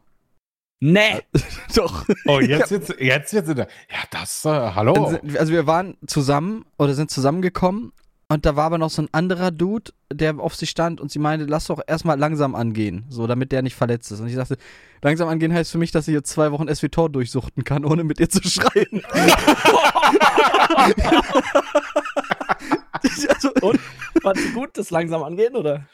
Nee! 0.82 1.22
Doch. 1.76 2.06
Oh, 2.26 2.40
jetzt, 2.40 2.72
jetzt, 2.72 2.96
jetzt, 3.00 3.34
jetzt. 3.34 3.58
Ja, 3.58 3.66
das, 4.12 4.46
äh, 4.46 4.50
hallo. 4.50 5.18
Also 5.38 5.52
wir 5.52 5.68
waren 5.68 5.98
zusammen 6.08 6.66
oder 6.78 6.94
sind 6.94 7.12
zusammengekommen 7.12 7.92
und 8.30 8.46
da 8.46 8.56
war 8.56 8.66
aber 8.66 8.78
noch 8.78 8.90
so 8.90 9.02
ein 9.02 9.10
anderer 9.12 9.52
Dude, 9.52 9.92
der 10.14 10.40
auf 10.40 10.56
sie 10.56 10.68
stand 10.68 11.02
und 11.02 11.12
sie 11.12 11.20
meinte, 11.20 11.46
lass 11.46 11.66
doch 11.66 11.82
erstmal 11.86 12.18
langsam 12.18 12.56
angehen, 12.56 13.06
so 13.10 13.28
damit 13.28 13.52
der 13.52 13.62
nicht 13.62 13.76
verletzt 13.76 14.12
ist. 14.12 14.22
Und 14.22 14.28
ich 14.28 14.36
dachte, 14.36 14.58
langsam 15.02 15.28
angehen 15.28 15.54
heißt 15.54 15.72
für 15.72 15.80
mich, 15.80 15.92
dass 15.92 16.08
ich 16.08 16.14
jetzt 16.14 16.30
zwei 16.30 16.52
Wochen 16.52 16.74
SWTOR 16.74 17.10
durchsuchten 17.10 17.64
kann, 17.64 17.84
ohne 17.84 18.04
mit 18.04 18.20
ihr 18.20 18.30
zu 18.30 18.48
schreien. 18.48 19.02
Also, 22.92 23.52
Und? 23.62 23.80
War 24.24 24.36
sie 24.36 24.52
gut, 24.52 24.70
das 24.78 24.90
langsam 24.90 25.24
angehen, 25.24 25.56
oder? 25.56 25.86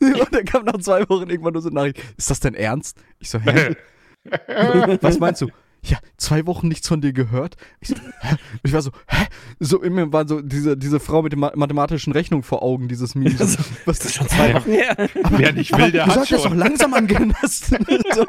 und 0.00 0.28
dann 0.34 0.44
kam 0.44 0.64
nach 0.64 0.78
zwei 0.78 1.08
Wochen 1.08 1.30
irgendwann 1.30 1.52
nur 1.52 1.62
so 1.62 1.68
eine 1.68 1.76
Nachricht, 1.76 2.00
ist 2.16 2.30
das 2.30 2.40
denn 2.40 2.54
ernst? 2.54 2.98
Ich 3.18 3.30
so, 3.30 3.38
hä? 3.40 3.76
Was 5.00 5.18
meinst 5.18 5.40
du? 5.42 5.48
Ja, 5.82 5.98
zwei 6.16 6.44
Wochen 6.46 6.66
nichts 6.66 6.88
von 6.88 7.00
dir 7.00 7.12
gehört. 7.12 7.56
Ich, 7.80 7.88
so, 7.88 7.94
hä? 8.20 8.34
ich 8.64 8.72
war 8.72 8.82
so, 8.82 8.90
hä? 9.06 9.26
So 9.60 9.80
in 9.80 9.94
mir 9.94 10.12
war 10.12 10.26
so 10.26 10.40
diese, 10.42 10.76
diese 10.76 10.98
Frau 10.98 11.22
mit 11.22 11.32
der 11.32 11.38
ma 11.38 11.52
mathematischen 11.54 12.12
Rechnung 12.12 12.42
vor 12.42 12.64
Augen, 12.64 12.88
dieses 12.88 13.14
Meme. 13.14 13.30
So, 13.38 13.62
was 13.86 14.00
ist 14.04 14.14
schon 14.16 14.28
Zwei 14.28 14.54
Wochen 14.54 14.72
her. 14.72 14.96
Wer 15.30 15.52
nicht 15.52 15.72
aber 15.72 15.84
will, 15.84 15.92
der 15.92 16.04
du 16.04 16.10
hat 16.10 16.14
sollst 16.16 16.32
das 16.32 16.42
doch 16.42 16.48
schon. 16.48 16.58
langsam 16.58 16.94
angehen 16.94 17.32
lassen. 17.40 17.78
so. 18.12 18.24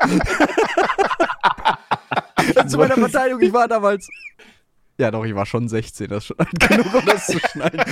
Zu 2.68 2.78
meiner 2.78 2.96
Verteidigung, 2.96 3.42
ich 3.42 3.52
war 3.52 3.68
damals. 3.68 4.08
Ja, 5.00 5.12
doch, 5.12 5.24
ich 5.24 5.34
war 5.34 5.45
schon 5.45 5.70
16, 5.70 6.08
das 6.10 6.18
ist 6.24 6.28
schon 6.28 6.39
alt 6.39 6.60
genug, 6.60 6.93
um 6.93 7.06
das 7.06 7.26
zu 7.28 7.39
schneiden. 7.52 7.80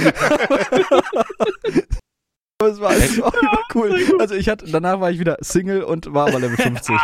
aber 2.59 2.69
es 2.69 2.79
war, 2.81 2.91
es 2.91 3.21
war 3.21 3.31
cool. 3.75 3.97
Also 4.19 4.35
ich 4.35 4.49
hatte, 4.49 4.69
danach 4.69 4.99
war 4.99 5.09
ich 5.11 5.19
wieder 5.19 5.37
Single 5.41 5.83
und 5.83 6.13
war 6.13 6.27
aber 6.27 6.39
Level 6.39 6.57
50. 6.57 6.95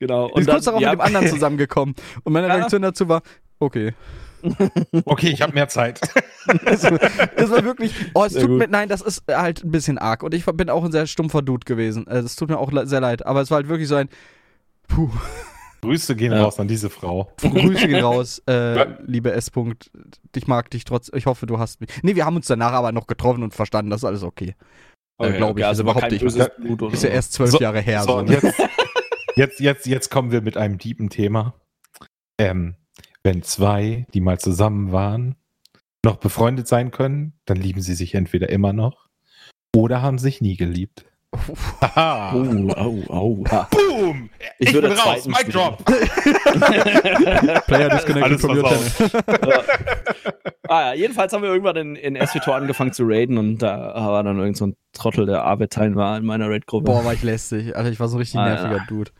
Genau. 0.00 0.26
Und 0.26 0.42
ist 0.42 0.48
kurz 0.50 0.64
darauf 0.64 0.80
ja, 0.80 0.90
mit 0.90 1.00
dem 1.00 1.04
anderen 1.06 1.28
zusammengekommen. 1.28 1.94
Und 2.24 2.32
meine 2.32 2.48
Ja. 2.48 2.54
Reaktion 2.54 2.82
dazu 2.82 3.08
war, 3.08 3.22
okay. 3.58 3.94
Okay, 5.04 5.28
ich 5.28 5.42
habe 5.42 5.52
mehr 5.52 5.68
Zeit. 5.68 6.00
Also, 6.64 6.96
das 7.36 7.50
war 7.50 7.62
wirklich, 7.64 7.94
oh, 8.14 8.24
es 8.24 8.32
Sehr 8.32 8.40
tut 8.42 8.50
gut. 8.50 8.58
mir, 8.60 8.68
nein, 8.68 8.88
das 8.88 9.02
ist 9.02 9.24
halt 9.28 9.62
ein 9.62 9.70
bisschen 9.70 9.98
arg. 9.98 10.22
Und 10.22 10.32
ich 10.32 10.46
bin 10.46 10.70
auch 10.70 10.82
ein 10.82 10.92
sehr 10.92 11.06
stumpfer 11.06 11.42
Dude 11.42 11.66
gewesen. 11.66 12.08
Also, 12.08 12.24
Es 12.24 12.36
tut 12.36 12.48
mir 12.48 12.56
auch 12.58 12.70
sehr 12.84 13.00
leid. 13.02 13.26
Aber 13.26 13.42
es 13.42 13.50
war 13.50 13.56
halt 13.56 13.68
wirklich 13.68 13.88
so 13.88 13.96
ein, 13.96 14.08
puh, 14.88 15.10
Grüße 15.82 16.14
gehen 16.16 16.32
Ja. 16.32 16.42
raus 16.44 16.60
an 16.60 16.68
diese 16.68 16.90
Frau. 16.90 17.32
Grüße 17.40 17.88
gehen 17.88 18.02
raus, 18.04 18.42
äh, 18.46 18.86
liebe 19.06 19.32
S. 19.32 19.52
-Punkt. 19.52 19.90
Ich 20.36 20.46
mag 20.46 20.70
dich 20.70 20.84
trotz, 20.84 21.10
ich 21.14 21.26
hoffe, 21.26 21.46
du 21.46 21.58
hast 21.58 21.80
mich. 21.80 21.90
Nee, 22.02 22.14
wir 22.16 22.24
haben 22.26 22.36
uns 22.36 22.46
danach 22.46 22.72
aber 22.72 22.92
noch 22.92 23.06
getroffen 23.06 23.42
und 23.42 23.54
verstanden, 23.54 23.90
das 23.90 24.00
ist 24.00 24.04
alles 24.04 24.22
okay. 24.22 24.54
Okay, 25.18 25.36
glaub 25.36 25.50
okay, 25.50 25.60
ich, 25.60 25.66
also 25.66 25.82
das 25.82 25.86
war 25.86 25.94
behaupte 25.94 26.16
kein 26.18 26.26
ich 26.26 26.34
böses 26.34 26.50
Blut 26.58 26.82
oder 26.82 26.94
Ist 26.94 27.02
ja 27.02 27.10
erst 27.10 27.32
zwölf 27.34 27.50
So- 27.50 27.60
Jahre 27.60 27.80
her. 27.80 28.02
So, 28.02 28.12
So, 28.18 28.22
ne? 28.22 28.32
jetzt, 28.32 28.58
jetzt, 29.36 29.60
jetzt, 29.60 29.86
jetzt 29.86 30.10
kommen 30.10 30.30
wir 30.32 30.40
mit 30.40 30.56
einem 30.56 30.78
tiefen 30.78 31.10
Thema. 31.10 31.54
Ähm, 32.38 32.76
wenn 33.22 33.42
zwei, 33.42 34.06
die 34.14 34.20
mal 34.22 34.38
zusammen 34.38 34.92
waren, 34.92 35.34
noch 36.02 36.16
befreundet 36.16 36.66
sein 36.68 36.90
können, 36.90 37.34
dann 37.44 37.58
lieben 37.58 37.82
sie 37.82 37.94
sich 37.94 38.14
entweder 38.14 38.48
immer 38.48 38.72
noch 38.72 39.08
oder 39.76 40.00
haben 40.00 40.18
sich 40.18 40.40
nie 40.40 40.56
geliebt. 40.56 41.04
Oh, 41.32 42.74
oh, 42.76 43.04
oh. 43.08 43.44
Boom! 44.00 44.30
Ich 44.58 44.68
Ich, 44.68 44.74
würde 44.74 44.88
bin 44.88 44.98
raus. 44.98 45.26
Mic 45.26 45.48
drop. 45.50 45.84
Player 47.66 47.88
disconnected 47.90 48.40
from 48.40 48.56
your 48.56 48.68
tent. 48.68 48.92
Ah 50.68 50.80
ja, 50.88 50.94
jedenfalls 50.94 51.32
haben 51.32 51.42
wir 51.42 51.50
irgendwann 51.50 51.76
in, 51.76 51.96
in 51.96 52.26
SWTOR 52.26 52.54
angefangen 52.54 52.92
zu 52.92 53.02
raiden 53.04 53.38
und 53.38 53.58
da 53.58 53.94
war 53.94 54.22
dann 54.22 54.38
irgend 54.38 54.56
so 54.56 54.66
ein 54.68 54.76
Trottel, 54.92 55.26
der 55.26 55.42
Arbeitein 55.44 55.96
war 55.96 56.16
in 56.16 56.24
meiner 56.24 56.48
Raid-Gruppe. 56.48 56.84
Boah, 56.84 57.04
war 57.04 57.12
ich 57.12 57.22
lästig. 57.22 57.76
Alter, 57.76 57.90
ich 57.90 57.98
war 58.00 58.08
so 58.08 58.16
ein 58.16 58.20
richtig 58.20 58.38
Ah, 58.40 58.48
nerviger 58.48 58.76
ja. 58.76 58.84
Dude. 58.88 59.10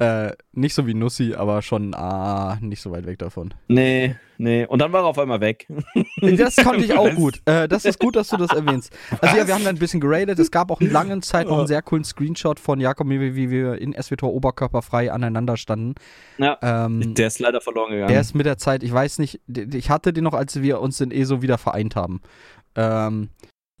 Äh, 0.00 0.32
nicht 0.52 0.72
so 0.74 0.86
wie 0.86 0.94
Nussi, 0.94 1.34
aber 1.34 1.60
schon, 1.60 1.94
ah, 1.94 2.56
nicht 2.62 2.80
so 2.80 2.90
weit 2.90 3.04
weg 3.04 3.18
davon. 3.18 3.52
Nee, 3.68 4.16
nee. 4.38 4.64
Und 4.64 4.78
dann 4.78 4.94
war 4.94 5.02
er 5.02 5.06
auf 5.06 5.18
einmal 5.18 5.40
weg. 5.42 5.66
Das 6.22 6.56
konnte 6.56 6.84
ich 6.84 6.94
auch 6.94 7.14
gut. 7.14 7.42
Äh, 7.44 7.68
das 7.68 7.84
ist 7.84 7.98
gut, 7.98 8.16
dass 8.16 8.28
du 8.28 8.36
das 8.38 8.50
erwähnst. 8.50 8.96
Also 9.20 9.36
ja, 9.36 9.46
wir 9.46 9.54
haben 9.54 9.64
da 9.64 9.70
ein 9.70 9.78
bisschen 9.78 10.00
geradet. 10.00 10.38
Es 10.38 10.50
gab 10.50 10.70
auch 10.70 10.80
einen 10.80 10.90
langen 10.90 11.20
Zeit 11.22 11.48
noch 11.48 11.58
einen 11.58 11.66
sehr 11.66 11.82
coolen 11.82 12.04
Screenshot 12.04 12.58
von 12.58 12.80
Jakob, 12.80 13.08
wie, 13.10 13.34
wie 13.34 13.50
wir 13.50 13.78
in 13.78 13.94
SWTOR 13.94 14.32
oberkörperfrei 14.32 15.12
aneinander 15.12 15.56
standen. 15.58 15.94
Ja. 16.38 16.58
Ähm, 16.62 17.14
Der 17.14 17.26
ist 17.26 17.38
leider 17.38 17.60
verloren 17.60 17.90
gegangen. 17.90 18.08
der 18.08 18.20
ist 18.20 18.34
mit 18.34 18.46
der 18.46 18.56
Zeit, 18.58 18.82
ich 18.82 18.92
weiß 18.92 19.18
nicht, 19.18 19.40
ich 19.48 19.90
hatte 19.90 20.12
den 20.14 20.24
noch, 20.24 20.34
als 20.34 20.62
wir 20.62 20.80
uns 20.80 21.00
in 21.00 21.10
ESO 21.10 21.42
wieder 21.42 21.58
vereint 21.58 21.94
haben. 21.96 22.20
Ähm, 22.74 23.28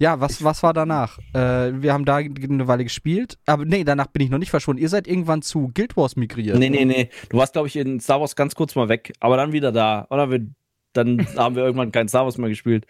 ja, 0.00 0.18
was, 0.18 0.42
was 0.42 0.62
war 0.62 0.72
danach? 0.72 1.18
Äh, 1.34 1.82
wir 1.82 1.92
haben 1.92 2.04
da 2.04 2.16
eine 2.16 2.66
Weile 2.66 2.84
gespielt, 2.84 3.38
aber 3.46 3.64
nee, 3.66 3.84
danach 3.84 4.06
bin 4.06 4.22
ich 4.22 4.30
noch 4.30 4.38
nicht 4.38 4.50
verschwunden. 4.50 4.80
Ihr 4.82 4.88
seid 4.88 5.06
irgendwann 5.06 5.42
zu 5.42 5.70
Guild 5.74 5.96
Wars 5.96 6.16
migriert. 6.16 6.58
nee, 6.58 6.70
nee, 6.70 6.84
nee. 6.84 7.10
Du 7.28 7.36
warst, 7.36 7.52
glaube 7.52 7.68
ich, 7.68 7.76
in 7.76 8.00
Star 8.00 8.20
Wars 8.20 8.34
ganz 8.34 8.54
kurz 8.54 8.74
mal 8.74 8.88
weg, 8.88 9.12
aber 9.20 9.36
dann 9.36 9.52
wieder 9.52 9.72
da. 9.72 10.06
Dann, 10.10 10.30
wir, 10.30 10.46
dann 10.94 11.26
haben 11.36 11.54
wir 11.54 11.64
irgendwann 11.64 11.92
kein 11.92 12.08
Star 12.08 12.24
Wars 12.24 12.38
mehr 12.38 12.48
gespielt. 12.48 12.86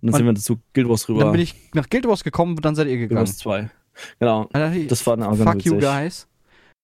Und 0.00 0.10
dann 0.12 0.14
Und 0.14 0.16
sind 0.16 0.26
wir 0.26 0.34
zu 0.56 0.60
Guild 0.72 0.88
Wars 0.88 1.08
rüber. 1.08 1.20
Dann 1.20 1.32
bin 1.32 1.42
ich 1.42 1.54
nach 1.74 1.88
Guild 1.90 2.06
Wars 2.08 2.24
gekommen 2.24 2.56
und 2.56 2.64
dann 2.64 2.74
seid 2.74 2.86
ihr 2.88 2.96
Guild 2.96 3.10
gegangen. 3.10 3.26
Wars 3.26 3.38
2. 3.38 3.70
Genau. 4.18 4.48
Das 4.88 5.06
war 5.06 5.14
eine 5.14 5.36
Fuck 5.36 5.64
you 5.66 5.78
guys. 5.78 6.26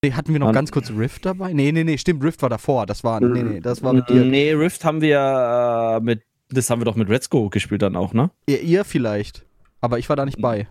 Nee, 0.05 0.13
hatten 0.13 0.33
wir 0.33 0.41
noch 0.41 0.49
Und- 0.49 0.55
ganz 0.55 0.71
kurz 0.73 0.91
Rift 0.91 1.27
dabei? 1.27 1.53
Nee, 1.53 1.73
nee, 1.73 1.85
nee, 1.85 1.99
stimmt, 1.99 2.23
Rift 2.25 2.41
war 2.43 2.49
davor. 2.49 2.87
Das 2.87 3.05
war, 3.05 3.21
nee, 3.21 3.43
nee, 3.43 3.61
das 3.61 3.83
war 3.83 3.93
mit 3.93 4.09
dir. 4.09 4.25
Nee, 4.25 4.53
Rift 4.53 4.85
haben 4.85 5.01
wir 5.03 5.99
äh, 5.99 6.05
mit 6.05 6.23
das 6.53 6.69
haben 6.69 6.81
wir 6.81 6.85
doch 6.85 6.97
mit 6.97 7.09
Red 7.09 7.31
Go 7.31 7.49
gespielt 7.49 7.83
dann 7.83 7.97
auch, 7.97 8.13
ne? 8.13 8.31
Ihr, 8.47 8.61
ihr 8.63 8.85
vielleicht, 8.85 9.45
aber 9.81 9.99
ich 9.99 10.09
war 10.09 10.17
da 10.17 10.25
nicht 10.25 10.41
bei. 10.41 10.69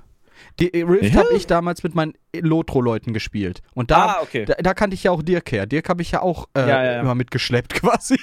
Die 0.60 0.74
äh, 0.74 0.84
Rift 0.84 1.14
Ja? 1.14 1.20
habe 1.26 1.34
ich 1.36 1.48
damals 1.48 1.84
mit 1.84 1.96
meinen 1.96 2.14
Lotro-Leuten 2.34 3.12
gespielt. 3.14 3.62
Und 3.74 3.92
da, 3.92 4.06
ah, 4.06 4.18
okay. 4.22 4.46
da, 4.46 4.54
da 4.56 4.74
kannte 4.74 4.94
ich 4.94 5.04
ja 5.04 5.12
auch 5.12 5.22
Dirk 5.22 5.52
her. 5.52 5.66
Dirk 5.66 5.90
habe 5.90 6.02
ich 6.02 6.12
ja 6.12 6.22
auch 6.22 6.48
äh, 6.54 6.62
Ja, 6.62 6.68
ja, 6.68 6.92
ja. 6.94 7.00
immer 7.02 7.14
mitgeschleppt 7.14 7.74
quasi. 7.82 8.18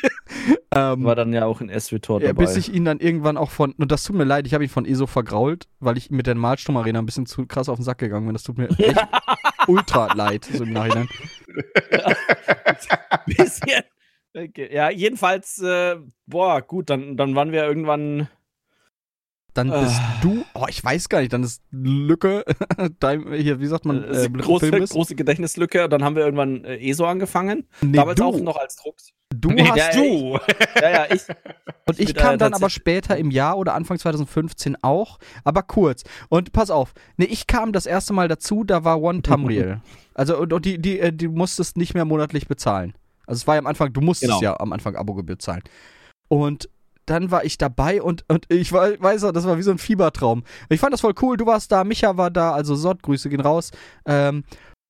ähm, 0.74 1.04
War 1.04 1.14
dann 1.14 1.34
ja 1.34 1.44
auch 1.44 1.60
in 1.60 1.68
SWTOR 1.68 2.20
dabei. 2.20 2.32
bis 2.44 2.56
ich 2.56 2.72
ihn 2.72 2.86
dann 2.86 3.00
irgendwann 3.00 3.36
auch 3.36 3.50
von, 3.50 3.72
und 3.72 3.92
das 3.92 4.02
tut 4.02 4.16
mir 4.16 4.24
leid, 4.24 4.46
ich 4.46 4.54
habe 4.54 4.64
ihn 4.64 4.70
von 4.70 4.86
ESO 4.86 5.06
vergrault, 5.06 5.66
weil 5.78 5.98
ich 5.98 6.10
mit 6.10 6.26
der 6.26 6.34
Malstrom-Arena 6.36 7.00
ein 7.00 7.06
bisschen 7.06 7.26
zu 7.26 7.44
krass 7.46 7.68
auf 7.68 7.76
den 7.78 7.84
Sack 7.84 7.98
gegangen 7.98 8.24
bin. 8.26 8.32
Das 8.34 8.44
tut 8.44 8.56
mir 8.56 8.68
echt 8.78 9.06
ultra 9.66 10.10
leid, 10.14 10.46
so 10.50 10.64
im 10.64 10.72
Nachhinein. 10.72 11.08
bisschen. 13.26 13.82
Okay. 14.34 14.68
Ja, 14.74 14.90
jedenfalls, 14.90 15.58
äh, 15.62 15.96
boah, 16.26 16.60
gut, 16.62 16.90
dann, 16.90 17.16
dann 17.16 17.34
waren 17.34 17.52
wir 17.52 17.64
irgendwann. 17.64 18.28
Dann 19.56 19.70
bist 19.70 19.96
Ah. 19.98 20.18
du, 20.22 20.44
oh, 20.54 20.66
ich 20.68 20.82
weiß 20.84 21.08
gar 21.08 21.20
nicht, 21.20 21.32
dann 21.32 21.42
ist 21.42 21.62
Lücke, 21.70 22.44
hier, 23.32 23.60
wie 23.60 23.66
sagt 23.66 23.84
man, 23.86 24.04
Äh, 24.04 24.24
äh, 24.24 24.28
große, 24.28 24.70
große 24.70 25.14
Gedächtnislücke. 25.14 25.88
Dann 25.88 26.04
haben 26.04 26.14
wir 26.16 26.24
irgendwann 26.24 26.64
äh, 26.64 26.76
ESO 26.78 27.06
angefangen. 27.06 27.66
Nee, 27.80 27.96
Damals 27.96 28.18
du, 28.18 28.24
auch 28.24 28.38
noch 28.40 28.56
als 28.56 28.76
Drucks. 28.76 29.12
du 29.34 29.48
Nee, 29.50 29.64
hast, 29.66 29.76
ja, 29.76 29.90
du. 29.92 30.38
Ja, 30.80 30.90
ja, 30.90 31.06
ich. 31.12 31.22
und 31.88 31.98
ich 32.00 32.08
mit, 32.08 32.16
kam 32.16 32.38
dann 32.38 32.52
aber 32.54 32.68
später 32.70 33.16
im 33.16 33.30
Jahr 33.30 33.56
oder 33.58 33.74
Anfang 33.74 33.98
2015 33.98 34.76
auch, 34.82 35.18
aber 35.44 35.62
kurz. 35.62 36.02
Und 36.28 36.52
pass 36.52 36.70
auf, 36.70 36.92
nee, 37.16 37.24
ich 37.24 37.46
kam 37.46 37.72
das 37.72 37.86
erste 37.86 38.12
Mal 38.12 38.28
dazu, 38.28 38.62
da 38.64 38.84
war 38.84 39.00
One 39.00 39.22
Tamriel. 39.22 39.80
also, 40.14 40.36
und, 40.38 40.52
und 40.52 40.64
die, 40.66 40.78
die, 40.78 41.00
äh, 41.00 41.12
die 41.12 41.28
musstest 41.28 41.76
nicht 41.76 41.94
mehr 41.94 42.04
monatlich 42.04 42.46
bezahlen. 42.46 42.94
Also 43.26 43.40
es 43.40 43.46
war 43.46 43.54
ja 43.56 43.60
am 43.60 43.66
Anfang, 43.66 43.92
du 43.92 44.00
musstest 44.00 44.30
Genau. 44.30 44.42
ja 44.42 44.60
am 44.60 44.72
Anfang 44.72 44.94
Abogebühr 44.96 45.38
zahlen. 45.38 45.62
Und 46.28 46.68
dann 47.06 47.30
war 47.30 47.44
ich 47.44 47.56
dabei 47.56 48.02
und, 48.02 48.24
und 48.28 48.46
ich 48.48 48.72
war, 48.72 49.00
weiß 49.00 49.22
noch, 49.22 49.32
das 49.32 49.46
war 49.46 49.56
wie 49.56 49.62
so 49.62 49.70
ein 49.70 49.78
Fiebertraum. 49.78 50.44
Ich 50.68 50.80
fand 50.80 50.92
das 50.92 51.00
voll 51.00 51.14
cool, 51.22 51.36
du 51.36 51.46
warst 51.46 51.72
da, 51.72 51.84
Micha 51.84 52.16
war 52.16 52.30
da, 52.30 52.52
also 52.52 52.74
Sott, 52.74 53.02
Grüße 53.02 53.28
gehen 53.28 53.40
raus. 53.40 53.70
Ähm, 54.04 54.44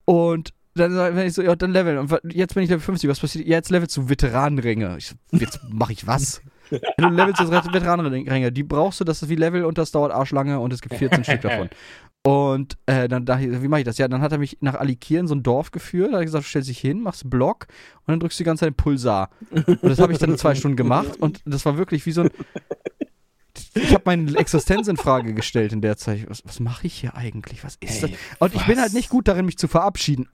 und 0.05 0.53
dann, 0.75 0.95
wenn 0.95 1.27
ich 1.27 1.35
so, 1.35 1.43
ja, 1.43 1.57
dann 1.57 1.73
leveln. 1.73 1.99
Und 1.99 2.21
jetzt 2.33 2.55
bin 2.55 2.63
ich 2.63 2.71
Level 2.71 2.85
50, 2.85 3.09
was 3.09 3.21
passiert? 3.21 3.47
Ja, 3.47 3.57
jetzt 3.57 3.71
levelst 3.71 3.97
du 3.97 4.09
Veteranenränge. 4.09 4.97
Ich 4.99 5.15
jetzt 5.33 5.61
mache 5.69 5.93
ich 5.93 6.07
was? 6.07 6.43
Wenn 6.71 6.81
du 6.97 7.09
levelst 7.09 7.41
jetzt 7.41 7.73
Veteranenränge, 7.73 8.53
die 8.53 8.63
brauchst 8.63 9.01
du, 9.01 9.05
das 9.05 9.23
ist 9.23 9.29
wie 9.29 9.37
Level 9.37 9.65
und 9.65 9.79
das 9.79 9.91
dauert 9.91 10.13
arschlange 10.13 10.59
und 10.61 10.73
es 10.73 10.81
gibt 10.81 10.95
14 10.95 11.25
Stück 11.25 11.41
davon. 11.43 11.69
Und 12.27 12.77
äh, 12.87 13.07
dann 13.07 13.25
dachte 13.25 13.45
ich, 13.45 13.63
wie 13.63 13.69
mache 13.69 13.83
ich 13.83 13.87
das? 13.87 13.99
Ja, 13.99 14.09
dann 14.09 14.21
hat 14.21 14.33
er 14.33 14.39
mich 14.39 14.59
nach 14.61 14.75
Alikir 14.75 15.21
in 15.21 15.29
so 15.29 15.35
ein 15.37 15.45
Dorf 15.45 15.71
geführt, 15.71 16.09
da 16.09 16.15
hat 16.15 16.23
er 16.23 16.25
gesagt, 16.25 16.45
du 16.45 16.49
stellst 16.49 16.69
dich 16.69 16.81
hin, 16.81 17.01
machst 17.01 17.31
Block 17.31 17.69
und 18.01 18.09
dann 18.09 18.19
drückst 18.19 18.41
du 18.41 18.43
die 18.43 18.47
ganze 18.47 18.65
Zeit 18.65 18.77
Pulsar. 18.77 19.31
Und 19.51 19.85
das 19.85 20.01
habe 20.01 20.13
ich 20.13 20.19
dann 20.19 20.31
in 20.31 20.39
zwei 20.39 20.57
Stunden 20.57 20.77
gemacht 20.77 21.19
und 21.21 21.41
das 21.45 21.65
war 21.65 21.79
wirklich 21.79 22.05
wie 22.05 22.13
so 22.13 22.23
ein. 22.23 22.31
Ich 23.75 23.95
habe 23.95 24.03
meine 24.07 24.37
Existenz 24.37 24.89
in 24.89 24.97
Frage 24.97 25.35
gestellt 25.35 25.73
in 25.73 25.81
der 25.81 25.97
Zeit. 25.97 26.29
Was, 26.29 26.43
was 26.45 26.61
mache 26.61 26.87
ich 26.89 26.95
hier 26.95 27.15
eigentlich? 27.15 27.63
Was 27.63 27.77
ist 27.81 28.03
das? 28.03 28.11
Und 28.39 28.55
ich 28.55 28.67
bin 28.67 28.81
halt 28.81 28.93
nicht 28.93 29.09
gut 29.09 29.29
darin, 29.29 29.47
mich 29.47 29.59
zu 29.59 29.69
verabschieden. 29.69 30.29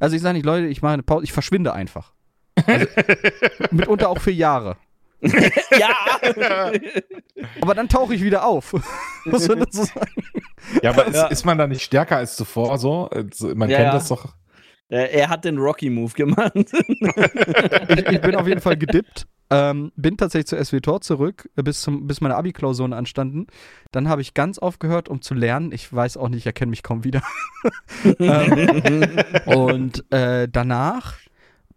Also 0.00 0.14
ich 0.16 0.22
sage 0.22 0.34
nicht, 0.34 0.44
Leute, 0.46 0.66
ich 0.66 0.82
mache 0.82 0.92
eine 0.94 1.02
Pause, 1.02 1.24
ich 1.24 1.32
verschwinde 1.32 1.72
einfach. 1.72 2.12
Also, 2.66 2.86
mitunter 3.70 4.08
auch 4.08 4.18
für 4.18 4.30
Jahre. 4.30 4.76
ja! 5.78 6.70
Aber 7.60 7.74
dann 7.74 7.88
tauche 7.88 8.14
ich 8.14 8.22
wieder 8.22 8.44
auf. 8.46 8.72
Was 9.24 9.44
soll 9.44 9.56
das 9.56 9.74
so 9.74 9.84
sagen? 9.84 10.12
Ja, 10.82 10.90
aber 10.90 11.08
Ja. 11.10 11.24
Ist, 11.26 11.32
ist 11.32 11.44
man 11.46 11.58
da 11.58 11.66
nicht 11.66 11.82
stärker 11.82 12.16
als 12.16 12.36
zuvor? 12.36 12.78
So? 12.78 13.08
Also, 13.08 13.54
Man 13.54 13.68
Ja, 13.70 13.76
kennt 13.78 13.88
ja. 13.88 13.92
das 13.94 14.08
doch. 14.08 14.34
Er 14.90 15.28
hat 15.28 15.44
den 15.44 15.58
Rocky-Move 15.58 16.14
gemacht. 16.14 16.52
Ich, 17.88 18.06
ich 18.06 18.20
bin 18.20 18.34
auf 18.36 18.46
jeden 18.48 18.60
Fall 18.60 18.76
gedippt. 18.76 19.26
Ähm, 19.50 19.92
bin 19.96 20.16
tatsächlich 20.18 20.46
zu 20.46 20.62
SWTOR 20.62 21.00
zurück, 21.00 21.48
äh, 21.56 21.62
bis, 21.62 21.80
zum, 21.80 22.06
bis 22.06 22.20
meine 22.20 22.36
Abi-Klausuren 22.36 22.92
anstanden. 22.92 23.46
Dann 23.92 24.08
habe 24.08 24.20
ich 24.20 24.34
ganz 24.34 24.58
aufgehört, 24.58 25.08
um 25.08 25.22
zu 25.22 25.32
lernen. 25.34 25.72
Ich 25.72 25.90
weiß 25.92 26.16
auch 26.18 26.28
nicht, 26.28 26.40
ich 26.40 26.46
erkenne 26.46 26.68
mich 26.70 26.82
kaum 26.82 27.02
wieder. 27.04 27.22
ähm, 28.18 29.16
und 29.46 30.04
äh, 30.12 30.48
danach, 30.50 31.14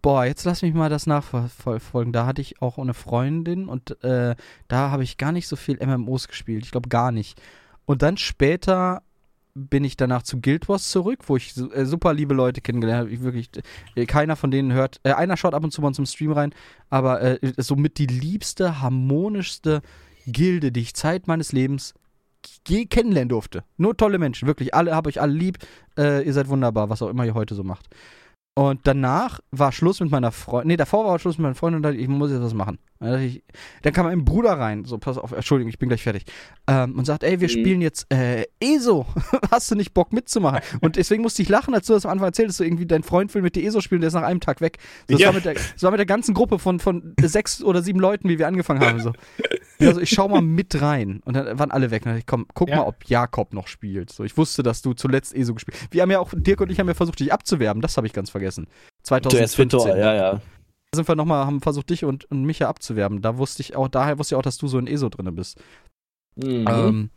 boah, 0.02 0.26
jetzt 0.26 0.44
lass 0.46 0.62
mich 0.62 0.74
mal 0.74 0.90
das 0.90 1.08
nachverfolgen. 1.08 2.14
Da 2.14 2.26
hatte 2.26 2.42
ich 2.42 2.62
auch 2.62 2.78
eine 2.78 2.94
Freundin 2.94 3.68
und 3.68 4.04
äh, 4.04 4.36
da 4.68 4.92
habe 4.92 5.04
ich 5.04 5.18
gar 5.18 5.32
nicht 5.32 5.48
so 5.48 5.56
viel 5.56 5.80
MMOs 5.86 6.28
gespielt. 6.28 6.66
Ich 6.66 6.72
glaube 6.72 6.90
gar 6.90 7.12
nicht. 7.12 7.42
Und 7.86 8.02
dann 8.02 8.18
später 8.18 9.04
bin 9.54 9.84
ich 9.84 9.98
danach 9.98 10.24
zu 10.24 10.40
Guild 10.40 10.70
Wars 10.70 10.90
zurück, 10.90 11.20
wo 11.28 11.36
ich 11.36 11.58
äh, 11.58 11.86
super 11.86 12.14
liebe 12.14 12.34
Leute 12.34 12.62
kennengelernt 12.62 13.02
habe. 13.02 13.12
Ich 13.12 13.22
wirklich, 13.22 13.50
äh, 13.96 14.06
keiner 14.06 14.36
von 14.36 14.52
denen 14.52 14.72
hört, 14.72 15.00
äh, 15.04 15.14
einer 15.14 15.38
schaut 15.38 15.54
ab 15.54 15.64
und 15.64 15.72
zu 15.72 15.82
mal 15.82 15.94
zum 15.94 16.06
Stream 16.06 16.32
rein, 16.32 16.54
aber 16.90 17.22
äh, 17.22 17.54
somit 17.58 17.98
die 17.98 18.08
liebste, 18.08 18.82
harmonischste 18.82 19.82
Gilde, 20.26 20.72
die 20.72 20.82
ich 20.82 20.94
Zeit 20.94 21.28
meines 21.28 21.52
Lebens 21.52 21.94
je 22.68 22.86
kennenlernen 22.86 23.30
durfte. 23.30 23.64
Nur 23.78 23.96
tolle 23.98 24.18
Menschen, 24.18 24.48
wirklich. 24.48 24.74
Alle 24.74 24.96
habe 24.96 25.10
ich 25.10 25.22
alle 25.22 25.34
lieb. 25.34 25.60
Äh, 25.98 26.26
ihr 26.26 26.34
seid 26.34 26.48
wunderbar, 26.48 26.90
was 26.90 27.02
auch 27.02 27.10
immer 27.10 27.26
ihr 27.26 27.34
heute 27.34 27.56
so 27.56 27.64
macht. 27.64 27.88
Und 28.54 28.82
danach 28.84 29.40
war 29.52 29.72
Schluss 29.72 30.02
mit 30.02 30.12
meiner 30.12 30.34
Freundin. 30.34 30.68
Nee, 30.68 30.78
davor 30.78 31.06
war 31.06 31.18
Schluss 31.20 31.38
mit 31.38 31.44
meiner 31.44 31.56
Freundin 31.56 31.78
und 31.78 31.84
dachte 31.84 31.96
ich, 31.96 32.02
ich 32.04 32.08
muss 32.10 32.32
jetzt 32.32 32.42
was 32.42 32.54
machen. 32.54 32.80
Dann, 33.00 33.12
dachte 33.14 33.24
ich, 33.24 33.44
dann 33.82 33.94
kam 33.94 34.06
mein 34.08 34.26
Bruder 34.26 34.52
rein, 34.60 34.84
so, 34.84 34.98
pass 34.98 35.18
auf, 35.18 35.32
Entschuldigung, 35.32 35.70
ich 35.70 35.80
bin 35.80 35.88
gleich 35.88 36.04
fertig. 36.04 36.26
Ähm, 36.68 36.98
und 36.98 37.06
sagt, 37.06 37.24
ey, 37.24 37.40
wir 37.40 37.48
Mhm. 37.48 37.52
spielen 37.52 37.82
jetzt 37.82 38.12
äh, 38.14 38.44
ESO. 38.60 39.06
Hast 39.52 39.72
du 39.72 39.76
nicht 39.76 39.94
Bock 39.94 40.12
mitzumachen? 40.12 40.60
Und 40.82 40.98
deswegen 40.98 41.22
musste 41.24 41.42
ich 41.42 41.48
lachen, 41.50 41.74
als 41.74 41.88
du 41.88 41.94
das 41.94 42.06
am 42.06 42.12
Anfang 42.12 42.28
erzählt 42.28 42.50
hast, 42.50 42.60
du 42.60 42.66
irgendwie 42.66 42.86
dein 42.86 43.04
Freund 43.04 43.34
will 43.34 43.42
mit 43.42 43.56
dir 43.56 43.64
ESO 43.64 43.80
spielen, 43.80 44.02
der 44.02 44.10
ist 44.10 44.16
nach 44.16 44.24
einem 44.24 44.42
Tag 44.42 44.60
weg. 44.60 44.80
So, 45.08 45.14
das, 45.14 45.22
Ja. 45.22 45.28
war 45.28 45.34
mit 45.36 45.46
der, 45.46 45.54
das 45.54 45.82
war 45.84 45.92
mit 45.92 46.00
der 46.00 46.06
ganzen 46.06 46.34
Gruppe 46.34 46.60
von, 46.60 46.80
von 46.82 47.16
sechs 47.22 47.64
oder 47.64 47.82
sieben 47.82 48.02
Leuten, 48.02 48.28
wie 48.28 48.38
wir 48.38 48.48
angefangen 48.48 48.82
haben. 48.82 49.00
So. 49.00 49.14
Also 49.88 50.02
ich 50.02 50.10
schau 50.10 50.28
mal 50.28 50.42
mit 50.42 50.82
rein. 50.82 51.22
Und 51.26 51.36
dann 51.36 51.58
waren 51.60 51.72
alle 51.72 51.92
weg. 51.92 52.02
Und 52.04 52.08
dann 52.08 52.14
dachte 52.16 52.20
ich, 52.22 52.26
komm, 52.28 52.46
guck 52.54 52.70
Ja. 52.70 52.78
mal, 52.78 52.84
ob 52.84 53.06
Jakob 53.06 53.54
noch 53.54 53.68
spielt. 53.68 54.12
So, 54.12 54.24
ich 54.24 54.38
wusste, 54.38 54.64
dass 54.64 54.82
du 54.82 54.94
zuletzt 54.94 55.36
ESO 55.36 55.54
gespielt 55.54 55.78
hast. 55.80 55.94
Wir 55.94 56.02
haben 56.02 56.12
ja 56.12 56.20
auch, 56.20 56.32
Dirk 56.36 56.62
und 56.62 56.72
ich 56.72 56.80
haben 56.80 56.88
ja 56.88 56.94
versucht, 56.94 57.20
dich 57.20 57.32
abzuwerben. 57.34 57.82
Das 57.82 57.98
habe 57.98 58.08
ich 58.08 58.14
ganz 58.14 58.30
vergessen. 58.30 58.68
Zu 59.04 59.10
2015 59.10 59.70
SWTOR, 59.70 59.98
ja, 59.98 60.14
ja. 60.14 60.32
Da 60.34 60.96
sind 60.96 61.08
wir 61.08 61.16
nochmal, 61.16 61.46
haben 61.46 61.62
versucht, 61.62 61.90
dich 61.90 62.04
und, 62.04 62.26
und 62.32 62.44
mich 62.44 62.60
ja 62.60 62.68
abzuwerben. 62.70 63.22
Da 63.22 63.38
wusste 63.38 63.62
ich 63.62 63.76
auch, 63.76 63.88
daher 63.88 64.20
wusste 64.20 64.36
ich 64.36 64.38
auch, 64.40 64.44
dass 64.44 64.58
du 64.58 64.68
so 64.68 64.78
in 64.78 64.88
ESO 64.88 65.10
drin 65.10 65.34
bist. 65.36 65.58
Mhm. 66.36 66.66
Ähm, 66.70 67.10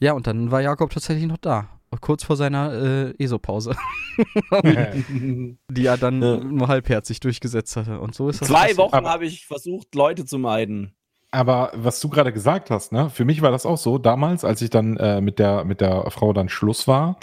ja, 0.00 0.12
und 0.14 0.26
dann 0.26 0.50
war 0.50 0.60
Jakob 0.60 0.90
tatsächlich 0.90 1.26
noch 1.26 1.36
da. 1.38 1.68
Kurz 2.00 2.24
vor 2.24 2.36
seiner 2.36 2.72
äh, 2.72 3.14
ESO-Pause, 3.22 3.76
die 4.62 5.86
er 5.86 5.96
dann 5.98 6.22
Ja. 6.22 6.36
nur 6.38 6.68
halbherzig 6.68 7.20
durchgesetzt 7.20 7.76
hatte. 7.76 8.00
Und 8.00 8.14
so 8.14 8.28
ist 8.28 8.40
das. 8.40 8.48
Zwei 8.48 8.60
passiert. 8.68 8.78
Wochen 8.78 9.04
habe 9.06 9.26
ich 9.26 9.46
versucht, 9.46 9.94
Leute 9.94 10.24
zu 10.24 10.38
meiden. 10.38 10.92
Aber 11.34 11.72
was 11.74 11.98
du 11.98 12.08
gerade 12.10 12.32
gesagt 12.32 12.70
hast, 12.70 12.92
ne, 12.92 13.08
für 13.10 13.24
mich 13.24 13.40
war 13.40 13.50
das 13.50 13.64
auch 13.66 13.78
so, 13.78 13.96
damals, 13.98 14.44
als 14.44 14.60
ich 14.62 14.68
dann 14.70 14.98
äh, 14.98 15.20
mit, 15.22 15.38
der, 15.38 15.64
mit 15.64 15.80
der 15.80 16.10
Frau 16.10 16.32
dann 16.34 16.48
Schluss 16.50 16.86
war, 16.86 17.18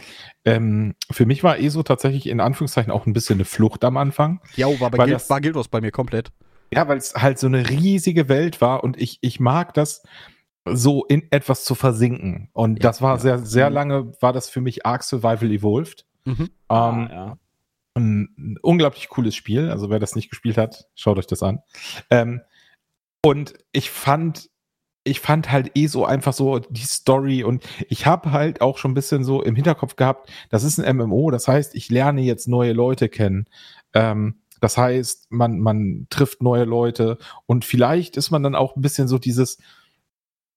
ähm, 0.45 0.95
für 1.11 1.25
mich 1.27 1.43
war 1.43 1.59
ESO 1.59 1.83
tatsächlich 1.83 2.27
in 2.27 2.39
Anführungszeichen 2.39 2.91
auch 2.91 3.05
ein 3.05 3.13
bisschen 3.13 3.35
eine 3.37 3.45
Flucht 3.45 3.83
am 3.85 3.97
Anfang. 3.97 4.41
Ja, 4.55 4.67
war, 4.79 4.89
bei 4.89 4.97
Guild, 4.97 5.11
das- 5.13 5.29
war 5.29 5.39
Guild 5.39 5.53
Wars 5.55 5.67
bei 5.67 5.79
mir 5.79 5.91
komplett. 5.91 6.31
Ja, 6.73 6.87
weil 6.87 6.97
es 6.97 7.13
halt 7.15 7.37
so 7.39 7.47
eine 7.47 7.69
riesige 7.69 8.27
Welt 8.29 8.61
war 8.61 8.83
und 8.83 8.99
ich, 8.99 9.19
ich 9.21 9.39
mag 9.39 9.73
das 9.75 10.03
so 10.65 11.05
in 11.05 11.23
etwas 11.31 11.63
zu 11.63 11.73
versinken. 11.75 12.49
Und 12.53 12.77
Ja, 12.83 12.89
das 12.89 13.01
war 13.01 13.13
ja. 13.15 13.19
sehr, 13.19 13.37
sehr 13.39 13.69
Mhm. 13.69 13.73
lange, 13.75 14.11
war 14.21 14.33
das 14.33 14.49
für 14.49 14.61
mich 14.61 14.85
Ark 14.85 15.03
Survival 15.03 15.51
Evolved. 15.51 16.05
Mhm. 16.25 16.49
Ähm, 16.69 17.07
ja. 17.11 17.37
ein, 17.95 18.29
ein 18.37 18.57
unglaublich 18.61 19.07
cooles 19.09 19.35
Spiel. 19.35 19.69
Also 19.71 19.89
wer 19.89 19.99
das 19.99 20.15
nicht 20.15 20.29
gespielt 20.29 20.57
hat, 20.57 20.87
schaut 20.95 21.17
euch 21.17 21.27
das 21.27 21.41
an. 21.43 21.59
Ähm, 22.09 22.41
und 23.23 23.53
ich 23.71 23.89
fand, 23.89 24.49
ich 25.03 25.19
fand 25.19 25.51
halt 25.51 25.71
eh 25.75 25.87
so 25.87 26.05
einfach 26.05 26.33
so 26.33 26.59
die 26.59 26.83
Story. 26.83 27.43
Und 27.43 27.63
ich 27.89 28.05
habe 28.05 28.31
halt 28.31 28.61
auch 28.61 28.77
schon 28.77 28.91
ein 28.91 28.95
bisschen 28.95 29.23
so 29.23 29.41
im 29.41 29.55
Hinterkopf 29.55 29.95
gehabt, 29.95 30.31
das 30.49 30.63
ist 30.63 30.79
ein 30.79 30.97
MMO, 30.97 31.31
das 31.31 31.47
heißt, 31.47 31.75
ich 31.75 31.89
lerne 31.89 32.21
jetzt 32.21 32.47
neue 32.47 32.73
Leute 32.73 33.09
kennen. 33.09 33.45
Ähm, 33.93 34.41
das 34.61 34.77
heißt, 34.77 35.31
man, 35.31 35.59
man 35.59 36.07
trifft 36.09 36.41
neue 36.41 36.65
Leute. 36.65 37.17
Und 37.45 37.65
vielleicht 37.65 38.17
ist 38.17 38.31
man 38.31 38.43
dann 38.43 38.55
auch 38.55 38.75
ein 38.75 38.81
bisschen 38.81 39.07
so 39.07 39.17
dieses, 39.17 39.57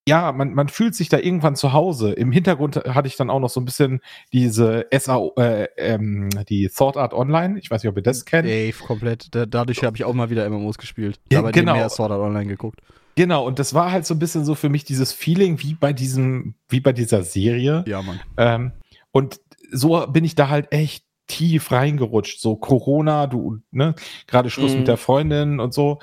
ja, 0.09 0.33
man, 0.33 0.53
man 0.55 0.69
fühlt 0.69 0.95
sich 0.95 1.09
da 1.09 1.19
irgendwann 1.19 1.55
zu 1.55 1.73
Hause. 1.73 2.13
Im 2.13 2.33
Hintergrund 2.33 2.77
hatte 2.77 3.07
ich 3.07 3.17
dann 3.17 3.31
auch 3.31 3.39
noch 3.39 3.51
so 3.51 3.61
ein 3.61 3.65
bisschen 3.65 4.01
diese 4.33 4.87
SAO, 4.93 5.33
äh, 5.37 5.69
ähm, 5.77 6.29
die 6.49 6.69
Thought 6.69 6.97
Art 6.97 7.15
Online. 7.15 7.59
Ich 7.59 7.71
weiß 7.71 7.83
nicht, 7.83 7.91
ob 7.91 7.97
ihr 7.97 8.03
das 8.03 8.25
kennt. 8.25 8.49
Dave, 8.49 8.77
komplett. 8.85 9.35
Da, 9.35 9.47
dadurch 9.47 9.85
habe 9.85 9.97
ich 9.97 10.05
auch 10.05 10.13
mal 10.15 10.31
wieder 10.31 10.49
MMOs 10.49 10.79
gespielt. 10.79 11.21
Ja, 11.31 11.39
Aber 11.39 11.53
genau. 11.53 11.75
mehr 11.75 11.89
Sword 11.89 12.11
Art 12.11 12.21
Online 12.21 12.47
geguckt. 12.47 12.81
Genau, 13.15 13.47
und 13.47 13.59
das 13.59 13.75
war 13.75 13.93
halt 13.93 14.07
so 14.07 14.15
ein 14.15 14.19
bisschen 14.19 14.45
so 14.45 14.55
für 14.55 14.71
mich 14.71 14.85
dieses 14.85 15.13
Feeling 15.13 15.61
wie 15.63 15.75
bei 15.75 15.93
diesem, 15.93 16.55
wie 16.69 16.81
bei 16.81 16.93
dieser 16.93 17.23
Serie. 17.23 17.85
Ja, 17.87 18.01
Mann. 18.03 18.21
Ähm, 18.39 18.73
und 19.13 19.41
so 19.71 20.07
bin 20.09 20.25
ich 20.25 20.35
da 20.35 20.49
halt 20.49 20.73
echt 20.73 21.05
tief 21.27 21.71
reingerutscht. 21.71 22.41
So 22.41 22.57
Corona, 22.57 23.27
du, 23.27 23.59
ne, 23.71 23.95
gerade 24.27 24.51
Schluss 24.51 24.73
Mhm. 24.73 24.79
mit 24.79 24.89
der 24.89 24.97
Freundin 24.97 25.61
und 25.61 25.73
so. 25.75 25.99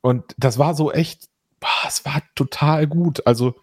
Und 0.00 0.24
das 0.38 0.58
war 0.58 0.74
so 0.74 0.90
echt, 0.90 1.28
boah, 1.64 1.88
es 1.88 2.04
war 2.04 2.22
total 2.34 2.86
gut. 2.86 3.26
Also, 3.26 3.54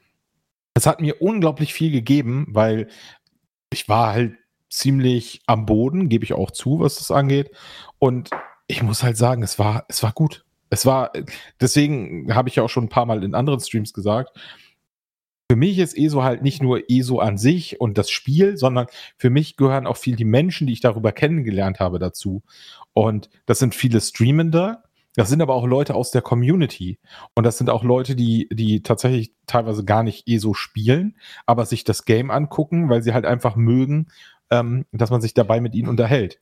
es 0.73 0.87
hat 0.87 1.01
mir 1.01 1.21
unglaublich 1.21 1.73
viel 1.73 1.91
gegeben, 1.91 2.47
weil 2.49 2.87
ich 3.71 3.87
war 3.87 4.13
halt 4.13 4.37
ziemlich 4.69 5.41
am 5.45 5.67
Boden, 5.67 6.09
gebe 6.09 6.23
ich 6.23 6.33
auch 6.33 6.49
zu, 6.49 6.79
was 6.79 6.95
das 6.95 7.11
angeht. 7.11 7.51
Und 7.99 8.31
ich 8.67 8.81
muss 8.81 9.03
halt 9.03 9.17
sagen, 9.17 9.43
es 9.43 9.59
war, 9.59 9.85
es 9.87 10.01
war 10.01 10.13
gut. 10.13 10.45
Es 10.71 10.85
war, 10.85 11.11
deswegen 11.59 12.33
habe 12.33 12.49
ich 12.49 12.55
ja 12.55 12.63
auch 12.63 12.69
schon 12.69 12.85
ein 12.85 12.89
paar 12.89 13.05
Mal 13.05 13.23
in 13.23 13.35
anderen 13.35 13.59
Streams 13.59 13.93
gesagt, 13.93 14.35
für 15.51 15.57
mich 15.57 15.77
ist 15.79 15.97
ESO 15.97 16.23
halt 16.23 16.41
nicht 16.41 16.63
nur 16.63 16.89
ESO 16.89 17.19
an 17.19 17.37
sich 17.37 17.81
und 17.81 17.97
das 17.97 18.09
Spiel, 18.09 18.57
sondern 18.57 18.87
für 19.17 19.29
mich 19.29 19.57
gehören 19.57 19.85
auch 19.85 19.97
viel 19.97 20.15
die 20.15 20.23
Menschen, 20.23 20.65
die 20.65 20.73
ich 20.73 20.79
darüber 20.79 21.11
kennengelernt 21.11 21.81
habe, 21.81 21.99
dazu. 21.99 22.41
Und 22.93 23.29
das 23.45 23.59
sind 23.59 23.75
viele 23.75 23.99
Streamende, 23.99 24.81
das 25.15 25.29
sind 25.29 25.41
aber 25.41 25.55
auch 25.55 25.65
Leute 25.65 25.95
aus 25.95 26.11
der 26.11 26.21
Community. 26.21 26.99
Und 27.35 27.45
das 27.45 27.57
sind 27.57 27.69
auch 27.69 27.83
Leute, 27.83 28.15
die, 28.15 28.47
die 28.51 28.81
tatsächlich 28.81 29.33
teilweise 29.47 29.83
gar 29.83 30.03
nicht 30.03 30.27
ESO 30.27 30.53
spielen, 30.53 31.17
aber 31.45 31.65
sich 31.65 31.83
das 31.83 32.05
Game 32.05 32.31
angucken, 32.31 32.89
weil 32.89 33.03
sie 33.03 33.13
halt 33.13 33.25
einfach 33.25 33.55
mögen, 33.55 34.07
ähm, 34.49 34.85
dass 34.91 35.09
man 35.09 35.21
sich 35.21 35.33
dabei 35.33 35.59
mit 35.59 35.75
ihnen 35.75 35.89
unterhält. 35.89 36.39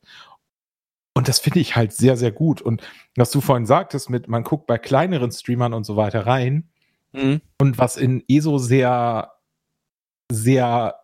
Und 1.14 1.28
das 1.28 1.40
finde 1.40 1.58
ich 1.58 1.74
halt 1.74 1.92
sehr, 1.92 2.16
sehr 2.16 2.30
gut. 2.30 2.62
Und 2.62 2.82
was 3.16 3.30
du 3.30 3.40
vorhin 3.40 3.66
sagtest, 3.66 4.10
mit 4.10 4.28
man 4.28 4.44
guckt 4.44 4.66
bei 4.66 4.78
kleineren 4.78 5.32
Streamern 5.32 5.74
und 5.74 5.84
so 5.84 5.96
weiter 5.96 6.26
rein, 6.26 6.70
Mhm. 7.12 7.40
Und 7.58 7.78
was 7.78 7.96
in 7.96 8.24
ESO 8.28 8.58
sehr, 8.58 9.32
sehr 10.30 11.00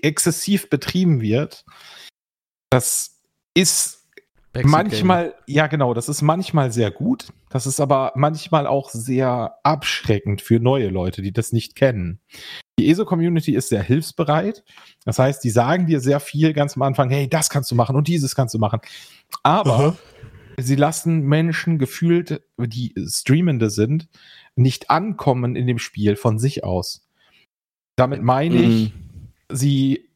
exzessiv 0.00 0.70
betrieben 0.70 1.20
wird, 1.20 1.64
das 2.70 3.22
ist 3.54 3.99
Backseat 4.52 4.70
manchmal, 4.70 5.24
Game. 5.26 5.34
ja 5.46 5.66
genau, 5.68 5.94
das 5.94 6.08
ist 6.08 6.22
manchmal 6.22 6.72
sehr 6.72 6.90
gut, 6.90 7.32
das 7.50 7.66
ist 7.68 7.78
aber 7.78 8.12
manchmal 8.16 8.66
auch 8.66 8.90
sehr 8.90 9.54
abschreckend 9.62 10.42
für 10.42 10.58
neue 10.58 10.88
Leute, 10.88 11.22
die 11.22 11.32
das 11.32 11.52
nicht 11.52 11.76
kennen. 11.76 12.20
Die 12.78 12.88
ESO-Community 12.88 13.54
ist 13.54 13.68
sehr 13.68 13.82
hilfsbereit. 13.82 14.64
Das 15.04 15.20
heißt, 15.20 15.44
die 15.44 15.50
sagen 15.50 15.86
dir 15.86 16.00
sehr 16.00 16.18
viel 16.18 16.52
ganz 16.52 16.74
am 16.76 16.82
Anfang, 16.82 17.10
hey, 17.10 17.28
das 17.28 17.48
kannst 17.48 17.70
du 17.70 17.76
machen 17.76 17.94
und 17.94 18.08
dieses 18.08 18.34
kannst 18.34 18.54
du 18.54 18.58
machen. 18.58 18.80
Aber 19.44 19.78
-huh. 19.78 19.96
sie 20.58 20.76
lassen 20.76 21.20
Menschen 21.20 21.78
gefühlt, 21.78 22.42
die 22.58 22.92
Streamende 23.06 23.70
sind, 23.70 24.08
nicht 24.56 24.90
ankommen 24.90 25.54
in 25.54 25.68
dem 25.68 25.78
Spiel 25.78 26.16
von 26.16 26.40
sich 26.40 26.64
aus. 26.64 27.06
Damit 27.94 28.22
meine 28.22 28.56
mhm. 28.56 28.64
ich, 28.64 28.92
sie 29.48 30.09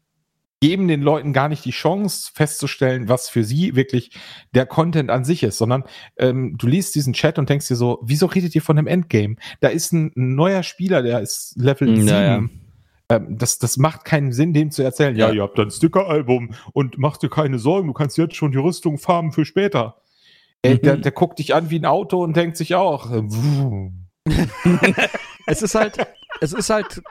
geben 0.64 0.88
den 0.88 1.02
Leuten 1.02 1.34
gar 1.34 1.50
nicht 1.50 1.62
die 1.66 1.72
Chance 1.72 2.30
festzustellen, 2.32 3.06
was 3.06 3.28
für 3.28 3.44
sie 3.44 3.76
wirklich 3.76 4.12
der 4.54 4.64
Content 4.64 5.10
an 5.10 5.22
sich 5.22 5.42
ist, 5.42 5.58
sondern 5.58 5.84
ähm, 6.16 6.56
du 6.56 6.66
liest 6.66 6.94
diesen 6.94 7.12
Chat 7.12 7.38
und 7.38 7.50
denkst 7.50 7.68
dir 7.68 7.76
so, 7.76 7.98
wieso 8.02 8.24
redet 8.24 8.54
ihr 8.54 8.62
von 8.62 8.78
einem 8.78 8.86
Endgame? 8.86 9.36
Da 9.60 9.68
ist 9.68 9.92
ein, 9.92 10.12
ein 10.16 10.34
neuer 10.34 10.62
Spieler, 10.62 11.02
der 11.02 11.20
ist 11.20 11.54
Level 11.58 11.88
mhm, 11.88 11.96
7. 11.96 12.08
Ja, 12.08 12.36
ähm, 13.10 13.36
das, 13.36 13.58
das 13.58 13.76
macht 13.76 14.06
keinen 14.06 14.32
Sinn, 14.32 14.54
dem 14.54 14.70
zu 14.70 14.82
erzählen, 14.82 15.14
ja, 15.16 15.28
ja 15.28 15.34
ihr 15.34 15.42
habt 15.42 15.60
ein 15.60 15.70
Sticker-Album 15.70 16.54
und 16.72 16.96
mach 16.96 17.18
dir 17.18 17.28
keine 17.28 17.58
Sorgen, 17.58 17.88
du 17.88 17.92
kannst 17.92 18.16
jetzt 18.16 18.34
schon 18.34 18.52
die 18.52 18.56
Rüstung 18.56 18.96
farben 18.96 19.32
für 19.32 19.44
später. 19.44 20.00
Mhm. 20.64 20.80
Der, 20.80 20.96
der, 20.96 21.12
guckt 21.12 21.40
dich 21.40 21.54
an 21.54 21.68
wie 21.68 21.78
ein 21.78 21.84
Auto 21.84 22.24
und 22.24 22.34
denkt 22.34 22.56
sich 22.56 22.74
auch, 22.74 23.12
äh, 23.12 23.22
es 25.46 25.60
ist 25.60 25.74
halt, 25.74 25.98
es 26.44 26.52
ist 26.52 26.70
halt 26.70 27.02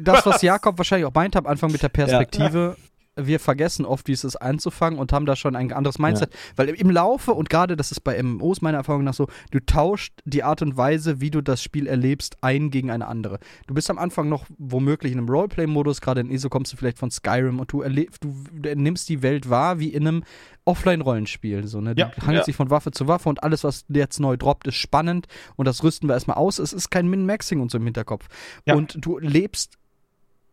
das, 0.00 0.26
was 0.26 0.42
Jakob 0.42 0.76
wahrscheinlich 0.78 1.06
auch 1.06 1.14
meint 1.14 1.36
am 1.36 1.46
Anfang 1.46 1.70
mit 1.72 1.82
der 1.82 1.88
Perspektive. 1.88 2.76
Wir 3.16 3.40
vergessen 3.40 3.84
oft, 3.86 4.08
wie 4.08 4.12
es 4.12 4.24
ist 4.24 4.36
einzufangen 4.36 4.98
und 4.98 5.12
haben 5.12 5.26
da 5.26 5.36
schon 5.36 5.56
ein 5.56 5.72
anderes 5.72 5.98
Mindset. 5.98 6.32
Ja. 6.32 6.38
Weil 6.56 6.68
im 6.70 6.90
Laufe, 6.90 7.32
und 7.32 7.48
gerade 7.48 7.76
das 7.76 7.90
ist 7.90 8.00
bei 8.00 8.22
MMOs 8.22 8.60
meiner 8.60 8.78
Erfahrung 8.78 9.04
nach 9.04 9.14
so, 9.14 9.28
du 9.50 9.60
tauscht 9.60 10.12
die 10.24 10.42
Art 10.42 10.62
und 10.62 10.76
Weise, 10.76 11.20
wie 11.20 11.30
du 11.30 11.40
das 11.40 11.62
Spiel 11.62 11.86
erlebst, 11.86 12.36
ein 12.42 12.70
gegen 12.70 12.90
eine 12.90 13.06
andere. 13.06 13.38
Du 13.66 13.74
bist 13.74 13.90
am 13.90 13.98
Anfang 13.98 14.28
noch 14.28 14.46
womöglich 14.58 15.12
in 15.12 15.18
einem 15.18 15.28
Roleplay-Modus, 15.28 16.00
gerade 16.00 16.20
in 16.20 16.30
ESO 16.30 16.48
kommst 16.48 16.72
du 16.72 16.76
vielleicht 16.76 16.98
von 16.98 17.10
Skyrim 17.10 17.58
und 17.58 17.72
du, 17.72 17.82
erlebst, 17.82 18.22
du, 18.22 18.74
nimmst 18.74 19.08
die 19.08 19.22
Welt 19.22 19.48
wahr 19.48 19.78
wie 19.78 19.88
in 19.88 20.06
einem 20.06 20.24
Offline-Rollenspiel. 20.66 21.66
So, 21.66 21.80
ne? 21.80 21.94
Du 21.94 22.02
ja, 22.02 22.08
hangelst 22.08 22.28
ja. 22.28 22.44
sich 22.44 22.56
von 22.56 22.70
Waffe 22.70 22.90
zu 22.90 23.06
Waffe 23.08 23.28
und 23.28 23.42
alles, 23.42 23.64
was 23.64 23.84
jetzt 23.88 24.20
neu 24.20 24.36
droppt, 24.36 24.66
ist 24.66 24.74
spannend 24.74 25.26
und 25.56 25.66
das 25.66 25.82
rüsten 25.82 26.08
wir 26.08 26.14
erstmal 26.14 26.36
aus. 26.36 26.58
Es 26.58 26.72
ist 26.72 26.90
kein 26.90 27.08
Min-Maxing 27.08 27.60
und 27.60 27.70
so 27.70 27.78
im 27.78 27.84
Hinterkopf. 27.84 28.26
Ja. 28.66 28.74
Und 28.74 28.98
du 29.00 29.18
lebst 29.18 29.78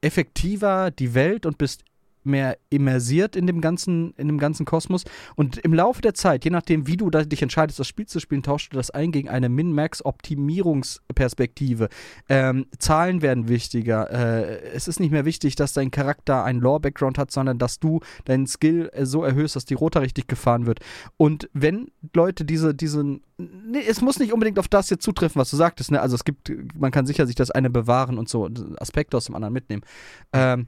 effektiver 0.02 0.92
die 0.92 1.14
Welt 1.14 1.46
und 1.46 1.58
bist 1.58 1.84
mehr 2.26 2.58
immersiert 2.70 3.36
in 3.36 3.48
dem 3.48 3.60
ganzen, 3.62 4.14
in 4.18 4.28
dem 4.28 4.38
ganzen 4.38 4.66
Kosmos. 4.66 5.06
Und 5.36 5.58
im 5.58 5.74
Laufe 5.74 6.02
der 6.02 6.14
Zeit, 6.14 6.46
je 6.46 6.52
nachdem, 6.52 6.86
wie 6.88 6.98
du 6.98 7.10
dich 7.10 7.42
entscheidest, 7.42 7.80
das 7.80 7.88
Spiel 7.88 8.06
zu 8.06 8.20
spielen, 8.20 8.44
tauschst 8.44 8.74
du 8.74 8.78
das 8.78 8.92
ein 8.92 9.12
gegen 9.12 9.30
eine 9.30 9.50
Min-Max-Optimierungsperspektive. 9.50 11.90
Ähm, 12.30 12.68
Zahlen 12.78 13.22
werden 13.22 13.48
wichtiger. 13.48 14.12
Äh, 14.12 14.62
es 14.74 14.88
ist 14.88 15.00
nicht 15.00 15.12
mehr 15.12 15.26
wichtig, 15.26 15.56
dass 15.56 15.74
dein 15.74 15.92
Charakter 15.92 16.44
einen 16.44 16.62
Lore-Background 16.62 17.18
hat, 17.18 17.32
sondern 17.32 17.60
dass 17.60 17.80
du 17.80 18.02
deinen 18.26 18.48
Skill 18.48 18.90
äh, 18.94 19.06
so 19.06 19.24
erhöhst, 19.24 19.56
dass 19.56 19.66
die 19.66 19.76
Rota 19.76 20.00
richtig 20.00 20.28
gefahren 20.28 20.66
wird. 20.66 20.80
Und 21.18 21.50
wenn 21.54 21.92
Leute 22.14 22.46
diese, 22.46 22.74
diesen 22.74 23.22
Nee, 23.38 23.84
es 23.88 24.02
muss 24.02 24.20
nicht 24.20 24.32
unbedingt 24.32 24.60
auf 24.60 24.68
das 24.68 24.90
jetzt 24.90 25.04
zutreffen, 25.04 25.40
was 25.40 25.50
du 25.50 25.58
sagtest. 25.58 25.92
Ne? 25.92 26.00
Also 26.00 26.16
es 26.16 26.24
gibt, 26.24 26.52
man 26.78 26.92
kann 26.92 27.06
sicher 27.06 27.26
sich 27.26 27.36
das 27.36 27.50
eine 27.50 27.70
bewahren 27.70 28.18
und 28.18 28.30
so 28.30 28.48
Aspekte 28.78 29.18
aus 29.18 29.26
dem 29.26 29.36
anderen 29.36 29.54
mitnehmen. 29.54 29.84
Ähm, 30.34 30.68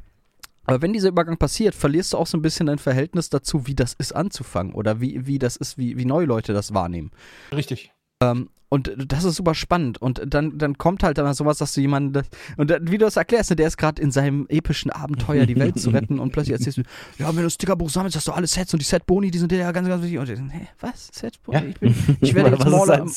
aber 0.65 0.81
wenn 0.81 0.93
dieser 0.93 1.09
Übergang 1.09 1.37
passiert, 1.37 1.75
verlierst 1.75 2.13
du 2.13 2.17
auch 2.17 2.27
so 2.27 2.37
ein 2.37 2.41
bisschen 2.41 2.65
dein 2.65 2.79
Verhältnis 2.79 3.29
dazu, 3.29 3.67
wie 3.67 3.75
das 3.75 3.93
ist 3.93 4.15
anzufangen 4.15 4.73
oder 4.73 4.99
wie, 5.01 5.25
wie 5.25 5.39
das 5.39 5.55
ist, 5.55 5.77
wie, 5.77 5.97
wie 5.97 6.05
neue 6.05 6.25
Leute 6.25 6.53
das 6.53 6.73
wahrnehmen. 6.73 7.11
Richtig. 7.51 7.91
Ähm, 8.21 8.49
und 8.69 8.91
das 8.97 9.23
ist 9.23 9.35
super 9.35 9.53
spannend. 9.53 10.01
Und 10.01 10.21
dann, 10.25 10.57
dann 10.57 10.77
kommt 10.77 11.03
halt 11.03 11.17
dann 11.17 11.33
sowas, 11.33 11.59
dass 11.59 11.73
du 11.73 11.81
jemanden, 11.81 12.23
und 12.57 12.71
wie 12.81 12.97
du 12.97 13.05
das 13.05 13.15
erklärst, 13.15 13.51
ne, 13.51 13.55
der 13.55 13.67
ist 13.67 13.77
gerade 13.77 14.01
in 14.01 14.11
seinem 14.11 14.47
epischen 14.49 14.91
Abenteuer, 14.91 15.45
die 15.45 15.55
Welt 15.55 15.79
zu 15.79 15.89
retten 15.91 16.19
und 16.19 16.31
plötzlich 16.31 16.53
erzählst 16.53 16.79
du, 16.79 16.81
ja, 17.19 17.29
wenn 17.29 17.37
du 17.37 17.43
das 17.43 17.53
Stickerbuch 17.53 17.89
sammelst, 17.89 18.17
hast 18.17 18.27
du 18.27 18.31
alle 18.31 18.47
Sets 18.47 18.73
und 18.73 18.81
die 18.81 18.85
Set-Boni, 18.85 19.31
die 19.31 19.37
sind 19.37 19.51
dir 19.51 19.59
ja 19.59 19.71
ganz, 19.71 19.87
ganz 19.87 20.03
wichtig. 20.03 20.19
Und 20.19 20.29
ich, 20.29 20.39
hä, 20.39 20.67
was? 20.81 21.09
Set-Boni? 21.13 21.57
Ja. 21.57 21.89
Ich, 21.89 21.93
ich, 22.21 22.35
werde 22.35 22.49
jetzt 22.57 22.67
Molak, 22.67 23.07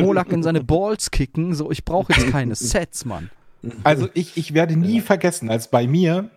Molak 0.00 0.32
in 0.32 0.42
seine 0.42 0.64
Balls 0.64 1.10
kicken, 1.10 1.54
so, 1.54 1.70
ich 1.70 1.84
brauche 1.84 2.12
jetzt 2.12 2.30
keine 2.30 2.54
Sets, 2.54 3.04
Mann. 3.04 3.30
Also 3.82 4.08
ich, 4.14 4.36
ich 4.36 4.52
werde 4.54 4.76
nie 4.76 5.00
vergessen, 5.00 5.50
als 5.50 5.70
bei 5.70 5.86
mir 5.86 6.30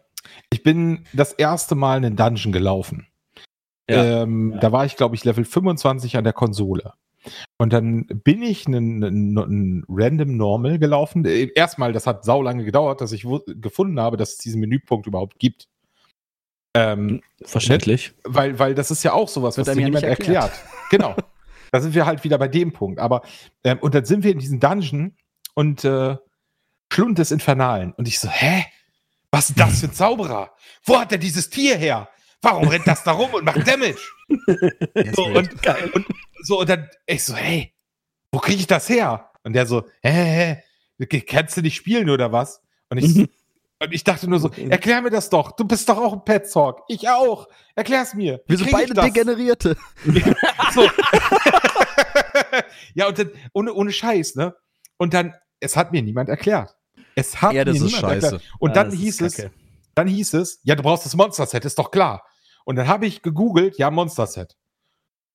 ich 0.51 0.63
bin 0.63 1.05
das 1.13 1.33
erste 1.33 1.75
Mal 1.75 1.97
einen 1.97 2.15
Dungeon 2.15 2.51
gelaufen. 2.51 3.07
Ja. 3.89 4.23
Ähm, 4.23 4.51
ja. 4.53 4.59
Da 4.59 4.71
war 4.71 4.85
ich, 4.85 4.95
glaube 4.95 5.15
ich, 5.15 5.23
Level 5.23 5.45
25 5.45 6.17
an 6.17 6.23
der 6.23 6.33
Konsole. 6.33 6.93
Und 7.57 7.73
dann 7.73 8.05
bin 8.07 8.41
ich 8.41 8.67
einen, 8.67 9.03
einen, 9.03 9.37
einen 9.37 9.85
Random 9.89 10.37
Normal 10.37 10.79
gelaufen. 10.79 11.25
Äh, 11.25 11.51
erstmal, 11.55 11.93
das 11.93 12.07
hat 12.07 12.23
sau 12.25 12.41
lange 12.41 12.63
gedauert, 12.63 13.01
dass 13.01 13.11
ich 13.11 13.25
gefunden 13.47 13.99
habe, 13.99 14.17
dass 14.17 14.31
es 14.31 14.37
diesen 14.37 14.61
Menüpunkt 14.61 15.07
überhaupt 15.07 15.39
gibt. 15.39 15.67
Ähm, 16.73 17.21
Verständlich. 17.43 18.13
Weil, 18.23 18.59
weil 18.59 18.75
das 18.75 18.91
ist 18.91 19.03
ja 19.03 19.13
auch 19.13 19.27
sowas, 19.27 19.57
was 19.57 19.67
dir 19.67 19.75
niemand 19.75 20.03
erklärt. 20.03 20.51
erklärt. 20.51 20.89
genau. 20.89 21.15
Da 21.69 21.81
sind 21.81 21.93
wir 21.93 22.05
halt 22.05 22.23
wieder 22.23 22.37
bei 22.37 22.47
dem 22.47 22.71
Punkt. 22.71 22.97
Aber, 22.97 23.23
ähm, 23.65 23.79
und 23.79 23.93
dann 23.93 24.05
sind 24.05 24.23
wir 24.23 24.31
in 24.31 24.39
diesem 24.39 24.61
Dungeon 24.61 25.17
und 25.53 25.83
äh, 25.83 26.15
Schlund 26.91 27.17
des 27.17 27.31
Infernalen. 27.31 27.91
Und 27.91 28.07
ich 28.07 28.19
so, 28.19 28.29
hä? 28.29 28.63
Was 29.31 29.49
ist 29.49 29.59
das 29.59 29.79
für 29.79 29.87
ein 29.87 29.93
Zauberer? 29.93 30.55
Wo 30.85 30.99
hat 30.99 31.11
er 31.11 31.17
dieses 31.17 31.49
Tier 31.49 31.77
her? 31.77 32.09
Warum 32.41 32.67
rennt 32.67 32.87
das 32.87 33.03
da 33.03 33.11
rum 33.11 33.33
und 33.33 33.43
macht 33.43 33.67
Damage? 33.67 34.11
so, 35.13 35.25
und, 35.25 35.65
und, 35.93 36.05
so, 36.43 36.59
und 36.59 36.69
dann, 36.69 36.89
ich 37.05 37.23
so, 37.23 37.35
hey, 37.35 37.73
wo 38.31 38.39
kriege 38.39 38.59
ich 38.59 38.67
das 38.67 38.87
her? 38.89 39.31
Und 39.43 39.53
der 39.53 39.65
so, 39.65 39.83
hä, 40.01 40.11
hä, 40.11 40.63
hä, 40.99 41.21
kannst 41.21 41.57
du 41.57 41.61
nicht 41.61 41.75
spielen 41.75 42.09
oder 42.09 42.31
was? 42.31 42.61
Und 42.89 42.99
ich, 42.99 43.17
und 43.79 43.91
ich 43.91 44.03
dachte 44.03 44.29
nur 44.29 44.39
so, 44.39 44.49
erklär 44.51 45.01
mir 45.01 45.09
das 45.09 45.29
doch. 45.29 45.51
Du 45.53 45.65
bist 45.65 45.89
doch 45.89 45.97
auch 45.97 46.13
ein 46.13 46.23
Pet 46.23 46.51
Talk. 46.51 46.83
Ich 46.87 47.09
auch. 47.09 47.47
Erklär's 47.75 48.13
mir. 48.13 48.41
Wir 48.47 48.57
sind 48.57 48.71
beide 48.71 48.93
Degenerierte. 48.93 49.75
so. 50.73 50.89
ja, 52.93 53.07
und 53.07 53.19
dann, 53.19 53.31
ohne, 53.53 53.73
ohne 53.73 53.91
Scheiß, 53.91 54.35
ne? 54.35 54.55
Und 54.97 55.13
dann, 55.13 55.33
es 55.59 55.75
hat 55.75 55.91
mir 55.91 56.01
niemand 56.01 56.29
erklärt. 56.29 56.75
Es 57.17 57.41
hat 57.41 57.53
ja, 57.53 57.65
das 57.65 57.81
ist 57.81 57.95
scheiße. 57.95 58.25
Erklärt. 58.27 58.43
Und 58.59 58.75
ja, 58.75 58.83
dann 58.83 58.91
hieß 58.91 59.21
es, 59.21 59.49
dann 59.95 60.07
hieß 60.07 60.35
es, 60.35 60.59
ja, 60.61 60.75
du 60.75 60.83
brauchst 60.83 61.03
das 61.03 61.15
Monster-Set, 61.15 61.65
ist 61.65 61.79
doch 61.79 61.89
klar. 61.89 62.23
Und 62.63 62.75
dann 62.75 62.87
habe 62.87 63.07
ich 63.07 63.23
gegoogelt, 63.23 63.79
ja, 63.79 63.89
Monster-Set. 63.89 64.55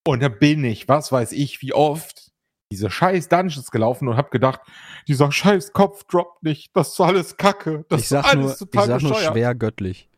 Und 0.07 0.23
dann 0.23 0.39
bin 0.39 0.65
ich, 0.65 0.87
was 0.87 1.11
weiß 1.11 1.33
ich, 1.33 1.61
wie 1.61 1.73
oft 1.73 2.31
diese 2.71 2.89
scheiß 2.89 3.29
Dungeons 3.29 3.73
gelaufen 3.73 4.07
und 4.07 4.17
habe 4.17 4.31
gedacht, 4.31 4.61
dieser 5.09 5.33
scheiß 5.33 5.73
Kopf 5.73 6.05
droppt 6.05 6.45
nicht, 6.45 6.71
das 6.77 6.91
ist 6.91 7.01
alles 7.01 7.37
Kacke, 7.37 7.85
das 7.89 8.03
ich 8.03 8.09
sag 8.09 8.27
ist 8.27 8.31
alles 8.31 8.61
nur, 8.61 8.71
total 8.71 8.83
Ich 8.85 8.89
sag 8.89 9.03
nur 9.03 9.15
schwer 9.17 9.55
göttlich. 9.57 10.09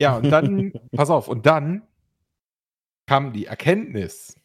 Ja, 0.00 0.18
und 0.18 0.30
dann, 0.30 0.72
pass 0.96 1.10
auf, 1.10 1.26
und 1.26 1.46
dann 1.46 1.82
kam 3.06 3.32
die 3.32 3.46
Erkenntnis 3.46 4.36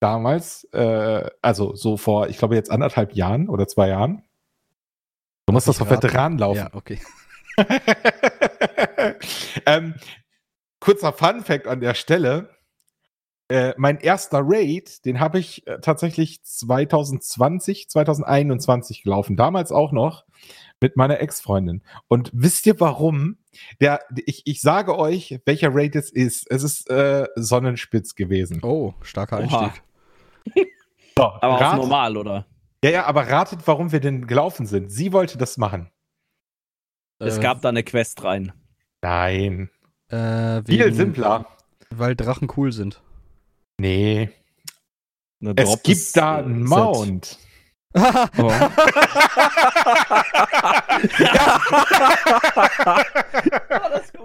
damals, 0.00 0.64
äh, 0.74 1.30
also 1.40 1.74
so 1.74 1.96
vor, 1.96 2.28
ich 2.28 2.36
glaube 2.36 2.56
jetzt 2.56 2.70
anderthalb 2.70 3.14
Jahren 3.14 3.48
oder 3.48 3.66
zwei 3.66 3.88
Jahren, 3.88 4.22
Du 5.46 5.52
musst 5.52 5.68
das 5.68 5.80
auf 5.80 5.90
Veteran 5.90 6.38
laufen. 6.38 6.58
Ja, 6.58 6.70
okay. 6.72 7.00
ähm, 9.66 9.94
kurzer 10.80 11.12
Fun 11.12 11.42
Fact 11.42 11.66
an 11.66 11.80
der 11.80 11.94
Stelle. 11.94 12.50
Äh, 13.48 13.74
mein 13.76 13.98
erster 13.98 14.40
Raid, 14.42 15.04
den 15.04 15.20
habe 15.20 15.38
ich 15.38 15.66
äh, 15.66 15.78
tatsächlich 15.80 16.42
2020, 16.42 17.90
2021 17.90 19.02
gelaufen. 19.02 19.36
Damals 19.36 19.72
auch 19.72 19.92
noch 19.92 20.24
mit 20.80 20.96
meiner 20.96 21.20
Ex-Freundin. 21.20 21.82
Und 22.08 22.30
wisst 22.32 22.66
ihr 22.66 22.78
warum? 22.80 23.38
Der, 23.80 24.00
ich, 24.24 24.42
ich 24.46 24.60
sage 24.60 24.96
euch, 24.96 25.40
welcher 25.44 25.74
Raid 25.74 25.96
es 25.96 26.10
ist. 26.10 26.50
Es 26.50 26.62
ist 26.62 26.88
äh, 26.88 27.26
Sonnenspitz 27.36 28.14
gewesen. 28.14 28.60
Oh, 28.62 28.94
starker 29.02 29.38
Einstieg. 29.38 29.82
So, 31.16 31.24
Aber 31.24 31.60
ratet, 31.60 31.78
normal, 31.78 32.16
oder? 32.16 32.46
Ja, 32.84 32.90
ja, 32.90 33.06
aber 33.06 33.28
ratet, 33.28 33.60
warum 33.66 33.92
wir 33.92 34.00
denn 34.00 34.26
gelaufen 34.26 34.66
sind. 34.66 34.90
Sie 34.90 35.12
wollte 35.12 35.38
das 35.38 35.56
machen. 35.56 35.90
Es 37.18 37.38
Äh, 37.38 37.40
gab 37.40 37.62
da 37.62 37.68
eine 37.68 37.82
Quest 37.84 38.22
rein. 38.24 38.52
Nein. 39.02 39.70
Äh, 40.08 40.62
Viel 40.64 40.92
simpler. 40.94 41.46
Weil 41.90 42.16
Drachen 42.16 42.48
cool 42.56 42.72
sind. 42.72 43.02
Nee. 43.78 44.30
Es 45.56 45.82
gibt 45.82 46.16
da 46.16 46.40
äh, 46.40 46.44
einen 46.44 46.66
Set. 46.66 47.38
Oh. 47.94 48.50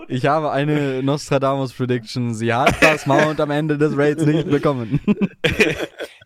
ich 0.07 0.25
habe 0.25 0.51
eine 0.51 1.03
Nostradamus 1.03 1.73
Prediction. 1.73 2.33
Sie 2.33 2.53
hat 2.53 2.81
das 2.81 3.05
Mount 3.05 3.41
am 3.41 3.51
Ende 3.51 3.77
des 3.77 3.97
Raids 3.97 4.25
nicht 4.25 4.49
bekommen. 4.49 5.01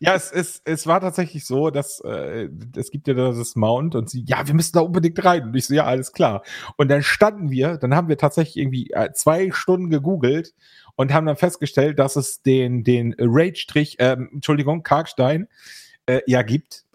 Ja, 0.04 0.16
es, 0.16 0.32
es, 0.32 0.64
es 0.66 0.88
war 0.88 1.00
tatsächlich 1.00 1.46
so, 1.46 1.70
dass 1.70 2.00
äh, 2.00 2.50
es 2.76 2.90
gibt 2.90 3.08
ja 3.08 3.14
da 3.14 3.34
das 3.34 3.56
Mount 3.56 3.94
und 3.94 4.10
sie, 4.10 4.26
ja, 4.26 4.48
wir 4.48 4.56
müssen 4.56 4.72
da 4.74 4.80
unbedingt 4.80 5.24
rein. 5.24 5.44
Und 5.44 5.56
ich 5.56 5.68
so, 5.68 5.76
ja, 5.76 5.86
alles 5.86 6.12
klar. 6.12 6.42
Und 6.76 6.90
dann 6.90 7.04
standen 7.04 7.52
wir, 7.52 7.78
dann 7.78 7.94
haben 7.94 8.10
wir 8.10 8.18
tatsächlich 8.18 8.58
irgendwie 8.58 8.90
äh, 8.94 9.12
zwei 9.14 9.52
Stunden 9.52 9.92
gegoogelt 9.92 10.56
und 10.96 11.14
haben 11.14 11.28
dann 11.28 11.36
festgestellt, 11.36 12.00
dass 12.00 12.16
es 12.16 12.42
den, 12.42 12.84
den 12.84 13.14
Raid-Strich, 13.20 13.98
ähm, 14.00 14.32
Entschuldigung, 14.34 14.82
Karkstein, 14.82 15.48
äh, 16.08 16.22
ja 16.26 16.42
gibt. 16.42 16.86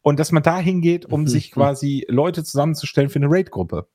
Und 0.00 0.18
dass 0.18 0.32
man 0.32 0.42
da 0.42 0.58
hingeht, 0.58 1.06
um 1.06 1.26
sich 1.26 1.52
quasi 1.52 2.04
Leute 2.08 2.44
zusammenzustellen 2.44 3.10
für 3.10 3.18
eine 3.18 3.30
Raid-Gruppe. 3.30 3.86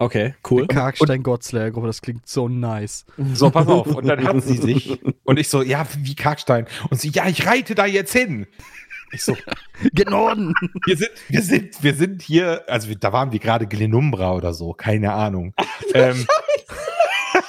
Okay, 0.00 0.34
cool. 0.48 0.68
Karkstein 0.68 1.24
Godslayer 1.24 1.72
Gruppe, 1.72 1.88
das 1.88 2.00
klingt 2.00 2.28
so 2.28 2.48
nice. 2.48 3.04
So, 3.34 3.50
pass 3.50 3.66
auf. 3.66 3.86
Und 3.96 4.06
dann 4.06 4.22
hat 4.24 4.42
sie 4.44 4.56
sich. 4.56 5.00
Und 5.24 5.40
ich 5.40 5.48
so, 5.48 5.62
ja, 5.62 5.84
wie 5.98 6.14
Karkstein. 6.14 6.66
Und 6.90 7.00
sie, 7.00 7.10
ja, 7.10 7.26
ich 7.26 7.46
reite 7.46 7.74
da 7.74 7.84
jetzt 7.84 8.12
hin. 8.12 8.46
Ich 9.10 9.24
so, 9.24 9.36
Gen 9.92 10.10
Norden! 10.10 10.54
wir 10.86 10.96
sind, 10.96 11.10
wir 11.28 11.42
sind, 11.42 11.82
wir 11.82 11.94
sind 11.94 12.22
hier, 12.22 12.62
also 12.68 12.88
wir, 12.88 12.96
da 12.96 13.12
waren 13.12 13.32
wir 13.32 13.38
gerade 13.38 13.66
Glenumbra 13.66 14.34
oder 14.34 14.52
so, 14.52 14.72
keine 14.72 15.12
Ahnung. 15.14 15.54
ähm, 15.94 16.26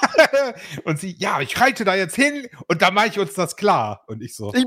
und 0.86 1.00
sie, 1.00 1.16
ja, 1.20 1.42
ich 1.42 1.60
reite 1.60 1.84
da 1.84 1.96
jetzt 1.96 2.16
hin 2.16 2.48
und 2.68 2.82
da 2.82 2.92
mache 2.92 3.08
ich 3.08 3.20
uns 3.20 3.34
das 3.34 3.56
klar. 3.56 4.04
Und 4.08 4.24
ich 4.24 4.36
so, 4.36 4.54
Ich 4.54 4.66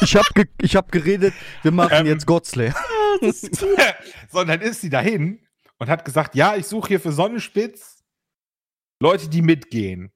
ich 0.00 0.16
hab, 0.16 0.26
ge 0.34 0.46
ich 0.62 0.76
hab 0.76 0.92
geredet, 0.92 1.34
wir 1.62 1.72
machen 1.72 1.92
Ähm, 1.92 2.06
jetzt 2.06 2.26
Godslayer. 2.26 2.74
so, 3.20 4.40
und 4.40 4.48
dann 4.48 4.60
ist 4.60 4.80
sie 4.80 4.90
dahin 4.90 5.40
und 5.78 5.88
hat 5.88 6.04
gesagt, 6.04 6.34
ja, 6.34 6.56
ich 6.56 6.66
suche 6.66 6.88
hier 6.88 7.00
für 7.00 7.12
Sonnenspitz 7.12 7.98
Leute, 9.00 9.28
die 9.28 9.42
mitgehen. 9.42 10.12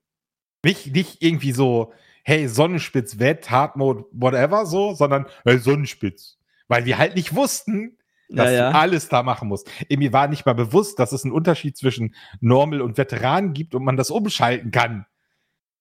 Nicht, 0.63 0.93
nicht 0.93 1.21
irgendwie 1.21 1.51
so, 1.53 1.93
hey, 2.23 2.47
Sonnenspitz, 2.47 3.19
Wett, 3.19 3.49
Hardmode, 3.49 4.05
whatever, 4.11 4.65
so, 4.65 4.93
sondern 4.93 5.25
hey, 5.45 5.57
Sonnenspitz. 5.59 6.37
Weil 6.67 6.85
wir 6.85 6.97
halt 6.97 7.15
nicht 7.15 7.33
wussten, 7.35 7.97
dass 8.29 8.47
Ja, 8.49 8.55
ja. 8.55 8.71
du 8.71 8.77
alles 8.77 9.09
da 9.09 9.23
machen 9.23 9.47
musst. 9.47 9.69
Mir 9.89 10.11
war 10.13 10.27
nicht 10.27 10.45
mal 10.45 10.53
bewusst, 10.55 10.99
dass 10.99 11.11
es 11.11 11.23
einen 11.23 11.33
Unterschied 11.33 11.77
zwischen 11.77 12.15
Normal 12.41 12.81
und 12.81 12.97
Veteran 12.97 13.53
gibt 13.53 13.75
und 13.75 13.83
man 13.83 13.97
das 13.97 14.09
umschalten 14.09 14.71
kann. 14.71 15.05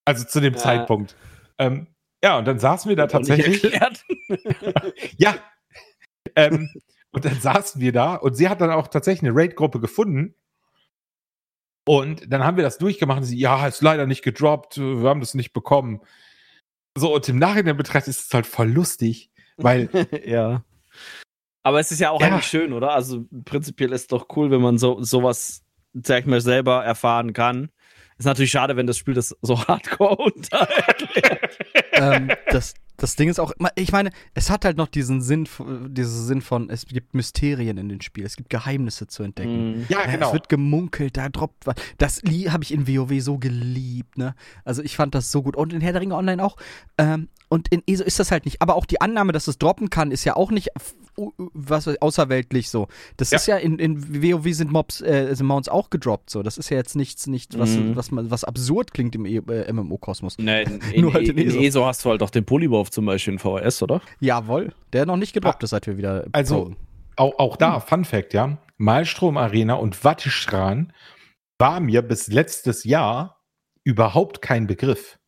Also 0.04 0.24
zu 0.24 0.40
dem 0.40 0.54
Ja. 0.54 0.60
Zeitpunkt. 0.60 1.16
Ähm, 1.58 1.86
ja, 2.22 2.38
und 2.38 2.44
dann 2.46 2.58
saßen 2.58 2.88
wir 2.88 2.96
da 2.96 3.06
tatsächlich. 3.06 3.64
erklärt. 3.64 4.04
Ja. 5.18 5.34
ähm, 6.36 6.68
und 7.12 7.24
dann 7.24 7.40
saßen 7.40 7.80
wir 7.80 7.92
da 7.92 8.14
und 8.14 8.34
sie 8.34 8.48
hat 8.48 8.60
dann 8.60 8.70
auch 8.70 8.88
tatsächlich 8.88 9.28
eine 9.28 9.38
Raid-Gruppe 9.38 9.80
gefunden. 9.80 10.34
Und 11.86 12.32
dann 12.32 12.44
haben 12.44 12.56
wir 12.56 12.64
das 12.64 12.78
durchgemacht 12.78 13.18
und 13.18 13.24
sie, 13.24 13.38
ja, 13.38 13.66
ist 13.66 13.82
leider 13.82 14.06
nicht 14.06 14.22
gedroppt, 14.22 14.78
wir 14.78 15.08
haben 15.08 15.20
das 15.20 15.34
nicht 15.34 15.52
bekommen. 15.52 16.00
So, 16.96 17.14
und 17.14 17.28
im 17.28 17.38
Nachhinein 17.38 17.76
betrachtet 17.76 18.08
ist 18.08 18.26
es 18.28 18.34
halt 18.34 18.46
voll 18.46 18.70
lustig, 18.70 19.30
weil, 19.56 19.88
ja. 20.24 20.64
Aber 21.64 21.80
es 21.80 21.90
ist 21.90 22.00
ja 22.00 22.10
auch 22.10 22.20
Ja. 22.20 22.28
eigentlich 22.28 22.46
schön, 22.46 22.72
oder? 22.72 22.92
Also 22.92 23.26
prinzipiell 23.44 23.92
ist 23.92 24.12
doch 24.12 24.28
cool, 24.36 24.50
wenn 24.50 24.60
man 24.62 24.78
so 24.78 25.02
sowas, 25.02 25.64
sag 25.92 26.20
ich 26.20 26.26
mal, 26.26 26.40
selber 26.40 26.84
erfahren 26.84 27.32
kann. 27.32 27.70
Ist 28.22 28.26
natürlich 28.26 28.52
schade, 28.52 28.76
wenn 28.76 28.86
das 28.86 28.96
Spiel 28.98 29.14
das 29.14 29.34
so 29.42 29.58
hardcore 29.66 30.14
unter 30.16 30.58
erklärt. 30.58 31.58
ähm, 31.92 32.30
das, 32.52 32.74
das 32.96 33.16
Ding 33.16 33.28
ist 33.28 33.40
auch, 33.40 33.50
immer- 33.58 33.72
ich 33.74 33.90
meine, 33.90 34.10
es 34.34 34.48
hat 34.48 34.64
halt 34.64 34.76
noch 34.76 34.86
diesen 34.86 35.20
Sinn, 35.20 35.48
diesen 35.88 36.24
Sinn 36.26 36.40
von, 36.40 36.70
es 36.70 36.86
gibt 36.86 37.14
Mysterien 37.14 37.78
in 37.78 37.88
den 37.88 38.00
Spielen, 38.00 38.26
es 38.28 38.36
gibt 38.36 38.48
Geheimnisse 38.48 39.08
zu 39.08 39.24
entdecken. 39.24 39.78
Mhm. 39.80 39.86
ja, 39.88 40.04
Äh, 40.04 40.12
genau. 40.12 40.28
Es 40.28 40.32
wird 40.34 40.48
gemunkelt, 40.48 41.16
da 41.16 41.28
droppt 41.28 41.66
was. 41.66 41.74
Das 41.98 42.18
habe 42.22 42.62
ich 42.62 42.72
in 42.72 42.86
WoW 42.86 43.20
so 43.20 43.38
geliebt, 43.38 44.18
ne? 44.18 44.36
Also 44.64 44.82
ich 44.84 44.94
fand 44.94 45.16
das 45.16 45.32
so 45.32 45.42
gut. 45.42 45.56
Und 45.56 45.72
in 45.72 45.80
Herr 45.80 45.92
der 45.92 46.00
Ringe 46.02 46.14
Online 46.14 46.44
auch. 46.44 46.56
Ähm, 46.98 47.28
und 47.52 47.68
in 47.68 47.82
ESO 47.86 48.02
ist 48.04 48.18
das 48.18 48.30
halt 48.30 48.44
nicht. 48.46 48.62
Aber 48.62 48.74
auch 48.76 48.86
die 48.86 49.00
Annahme, 49.00 49.32
dass 49.32 49.46
es 49.46 49.58
droppen 49.58 49.90
kann, 49.90 50.10
ist 50.10 50.24
ja 50.24 50.34
auch 50.36 50.50
nicht 50.50 50.70
was 51.52 51.86
außerweltlich 52.00 52.70
so. 52.70 52.88
Das 53.18 53.30
Ja. 53.30 53.36
ist 53.36 53.46
ja 53.46 53.56
in, 53.58 53.78
in 53.78 54.22
WoW 54.22 54.54
sind 54.54 54.72
Mobs, 54.72 55.02
äh, 55.02 55.34
sind 55.34 55.46
Mounts 55.46 55.68
auch 55.68 55.90
gedroppt 55.90 56.30
so. 56.30 56.42
Das 56.42 56.56
ist 56.56 56.70
ja 56.70 56.78
jetzt 56.78 56.96
nichts, 56.96 57.26
nichts 57.26 57.58
was, 57.58 57.70
Mhm. 57.76 57.96
was, 57.96 58.10
man, 58.10 58.30
was 58.30 58.44
absurd 58.44 58.94
klingt 58.94 59.14
im 59.14 59.26
e 59.26 59.36
äh, 59.36 59.70
MMO-Kosmos. 59.72 60.38
Nee, 60.38 60.62
in, 60.94 61.02
Nur 61.02 61.12
halt 61.12 61.28
in 61.28 61.36
in, 61.36 61.48
ESO. 61.48 61.58
ESO 61.60 61.86
hast 61.86 62.04
du 62.04 62.10
halt 62.10 62.22
auch 62.22 62.30
den 62.30 62.44
Polywurf 62.46 62.90
zum 62.90 63.04
Beispiel 63.04 63.34
in 63.34 63.38
VHS, 63.38 63.82
oder? 63.82 64.00
Jawohl, 64.20 64.72
der 64.94 65.04
noch 65.04 65.18
nicht 65.18 65.34
gedroppt 65.34 65.62
ist, 65.62 65.70
seit 65.70 65.86
wir 65.86 65.98
wieder. 65.98 66.24
Also-. 66.32 66.74
Auch, 67.16 67.38
auch 67.38 67.56
da, 67.58 67.78
Fun 67.80 68.06
Fact, 68.06 68.32
ja. 68.32 68.56
Malstrom 68.78 69.36
Arena 69.36 69.74
und 69.74 70.02
Wattestrahn 70.02 70.94
war 71.58 71.78
mir 71.78 72.00
bis 72.00 72.28
letztes 72.28 72.84
Jahr 72.84 73.42
überhaupt 73.84 74.40
kein 74.40 74.66
Begriff. 74.66 75.18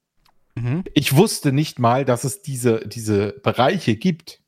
Mhm. 0.55 0.85
Ich 0.94 1.16
wusste 1.16 1.52
nicht 1.52 1.78
mal, 1.78 2.05
dass 2.05 2.24
es 2.24 2.43
diese, 2.43 2.86
diese 2.86 3.32
Bereiche 3.43 3.97
gibt. 3.97 4.40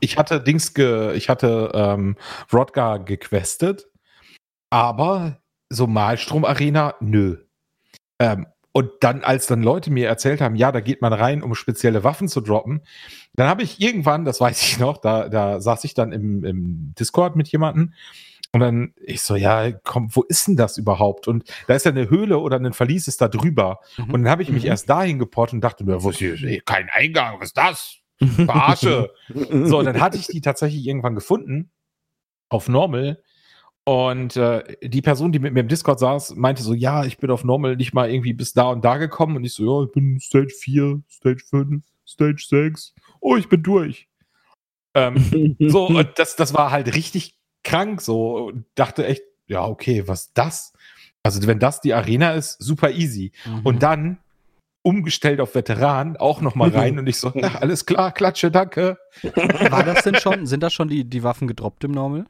Ich 0.00 0.16
hatte 0.16 0.40
Dings 0.40 0.74
ge, 0.74 1.14
ich 1.14 1.28
hatte 1.28 1.72
ähm, 1.74 2.16
Rodgar 2.52 3.00
gequestet, 3.00 3.88
aber 4.70 5.42
so 5.68 5.86
Malstrom 5.86 6.44
Arena, 6.44 6.94
nö. 7.00 7.38
Ähm, 8.18 8.46
und 8.72 8.90
dann, 9.00 9.22
als 9.22 9.46
dann 9.46 9.62
Leute 9.62 9.90
mir 9.90 10.08
erzählt 10.08 10.40
haben, 10.40 10.54
ja, 10.56 10.72
da 10.72 10.80
geht 10.80 11.02
man 11.02 11.12
rein, 11.12 11.42
um 11.42 11.54
spezielle 11.54 12.04
Waffen 12.04 12.28
zu 12.28 12.40
droppen, 12.40 12.80
dann 13.34 13.48
habe 13.48 13.62
ich 13.62 13.80
irgendwann, 13.80 14.24
das 14.24 14.40
weiß 14.40 14.62
ich 14.62 14.78
noch, 14.78 14.96
da, 14.96 15.28
da 15.28 15.60
saß 15.60 15.84
ich 15.84 15.92
dann 15.92 16.12
im, 16.12 16.42
im 16.44 16.94
Discord 16.98 17.36
mit 17.36 17.48
jemandem 17.48 17.92
und 18.52 18.60
dann 18.60 18.94
ich 18.96 19.22
so, 19.22 19.34
ja, 19.34 19.72
komm, 19.72 20.14
wo 20.14 20.22
ist 20.22 20.46
denn 20.46 20.56
das 20.56 20.76
überhaupt? 20.76 21.26
Und 21.26 21.44
da 21.66 21.74
ist 21.74 21.86
ja 21.86 21.90
eine 21.90 22.10
Höhle 22.10 22.38
oder 22.38 22.56
ein 22.58 22.72
Verlies 22.74 23.08
ist 23.08 23.20
da 23.20 23.28
drüber. 23.28 23.80
Mhm. 23.96 24.04
Und 24.04 24.22
dann 24.22 24.30
habe 24.30 24.42
ich 24.42 24.50
mich 24.50 24.64
Mhm. 24.64 24.68
erst 24.70 24.90
dahin 24.90 25.18
geportet 25.18 25.54
und 25.54 25.60
dachte 25.62 25.84
mir, 25.84 26.02
wo 26.02 26.10
ist 26.10 26.18
hier? 26.18 26.36
Kein 26.64 26.88
Eingang, 26.92 27.40
was 27.40 27.48
ist 27.48 27.56
das? 27.56 27.96
Verarsche. 28.46 29.10
So, 29.64 29.78
und 29.78 29.86
dann 29.86 30.00
hatte 30.00 30.18
ich 30.18 30.26
die 30.26 30.40
tatsächlich 30.42 30.86
irgendwann 30.86 31.14
gefunden 31.14 31.70
auf 32.50 32.68
Normal. 32.68 33.22
Und 33.84 34.36
äh, 34.36 34.76
die 34.82 35.02
Person, 35.02 35.32
die 35.32 35.40
mit 35.40 35.54
mir 35.54 35.60
im 35.60 35.68
Discord 35.68 35.98
saß, 35.98 36.36
meinte 36.36 36.62
so, 36.62 36.72
ja, 36.74 37.04
ich 37.04 37.18
bin 37.18 37.30
auf 37.30 37.42
Normal 37.42 37.76
nicht 37.76 37.94
mal 37.94 38.10
irgendwie 38.10 38.32
bis 38.32 38.52
da 38.52 38.70
und 38.70 38.84
da 38.84 38.98
gekommen. 38.98 39.36
Und 39.36 39.44
ich 39.44 39.54
so, 39.54 39.64
ja, 39.80 39.86
ich 39.86 39.92
bin 39.92 40.20
Stage 40.20 40.54
4, 40.56 41.02
Stage 41.10 41.42
5, 41.48 41.84
Stage 42.06 42.46
6. 42.48 42.94
Oh, 43.20 43.36
ich 43.36 43.48
bin 43.48 43.62
durch. 43.62 44.08
Ähm, 44.94 45.56
so, 45.58 45.86
und 45.86 46.10
das, 46.16 46.36
das 46.36 46.54
war 46.54 46.70
halt 46.70 46.94
richtig 46.94 47.38
krank 47.64 48.00
so. 48.00 48.46
Und 48.46 48.64
dachte 48.74 49.06
echt, 49.06 49.22
ja, 49.46 49.64
okay, 49.64 50.06
was 50.06 50.32
das? 50.32 50.72
Also, 51.22 51.46
wenn 51.46 51.58
das 51.58 51.80
die 51.80 51.94
Arena 51.94 52.32
ist, 52.32 52.62
super 52.62 52.90
easy. 52.90 53.32
Mhm. 53.44 53.60
Und 53.64 53.82
dann 53.82 54.18
umgestellt 54.82 55.40
auf 55.40 55.54
Veteran, 55.54 56.16
auch 56.16 56.40
nochmal 56.40 56.70
rein 56.74 56.98
und 56.98 57.06
ich 57.06 57.16
so, 57.16 57.30
na, 57.34 57.56
alles 57.56 57.86
klar, 57.86 58.12
klatsche, 58.12 58.50
danke. 58.50 58.98
War 59.70 59.84
das 59.84 60.02
denn 60.02 60.16
schon, 60.16 60.46
sind 60.46 60.62
das 60.62 60.72
schon 60.72 60.88
die, 60.88 61.04
die 61.04 61.22
Waffen 61.22 61.48
gedroppt 61.48 61.84
im 61.84 61.92
Normal? 61.92 62.26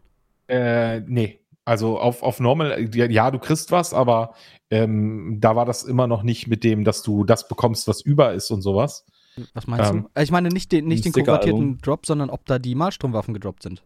Äh, 0.48 1.00
nee. 1.00 1.38
Also 1.64 1.98
auf, 1.98 2.22
auf 2.24 2.40
Normal, 2.40 2.90
ja, 2.94 3.30
du 3.30 3.38
kriegst 3.38 3.70
was, 3.70 3.94
aber 3.94 4.34
ähm, 4.70 5.38
da 5.40 5.54
war 5.54 5.64
das 5.64 5.84
immer 5.84 6.08
noch 6.08 6.24
nicht 6.24 6.48
mit 6.48 6.64
dem, 6.64 6.82
dass 6.82 7.02
du 7.02 7.22
das 7.22 7.46
bekommst, 7.46 7.86
was 7.86 8.00
über 8.00 8.34
ist 8.34 8.50
und 8.50 8.62
sowas. 8.62 9.06
Was 9.54 9.68
meinst 9.68 9.92
Ähm, 9.92 10.08
du? 10.12 10.20
Ich 10.20 10.32
meine 10.32 10.48
nicht 10.48 10.72
den, 10.72 10.86
nicht 10.86 11.04
den 11.04 11.12
konvertierten 11.12 11.78
Drop, 11.78 12.04
sondern 12.04 12.30
ob 12.30 12.44
da 12.46 12.58
die 12.58 12.74
Malstromwaffen 12.74 13.32
gedroppt 13.32 13.62
sind. 13.62 13.82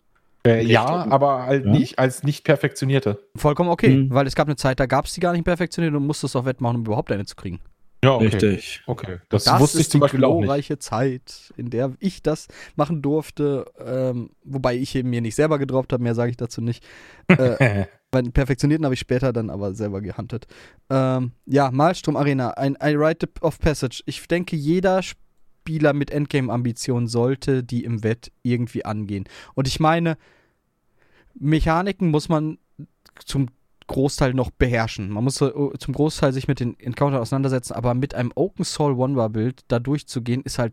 Äh, 0.47 0.63
ja, 0.65 0.87
aber 0.87 1.45
halt 1.47 1.65
Ja. 1.67 1.71
nicht 1.73 1.99
als 1.99 2.23
nicht 2.23 2.45
perfektionierte. 2.45 3.19
Vollkommen 3.37 3.71
okay, 3.71 3.91
Mhm. 3.97 4.11
weil 4.15 4.27
es 4.27 4.35
gab 4.35 4.47
eine 4.49 4.57
Zeit, 4.57 4.81
da 4.81 4.87
gab 4.87 5.07
es 5.07 5.13
die 5.15 5.21
gar 5.21 5.33
nicht 5.33 5.45
perfektioniert 5.45 5.95
und 5.95 6.07
musstest 6.07 6.37
auf 6.37 6.45
Wettmachen, 6.45 6.77
um 6.77 6.83
überhaupt 6.85 7.11
eine 7.13 7.25
zu 7.27 7.35
kriegen. 7.37 7.61
Ja, 8.05 8.13
okay. 8.15 8.25
Richtig. 8.27 8.83
Okay. 8.87 9.19
Das, 9.31 9.45
Das 9.45 9.59
wusste 9.59 9.79
ich 9.79 9.83
ist 9.85 9.93
zum 9.93 10.01
die 10.01 10.03
Beispiel 10.03 10.25
auch 10.25 10.35
nicht. 10.37 10.45
glorreiche 10.45 10.79
Zeit, 10.79 11.53
in 11.57 11.71
der 11.71 11.93
ich 11.99 12.23
das 12.23 12.47
machen 12.77 13.01
durfte, 13.03 13.65
ähm, 13.85 14.31
wobei 14.45 14.77
ich 14.77 14.95
eben 14.95 15.11
mir 15.11 15.23
nicht 15.23 15.35
selber 15.35 15.59
gedroppt 15.59 15.93
habe, 15.93 16.03
mehr 16.03 16.15
sage 16.15 16.31
ich 16.31 16.37
dazu 16.37 16.61
nicht. 16.61 16.85
Äh, 17.29 17.87
Bei 18.13 18.23
den 18.23 18.33
Perfektionierten 18.33 18.85
habe 18.85 18.95
ich 18.95 19.01
später 19.01 19.33
dann 19.33 19.51
aber 19.51 19.75
selber 19.75 20.01
gehuntet. 20.01 20.47
Ähm, 20.89 21.33
ja, 21.47 21.71
Malstrom 21.73 22.17
Arena, 22.17 22.51
ein, 22.51 22.77
ein 22.77 22.97
Rite 22.97 23.29
of 23.41 23.59
Passage. 23.59 24.03
Ich 24.07 24.27
denke, 24.29 24.55
jeder 24.57 25.03
Spieler 25.03 25.23
mit 25.93 26.11
Endgame-Ambitionen 26.11 27.07
sollte 27.09 27.63
die 27.63 27.85
im 27.85 28.03
Wett 28.03 28.33
irgendwie 28.43 28.85
angehen. 28.85 29.25
Und 29.55 29.69
ich 29.69 29.81
meine, 29.81 30.17
Mechaniken 31.39 32.11
muss 32.11 32.29
man 32.29 32.59
zum 33.25 33.49
Großteil 33.87 34.35
noch 34.35 34.51
beherrschen. 34.51 35.11
Man 35.11 35.25
muss 35.25 35.37
so, 35.37 35.73
zum 35.79 35.95
Großteil 35.95 36.33
sich 36.33 36.49
mit 36.49 36.59
den 36.61 36.79
Encounter 36.81 37.21
auseinandersetzen, 37.21 37.75
aber 37.75 37.95
mit 37.95 38.15
einem 38.15 38.33
Open 38.35 38.65
Soul 38.65 38.95
One-Bar-Bild 38.95 39.61
da 39.69 39.79
durchzugehen, 39.79 40.43
ist 40.43 40.59
halt 40.59 40.73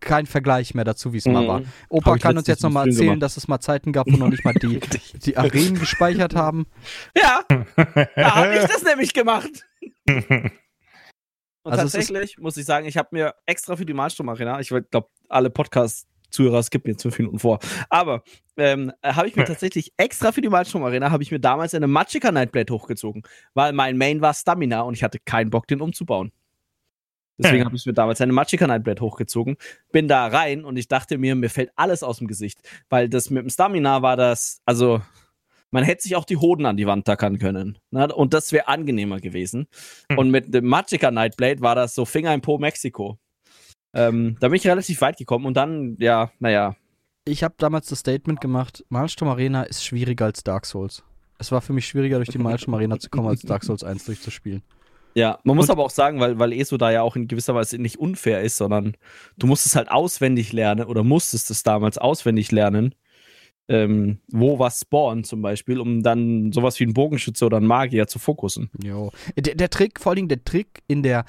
kein 0.00 0.24
Vergleich 0.24 0.74
mehr 0.74 0.84
dazu, 0.84 1.12
wie 1.12 1.18
es 1.18 1.26
mal 1.26 1.42
Mhm. 1.42 1.48
war. 1.48 1.62
Opa 1.90 2.16
kann 2.16 2.38
uns 2.38 2.46
jetzt 2.46 2.62
nochmal 2.62 2.86
erzählen, 2.86 3.08
gemacht. 3.08 3.22
dass 3.22 3.36
es 3.36 3.46
mal 3.46 3.60
Zeiten 3.60 3.92
gab, 3.92 4.06
wo 4.10 4.16
noch 4.16 4.30
nicht 4.30 4.42
mal 4.42 4.54
die, 4.54 4.80
die 5.26 5.36
Arenen 5.36 5.78
gespeichert 5.78 6.34
haben. 6.34 6.64
Ja, 7.14 7.44
da 8.16 8.34
habe 8.36 8.54
ich 8.56 8.64
das 8.64 8.82
nämlich 8.84 9.12
gemacht. 9.12 9.50
Und 11.66 11.72
Also 11.72 11.82
tatsächlich 11.82 12.38
muss 12.38 12.56
ich 12.56 12.64
sagen, 12.64 12.86
ich 12.86 12.96
habe 12.96 13.08
mir 13.10 13.34
extra 13.44 13.74
für 13.74 13.84
die 13.84 13.92
Malstrom 13.92 14.28
Arena, 14.28 14.60
ich 14.60 14.68
glaube, 14.68 15.08
alle 15.28 15.50
Podcast-Zuhörer 15.50 16.62
skippen 16.62 16.92
jetzt 16.92 17.02
fünf 17.02 17.18
Minuten 17.18 17.40
vor, 17.40 17.58
aber 17.90 18.22
ähm, 18.56 18.92
äh, 19.02 19.14
habe 19.14 19.26
ich 19.26 19.34
mir 19.34 19.44
tatsächlich 19.44 19.92
extra 19.96 20.30
für 20.30 20.40
die 20.40 20.48
Malstrom 20.48 20.84
Arena, 20.84 21.10
habe 21.10 21.24
ich 21.24 21.32
mir 21.32 21.40
damals 21.40 21.74
eine 21.74 21.88
Magicka 21.88 22.30
Nightblade 22.30 22.72
hochgezogen, 22.72 23.24
weil 23.54 23.72
mein 23.72 23.98
Main 23.98 24.20
war 24.20 24.32
Stamina 24.32 24.82
und 24.82 24.94
ich 24.94 25.02
hatte 25.02 25.18
keinen 25.18 25.50
Bock, 25.50 25.66
den 25.66 25.80
umzubauen. 25.80 26.30
Deswegen 27.36 27.64
habe 27.64 27.74
ich 27.74 27.84
mir 27.84 27.94
damals 27.94 28.20
eine 28.20 28.32
Magicka 28.32 28.68
Nightblade 28.68 29.02
hochgezogen, 29.02 29.56
bin 29.90 30.06
da 30.06 30.28
rein 30.28 30.64
und 30.64 30.76
ich 30.76 30.86
dachte 30.86 31.18
mir, 31.18 31.34
mir 31.34 31.50
fällt 31.50 31.72
alles 31.74 32.04
aus 32.04 32.18
dem 32.18 32.28
Gesicht, 32.28 32.60
weil 32.90 33.08
das 33.08 33.28
mit 33.28 33.42
dem 33.42 33.50
Stamina 33.50 34.02
war 34.02 34.16
das, 34.16 34.62
also 34.64 35.02
man 35.76 35.84
hätte 35.84 36.04
sich 36.04 36.16
auch 36.16 36.24
die 36.24 36.38
Hoden 36.38 36.64
an 36.64 36.78
die 36.78 36.86
Wand 36.86 37.04
tackern 37.04 37.38
können. 37.38 37.76
Ne? 37.90 38.08
Und 38.14 38.32
das 38.32 38.50
wäre 38.50 38.66
angenehmer 38.66 39.20
gewesen. 39.20 39.66
Hm. 40.10 40.16
Und 40.16 40.30
mit 40.30 40.54
dem 40.54 40.64
Magicka 40.64 41.10
Nightblade 41.10 41.60
war 41.60 41.74
das 41.74 41.94
so 41.94 42.06
Finger 42.06 42.32
in 42.32 42.40
Po 42.40 42.56
Mexiko. 42.56 43.18
Ähm, 43.94 44.38
da 44.40 44.48
bin 44.48 44.56
ich 44.56 44.66
relativ 44.66 45.02
weit 45.02 45.18
gekommen 45.18 45.44
und 45.44 45.54
dann, 45.54 45.96
ja, 45.98 46.30
naja. 46.38 46.76
Ich 47.26 47.44
habe 47.44 47.56
damals 47.58 47.88
das 47.88 47.98
Statement 47.98 48.40
gemacht, 48.40 48.86
Malstrom 48.88 49.28
Arena 49.28 49.64
ist 49.64 49.84
schwieriger 49.84 50.24
als 50.24 50.42
Dark 50.42 50.64
Souls. 50.64 51.04
Es 51.38 51.52
war 51.52 51.60
für 51.60 51.74
mich 51.74 51.86
schwieriger, 51.86 52.16
durch 52.16 52.30
die 52.30 52.38
Malstrom 52.38 52.72
Arena 52.72 52.98
zu 52.98 53.10
kommen, 53.10 53.28
als 53.28 53.42
Dark 53.42 53.62
Souls 53.62 53.84
1 53.84 54.06
durchzuspielen. 54.06 54.62
Ja, 55.14 55.40
man 55.44 55.56
muss 55.56 55.66
Und- 55.66 55.72
aber 55.72 55.84
auch 55.84 55.90
sagen, 55.90 56.20
weil, 56.20 56.38
weil 56.38 56.54
ESO 56.54 56.78
da 56.78 56.90
ja 56.90 57.02
auch 57.02 57.16
in 57.16 57.28
gewisser 57.28 57.54
Weise 57.54 57.76
nicht 57.76 57.98
unfair 57.98 58.40
ist, 58.40 58.56
sondern 58.56 58.96
du 59.36 59.46
musst 59.46 59.66
es 59.66 59.76
halt 59.76 59.90
auswendig 59.90 60.54
lernen 60.54 60.86
oder 60.86 61.04
musstest 61.04 61.50
es 61.50 61.62
damals 61.62 61.98
auswendig 61.98 62.50
lernen, 62.50 62.94
ähm, 63.68 64.18
wo 64.28 64.58
was 64.58 64.80
spawnt 64.80 65.26
zum 65.26 65.42
Beispiel, 65.42 65.80
um 65.80 66.02
dann 66.02 66.52
sowas 66.52 66.78
wie 66.78 66.84
ein 66.84 66.94
Bogenschütze 66.94 67.44
oder 67.46 67.58
ein 67.58 67.66
Magier 67.66 68.06
zu 68.06 68.18
fokussen. 68.18 68.70
Jo. 68.82 69.10
Der, 69.36 69.54
der 69.54 69.70
Trick, 69.70 70.00
vor 70.00 70.10
allen 70.10 70.16
Dingen 70.16 70.28
der 70.28 70.44
Trick 70.44 70.82
in 70.86 71.02
der 71.02 71.24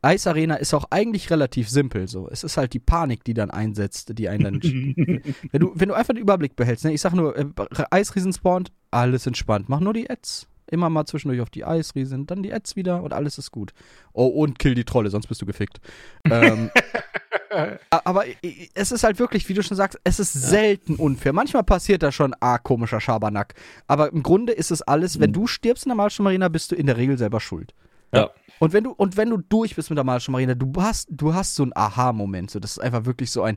Eisarena 0.00 0.56
ist 0.56 0.74
auch 0.74 0.86
eigentlich 0.90 1.30
relativ 1.30 1.68
simpel. 1.68 2.06
So. 2.06 2.28
Es 2.30 2.44
ist 2.44 2.56
halt 2.56 2.72
die 2.72 2.78
Panik, 2.78 3.24
die 3.24 3.34
dann 3.34 3.50
einsetzt, 3.50 4.16
die 4.18 4.28
einen 4.28 4.44
dann. 4.44 4.62
wenn, 5.52 5.60
du, 5.60 5.72
wenn 5.74 5.88
du 5.88 5.94
einfach 5.94 6.14
den 6.14 6.22
Überblick 6.22 6.56
behältst, 6.56 6.84
ne? 6.84 6.92
ich 6.92 7.00
sag 7.00 7.14
nur, 7.14 7.36
äh, 7.36 7.46
Eisriesen 7.90 8.32
spawnt, 8.32 8.70
alles 8.90 9.26
entspannt. 9.26 9.68
Mach 9.68 9.80
nur 9.80 9.94
die 9.94 10.08
Ads. 10.08 10.46
Immer 10.70 10.90
mal 10.90 11.06
zwischendurch 11.06 11.40
auf 11.40 11.48
die 11.48 11.64
Eisriesen, 11.64 12.26
dann 12.26 12.42
die 12.42 12.52
Ads 12.52 12.76
wieder 12.76 13.02
und 13.02 13.14
alles 13.14 13.38
ist 13.38 13.50
gut. 13.50 13.72
Oh, 14.12 14.26
und 14.26 14.58
kill 14.58 14.74
die 14.74 14.84
Trolle, 14.84 15.08
sonst 15.08 15.26
bist 15.26 15.40
du 15.40 15.46
gefickt. 15.46 15.80
ähm, 16.30 16.70
aber 17.90 18.24
es 18.74 18.92
ist 18.92 19.04
halt 19.04 19.18
wirklich, 19.18 19.48
wie 19.48 19.54
du 19.54 19.62
schon 19.62 19.76
sagst, 19.76 19.98
es 20.04 20.18
ist 20.20 20.32
selten 20.32 20.96
unfair. 20.96 21.32
Manchmal 21.32 21.64
passiert 21.64 22.02
da 22.02 22.12
schon, 22.12 22.34
ah, 22.40 22.58
komischer 22.58 23.00
Schabernack. 23.00 23.54
Aber 23.86 24.12
im 24.12 24.22
Grunde 24.22 24.52
ist 24.52 24.70
es 24.70 24.82
alles, 24.82 25.20
wenn 25.20 25.30
Mhm. 25.30 25.34
du 25.34 25.46
stirbst 25.46 25.84
in 25.86 25.90
der 25.90 25.96
Malstrom 25.96 26.24
Marina, 26.24 26.48
bist 26.48 26.70
du 26.72 26.76
in 26.76 26.86
der 26.86 26.96
Regel 26.96 27.16
selber 27.18 27.40
schuld. 27.40 27.74
Ja. 28.12 28.30
Und 28.60 28.72
wenn 28.72 28.84
du, 28.84 28.90
und 28.92 29.16
wenn 29.16 29.30
du 29.30 29.36
durch 29.38 29.76
bist 29.76 29.88
mit 29.90 29.96
der 29.96 30.04
Malstrom 30.04 30.32
Marina, 30.32 30.54
du 30.54 30.72
hast, 30.82 31.08
du 31.10 31.32
hast 31.34 31.54
so 31.54 31.62
einen 31.62 31.72
Aha-Moment. 31.74 32.50
So, 32.50 32.58
das 32.58 32.72
ist 32.72 32.78
einfach 32.78 33.04
wirklich 33.04 33.30
so 33.30 33.42
ein, 33.42 33.56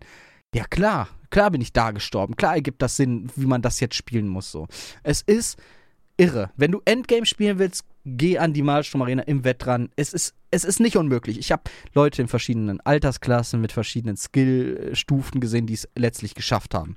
ja 0.53 0.65
klar, 0.65 1.07
klar 1.29 1.49
bin 1.51 1.61
ich 1.61 1.73
da 1.73 1.91
gestorben. 1.91 2.35
Klar 2.35 2.55
ergibt 2.55 2.81
das 2.81 2.97
Sinn, 2.97 3.29
wie 3.35 3.45
man 3.45 3.61
das 3.61 3.79
jetzt 3.79 3.95
spielen 3.95 4.27
muss. 4.27 4.51
So. 4.51 4.67
Es 5.03 5.21
ist 5.21 5.57
irre. 6.21 6.51
Wenn 6.55 6.71
du 6.71 6.81
Endgame 6.85 7.25
spielen 7.25 7.59
willst, 7.59 7.85
geh 8.05 8.37
an 8.37 8.53
die 8.53 8.61
Malstrom 8.61 9.01
Arena 9.01 9.23
im 9.23 9.43
Wettran. 9.43 9.89
Es 9.95 10.13
ist, 10.13 10.35
es 10.51 10.63
ist 10.63 10.79
nicht 10.79 10.95
unmöglich. 10.95 11.39
Ich 11.39 11.51
habe 11.51 11.63
Leute 11.93 12.21
in 12.21 12.27
verschiedenen 12.27 12.79
Altersklassen 12.81 13.59
mit 13.59 13.71
verschiedenen 13.71 14.17
Skillstufen 14.17 15.41
gesehen, 15.41 15.67
die 15.67 15.73
es 15.73 15.89
letztlich 15.95 16.35
geschafft 16.35 16.73
haben. 16.73 16.95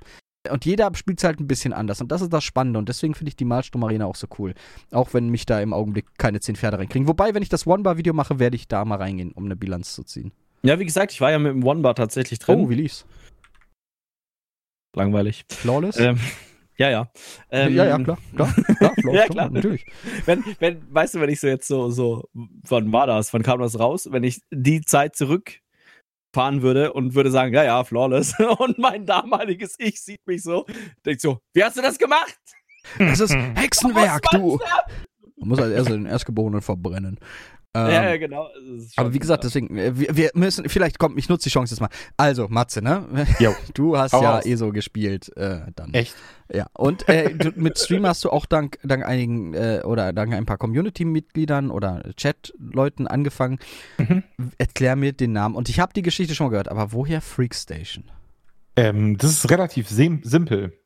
Und 0.49 0.65
jeder 0.65 0.91
spielt 0.93 1.17
es 1.17 1.23
halt 1.23 1.39
ein 1.39 1.47
bisschen 1.47 1.73
anders. 1.73 2.01
Und 2.01 2.11
das 2.11 2.21
ist 2.21 2.31
das 2.31 2.43
Spannende. 2.43 2.77
Und 2.77 2.87
deswegen 2.87 3.15
finde 3.15 3.29
ich 3.29 3.35
die 3.35 3.45
Malstrom 3.45 3.83
Arena 3.83 4.05
auch 4.05 4.15
so 4.15 4.27
cool. 4.37 4.53
Auch 4.91 5.13
wenn 5.13 5.29
mich 5.29 5.45
da 5.47 5.59
im 5.59 5.73
Augenblick 5.73 6.05
keine 6.17 6.39
10 6.39 6.55
Pferde 6.55 6.77
reinkriegen. 6.77 7.07
Wobei, 7.07 7.33
wenn 7.33 7.41
ich 7.41 7.49
das 7.49 7.65
One-Bar-Video 7.65 8.13
mache, 8.13 8.37
werde 8.37 8.55
ich 8.55 8.67
da 8.67 8.85
mal 8.85 8.97
reingehen, 8.97 9.31
um 9.31 9.45
eine 9.45 9.55
Bilanz 9.55 9.95
zu 9.95 10.03
ziehen. 10.03 10.31
Ja, 10.61 10.79
wie 10.79 10.85
gesagt, 10.85 11.11
ich 11.11 11.21
war 11.21 11.31
ja 11.31 11.39
mit 11.39 11.51
dem 11.51 11.63
One-Bar 11.63 11.95
tatsächlich 11.95 12.39
drin. 12.39 12.59
Oh, 12.59 12.69
wie 12.69 12.75
lief's? 12.75 13.05
Langweilig. 14.95 15.45
Flawless? 15.49 15.97
Ähm, 15.97 16.19
ja, 16.77 16.89
ja. 16.89 17.11
Ähm, 17.49 17.73
ja, 17.73 17.85
ja, 17.85 17.97
klar, 17.99 18.17
klar, 18.35 18.53
klar, 18.53 18.93
Ja, 18.97 19.11
klar, 19.11 19.27
klar. 19.27 19.49
natürlich. 19.49 19.85
Wenn, 20.25 20.43
wenn, 20.59 20.81
weißt 20.93 21.15
du, 21.15 21.21
wenn 21.21 21.29
ich 21.29 21.39
so 21.39 21.47
jetzt 21.47 21.67
so, 21.67 21.89
so, 21.89 22.27
wann 22.33 22.91
war 22.91 23.07
das? 23.07 23.33
Wann 23.33 23.43
kam 23.43 23.59
das 23.59 23.79
raus? 23.79 24.09
Wenn 24.11 24.23
ich 24.23 24.41
die 24.51 24.81
Zeit 24.81 25.15
zurückfahren 25.15 26.61
würde 26.61 26.93
und 26.93 27.15
würde 27.15 27.31
sagen, 27.31 27.53
ja, 27.53 27.63
ja, 27.63 27.83
flawless. 27.83 28.33
Und 28.59 28.77
mein 28.77 29.05
damaliges 29.05 29.75
Ich 29.77 30.01
sieht 30.01 30.25
mich 30.25 30.43
so, 30.43 30.65
denkt 31.05 31.21
so, 31.21 31.39
wie 31.53 31.63
hast 31.63 31.77
du 31.77 31.81
das 31.81 31.97
gemacht? 31.97 32.37
Das 32.99 33.19
ist 33.19 33.33
Hexenwerk, 33.55 34.23
du. 34.31 34.59
Man 35.37 35.49
muss 35.49 35.59
als 35.59 35.73
erst 35.73 35.89
den 35.89 36.05
Erstgeborenen 36.05 36.61
verbrennen. 36.61 37.19
Ähm, 37.75 37.87
ja, 37.91 38.09
ja, 38.09 38.17
genau. 38.17 38.47
Ist 38.77 38.97
aber 38.97 39.13
wie 39.13 39.19
gesagt, 39.19 39.43
deswegen, 39.43 39.77
äh, 39.77 39.99
wir, 39.99 40.15
wir 40.15 40.31
müssen, 40.33 40.69
vielleicht 40.69 40.97
kommt, 40.97 41.19
ich 41.19 41.27
nutze 41.27 41.49
die 41.49 41.49
Chance 41.49 41.73
jetzt 41.73 41.81
mal. 41.81 41.89
Also, 42.15 42.47
Matze, 42.47 42.81
ne? 42.81 43.27
Jo. 43.39 43.53
Du 43.73 43.97
hast 43.97 44.13
Hau 44.13 44.23
ja 44.23 44.35
raus. 44.35 44.45
ESO 44.45 44.71
gespielt, 44.71 45.35
äh, 45.35 45.59
dann. 45.75 45.93
Echt? 45.93 46.15
Ja. 46.53 46.67
Und 46.73 47.09
äh, 47.09 47.35
du, 47.35 47.51
mit 47.55 47.77
Stream 47.77 48.05
hast 48.07 48.23
du 48.23 48.29
auch 48.29 48.45
dank, 48.45 48.79
dank 48.83 49.03
einigen, 49.03 49.53
äh, 49.53 49.81
oder 49.83 50.13
dank 50.13 50.33
ein 50.33 50.45
paar 50.45 50.57
Community-Mitgliedern 50.57 51.69
oder 51.69 52.03
Chat-Leuten 52.15 53.07
angefangen. 53.07 53.59
Mhm. 53.97 54.23
Erklär 54.57 54.95
mir 54.95 55.11
den 55.11 55.33
Namen. 55.33 55.55
Und 55.55 55.67
ich 55.67 55.81
habe 55.81 55.91
die 55.91 56.01
Geschichte 56.01 56.33
schon 56.33 56.45
mal 56.45 56.51
gehört, 56.51 56.69
aber 56.69 56.93
woher 56.93 57.19
Freakstation? 57.19 58.05
Ähm, 58.77 59.17
das 59.17 59.31
ist 59.31 59.51
relativ 59.51 59.89
sim 59.89 60.21
simpel. 60.23 60.79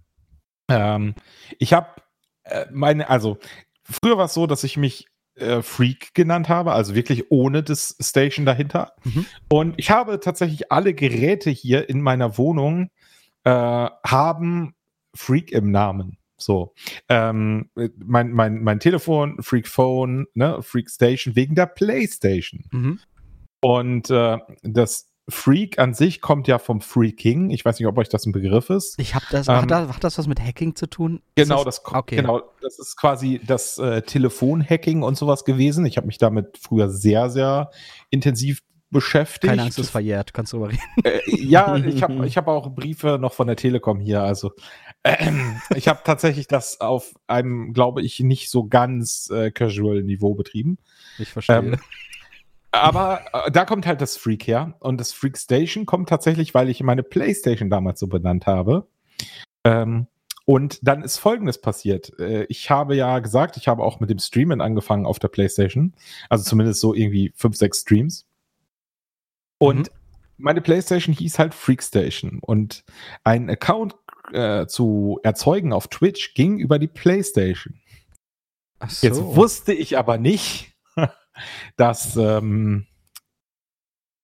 Ähm, 0.70 1.14
ich 1.60 1.74
habe 1.74 1.88
äh, 2.45 2.66
meine, 2.72 3.10
also 3.10 3.38
früher 3.84 4.18
war 4.18 4.26
es 4.26 4.34
so, 4.34 4.48
dass 4.48 4.64
ich 4.64 4.76
mich 4.76 5.07
äh, 5.40 5.61
Freak 5.61 6.14
genannt 6.14 6.49
habe, 6.49 6.74
also 6.74 6.95
wirklich 6.95 7.32
ohne 7.32 7.64
das 7.64 7.95
Station 7.99 8.45
dahinter. 8.45 8.94
Mhm. 9.03 9.26
Und 9.49 9.74
ich 9.78 9.91
habe 9.91 10.20
tatsächlich 10.20 10.72
alle 10.72 10.94
Geräte 10.94 11.49
hier 11.49 11.90
in 11.90 12.02
meiner 12.02 12.38
Wohnung 12.38 12.90
äh, 13.44 13.52
haben 13.52 14.76
Freak 15.16 15.52
im 15.52 15.72
Namen. 15.72 16.18
So, 16.38 16.74
ähm, 17.10 17.70
mein, 17.98 18.32
mein, 18.32 18.64
mein 18.64 18.80
Telefon, 18.80 19.41
Freak 19.41 19.68
Phone, 19.68 20.26
ne, 20.34 20.61
Freak 20.61 20.90
Station 20.90 21.36
wegen 21.36 21.53
der 21.53 21.66
PlayStation. 21.66 22.64
Mhm. 22.72 22.99
Und 23.61 24.10
äh, 24.10 24.38
das 24.64 25.09
Freak 25.30 25.80
an 25.80 25.93
sich 25.93 26.22
kommt 26.22 26.47
ja 26.47 26.60
vom 26.60 26.81
Freaking. 26.81 27.49
Ich 27.49 27.64
weiß 27.65 27.80
nicht, 27.80 27.88
ob 27.88 27.97
euch 27.97 28.10
das 28.10 28.26
ein 28.26 28.31
Begriff 28.31 28.69
ist. 28.69 28.99
Ich 28.99 29.15
habe 29.15 29.26
das, 29.31 29.47
Ähm, 29.47 29.56
hat, 29.56 29.72
das, 29.72 29.89
hat 29.95 30.03
das 30.03 30.18
was 30.18 30.27
mit 30.27 30.39
Hacking 30.39 30.76
zu 30.76 30.88
tun? 30.88 31.22
Ist 31.35 31.47
Genau, 31.47 31.64
das, 31.64 31.84
ko- 31.84 31.97
okay. 31.97 32.15
genau, 32.18 32.41
das 32.61 32.80
ist 32.80 32.95
quasi 32.97 33.39
das 33.45 33.77
äh, 33.77 34.01
Telefonhacking 34.01 35.03
und 35.03 35.18
sowas 35.18 35.45
gewesen. 35.45 35.85
Ich 35.85 35.97
habe 35.97 36.07
mich 36.07 36.18
damit 36.18 36.57
früher 36.61 36.89
sehr, 36.89 37.30
sehr 37.30 37.72
intensiv 38.10 38.61
beschäftigt. 38.91 39.51
Keine 39.51 39.61
Angst, 39.64 39.77
das 39.77 39.85
ist 39.85 39.91
verjährt. 39.91 40.34
Kannst 40.34 40.51
du 40.53 40.57
drüber 40.57 40.72
reden. 40.72 40.81
Äh, 41.03 41.19
ja, 41.35 41.76
ich 41.85 42.01
habe 42.01 42.26
ich 42.26 42.38
hab 42.38 42.47
auch 42.47 42.72
Briefe 42.72 43.19
noch 43.22 43.34
von 43.34 43.45
der 43.45 43.56
Telekom 43.56 43.99
hier. 43.99 44.23
Also 44.23 44.51
ähm, 45.03 45.61
ich 45.76 45.88
habe 45.88 45.99
tatsächlich 46.03 46.47
das 46.47 46.81
auf 46.81 47.14
einem, 47.27 47.73
glaube 47.73 48.01
ich, 48.01 48.19
nicht 48.22 48.49
so 48.49 48.65
ganz 48.65 49.30
äh, 49.30 49.51
casual 49.51 50.01
Niveau 50.01 50.34
betrieben. 50.34 50.80
Ich 51.19 51.30
verstehe. 51.31 51.57
Ähm, 51.57 51.77
aber 52.72 53.22
äh, 53.34 53.52
da 53.52 53.66
kommt 53.66 53.86
halt 53.88 54.02
das 54.02 54.18
Freak 54.18 54.48
her. 54.48 54.76
Und 54.80 55.00
das 55.00 55.14
Freak 55.14 55.38
Station 55.38 55.86
kommt 55.86 56.10
tatsächlich, 56.10 56.54
weil 56.54 56.70
ich 56.70 56.84
meine 56.84 57.04
Playstation 57.04 57.70
damals 57.70 58.00
so 58.00 58.08
benannt 58.08 58.46
habe. 58.46 58.88
Ähm, 59.64 60.08
und 60.46 60.80
dann 60.82 61.04
ist 61.04 61.18
Folgendes 61.18 61.62
passiert. 61.62 62.18
Äh, 62.20 62.46
ich 62.46 62.70
habe 62.70 62.96
ja 62.96 63.20
gesagt, 63.20 63.58
ich 63.58 63.68
habe 63.68 63.84
auch 63.84 64.00
mit 64.00 64.10
dem 64.10 64.20
Streamen 64.20 64.62
angefangen 64.62 65.06
auf 65.06 65.20
der 65.20 65.28
Playstation. 65.28 65.94
Also 66.30 66.44
zumindest 66.44 66.80
so 66.80 66.94
irgendwie 66.94 67.32
fünf, 67.36 67.56
sechs 67.56 67.82
Streams. 67.82 68.26
Und 69.60 69.91
meine 70.38 70.62
Playstation 70.62 71.14
hieß 71.14 71.38
halt 71.38 71.54
Freakstation. 71.54 72.40
Und 72.41 72.84
ein 73.24 73.50
Account 73.50 73.96
äh, 74.32 74.66
zu 74.68 75.20
erzeugen 75.24 75.74
auf 75.74 75.88
Twitch 75.88 76.34
ging 76.34 76.58
über 76.60 76.80
die 76.80 76.88
Playstation. 76.88 77.80
Ach 78.80 78.90
so. 78.90 79.06
Jetzt 79.06 79.22
wusste 79.22 79.74
ich 79.74 79.98
aber 79.98 80.18
nicht, 80.18 80.69
dass 81.78 82.16
ähm, 82.16 82.86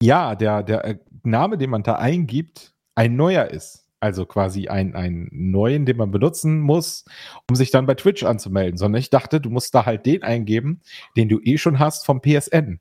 ja, 0.02 0.36
der, 0.36 0.64
der 0.64 0.86
äh, 0.86 0.98
Name, 1.24 1.58
den 1.58 1.70
man 1.70 1.84
da 1.84 1.96
eingibt, 1.96 2.74
ein 2.96 3.16
neuer 3.16 3.46
ist. 3.48 3.84
Also 4.02 4.26
quasi 4.26 4.68
ein, 4.68 4.94
ein 4.94 5.30
neuen, 5.32 5.86
den 5.86 5.98
man 5.98 6.12
benutzen 6.12 6.60
muss, 6.60 7.06
um 7.50 7.56
sich 7.56 7.72
dann 7.72 7.86
bei 7.88 7.96
Twitch 7.96 8.24
anzumelden. 8.24 8.78
Sondern 8.78 9.00
ich 9.00 9.10
dachte, 9.10 9.42
du 9.42 9.50
musst 9.50 9.74
da 9.74 9.86
halt 9.86 10.06
den 10.06 10.22
eingeben, 10.22 10.82
den 11.18 11.28
du 11.30 11.40
eh 11.42 11.58
schon 11.58 11.80
hast 11.80 12.06
vom 12.06 12.22
PSN. 12.22 12.80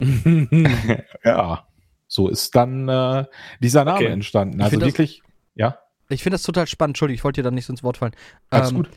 ja, 1.24 1.66
so 2.08 2.28
ist 2.28 2.54
dann 2.56 2.88
äh, 2.88 3.24
dieser 3.60 3.84
Name 3.84 3.98
Okay. 3.98 4.06
entstanden. 4.12 4.58
Ich 4.58 4.64
Also 4.64 4.70
find 4.72 4.82
das- 4.82 4.88
wirklich, 4.92 5.22
ja, 5.54 5.78
Ich 6.08 6.22
finde 6.22 6.34
das 6.34 6.42
total 6.42 6.66
spannend. 6.66 6.92
Entschuldigung, 6.94 7.16
ich 7.18 7.24
wollte 7.24 7.40
dir 7.42 7.44
da 7.44 7.50
nicht 7.50 7.68
ins 7.68 7.82
Wort 7.84 7.98
fallen. 7.98 8.16
alles 8.50 8.70
Ähm, 8.70 8.76
gut. 8.78 8.90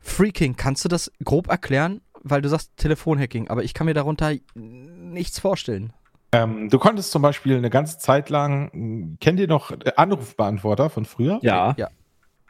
Freaking, 0.00 0.56
kannst 0.56 0.84
du 0.84 0.88
das 0.88 1.12
grob 1.22 1.48
erklären? 1.48 2.00
Weil 2.22 2.42
du 2.42 2.48
sagst 2.48 2.76
Telefonhacking, 2.76 3.48
aber 3.48 3.64
ich 3.64 3.74
kann 3.74 3.86
mir 3.86 3.94
darunter 3.94 4.32
nichts 4.54 5.38
vorstellen. 5.38 5.92
Ähm, 6.32 6.70
du 6.70 6.78
konntest 6.78 7.10
zum 7.10 7.20
Beispiel 7.20 7.56
eine 7.56 7.70
ganze 7.70 7.98
Zeit 7.98 8.30
lang, 8.30 9.18
kennt 9.20 9.38
ihr 9.38 9.48
noch 9.48 9.72
Anrufbeantworter 9.96 10.88
von 10.88 11.04
früher? 11.04 11.38
Ja. 11.42 11.74
Ja. 11.76 11.88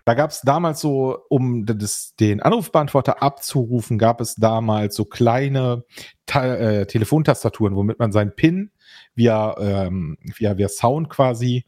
Da 0.05 0.15
gab 0.15 0.31
es 0.31 0.41
damals 0.41 0.81
so, 0.81 1.19
um 1.29 1.65
das, 1.65 2.15
den 2.19 2.43
Anrufbeantworter 2.43 3.23
abzurufen, 3.23 3.99
gab 3.99 4.21
es 4.21 4.35
damals 4.35 4.97
so 4.97 5.05
kleine 5.05 5.85
Ta 6.27 6.55
äh, 6.55 6.87
Telefontastaturen, 6.87 7.77
womit 7.77 8.01
man 8.01 8.11
seinen 8.11 8.35
PIN 8.35 8.73
via, 9.15 9.55
ähm, 9.59 10.19
via, 10.23 10.59
via 10.59 10.69
Sound 10.69 11.09
quasi, 11.09 11.67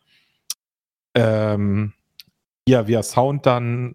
ähm, 1.14 1.92
via, 2.66 2.88
via 2.88 3.02
Sound 3.04 3.46
dann, 3.46 3.94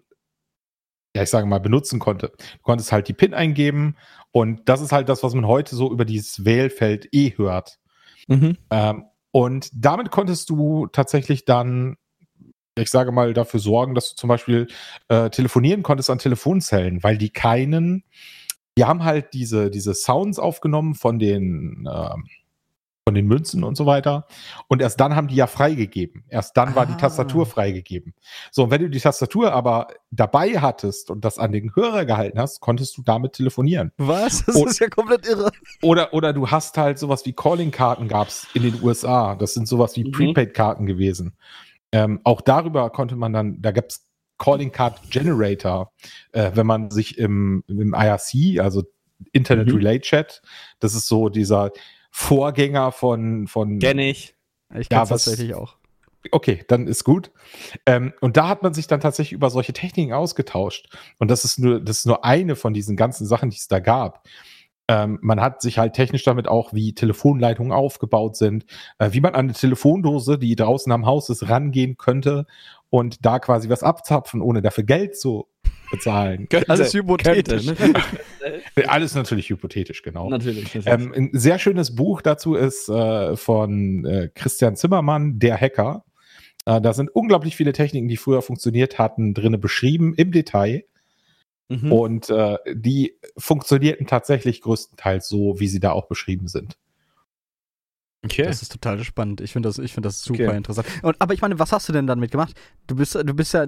ja, 1.14 1.22
ich 1.22 1.30
sage 1.30 1.46
mal, 1.46 1.60
benutzen 1.60 1.98
konnte. 1.98 2.32
Du 2.38 2.62
konntest 2.62 2.92
halt 2.92 3.08
die 3.08 3.12
PIN 3.12 3.34
eingeben 3.34 3.96
und 4.32 4.68
das 4.68 4.80
ist 4.80 4.92
halt 4.92 5.08
das, 5.08 5.22
was 5.22 5.34
man 5.34 5.46
heute 5.46 5.74
so 5.74 5.90
über 5.90 6.04
dieses 6.04 6.44
Wählfeld 6.44 7.08
eh 7.12 7.36
hört. 7.36 7.78
Mhm. 8.28 8.56
Ähm, 8.70 9.04
und 9.32 9.70
damit 9.72 10.10
konntest 10.10 10.50
du 10.50 10.86
tatsächlich 10.86 11.44
dann, 11.44 11.96
ich 12.76 12.90
sage 12.90 13.12
mal, 13.12 13.34
dafür 13.34 13.60
sorgen, 13.60 13.94
dass 13.94 14.10
du 14.10 14.16
zum 14.16 14.28
Beispiel 14.28 14.68
äh, 15.08 15.30
telefonieren 15.30 15.82
konntest 15.82 16.10
an 16.10 16.18
Telefonzellen, 16.18 17.02
weil 17.02 17.18
die 17.18 17.30
keinen, 17.30 18.04
die 18.78 18.84
haben 18.84 19.04
halt 19.04 19.34
diese, 19.34 19.70
diese 19.70 19.94
Sounds 19.94 20.38
aufgenommen 20.38 20.94
von 20.94 21.18
den, 21.18 21.88
ähm, 21.92 22.26
von 23.10 23.14
den 23.16 23.26
Münzen 23.26 23.64
und 23.64 23.76
so 23.76 23.86
weiter. 23.86 24.24
Und 24.68 24.80
erst 24.80 25.00
dann 25.00 25.16
haben 25.16 25.26
die 25.26 25.34
ja 25.34 25.48
freigegeben. 25.48 26.22
Erst 26.28 26.56
dann 26.56 26.76
war 26.76 26.86
die 26.86 26.92
Ah. 26.92 26.96
Tastatur 26.98 27.44
freigegeben. 27.44 28.14
So, 28.52 28.62
und 28.62 28.70
wenn 28.70 28.82
du 28.82 28.88
die 28.88 29.00
Tastatur 29.00 29.52
aber 29.52 29.88
dabei 30.12 30.60
hattest 30.60 31.10
und 31.10 31.24
das 31.24 31.36
an 31.40 31.50
den 31.50 31.74
Hörer 31.74 32.04
gehalten 32.04 32.38
hast, 32.38 32.60
konntest 32.60 32.96
du 32.96 33.02
damit 33.02 33.32
telefonieren. 33.32 33.90
Was? 33.96 34.44
Das 34.46 34.54
Und- 34.54 34.68
ist 34.68 34.78
ja 34.78 34.88
komplett 34.88 35.26
irre. 35.26 35.50
Oder, 35.82 36.14
oder 36.14 36.32
du 36.32 36.48
hast 36.52 36.78
halt 36.78 37.00
sowas 37.00 37.26
wie 37.26 37.32
Calling-Karten 37.32 38.06
gab's 38.06 38.46
in 38.54 38.62
den 38.62 38.80
USA. 38.80 39.34
Das 39.34 39.54
sind 39.54 39.66
sowas 39.66 39.96
wie 39.96 40.04
Mhm. 40.04 40.12
Prepaid-Karten 40.12 40.86
gewesen. 40.86 41.32
Ähm, 41.90 42.20
auch 42.22 42.42
darüber 42.42 42.90
konnte 42.90 43.16
man 43.16 43.32
dann, 43.32 43.60
da 43.60 43.72
gab's 43.72 44.06
Calling 44.38 44.70
Card 44.70 45.10
Generator, 45.10 45.90
äh, 46.30 46.52
wenn 46.54 46.66
man 46.66 46.92
sich 46.92 47.18
im, 47.18 47.64
im 47.66 47.92
IRC, 47.92 48.60
also 48.60 48.84
Internet 49.32 49.66
Mhm. 49.66 49.74
Relay 49.78 49.98
Chat, 50.00 50.42
das 50.78 50.94
ist 50.94 51.08
so 51.08 51.28
dieser 51.28 51.72
Vorgänger 52.10 52.92
von, 52.92 53.46
von 53.46 53.78
Kenn 53.78 53.98
ich. 53.98 54.34
Ich 54.74 54.88
Ja, 54.90 54.98
kann 55.00 55.10
was- 55.10 55.24
tatsächlich 55.24 55.54
auch. 55.54 55.76
Okay, 56.32 56.62
dann 56.68 56.86
ist 56.86 57.04
gut. 57.04 57.30
Ähm, 57.86 58.12
und 58.20 58.36
da 58.36 58.46
hat 58.46 58.62
man 58.62 58.74
sich 58.74 58.86
dann 58.86 59.00
tatsächlich 59.00 59.32
über 59.32 59.48
solche 59.48 59.72
Techniken 59.72 60.12
ausgetauscht. 60.12 60.94
Und 61.18 61.30
das 61.30 61.44
ist 61.46 61.58
nur, 61.58 61.80
das 61.80 62.00
ist 62.00 62.06
nur 62.06 62.26
eine 62.26 62.56
von 62.56 62.74
diesen 62.74 62.94
ganzen 62.94 63.26
Sachen, 63.26 63.48
die 63.48 63.56
es 63.56 63.68
da 63.68 63.78
gab. 63.78 64.28
Ähm, 64.86 65.18
man 65.22 65.40
hat 65.40 65.62
sich 65.62 65.78
halt 65.78 65.94
technisch 65.94 66.24
damit 66.24 66.46
auch, 66.46 66.74
wie 66.74 66.94
Telefonleitungen 66.94 67.72
aufgebaut 67.72 68.36
sind, 68.36 68.66
äh, 68.98 69.12
wie 69.12 69.22
man 69.22 69.34
an 69.34 69.46
eine 69.46 69.54
Telefondose, 69.54 70.36
die 70.38 70.56
draußen 70.56 70.92
am 70.92 71.06
Haus 71.06 71.30
ist, 71.30 71.48
rangehen 71.48 71.96
könnte 71.96 72.46
und 72.90 73.24
da 73.24 73.38
quasi 73.38 73.70
was 73.70 73.82
abzapfen, 73.82 74.42
ohne 74.42 74.60
dafür 74.60 74.84
Geld 74.84 75.18
zu 75.18 75.48
bezahlen. 75.90 76.48
Alles 76.68 76.94
hypothetisch. 76.94 77.66
Könnte, 77.66 77.92
ne? 77.92 78.02
Alles 78.88 79.14
natürlich 79.14 79.50
hypothetisch, 79.50 80.02
genau. 80.02 80.28
natürlich. 80.30 80.78
Ähm, 80.86 81.12
ein 81.14 81.30
sehr 81.32 81.58
schönes 81.58 81.94
Buch 81.94 82.22
dazu 82.22 82.54
ist 82.54 82.88
äh, 82.88 83.36
von 83.36 84.04
äh, 84.04 84.30
Christian 84.34 84.76
Zimmermann, 84.76 85.38
Der 85.38 85.60
Hacker. 85.60 86.04
Äh, 86.66 86.80
da 86.80 86.92
sind 86.92 87.10
unglaublich 87.10 87.56
viele 87.56 87.72
Techniken, 87.72 88.08
die 88.08 88.16
früher 88.16 88.42
funktioniert 88.42 88.98
hatten, 88.98 89.34
drinne 89.34 89.58
beschrieben 89.58 90.14
im 90.14 90.32
Detail. 90.32 90.84
Mhm. 91.68 91.92
Und 91.92 92.30
äh, 92.30 92.56
die 92.74 93.16
funktionierten 93.36 94.06
tatsächlich 94.06 94.60
größtenteils 94.60 95.28
so, 95.28 95.60
wie 95.60 95.68
sie 95.68 95.80
da 95.80 95.92
auch 95.92 96.08
beschrieben 96.08 96.48
sind. 96.48 96.76
Okay. 98.24 98.42
Das 98.44 98.62
ist 98.62 98.72
total 98.72 99.02
spannend. 99.04 99.40
Ich 99.40 99.52
finde 99.52 99.68
das, 99.68 99.78
ich 99.78 99.92
finde 99.92 100.08
das 100.08 100.22
super 100.22 100.44
Okay. 100.44 100.56
interessant. 100.56 100.86
Und, 101.02 101.16
aber 101.18 101.34
ich 101.34 101.42
meine, 101.42 101.58
was 101.58 101.72
hast 101.72 101.88
du 101.88 101.92
denn 101.92 102.06
damit 102.06 102.30
gemacht? 102.30 102.54
Du 102.86 102.96
bist, 102.96 103.14
du 103.14 103.34
bist 103.34 103.54
ja, 103.54 103.66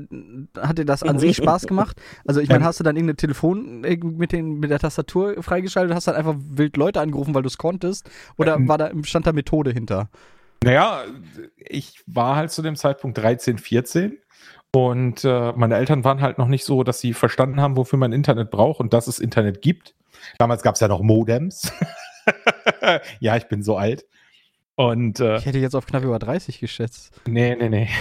hat 0.60 0.78
dir 0.78 0.84
das 0.84 1.02
an 1.02 1.18
sich 1.18 1.36
Spaß 1.38 1.66
gemacht? 1.66 2.00
Also 2.26 2.40
ich 2.40 2.48
meine, 2.48 2.64
hast 2.64 2.80
du 2.80 2.84
dann 2.84 2.96
irgendein 2.96 3.16
Telefon 3.16 3.84
äh, 3.84 3.96
mit, 3.96 4.32
den, 4.32 4.58
mit 4.60 4.70
der 4.70 4.78
Tastatur 4.78 5.42
freigeschaltet 5.42 5.90
und 5.90 5.96
hast 5.96 6.06
dann 6.08 6.16
einfach 6.16 6.36
wild 6.38 6.76
Leute 6.76 7.00
angerufen, 7.00 7.34
weil 7.34 7.42
du 7.42 7.48
es 7.48 7.58
konntest? 7.58 8.10
Oder 8.36 8.56
Ähm, 8.56 8.68
war 8.68 8.78
da, 8.78 8.90
stand 9.04 9.26
da 9.26 9.32
Methode 9.32 9.70
hinter? 9.72 10.10
Naja, 10.64 11.02
ich 11.56 12.02
war 12.06 12.36
halt 12.36 12.50
zu 12.52 12.62
dem 12.62 12.76
Zeitpunkt 12.76 13.18
13, 13.18 13.58
14 13.58 14.18
und 14.74 15.24
äh, 15.24 15.52
meine 15.52 15.74
Eltern 15.76 16.04
waren 16.04 16.20
halt 16.20 16.38
noch 16.38 16.46
nicht 16.48 16.64
so, 16.64 16.84
dass 16.84 17.00
sie 17.00 17.14
verstanden 17.14 17.60
haben, 17.60 17.76
wofür 17.76 17.98
man 17.98 18.12
Internet 18.12 18.50
braucht 18.50 18.80
und 18.80 18.92
dass 18.92 19.06
es 19.08 19.18
Internet 19.18 19.60
gibt. 19.60 19.94
Damals 20.38 20.62
gab 20.62 20.76
es 20.76 20.80
ja 20.80 20.86
noch 20.88 21.02
Modems. 21.02 21.72
ja, 23.20 23.36
ich 23.36 23.48
bin 23.48 23.62
so 23.62 23.76
alt. 23.76 24.06
Und 24.90 25.20
äh, 25.20 25.36
Ich 25.38 25.46
hätte 25.46 25.58
jetzt 25.58 25.74
auf 25.74 25.86
knapp 25.86 26.02
über 26.02 26.18
30 26.18 26.58
geschätzt. 26.60 27.12
nee, 27.26 27.54
nee, 27.54 27.68
nee. 27.68 27.88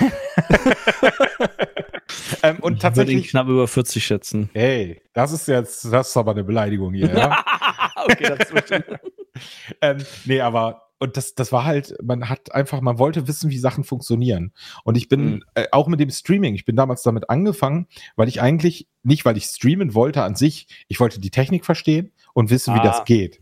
ähm, 2.44 2.58
und 2.58 2.58
Ich 2.58 2.62
würde 2.62 2.74
ihn 2.74 2.80
tatsächlich, 2.80 3.28
knapp 3.30 3.48
über 3.48 3.68
40 3.68 4.04
schätzen. 4.06 4.50
hey, 4.54 5.02
das 5.14 5.32
ist 5.32 5.48
jetzt, 5.48 5.86
das 5.92 6.10
ist 6.10 6.18
aber 6.18 6.32
eine 6.32 6.44
Beleidigung 6.44 6.94
hier. 6.94 7.14
Ja? 7.14 7.44
okay, 8.06 8.24
dazwischen. 8.36 8.84
ähm, 9.82 9.98
nee, 10.26 10.42
aber 10.42 10.88
und 11.00 11.18
das, 11.18 11.34
das 11.34 11.52
war 11.52 11.66
halt, 11.66 11.96
man 12.04 12.30
hat 12.30 12.54
einfach, 12.54 12.80
man 12.80 13.00
wollte 13.00 13.28
wissen, 13.28 13.50
wie 13.50 13.58
Sachen 13.58 13.84
funktionieren. 13.84 14.54
Und 14.84 14.98
ich 14.98 15.10
bin 15.10 15.22
Mhm. 15.36 15.44
äh, 15.56 15.66
auch 15.72 15.88
mit 15.88 16.00
dem 16.00 16.12
Streaming, 16.12 16.54
ich 16.54 16.64
bin 16.66 16.76
damals 16.76 17.02
damit 17.02 17.28
angefangen, 17.30 17.88
weil 18.16 18.28
ich 18.28 18.40
eigentlich, 18.42 18.88
nicht 19.02 19.26
weil 19.26 19.36
ich 19.36 19.46
streamen 19.46 19.96
wollte 19.96 20.22
an 20.24 20.36
sich, 20.36 20.68
ich 20.90 21.00
wollte 21.00 21.20
die 21.20 21.32
Technik 21.32 21.66
verstehen 21.66 22.12
und 22.34 22.52
wissen, 22.52 22.76
wie 22.76 22.80
Ah. 22.80 22.84
das 22.84 23.04
geht. 23.06 23.40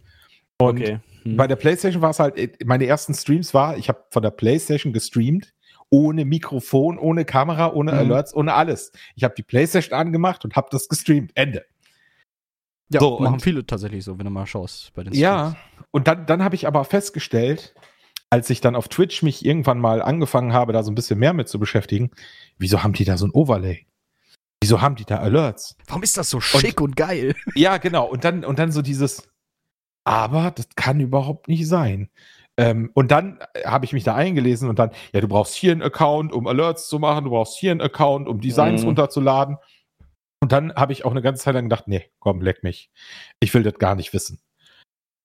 Und 0.58 0.80
okay. 0.82 1.00
Hm. 1.32 1.38
bei 1.38 1.48
der 1.48 1.56
PlayStation 1.56 2.02
war 2.02 2.10
es 2.12 2.20
halt, 2.20 2.38
äh, 2.38 2.52
meine 2.66 2.86
ersten 2.86 3.14
Streams 3.14 3.54
war, 3.54 3.78
ich 3.78 3.90
habe 3.90 4.04
von 4.12 4.22
der 4.24 4.32
PlayStation 4.32 4.94
gestreamt, 4.94 5.54
ohne 5.90 6.24
Mikrofon, 6.26 7.00
ohne 7.00 7.26
Kamera, 7.26 7.72
ohne 7.74 7.92
Mhm. 7.94 7.98
Alerts, 7.98 8.34
ohne 8.36 8.54
alles. 8.54 8.92
Ich 9.16 9.24
habe 9.24 9.34
die 9.36 9.44
PlayStation 9.44 9.98
angemacht 9.98 10.46
und 10.46 10.56
habe 10.56 10.68
das 10.72 10.88
gestreamt. 10.88 11.32
Ende. 11.36 11.66
Ja, 12.92 13.00
So, 13.00 13.20
machen 13.20 13.34
und- 13.36 13.42
viele 13.42 13.66
tatsächlich 13.66 14.04
so, 14.04 14.18
wenn 14.18 14.26
du 14.26 14.32
mal 14.32 14.46
schaust 14.48 14.94
bei 14.94 15.04
den 15.04 15.14
Ja, 15.14 15.56
und 15.92 16.08
dann, 16.08 16.26
dann 16.26 16.44
habe 16.44 16.56
ich 16.56 16.66
aber 16.68 16.84
festgestellt, 16.86 17.74
als 18.32 18.50
ich 18.50 18.62
dann 18.62 18.76
auf 18.76 18.88
Twitch 18.88 19.24
mich 19.24 19.44
irgendwann 19.46 19.80
mal 19.80 20.02
angefangen 20.02 20.54
habe, 20.54 20.74
da 20.74 20.84
so 20.84 20.92
ein 20.92 20.96
bisschen 20.96 21.20
mehr 21.20 21.34
mit 21.34 21.48
zu 21.50 21.60
beschäftigen, 21.60 22.12
wieso 22.58 22.84
haben 22.84 22.94
die 22.94 23.06
da 23.06 23.18
so 23.18 23.26
ein 23.26 23.32
Overlay? 23.32 23.86
Wieso 24.62 24.82
haben 24.82 24.96
die 24.96 25.06
da 25.06 25.18
Alerts? 25.20 25.76
Warum 25.88 26.04
ist 26.04 26.18
das 26.18 26.30
so 26.30 26.40
schick 26.42 26.82
und, 26.82 26.96
geil? 26.96 27.34
Ja, 27.56 27.78
genau. 27.78 28.06
Und 28.08 28.24
dann, 28.26 28.44
und 28.44 28.60
dann 28.60 28.72
so 28.72 28.82
dieses, 28.82 29.24
aber 30.10 30.50
das 30.50 30.70
kann 30.76 31.00
überhaupt 31.00 31.48
nicht 31.48 31.68
sein. 31.68 32.10
Ähm, 32.58 32.90
und 32.96 33.12
dann 33.12 33.40
äh, 33.54 33.64
habe 33.66 33.86
ich 33.86 33.94
mich 33.94 34.04
da 34.04 34.16
eingelesen 34.16 34.68
und 34.68 34.80
dann, 34.80 34.90
ja, 35.14 35.22
du 35.22 35.28
brauchst 35.28 35.54
hier 35.54 35.72
einen 35.72 35.84
Account, 35.84 36.34
um 36.34 36.48
Alerts 36.48 36.88
zu 36.90 36.98
machen, 36.98 37.26
du 37.26 37.30
brauchst 37.30 37.58
hier 37.60 37.70
einen 37.72 37.80
Account, 37.82 38.28
um 38.28 38.42
Designs 38.42 38.82
Mhm. 38.82 38.88
runterzuladen. 38.88 39.58
Und 40.42 40.52
dann 40.52 40.74
habe 40.74 40.94
ich 40.94 41.06
auch 41.06 41.12
eine 41.12 41.22
ganze 41.22 41.44
Zeit 41.44 41.54
lang 41.54 41.66
gedacht, 41.66 41.88
nee, 41.88 42.10
komm, 42.20 42.42
leck 42.42 42.64
mich. 42.64 42.90
Ich 43.40 43.54
will 43.54 43.62
das 43.62 43.76
gar 43.76 43.94
nicht 43.94 44.12
wissen. 44.12 44.42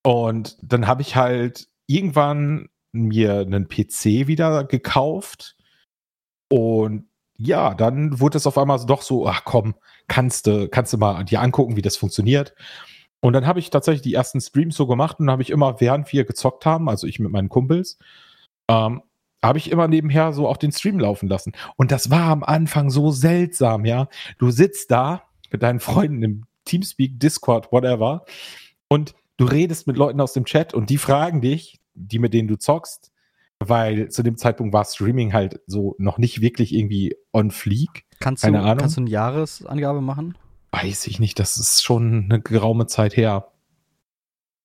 Und 0.07 0.59
dann 0.61 0.87
habe 0.87 1.01
ich 1.01 1.17
halt 1.17 1.67
irgendwann 1.87 2.69
mir 2.93 3.39
einen 3.41 3.69
PC 3.69 4.27
wieder 4.27 4.65
gekauft. 4.65 5.57
Und 6.53 7.09
ja, 7.39 7.73
dann 7.75 8.21
wurde 8.21 8.37
es 8.37 8.47
auf 8.47 8.59
einmal 8.59 8.79
so- 8.79 8.87
doch 8.87 9.01
so, 9.03 9.27
ach 9.27 9.45
komm, 9.45 9.75
kannst 10.09 10.47
du, 10.47 10.69
kannst 10.69 10.93
du 10.93 10.99
mal 10.99 11.25
dir 11.25 11.41
angucken, 11.41 11.75
wie 11.77 11.83
das 11.83 11.97
funktioniert. 11.97 12.55
Und 13.25 13.33
dann 13.33 13.47
habe 13.47 13.59
ich 13.59 13.71
tatsächlich 13.71 14.03
die 14.03 14.13
ersten 14.13 14.39
Streams 14.39 14.77
so 14.77 14.87
gemacht 14.87 15.19
und 15.19 15.31
habe 15.31 15.41
ich 15.41 15.49
immer, 15.49 15.81
während 15.81 16.13
wir 16.13 16.27
gezockt 16.27 16.67
haben, 16.67 16.91
also 16.91 17.07
ich 17.07 17.19
mit 17.21 17.33
meinen 17.33 17.49
Kumpels, 17.49 17.97
ähm, 18.69 19.01
habe 19.43 19.57
ich 19.57 19.71
immer 19.71 19.89
nebenher 19.89 20.35
so 20.35 20.47
auch 20.47 20.59
den 20.59 20.73
Stream 20.73 21.01
laufen 21.01 21.31
lassen. 21.31 21.53
Und 21.77 21.91
das 21.91 22.11
war 22.11 22.25
am 22.25 22.45
Anfang 22.45 22.91
so 22.91 23.13
seltsam, 23.13 23.87
ja. 23.87 24.09
Du 24.37 24.51
sitzt 24.51 24.91
da 24.91 25.23
mit 25.51 25.63
deinen 25.63 25.81
Freunden 25.81 26.23
im 26.23 26.45
Teamspeak, 26.67 27.19
Discord, 27.19 27.73
whatever, 27.73 28.27
und 28.89 29.15
du 29.39 29.47
redest 29.47 29.87
mit 29.87 29.97
Leuten 29.97 30.21
aus 30.21 30.35
dem 30.35 30.45
Chat 30.45 30.75
und 30.75 30.91
die 30.91 30.99
fragen 30.99 31.41
dich, 31.41 31.81
die 31.95 32.19
mit 32.19 32.35
denen 32.35 32.47
du 32.49 32.59
zockst, 32.59 33.11
weil 33.59 34.11
zu 34.11 34.23
dem 34.23 34.37
Zeitpunkt 34.37 34.75
war 34.75 34.85
Streaming 34.85 35.33
halt 35.33 35.63
so 35.67 35.95
noch 35.97 36.19
nicht 36.19 36.43
wirklich 36.43 36.75
irgendwie 36.75 37.17
on 37.33 37.51
fleek. 37.51 38.05
Kannst 38.21 38.43
Keine 38.43 38.59
du, 38.59 38.65
Ahnung. 38.65 38.79
kannst 38.81 38.99
du 38.99 39.01
eine 39.01 39.09
Jahresangabe 39.09 40.03
machen? 40.03 40.37
Weiß 40.75 41.07
ich 41.07 41.21
nicht, 41.21 41.39
das 41.39 41.57
ist 41.57 41.85
schon 41.85 42.25
eine 42.25 42.41
geraume 42.41 42.89
Zeit 42.89 43.17
her. 43.17 43.53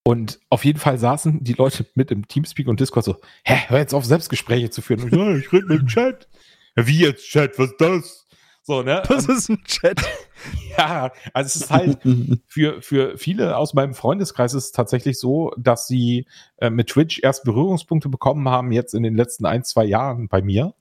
Und 0.02 0.40
auf 0.50 0.66
jeden 0.66 0.80
Fall 0.80 0.98
saßen 0.98 1.44
die 1.44 1.54
Leute 1.54 1.86
mit 1.94 2.10
im 2.10 2.28
Teamspeak 2.28 2.68
und 2.68 2.80
Discord 2.80 3.06
so, 3.06 3.18
hä, 3.44 3.66
hör 3.68 3.78
jetzt 3.78 3.94
auf, 3.94 4.06
Selbstgespräche 4.06 4.72
zu 4.72 4.82
führen. 4.82 5.04
Und, 5.04 5.40
ich 5.40 5.54
rede 5.54 5.68
mit 5.68 5.82
dem 5.82 5.88
Chat. 5.88 6.28
Wie 6.76 7.02
jetzt 7.02 7.28
Chat, 7.28 7.60
was 7.60 7.70
ist 7.70 7.80
das? 7.80 8.26
So, 8.64 8.82
ne? 8.82 9.04
Das 9.08 9.28
ist 9.28 9.50
ein 9.50 9.64
Chat. 9.66 10.02
Ja, 10.78 11.12
also 11.34 11.48
es 11.48 11.56
ist 11.58 11.70
halt 11.70 12.00
für, 12.48 12.82
für 12.82 13.18
viele 13.18 13.58
aus 13.58 13.74
meinem 13.74 13.94
Freundeskreis 13.94 14.54
ist 14.54 14.66
es 14.66 14.72
tatsächlich 14.72 15.20
so, 15.20 15.52
dass 15.58 15.86
sie 15.86 16.26
äh, 16.58 16.70
mit 16.70 16.88
Twitch 16.88 17.20
erst 17.22 17.44
Berührungspunkte 17.44 18.08
bekommen 18.08 18.48
haben, 18.48 18.72
jetzt 18.72 18.96
in 18.96 19.04
den 19.04 19.16
letzten 19.16 19.46
ein, 19.46 19.66
zwei 19.66 19.84
Jahren 19.84 20.30
bei 20.30 20.42
mir. 20.42 20.74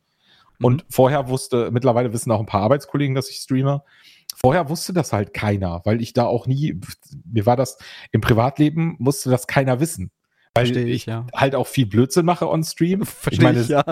Und 0.63 0.85
vorher 0.89 1.29
wusste, 1.29 1.71
mittlerweile 1.71 2.13
wissen 2.13 2.31
auch 2.31 2.41
ein 2.41 2.47
paar 2.47 2.63
Arbeitskollegen, 2.63 3.15
dass 3.15 3.29
ich 3.31 3.39
streame. 3.39 3.83
Vorher 4.41 4.69
wusste 4.69 4.93
das 4.93 5.13
halt 5.13 5.35
keiner, 5.35 5.81
weil 5.85 6.01
ich 6.01 6.13
da 6.13 6.25
auch 6.25 6.47
nie, 6.47 6.81
mir 7.25 7.45
war 7.45 7.57
das 7.57 7.77
im 8.13 8.21
Privatleben, 8.21 8.95
musste 8.99 9.31
das 9.31 9.47
keiner 9.47 9.81
wissen. 9.81 10.13
Weil 10.55 10.67
Verstehe 10.67 10.87
ich, 10.87 10.95
ich 10.95 11.07
ja. 11.07 11.27
halt 11.35 11.55
auch 11.55 11.67
viel 11.67 11.87
Blödsinn 11.87 12.25
mache 12.25 12.49
on 12.49 12.63
Stream. 12.65 13.05
Verstehe 13.05 13.45
meine, 13.45 13.61
ich, 13.61 13.69
ja. 13.69 13.85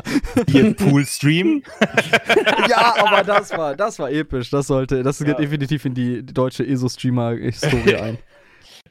hier 0.48 0.74
Pool-Stream. 0.74 1.62
ja, 2.68 2.94
aber 2.98 3.24
das 3.24 3.50
war, 3.50 3.76
das 3.76 3.98
war 3.98 4.10
episch. 4.10 4.50
Das 4.50 4.66
sollte, 4.66 5.02
das 5.02 5.18
geht 5.18 5.28
Ja. 5.28 5.34
definitiv 5.34 5.84
in 5.84 5.94
die 5.94 6.24
deutsche 6.24 6.66
ESO-Streamer-Historie 6.66 7.96
ein. 8.00 8.18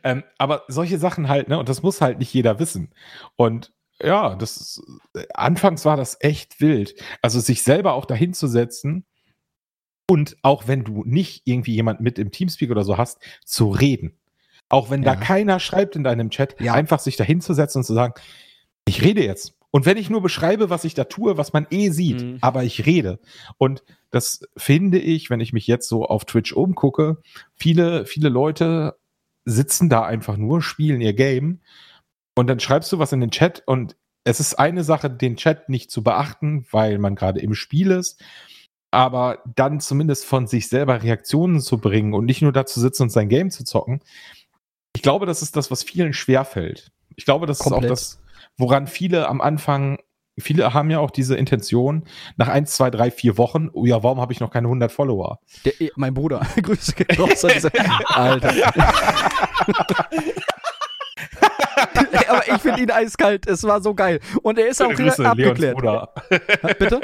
Ähm, 0.03 0.23
aber 0.38 0.64
solche 0.68 0.98
Sachen 0.99 1.27
halt, 1.30 1.48
ne, 1.48 1.57
und 1.57 1.68
das 1.68 1.84
muss 1.84 2.02
halt 2.02 2.19
nicht 2.19 2.34
jeder 2.34 2.60
wissen. 2.60 2.94
Und 3.36 3.73
ja, 4.02 4.36
das 4.36 4.82
anfangs 5.34 5.86
war 5.86 5.98
das 5.98 6.18
echt 6.19 6.60
wild. 6.60 6.95
Also 7.22 7.40
sich 7.40 7.64
selber 7.64 7.94
auch 7.94 8.06
dahin 8.06 8.34
zu 8.34 8.48
setzen 8.48 9.06
und 10.10 10.38
auch 10.41 10.68
wenn 10.68 10.84
du 10.84 11.03
nicht 11.06 11.41
irgendwie 11.45 11.73
jemand 11.73 12.02
mit 12.02 12.19
im 12.19 12.32
Teamspeak 12.32 12.72
oder 12.72 12.84
so 12.84 12.98
hast, 12.98 13.19
zu 13.44 13.69
reden. 13.69 14.14
Auch 14.69 14.90
wenn 14.90 15.02
da 15.03 15.14
Ja. 15.14 15.19
keiner 15.19 15.60
schreibt 15.60 15.95
in 15.95 16.03
deinem 16.03 16.30
Chat, 16.30 16.56
Ja. 16.60 16.73
einfach 16.73 16.99
sich 16.99 17.15
dahin 17.15 17.41
zu 17.41 17.53
setzen 17.53 17.80
und 17.80 17.84
zu 17.84 17.94
sagen, 17.94 18.14
ich 18.88 19.03
rede 19.03 19.23
jetzt. 19.23 19.53
Und 19.72 19.86
wenn 19.86 19.98
ich 19.98 20.10
nur 20.10 20.22
beschreibe, 20.22 20.69
was 20.69 20.86
ich 20.86 20.94
da 20.94 21.03
tue, 21.03 21.38
was 21.38 21.52
man 21.53 21.68
eh 21.69 21.90
sieht, 21.90 22.22
Mhm. 22.23 22.38
aber 22.41 22.64
ich 22.64 22.86
rede. 22.86 23.19
Und 23.57 23.84
das 24.10 24.41
finde 24.56 24.99
ich, 24.99 25.30
wenn 25.30 25.41
ich 25.41 25.53
mich 25.53 25.68
jetzt 25.68 25.90
so 25.90 26.06
auf 26.06 26.23
Twitch 26.26 26.53
umgucke, 26.53 27.18
viele, 27.56 28.06
viele 28.06 28.30
Leute 28.30 28.95
sitzen 29.44 29.90
da 29.90 30.03
einfach 30.03 30.38
nur, 30.38 30.61
spielen 30.61 31.02
ihr 31.02 31.14
Game 31.14 31.60
und 32.36 32.48
dann 32.48 32.60
schreibst 32.60 32.91
du 32.91 32.99
was 32.99 33.11
in 33.11 33.19
den 33.19 33.32
Chat 33.32 33.64
und 33.65 33.95
es 34.23 34.40
ist 34.40 34.56
eine 34.57 34.84
Sache, 34.84 35.10
den 35.10 35.36
Chat 35.36 35.69
nicht 35.69 35.91
zu 35.91 36.02
beachten, 36.03 36.65
weil 36.72 36.98
man 36.98 37.15
gerade 37.15 37.41
im 37.41 37.53
Spiel 37.53 37.91
ist, 37.91 38.19
aber 38.95 39.39
dann 39.55 39.81
zumindest 39.81 40.23
von 40.23 40.47
sich 40.47 40.69
selber 40.69 41.03
Reaktionen 41.03 41.59
zu 41.59 41.80
bringen 41.80 42.13
und 42.13 42.23
nicht 42.23 42.41
nur 42.41 42.53
dazu 42.53 42.80
sitzen 42.80 43.03
und 43.03 43.09
sein 43.09 43.27
Game 43.27 43.51
zu 43.51 43.65
zocken. 43.65 43.99
Ich 44.95 45.01
glaube, 45.01 45.26
das 45.26 45.41
ist 45.41 45.57
das, 45.57 45.69
was 45.69 45.84
vielen 45.84 46.13
schwerfällt. 46.13 46.93
Ich 47.17 47.26
glaube, 47.26 47.45
das 47.45 47.59
Komplett. 47.59 47.84
ist 47.84 47.89
auch 47.89 47.91
das, 47.91 48.19
woran 48.57 48.88
viele 48.88 49.27
am 49.27 49.41
Anfang, 49.41 49.97
viele 50.39 50.73
haben 50.73 50.89
ja 50.89 50.99
auch 50.99 51.11
diese 51.11 51.35
Intention, 51.35 52.05
nach 52.38 52.47
eins, 52.47 52.73
zwei, 52.73 52.89
drei, 52.89 53.11
vier 53.11 53.38
Wochen, 53.38 53.69
oh 53.73 53.85
ja, 53.85 54.01
warum 54.01 54.22
habe 54.22 54.31
ich 54.31 54.39
noch 54.39 54.49
keine 54.49 54.67
100 54.67 54.93
Follower? 54.93 55.39
Der, 55.65 55.73
mein 55.97 56.13
Bruder, 56.13 56.47
Grüße 56.61 56.93
gehen 56.93 57.19
raus 57.19 57.43
an 57.43 57.51
diese, 57.53 57.72
Alter. 58.07 58.53
Aber 62.27 62.47
ich 62.47 62.61
finde 62.61 62.81
ihn 62.81 62.91
eiskalt. 62.91 63.47
Es 63.47 63.64
war 63.64 63.81
so 63.81 63.93
geil. 63.93 64.19
Und 64.41 64.57
er 64.60 64.68
ist 64.68 64.81
auch 64.81 64.89
Grüße, 64.89 65.22
Leons 65.22 65.31
abgeklärt. 65.31 65.76
Bruder. 65.77 66.14
Bitte? 66.80 67.02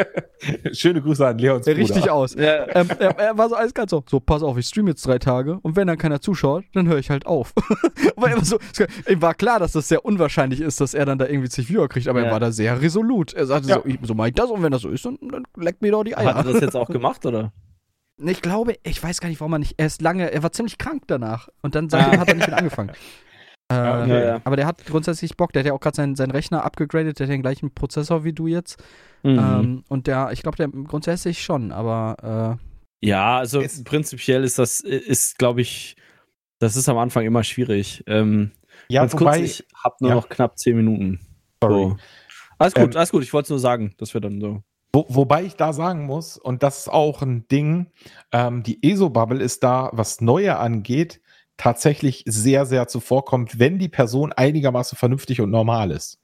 Schöne 0.73 1.01
Grüße 1.01 1.25
an 1.27 1.37
Leons 1.37 1.65
Bruder. 1.65 1.77
Richtig 1.77 2.09
aus. 2.09 2.33
Ja. 2.35 2.67
Ähm, 2.75 2.87
er, 2.99 3.17
er 3.19 3.37
war 3.37 3.49
so 3.49 3.55
eiskalt 3.55 3.89
so, 3.89 4.03
so, 4.09 4.19
pass 4.19 4.41
auf, 4.43 4.57
ich 4.57 4.67
streame 4.67 4.89
jetzt 4.91 5.05
drei 5.05 5.19
Tage 5.19 5.59
und 5.61 5.75
wenn 5.75 5.87
dann 5.87 5.97
keiner 5.97 6.21
zuschaut, 6.21 6.63
dann 6.73 6.87
höre 6.87 6.97
ich 6.99 7.09
halt 7.09 7.25
auf. 7.25 7.53
aber 8.15 8.29
er 8.29 8.37
war 8.37 8.45
so, 8.45 8.57
es- 8.77 9.07
ihm 9.09 9.21
war 9.21 9.33
klar, 9.33 9.59
dass 9.59 9.73
das 9.73 9.87
sehr 9.87 10.03
unwahrscheinlich 10.05 10.61
ist, 10.61 10.81
dass 10.81 10.93
er 10.93 11.05
dann 11.05 11.17
da 11.17 11.27
irgendwie 11.27 11.49
zig 11.49 11.69
Viewer 11.69 11.87
kriegt, 11.89 12.07
aber 12.07 12.19
er 12.21 12.25
Ja. 12.27 12.31
war 12.31 12.39
da 12.39 12.51
sehr 12.51 12.81
resolut. 12.81 13.33
Er 13.33 13.45
sagte 13.45 13.69
Ja. 13.69 13.75
so, 13.75 13.85
ich, 13.85 13.99
so 14.01 14.13
mach 14.15 14.27
ich 14.27 14.33
das 14.33 14.49
und 14.49 14.63
wenn 14.63 14.71
das 14.71 14.81
so 14.81 14.89
ist, 14.89 15.05
dann, 15.05 15.17
dann 15.31 15.43
leckt 15.57 15.81
mir 15.81 15.91
doch 15.91 16.03
die 16.03 16.15
Eier. 16.17 16.33
Hat 16.35 16.45
er 16.45 16.53
das 16.53 16.61
jetzt 16.61 16.75
auch 16.75 16.89
gemacht, 16.89 17.25
oder? 17.25 17.51
Ich 18.23 18.41
glaube, 18.43 18.75
ich 18.83 19.01
weiß 19.01 19.19
gar 19.19 19.29
nicht, 19.29 19.39
warum 19.41 19.53
er 19.53 19.59
nicht, 19.59 19.75
er 19.77 19.87
ist 19.87 20.01
lange, 20.01 20.31
er 20.31 20.43
war 20.43 20.51
ziemlich 20.51 20.77
krank 20.77 21.03
danach 21.07 21.49
und 21.63 21.73
dann 21.73 21.89
seitdem 21.89 22.19
hat 22.19 22.27
er 22.27 22.35
nicht 22.35 22.45
wieder 22.47 22.57
angefangen. 22.57 22.91
Äh, 23.71 23.75
Ja, 23.85 24.01
okay. 24.01 24.09
Ja, 24.09 24.19
ja. 24.25 24.41
Aber 24.43 24.55
der 24.55 24.65
hat 24.65 24.85
grundsätzlich 24.85 25.37
Bock, 25.37 25.53
der 25.53 25.61
hat 25.61 25.67
ja 25.67 25.73
auch 25.73 25.79
gerade 25.79 25.95
seinen, 25.95 26.15
seinen 26.15 26.31
Rechner 26.31 26.63
abgegradet, 26.63 27.19
der 27.19 27.27
hat 27.27 27.33
den 27.33 27.41
gleichen 27.41 27.71
Prozessor 27.73 28.23
wie 28.23 28.33
du 28.33 28.47
jetzt. 28.47 28.81
Mhm. 29.23 29.39
Ähm, 29.39 29.83
und 29.87 30.07
der, 30.07 30.31
ich 30.31 30.41
glaube, 30.43 30.57
der 30.57 30.67
grundsätzlich 30.69 31.41
schon, 31.43 31.71
aber 31.71 32.57
Ja, 33.01 33.37
also 33.39 33.61
Es- 33.61 33.83
prinzipiell 33.83 34.43
ist 34.43 34.59
das, 34.59 34.79
ist, 34.81 35.37
glaube 35.39 35.61
ich, 35.61 35.95
das 36.59 36.75
ist 36.75 36.87
am 36.89 36.97
Anfang 36.99 37.25
immer 37.25 37.43
schwierig. 37.43 38.03
Ähm, 38.07 38.51
Ja, 38.89 39.01
ganz 39.01 39.13
wobei, 39.13 39.39
kurz, 39.39 39.49
ich 39.59 39.67
habe 39.83 39.95
nur 40.01 40.09
ja. 40.09 40.15
noch 40.15 40.29
knapp 40.29 40.57
zehn 40.59 40.75
Minuten. 40.75 41.19
sorry. 41.63 41.73
So. 41.89 41.97
Alles 42.59 42.73
gut, 42.75 42.83
Ähm, 42.93 42.97
alles 42.97 43.11
gut. 43.11 43.23
Ich 43.23 43.33
wollte 43.33 43.45
es 43.45 43.49
nur 43.49 43.59
sagen, 43.59 43.95
dass 43.97 44.13
wir 44.13 44.21
dann 44.21 44.39
so. 44.39 44.61
Wo, 44.93 45.05
wobei 45.09 45.43
ich 45.45 45.55
da 45.55 45.73
sagen 45.73 46.05
muss, 46.05 46.37
und 46.37 46.61
das 46.63 46.79
ist 46.81 46.89
auch 46.89 47.21
ein 47.23 47.47
Ding, 47.47 47.87
ähm, 48.31 48.61
die 48.61 48.83
ESO-Bubble 48.87 49.41
ist 49.41 49.63
da, 49.63 49.89
was 49.93 50.21
Neue 50.21 50.57
angeht, 50.57 51.21
tatsächlich 51.61 52.23
sehr, 52.25 52.65
sehr 52.65 52.87
zuvorkommt, 52.87 53.59
wenn 53.59 53.77
die 53.77 53.87
Person 53.87 54.33
einigermaßen 54.33 54.97
vernünftig 54.97 55.41
und 55.41 55.51
normal 55.51 55.91
ist. 55.91 56.19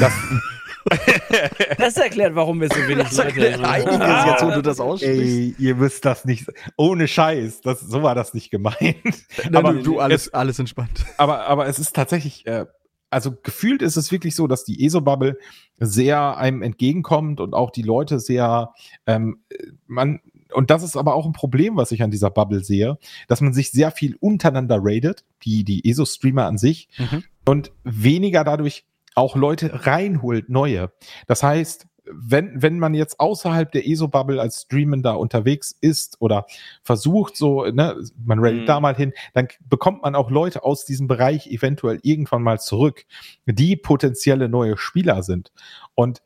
Das, 0.00 0.12
Das 1.78 1.96
erklärt, 1.96 2.34
warum 2.34 2.60
wir 2.60 2.68
so 2.68 2.76
wenig 2.88 3.08
Das 3.08 3.18
erklärt 3.18 3.64
einiges 3.64 4.26
jetzt, 4.26 4.42
wo 4.44 4.50
du 4.50 4.62
das 4.62 4.80
aussprichst. 4.80 5.18
ey, 5.18 5.54
ihr 5.58 5.76
müsst 5.76 6.04
das 6.04 6.24
nicht, 6.24 6.46
ohne 6.76 7.08
Scheiß, 7.08 7.62
das, 7.62 7.80
so 7.80 8.02
war 8.02 8.14
das 8.14 8.34
nicht 8.34 8.50
gemeint. 8.50 8.76
Nein, 9.44 9.54
aber 9.54 9.72
du, 9.74 9.82
du 9.82 10.00
alles, 10.00 10.34
alles 10.34 10.58
entspannt. 10.58 11.06
aber, 11.16 11.46
aber 11.46 11.66
es 11.68 11.78
ist 11.78 11.94
tatsächlich, 11.94 12.44
äh, 12.46 12.66
also 13.08 13.32
gefühlt 13.42 13.80
ist 13.80 13.96
es 13.96 14.12
wirklich 14.12 14.34
so, 14.34 14.46
dass 14.46 14.64
die 14.64 14.84
ESO-Bubble 14.84 15.38
sehr 15.78 16.36
einem 16.36 16.62
entgegenkommt 16.62 17.40
und 17.40 17.54
auch 17.54 17.70
die 17.70 17.82
Leute 17.82 18.18
sehr, 18.18 18.74
ähm, 19.06 19.38
man, 19.86 20.20
und 20.54 20.70
das 20.70 20.82
ist 20.82 20.96
aber 20.96 21.14
auch 21.14 21.26
ein 21.26 21.32
Problem, 21.32 21.76
was 21.76 21.92
ich 21.92 22.02
an 22.02 22.10
dieser 22.10 22.30
Bubble 22.30 22.62
sehe, 22.64 22.98
dass 23.28 23.40
man 23.40 23.52
sich 23.52 23.70
sehr 23.70 23.90
viel 23.90 24.16
untereinander 24.20 24.78
raidet, 24.80 25.24
die, 25.44 25.64
die 25.64 25.88
ESO-Streamer 25.88 26.46
an 26.46 26.58
sich, 26.58 26.88
Mhm. 26.98 27.24
und 27.46 27.72
weniger 27.82 28.44
dadurch 28.44 28.84
auch 29.14 29.36
Leute 29.36 29.86
reinholt, 29.86 30.48
neue. 30.48 30.92
Das 31.26 31.42
heißt, 31.42 31.86
wenn, 32.06 32.60
wenn 32.60 32.78
man 32.78 32.92
jetzt 32.92 33.18
außerhalb 33.18 33.72
der 33.72 33.86
ESO-Bubble 33.88 34.38
als 34.40 34.62
Streamender 34.62 35.18
unterwegs 35.18 35.74
ist 35.80 36.20
oder 36.20 36.44
versucht, 36.82 37.34
so, 37.36 37.64
ne, 37.64 37.96
man 38.22 38.40
raidet 38.40 38.62
Mhm. 38.62 38.66
da 38.66 38.80
mal 38.80 38.94
hin, 38.94 39.14
dann 39.32 39.48
bekommt 39.68 40.02
man 40.02 40.14
auch 40.14 40.30
Leute 40.30 40.64
aus 40.64 40.84
diesem 40.84 41.06
Bereich 41.06 41.46
eventuell 41.46 42.00
irgendwann 42.02 42.42
mal 42.42 42.60
zurück, 42.60 43.06
die 43.46 43.76
potenzielle 43.76 44.50
neue 44.50 44.76
Spieler 44.76 45.22
sind. 45.22 45.52
Und 45.94 46.20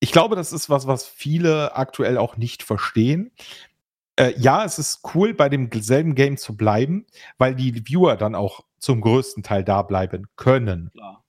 ich 0.00 0.12
glaube, 0.12 0.36
das 0.36 0.52
ist 0.52 0.70
was, 0.70 0.86
was 0.86 1.04
viele 1.06 1.74
aktuell 1.76 2.18
auch 2.18 2.36
nicht 2.36 2.62
verstehen. 2.62 3.32
Äh, 4.16 4.34
ja, 4.38 4.64
es 4.64 4.78
ist 4.78 5.00
cool, 5.14 5.34
bei 5.34 5.48
demselben 5.48 6.14
Game 6.14 6.36
zu 6.36 6.56
bleiben, 6.56 7.06
weil 7.38 7.54
die 7.54 7.86
Viewer 7.86 8.16
dann 8.16 8.34
auch 8.34 8.60
zum 8.78 9.00
größten 9.00 9.42
Teil 9.42 9.64
da 9.64 9.82
bleiben 9.82 10.26
können. 10.36 10.90
Klar. 10.92 11.24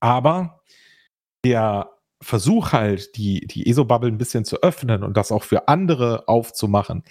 Aber 0.00 0.62
der 1.44 1.90
Versuch 2.20 2.72
halt, 2.72 3.16
die, 3.16 3.46
die 3.46 3.68
ESO-Bubble 3.68 4.10
ein 4.10 4.18
bisschen 4.18 4.44
zu 4.44 4.62
öffnen 4.62 5.02
und 5.02 5.16
das 5.16 5.30
auch 5.32 5.42
für 5.42 5.68
andere 5.68 6.26
aufzumachen, 6.28 7.04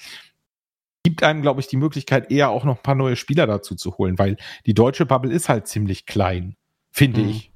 gibt 1.03 1.21
einem, 1.23 1.41
glaube 1.41 1.59
ich, 1.59 1.67
die 1.67 1.77
Möglichkeit, 1.77 2.31
eher 2.31 2.49
auch 2.49 2.63
noch 2.63 2.77
ein 2.77 2.83
paar 2.83 2.95
neue 2.95 3.15
Spieler 3.15 3.45
dazu 3.45 3.75
zu 3.75 3.97
holen, 3.97 4.17
weil 4.17 4.37
die 4.65 4.73
deutsche 4.73 5.05
Bubble 5.05 5.31
ist 5.33 5.49
halt 5.49 5.67
ziemlich 5.67 6.05
klein, 6.05 6.55
finde 6.91 7.21
Mhm. 7.21 7.29
ich. 7.29 7.52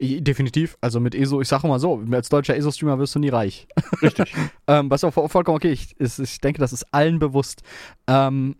Definitiv. 0.00 0.76
Also 0.80 0.98
mit 1.00 1.14
ESO, 1.14 1.40
ich 1.40 1.48
sage 1.48 1.68
mal 1.68 1.78
so, 1.78 2.02
als 2.10 2.28
deutscher 2.28 2.56
ESO-Streamer 2.56 2.98
wirst 2.98 3.14
du 3.14 3.18
nie 3.18 3.28
reich. 3.28 3.66
Richtig. 4.00 4.32
Ähm, 4.68 4.90
was 4.90 5.02
auch 5.04 5.12
vo- 5.12 5.28
vollkommen 5.28 5.56
okay 5.56 5.72
ich, 5.72 5.98
ist. 5.98 6.18
Ich 6.20 6.38
denke, 6.40 6.60
das 6.60 6.72
ist 6.72 6.84
allen 6.94 7.18
bewusst. 7.18 7.62
Ähm, 8.06 8.56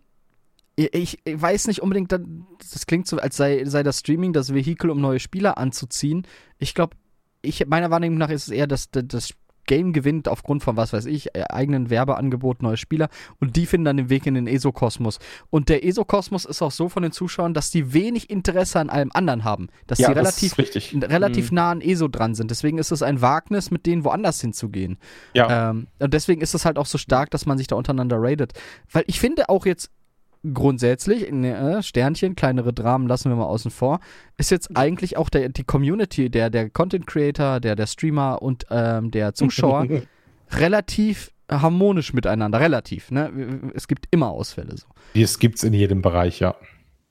ich, 0.75 0.91
ich 1.23 1.41
weiß 1.41 1.67
nicht 1.67 1.81
unbedingt, 1.81 2.11
da- 2.11 2.19
das 2.59 2.85
klingt 2.85 3.07
so, 3.07 3.17
als 3.17 3.37
sei, 3.37 3.63
sei 3.65 3.83
das 3.83 3.99
Streaming 3.99 4.33
das 4.33 4.53
Vehikel, 4.53 4.89
um 4.89 4.99
neue 4.99 5.19
Spieler 5.19 5.57
anzuziehen. 5.57 6.27
Ich 6.59 6.73
glaube, 6.73 6.95
ich, 7.41 7.65
meiner 7.67 7.89
Wahrnehmung 7.91 8.17
nach 8.17 8.29
ist 8.29 8.43
es 8.47 8.53
eher, 8.53 8.67
dass 8.67 8.91
das- 8.91 9.03
das 9.07 9.29
Game 9.65 9.93
gewinnt 9.93 10.27
aufgrund 10.27 10.63
von, 10.63 10.77
was 10.77 10.93
weiß 10.93 11.05
ich, 11.05 11.35
äh, 11.35 11.43
eigenen 11.49 11.89
Werbeangebot 11.89 12.61
neue 12.61 12.77
Spieler 12.77 13.09
und 13.39 13.55
die 13.55 13.65
finden 13.65 13.85
dann 13.85 13.97
den 13.97 14.09
Weg 14.09 14.25
in 14.25 14.33
den 14.33 14.47
ESO-Kosmos. 14.47 15.19
Und 15.49 15.69
der 15.69 15.85
ESO-Kosmos 15.85 16.45
ist 16.45 16.61
auch 16.61 16.71
so 16.71 16.89
von 16.89 17.03
den 17.03 17.11
Zuschauern, 17.11 17.53
dass 17.53 17.71
die 17.71 17.93
wenig 17.93 18.29
Interesse 18.29 18.79
an 18.79 18.89
allem 18.89 19.11
anderen 19.13 19.43
haben. 19.43 19.69
Dass 19.87 19.97
die 19.97 20.03
das 20.03 20.15
relativ 20.15 20.57
richtig. 20.57 20.95
relativ 21.01 21.51
Mhm. 21.51 21.55
nah 21.55 21.71
an 21.71 21.81
ESO 21.81 22.07
dran 22.07 22.35
sind. 22.35 22.51
Deswegen 22.51 22.77
ist 22.77 22.91
es 22.91 23.01
ein 23.01 23.21
Wagnis, 23.21 23.71
mit 23.71 23.85
denen 23.85 24.03
woanders 24.03 24.41
hinzugehen. 24.41 24.97
Ja. 25.33 25.69
Ähm, 25.69 25.87
und 25.99 26.13
deswegen 26.13 26.41
ist 26.41 26.53
es 26.53 26.65
halt 26.65 26.77
auch 26.77 26.85
so 26.85 26.97
stark, 26.97 27.31
dass 27.31 27.45
man 27.45 27.57
sich 27.57 27.67
da 27.67 27.75
untereinander 27.75 28.17
raidet. 28.19 28.53
Weil 28.91 29.03
ich 29.07 29.19
finde 29.19 29.49
auch 29.49 29.65
jetzt 29.65 29.91
grundsätzlich, 30.51 31.31
ne, 31.31 31.77
äh, 31.77 31.83
Sternchen, 31.83 32.35
kleinere 32.35 32.73
Dramen 32.73 33.07
lassen 33.07 33.29
wir 33.29 33.35
mal 33.35 33.45
außen 33.45 33.71
vor, 33.71 33.99
ist 34.37 34.51
jetzt 34.51 34.75
eigentlich 34.75 35.17
auch 35.17 35.29
der, 35.29 35.49
die 35.49 35.63
Community, 35.63 36.29
der, 36.29 36.49
der 36.49 36.69
Content 36.69 37.07
Creator, 37.07 37.59
der, 37.59 37.75
der 37.75 37.87
Streamer 37.87 38.41
und 38.41 38.65
ähm, 38.69 39.11
der 39.11 39.33
Zuschauer 39.33 39.87
relativ 40.51 41.31
harmonisch 41.49 42.13
miteinander. 42.13 42.59
Relativ, 42.59 43.11
ne? 43.11 43.71
Es 43.73 43.87
gibt 43.87 44.07
immer 44.11 44.29
Ausfälle 44.29 44.75
so. 44.77 44.87
Das 45.13 45.39
gibt's 45.39 45.63
in 45.63 45.73
jedem 45.73 46.01
Bereich, 46.01 46.39
ja. 46.39 46.55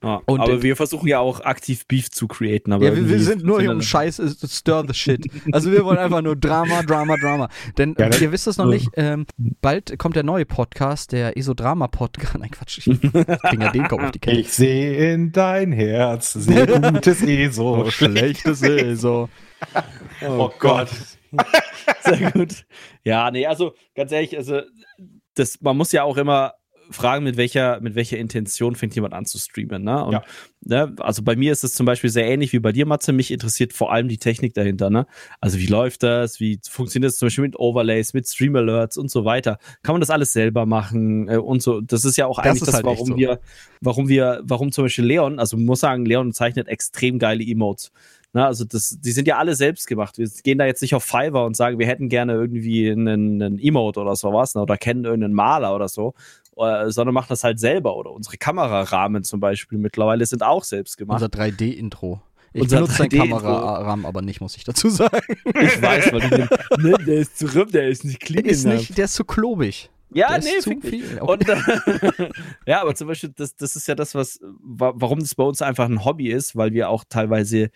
Ja, 0.02 0.20
Und 0.26 0.40
aber 0.40 0.52
den- 0.52 0.62
wir 0.62 0.76
versuchen 0.76 1.06
ja 1.08 1.20
auch 1.20 1.40
aktiv 1.40 1.86
Beef 1.86 2.10
zu 2.10 2.26
createn. 2.28 2.72
Aber 2.72 2.84
Ja, 2.84 2.96
wir, 2.96 3.08
wir 3.08 3.20
sind 3.20 3.44
nur 3.44 3.60
hier 3.60 3.70
um 3.70 3.82
Scheiß, 3.82 4.18
äh, 4.18 4.30
stir 4.48 4.84
the 4.88 4.94
shit. 4.94 5.26
Also 5.52 5.70
wir 5.70 5.84
wollen 5.84 5.98
einfach 5.98 6.22
nur 6.22 6.34
Drama, 6.36 6.82
Drama, 6.82 7.16
Drama. 7.16 7.48
Denn 7.78 7.94
Ja, 7.98 8.06
äh, 8.08 8.16
ihr 8.22 8.32
wisst 8.32 8.46
es 8.46 8.56
noch 8.58 8.66
nicht, 8.66 8.88
ähm, 8.96 9.26
bald 9.38 9.98
kommt 9.98 10.16
der 10.16 10.24
neue 10.24 10.44
Podcast, 10.46 11.12
der 11.12 11.36
ESO-Drama-Podcast. 11.36 12.34
Nein, 12.38 12.50
Quatsch, 12.50 12.78
ich 12.78 13.00
bring 13.00 13.60
ja 13.60 13.70
den 13.70 13.86
Kopf 13.88 14.02
auf 14.02 14.10
die 14.10 14.18
Kette. 14.18 14.38
Ich 14.40 14.52
sehe 14.52 15.12
in 15.14 15.32
dein 15.32 15.70
Herz 15.72 16.32
sehr 16.32 16.66
gutes 16.80 17.22
ESO. 17.22 17.82
Oh, 17.82 17.90
schlechtes 17.90 18.62
ESO. 18.62 19.28
das. 19.72 19.84
Oh 20.28 20.50
Gott. 20.58 20.88
Sehr 22.02 22.30
gut. 22.32 22.66
Ja, 23.04 23.30
nee, 23.30 23.46
also 23.46 23.74
ganz 23.94 24.12
ehrlich, 24.12 24.36
also 24.36 24.60
das, 25.34 25.60
man 25.62 25.76
muss 25.76 25.92
ja 25.92 26.02
auch 26.02 26.16
immer 26.16 26.52
fragen, 26.90 27.24
mit 27.24 27.36
welcher, 27.36 27.80
mit 27.80 27.94
welcher 27.94 28.18
Intention 28.18 28.74
fängt 28.74 28.94
jemand 28.94 29.14
an 29.14 29.24
zu 29.24 29.38
streamen. 29.38 29.82
Ne? 29.84 30.04
Und, 30.04 30.12
ja. 30.12 30.22
ne, 30.60 30.94
also 30.98 31.22
bei 31.22 31.36
mir 31.36 31.52
ist 31.52 31.64
es 31.64 31.74
zum 31.74 31.86
Beispiel 31.86 32.10
sehr 32.10 32.26
ähnlich 32.26 32.52
wie 32.52 32.59
bei 32.59 32.72
dir, 32.72 32.86
Matze. 32.86 33.12
Mich 33.12 33.30
interessiert 33.30 33.72
vor 33.72 33.92
allem 33.92 34.09
die 34.09 34.18
Technik 34.18 34.54
dahinter. 34.54 34.90
Ne? 34.90 35.06
Also 35.40 35.59
wie 35.59 35.66
läuft 35.66 36.02
das? 36.02 36.40
Wie 36.40 36.60
funktioniert 36.68 37.12
das 37.12 37.18
zum 37.18 37.26
Beispiel 37.26 37.44
mit 37.44 37.59
Overlays, 37.59 38.14
mit 38.14 38.28
Stream 38.28 38.56
Alerts 38.56 38.96
und 38.96 39.10
so 39.10 39.24
weiter? 39.24 39.59
Kann 39.82 39.94
man 39.94 40.00
das 40.00 40.10
alles 40.10 40.32
selber 40.32 40.66
machen 40.66 41.28
äh, 41.28 41.36
und 41.36 41.62
so? 41.62 41.80
Das 41.80 42.04
ist 42.04 42.16
ja 42.16 42.26
auch 42.26 42.36
das 42.36 42.46
eigentlich 42.46 42.64
das, 42.64 42.74
halt 42.74 42.84
warum 42.84 43.06
so. 43.06 43.16
wir, 43.16 43.40
warum 43.80 44.09
wir, 44.09 44.40
warum 44.44 44.72
zum 44.72 44.84
Beispiel 44.84 45.04
Leon, 45.04 45.38
also 45.38 45.56
man 45.56 45.66
muss 45.66 45.80
sagen, 45.80 46.04
Leon 46.04 46.32
zeichnet 46.32 46.68
extrem 46.68 47.18
geile 47.18 47.44
Emotes. 47.44 47.92
Na, 48.34 48.46
also 48.46 48.64
das, 48.64 48.98
die 48.98 49.12
sind 49.12 49.28
ja 49.28 49.36
alle 49.36 49.54
selbst 49.54 49.86
gemacht. 49.86 50.16
Wir 50.16 50.26
gehen 50.42 50.56
da 50.56 50.64
jetzt 50.64 50.80
nicht 50.80 50.94
auf 50.94 51.04
Fiverr 51.04 51.44
und 51.44 51.54
sagen, 51.54 51.78
wir 51.78 51.86
hätten 51.86 52.09
gerne 52.09 52.32
irgendwie 52.32 52.90
einen, 52.90 53.42
einen 53.42 53.59
Emote 53.59 54.00
oder 54.00 54.16
sowas 54.16 54.54
ne, 54.54 54.62
oder 54.62 54.78
kennen 54.78 55.04
irgendeinen 55.04 55.34
Maler 55.34 55.74
oder 55.74 55.86
so, 55.88 56.14
sondern 56.54 57.14
machen 57.14 57.26
das 57.28 57.44
halt 57.44 57.58
selber. 57.60 57.96
Oder 57.96 58.10
unsere 58.10 58.36
Kamerarahmen 58.36 59.24
zum 59.24 59.40
Beispiel 59.40 59.78
mittlerweile 59.78 60.26
sind 60.26 60.42
auch 60.42 60.64
selbst 60.64 60.96
gemacht. 60.96 61.22
Unser 61.22 61.32
3D-Intro. 61.32 62.20
Ich 62.54 62.62
Unser 62.62 62.76
benutze 62.76 63.08
deinen 63.08 63.10
Kamerarahmen 63.10 64.04
aber 64.04 64.20
nicht, 64.20 64.40
muss 64.40 64.56
ich 64.56 64.64
dazu 64.64 64.90
sagen. 64.90 65.22
Ich 65.46 65.80
weiß, 65.80 66.12
weil 66.12 66.20
du 66.20 66.28
den, 66.28 66.48
ne, 66.90 66.98
der 67.04 67.16
ist 67.16 67.38
zu 67.38 67.46
rum, 67.46 67.70
der 67.70 67.88
ist 67.88 68.04
nicht 68.04 68.20
clean. 68.20 68.44
Der 68.44 68.52
ist, 68.52 68.64
nicht, 68.66 68.98
der 68.98 69.06
ist 69.06 69.14
zu 69.14 69.24
klobig. 69.24 69.90
Ja, 70.14 70.38
der 70.38 70.40
nee, 70.40 70.58
zu 70.60 70.78
viel. 70.80 71.18
Und, 71.20 71.48
äh, 71.48 71.56
ja, 72.66 72.82
aber 72.82 72.94
zum 72.94 73.08
Beispiel, 73.08 73.32
das, 73.34 73.56
das 73.56 73.76
ist 73.76 73.88
ja 73.88 73.94
das, 73.94 74.14
was, 74.14 74.40
warum 74.62 75.20
das 75.20 75.34
bei 75.34 75.44
uns 75.44 75.62
einfach 75.62 75.86
ein 75.86 76.04
Hobby 76.04 76.30
ist, 76.30 76.54
weil 76.54 76.72
wir 76.72 76.90
auch 76.90 77.04
teilweise 77.08 77.70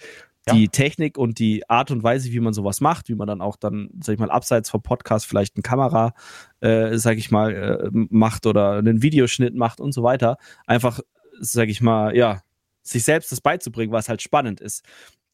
die. 0.55 0.69
Technik 0.69 1.19
und 1.19 1.39
die 1.39 1.69
Art 1.69 1.91
und 1.91 2.03
Weise, 2.03 2.31
wie 2.33 2.41
man 2.41 2.53
sowas 2.53 2.81
macht, 2.81 3.09
wie 3.09 3.15
man 3.15 3.27
dann 3.27 3.41
auch 3.41 3.57
dann, 3.57 3.91
sag 4.01 4.15
ich 4.15 4.19
mal, 4.19 4.31
abseits 4.31 4.71
vom 4.71 4.83
Podcast 4.83 5.27
vielleicht 5.27 5.57
eine 5.57 5.63
Kamera, 5.63 6.15
äh, 6.61 6.97
sag 6.99 7.19
ich 7.19 7.31
mal, 7.31 7.55
äh, 7.55 7.91
macht 7.93 8.47
oder 8.47 8.73
einen 8.75 9.03
Videoschnitt 9.03 9.55
macht 9.55 9.81
und 9.81 9.93
so 9.93 10.03
weiter, 10.03 10.37
einfach, 10.67 11.01
sag 11.41 11.69
ich 11.69 11.81
mal, 11.81 12.17
ja, 12.17 12.43
sich 12.83 13.05
selbst 13.05 13.33
das 13.33 13.41
beizubringen, 13.41 13.93
was 13.93 14.09
halt 14.09 14.23
spannend 14.23 14.61
ist. 14.61 14.85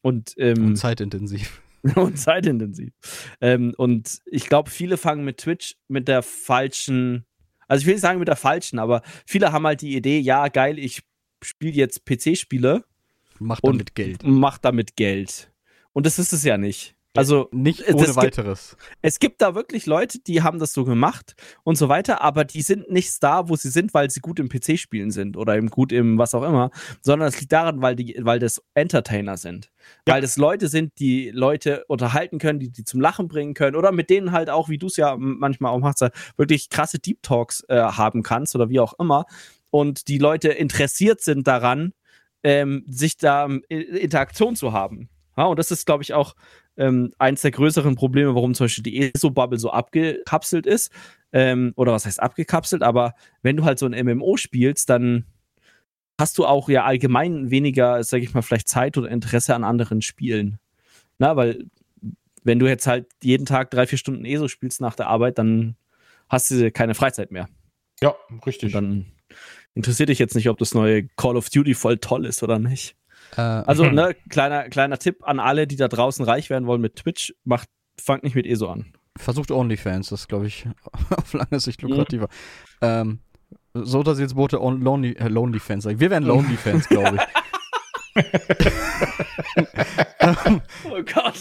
Und, 0.00 0.34
ähm, 0.38 0.66
und 0.66 0.76
zeitintensiv. 0.76 1.62
und 1.96 2.18
zeitintensiv. 2.18 2.92
Ähm, 3.40 3.74
und 3.76 4.20
ich 4.26 4.48
glaube, 4.48 4.70
viele 4.70 4.96
fangen 4.96 5.24
mit 5.24 5.38
Twitch 5.38 5.76
mit 5.88 6.08
der 6.08 6.22
falschen, 6.22 7.26
also 7.68 7.82
ich 7.82 7.86
will 7.86 7.94
nicht 7.94 8.02
sagen 8.02 8.18
mit 8.18 8.28
der 8.28 8.36
falschen, 8.36 8.78
aber 8.78 9.02
viele 9.26 9.52
haben 9.52 9.66
halt 9.66 9.82
die 9.82 9.96
Idee, 9.96 10.18
ja, 10.18 10.48
geil, 10.48 10.78
ich 10.78 11.02
spiele 11.42 11.72
jetzt 11.72 12.04
PC-Spiele 12.04 12.84
Macht 13.42 13.66
damit 13.66 13.94
Geld. 13.94 14.24
Macht 14.24 14.64
damit 14.64 14.96
Geld. 14.96 15.52
Und 15.92 16.06
das 16.06 16.18
ist 16.18 16.32
es 16.32 16.44
ja 16.44 16.58
nicht. 16.58 16.96
Also 17.14 17.48
nicht 17.52 17.86
ohne 17.92 18.16
weiteres. 18.16 18.70
Gibt, 18.70 18.98
es 19.02 19.18
gibt 19.18 19.42
da 19.42 19.54
wirklich 19.54 19.84
Leute, 19.84 20.18
die 20.18 20.42
haben 20.42 20.58
das 20.58 20.72
so 20.72 20.84
gemacht 20.84 21.34
und 21.62 21.76
so 21.76 21.90
weiter, 21.90 22.22
aber 22.22 22.44
die 22.44 22.62
sind 22.62 22.90
nicht 22.90 23.22
da, 23.22 23.50
wo 23.50 23.56
sie 23.56 23.68
sind, 23.68 23.92
weil 23.92 24.10
sie 24.10 24.20
gut 24.20 24.40
im 24.40 24.48
PC-Spielen 24.48 25.10
sind 25.10 25.36
oder 25.36 25.54
eben 25.56 25.68
gut 25.68 25.92
im 25.92 26.16
was 26.16 26.34
auch 26.34 26.42
immer, 26.42 26.70
sondern 27.02 27.28
es 27.28 27.38
liegt 27.38 27.52
daran, 27.52 27.82
weil 27.82 27.96
die, 27.96 28.16
weil 28.20 28.38
das 28.38 28.62
Entertainer 28.72 29.36
sind. 29.36 29.70
Ja. 30.08 30.14
Weil 30.14 30.22
das 30.22 30.38
Leute 30.38 30.68
sind, 30.68 30.98
die 30.98 31.30
Leute 31.30 31.84
unterhalten 31.86 32.38
können, 32.38 32.60
die 32.60 32.70
die 32.70 32.84
zum 32.84 33.00
Lachen 33.00 33.28
bringen 33.28 33.52
können 33.52 33.76
oder 33.76 33.92
mit 33.92 34.08
denen 34.08 34.32
halt 34.32 34.48
auch, 34.48 34.70
wie 34.70 34.78
du 34.78 34.86
es 34.86 34.96
ja 34.96 35.14
manchmal 35.18 35.72
auch 35.72 35.80
machst, 35.80 36.02
wirklich 36.38 36.70
krasse 36.70 36.98
Deep 36.98 37.22
Talks 37.22 37.62
äh, 37.68 37.76
haben 37.78 38.22
kannst 38.22 38.54
oder 38.54 38.70
wie 38.70 38.80
auch 38.80 38.98
immer. 38.98 39.26
Und 39.68 40.08
die 40.08 40.18
Leute 40.18 40.48
interessiert 40.48 41.20
sind 41.20 41.46
daran, 41.46 41.92
ähm, 42.42 42.84
sich 42.88 43.16
da 43.16 43.44
ähm, 43.46 43.62
Interaktion 43.68 44.56
zu 44.56 44.72
haben. 44.72 45.08
Ja, 45.36 45.44
und 45.44 45.58
das 45.58 45.70
ist, 45.70 45.86
glaube 45.86 46.02
ich, 46.02 46.12
auch 46.12 46.34
ähm, 46.76 47.12
eins 47.18 47.42
der 47.42 47.50
größeren 47.50 47.94
Probleme, 47.94 48.34
warum 48.34 48.54
zum 48.54 48.64
Beispiel 48.64 48.84
die 48.84 49.12
ESO-Bubble 49.14 49.58
so 49.58 49.70
abgekapselt 49.70 50.66
ist. 50.66 50.90
Ähm, 51.32 51.72
oder 51.76 51.92
was 51.92 52.06
heißt 52.06 52.20
abgekapselt? 52.20 52.82
Aber 52.82 53.14
wenn 53.42 53.56
du 53.56 53.64
halt 53.64 53.78
so 53.78 53.86
ein 53.86 54.06
MMO 54.06 54.36
spielst, 54.36 54.90
dann 54.90 55.26
hast 56.18 56.36
du 56.38 56.44
auch 56.46 56.68
ja 56.68 56.84
allgemein 56.84 57.50
weniger, 57.50 58.02
sag 58.04 58.22
ich 58.22 58.34
mal, 58.34 58.42
vielleicht 58.42 58.68
Zeit 58.68 58.98
oder 58.98 59.08
Interesse 59.08 59.54
an 59.54 59.64
anderen 59.64 60.02
Spielen. 60.02 60.58
Na, 61.18 61.36
weil 61.36 61.66
wenn 62.44 62.58
du 62.58 62.66
jetzt 62.66 62.86
halt 62.86 63.06
jeden 63.22 63.46
Tag 63.46 63.70
drei, 63.70 63.86
vier 63.86 63.98
Stunden 63.98 64.24
ESO 64.24 64.48
spielst 64.48 64.80
nach 64.80 64.96
der 64.96 65.06
Arbeit, 65.08 65.38
dann 65.38 65.76
hast 66.28 66.50
du 66.50 66.70
keine 66.70 66.94
Freizeit 66.94 67.30
mehr. 67.30 67.48
Ja, 68.02 68.14
richtig. 68.46 68.74
Und 68.74 68.82
dann 68.82 69.06
interessiert 69.74 70.08
dich 70.08 70.18
jetzt 70.18 70.34
nicht, 70.34 70.48
ob 70.48 70.58
das 70.58 70.74
neue 70.74 71.06
Call 71.16 71.36
of 71.36 71.50
Duty 71.50 71.74
voll 71.74 71.98
toll 71.98 72.26
ist 72.26 72.42
oder 72.42 72.58
nicht. 72.58 72.96
Äh, 73.36 73.40
also, 73.40 73.84
ne, 73.90 74.14
kleiner, 74.28 74.68
kleiner 74.68 74.98
Tipp 74.98 75.18
an 75.22 75.40
alle, 75.40 75.66
die 75.66 75.76
da 75.76 75.88
draußen 75.88 76.24
reich 76.24 76.50
werden 76.50 76.66
wollen 76.66 76.80
mit 76.80 76.96
Twitch, 76.96 77.34
macht, 77.44 77.68
fangt 78.00 78.24
nicht 78.24 78.34
mit 78.34 78.46
ESO 78.46 78.68
an. 78.68 78.92
Versucht 79.16 79.50
OnlyFans, 79.50 80.08
das 80.08 80.22
ist, 80.22 80.28
glaube 80.28 80.46
ich, 80.46 80.66
auf 81.16 81.32
lange 81.32 81.60
Sicht 81.60 81.82
lukrativer. 81.82 82.28
Mhm. 82.80 82.88
Ähm, 82.88 83.18
so, 83.74 84.02
dass 84.02 84.18
jetzt 84.18 84.34
Boote 84.34 84.56
Lonely, 84.56 85.12
äh, 85.12 85.28
Lonely 85.28 85.58
Fans 85.58 85.84
sagen. 85.84 86.00
Wir 86.00 86.10
wären 86.10 86.24
Lonely 86.24 86.56
Fans, 86.56 86.88
glaube 86.88 87.16
ich. 87.16 87.22
oh 90.84 91.02
Gott. 91.14 91.40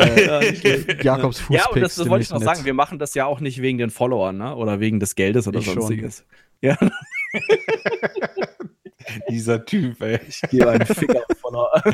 Äh, 0.00 1.02
Jakobs 1.02 1.38
Fußpicks. 1.38 1.64
Ja, 1.64 1.70
und 1.70 1.80
das, 1.80 1.94
das 1.94 2.08
wollte 2.08 2.24
ich 2.24 2.30
noch 2.30 2.42
sagen. 2.42 2.64
Wir 2.64 2.74
machen 2.74 2.98
das 2.98 3.14
ja 3.14 3.26
auch 3.26 3.38
nicht 3.38 3.62
wegen 3.62 3.78
den 3.78 3.90
Followern, 3.90 4.36
ne? 4.38 4.56
Oder 4.56 4.80
wegen 4.80 4.98
des 4.98 5.14
Geldes 5.14 5.46
oder 5.46 5.60
ich 5.60 5.66
sonstiges. 5.66 6.18
Schon. 6.18 6.26
Ja. 6.62 6.76
Dieser 9.30 9.64
Typ, 9.64 10.00
ey. 10.02 10.20
Ich 10.28 10.40
gebe 10.50 10.70
einen 10.70 10.86
Ficker 10.86 11.22
voller. 11.40 11.70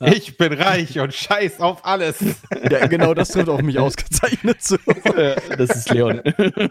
Ich 0.00 0.36
bin 0.36 0.52
reich 0.52 1.00
und 1.00 1.12
scheiß 1.12 1.58
auf 1.58 1.84
alles. 1.84 2.22
Ja, 2.70 2.86
genau, 2.86 3.14
das 3.14 3.34
wird 3.34 3.48
auf 3.48 3.62
mich 3.62 3.80
ausgezeichnet. 3.80 4.62
So. 4.62 4.76
Das 5.56 5.70
ist 5.70 5.90
Leon. 5.90 6.20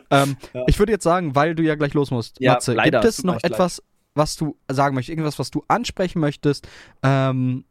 Ähm, 0.10 0.38
ja. 0.54 0.64
Ich 0.68 0.80
würde 0.80 0.94
jetzt 0.94 1.04
sagen, 1.04 1.36
weil 1.36 1.54
du 1.54 1.62
ja 1.62 1.76
gleich 1.76 1.94
los 1.94 2.10
musst, 2.10 2.40
ja, 2.40 2.54
Matze, 2.54 2.74
leider, 2.74 3.02
gibt 3.02 3.12
es 3.12 3.26
noch 3.26 3.44
etwas, 3.44 3.84
was 4.14 4.38
du 4.38 4.58
sagen 4.70 4.96
möchtest, 4.96 5.10
irgendwas, 5.10 5.40
was 5.40 5.52
du 5.52 5.64
ansprechen 5.68 6.20
möchtest, 6.20 6.70
ähm, 7.04 7.66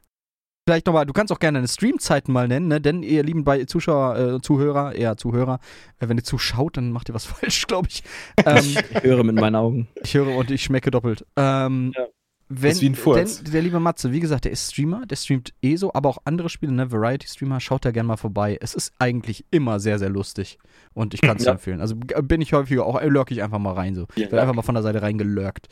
vielleicht 0.67 0.87
nochmal, 0.87 1.07
du 1.07 1.13
kannst 1.13 1.33
auch 1.33 1.39
gerne 1.39 1.59
deine 1.59 1.69
Streamzeiten 1.69 2.33
mal 2.33 2.49
nennen, 2.49 2.69
ne? 2.69 2.81
denn 2.81 3.03
ihr 3.03 3.23
lieben 3.23 3.45
bei 3.45 3.65
Zuschauer, 3.65 4.19
äh, 4.19 4.41
Zuhörer, 4.41 4.95
eher 4.95 5.17
Zuhörer, 5.17 5.61
äh, 6.01 6.09
wenn 6.09 6.19
ihr 6.19 6.25
zuschaut, 6.25 6.77
dann 6.77 6.91
macht 6.93 7.09
ihr 7.09 7.15
was 7.15 7.25
falsch, 7.27 7.67
glaube 7.67 7.89
ich. 7.89 8.03
Ähm, 8.45 8.65
ich 8.65 9.03
höre 9.03 9.25
mit 9.25 9.37
meinen 9.37 9.55
Augen. 9.55 9.89
Ich 10.03 10.15
höre 10.15 10.37
und 10.37 10.51
ich 10.51 10.65
schmecke 10.65 10.91
doppelt. 10.91 11.25
Ähm, 11.37 11.93
ja. 11.97 12.07
Wenn, 12.49 12.71
ist 12.71 12.81
wie 12.81 12.91
ein 12.91 12.95
Furz. 12.95 13.43
Denn, 13.43 13.53
der 13.53 13.63
liebe 13.63 13.81
Matze, 13.81 14.13
wie 14.13 14.21
gesagt, 14.21 14.45
der 14.45 14.53
ist 14.53 14.71
Streamer, 14.71 15.05
der 15.05 15.17
streamt 15.17 15.53
eh 15.63 15.75
so, 15.75 15.93
aber 15.95 16.09
auch 16.09 16.19
andere 16.25 16.49
Spiele, 16.49 16.71
ne, 16.73 16.93
Variety-Streamer, 16.93 17.59
schaut 17.59 17.85
da 17.85 17.91
gerne 17.91 18.07
mal 18.07 18.17
vorbei. 18.17 18.57
Es 18.61 18.75
ist 18.75 18.93
eigentlich 19.01 19.45
immer 19.51 19.81
sehr, 19.81 19.99
sehr 19.99 20.11
lustig 20.11 20.59
und 20.95 21.13
ich 21.13 21.23
kann 21.23 21.39
es 21.39 21.45
ja. 21.45 21.53
empfehlen. 21.53 21.81
Also 21.81 21.97
bin 21.97 22.41
ich 22.41 22.53
häufiger 22.53 22.87
auch, 22.87 23.03
lurk 23.03 23.33
ich 23.33 23.43
einfach 23.43 23.59
mal 23.59 23.73
rein 23.73 23.97
so. 23.97 24.07
Ich 24.15 24.33
einfach 24.33 24.55
mal 24.55 24.63
von 24.63 24.77
der 24.77 24.83
Seite 24.85 25.03
reingelurkt. 25.03 25.69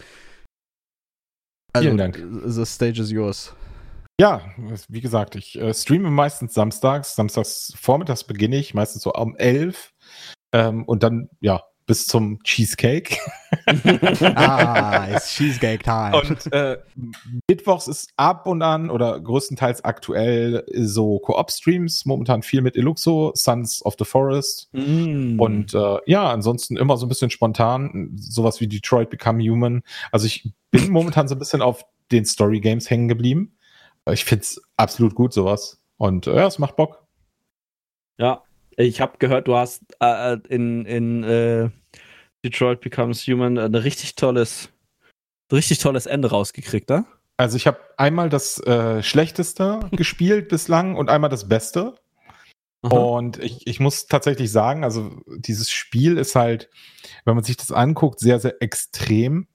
Also, 1.73 1.87
Vielen 1.89 1.99
Dank. 1.99 2.25
The 2.45 2.65
stage 2.65 3.01
is 3.01 3.12
yours. 3.12 3.55
Ja, 4.20 4.43
wie 4.89 5.01
gesagt, 5.01 5.35
ich 5.35 5.59
äh, 5.61 5.74
streame 5.74 6.11
meistens 6.11 6.55
samstags. 6.55 7.16
Samstags 7.16 7.73
vormittags 7.77 8.24
beginne 8.24 8.57
ich, 8.57 8.73
meistens 8.73 9.03
so 9.03 9.12
um 9.12 9.36
11. 9.36 9.93
Ähm, 10.53 10.85
und 10.85 11.03
dann, 11.03 11.28
ja, 11.41 11.65
bis 11.86 12.07
zum 12.07 12.43
Cheesecake. 12.45 13.19
ah, 14.36 15.05
ist 15.16 15.31
Cheesecake 15.31 15.82
Time. 15.82 16.12
Und 16.16 16.53
äh, 16.53 16.78
Mittwochs 17.49 17.89
ist 17.89 18.11
ab 18.16 18.47
und 18.47 18.62
an 18.62 18.89
oder 18.89 19.20
größtenteils 19.20 19.85
aktuell 19.85 20.65
so 20.73 21.19
Koop-Streams, 21.19 22.07
momentan 22.07 22.43
viel 22.43 22.62
mit 22.62 22.77
Eluxo, 22.77 23.32
Sons 23.35 23.85
of 23.85 23.97
the 23.99 24.05
Forest. 24.05 24.69
Mm. 24.73 25.41
Und 25.41 25.74
äh, 25.74 25.99
ja, 26.07 26.31
ansonsten 26.31 26.77
immer 26.77 26.97
so 26.97 27.07
ein 27.07 27.09
bisschen 27.09 27.31
spontan, 27.31 28.12
sowas 28.16 28.61
wie 28.61 28.69
Detroit 28.69 29.11
Become 29.11 29.43
Human. 29.43 29.82
Also 30.11 30.27
ich 30.27 30.53
bin 30.70 30.91
momentan 30.91 31.28
so 31.28 31.35
ein 31.35 31.39
bisschen 31.41 31.62
auf 31.62 31.85
den 32.12 32.24
Story 32.24 32.61
Games 32.61 32.89
hängen 32.89 33.09
geblieben. 33.09 33.54
Ich 34.11 34.25
finde 34.25 34.43
es 34.43 34.63
absolut 34.77 35.15
gut, 35.15 35.33
sowas. 35.33 35.83
Und 35.97 36.27
äh, 36.27 36.37
ja, 36.37 36.47
es 36.47 36.59
macht 36.59 36.77
Bock. 36.77 37.07
Ja, 38.19 38.43
ich 38.77 39.01
habe 39.01 39.19
gehört, 39.19 39.49
du 39.49 39.57
hast 39.57 39.83
äh, 40.01 40.37
in, 40.49 40.85
in 40.85 41.25
äh, 41.25 41.71
Detroit 42.45 42.81
Becomes 42.81 43.27
Human 43.27 43.59
ein 43.59 43.75
richtig 43.75 44.15
tolles, 44.15 44.69
richtig 45.53 45.79
tolles 45.79 46.07
Ende 46.07 46.31
rausgekriegt, 46.31 46.89
ne? 46.91 47.05
Also 47.37 47.57
ich 47.57 47.67
habe 47.67 47.81
einmal 47.97 48.29
das 48.29 48.61
äh, 48.61 49.03
Schlechteste 49.03 49.81
gespielt 49.93 50.49
bislang 50.49 50.97
und 50.97 51.11
einmal 51.11 51.31
das 51.31 51.49
Beste. 51.49 51.95
Aha. 52.83 52.95
Und 52.95 53.39
ich, 53.39 53.67
ich 53.67 53.81
muss 53.81 54.07
tatsächlich 54.07 54.53
sagen, 54.53 54.85
also 54.85 55.23
dieses 55.39 55.71
Spiel 55.71 56.19
ist 56.19 56.35
halt, 56.35 56.71
wenn 57.25 57.35
man 57.35 57.43
sich 57.43 57.57
das 57.57 57.73
anguckt, 57.73 58.21
sehr, 58.21 58.39
sehr 58.39 58.61
extrem. 58.63 59.49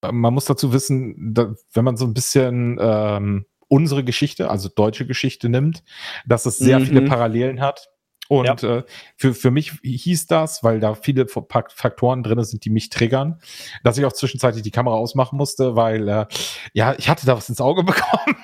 Man 0.00 0.34
muss 0.34 0.46
dazu 0.46 0.72
wissen, 0.72 1.34
da, 1.34 1.54
wenn 1.74 1.84
man 1.84 1.96
so 1.96 2.06
ein 2.06 2.14
bisschen 2.14 2.78
ähm, 2.80 3.44
unsere 3.72 4.04
Geschichte, 4.04 4.50
also 4.50 4.68
deutsche 4.68 5.06
Geschichte 5.06 5.48
nimmt, 5.48 5.82
dass 6.26 6.44
es 6.44 6.58
sehr 6.58 6.78
mhm. 6.78 6.86
viele 6.86 7.02
Parallelen 7.02 7.62
hat. 7.62 7.88
Und 8.28 8.62
ja. 8.62 8.78
äh, 8.78 8.82
für, 9.16 9.32
für 9.32 9.50
mich 9.50 9.72
hieß 9.82 10.26
das, 10.26 10.62
weil 10.62 10.78
da 10.78 10.94
viele 10.94 11.26
Faktoren 11.26 12.22
drin 12.22 12.42
sind, 12.44 12.66
die 12.66 12.70
mich 12.70 12.90
triggern, 12.90 13.40
dass 13.82 13.96
ich 13.96 14.04
auch 14.04 14.12
zwischenzeitlich 14.12 14.62
die 14.62 14.70
Kamera 14.70 14.96
ausmachen 14.96 15.38
musste, 15.38 15.74
weil 15.74 16.06
äh, 16.06 16.26
ja, 16.74 16.94
ich 16.98 17.08
hatte 17.08 17.24
da 17.24 17.34
was 17.34 17.48
ins 17.48 17.62
Auge 17.62 17.82
bekommen. 17.84 18.36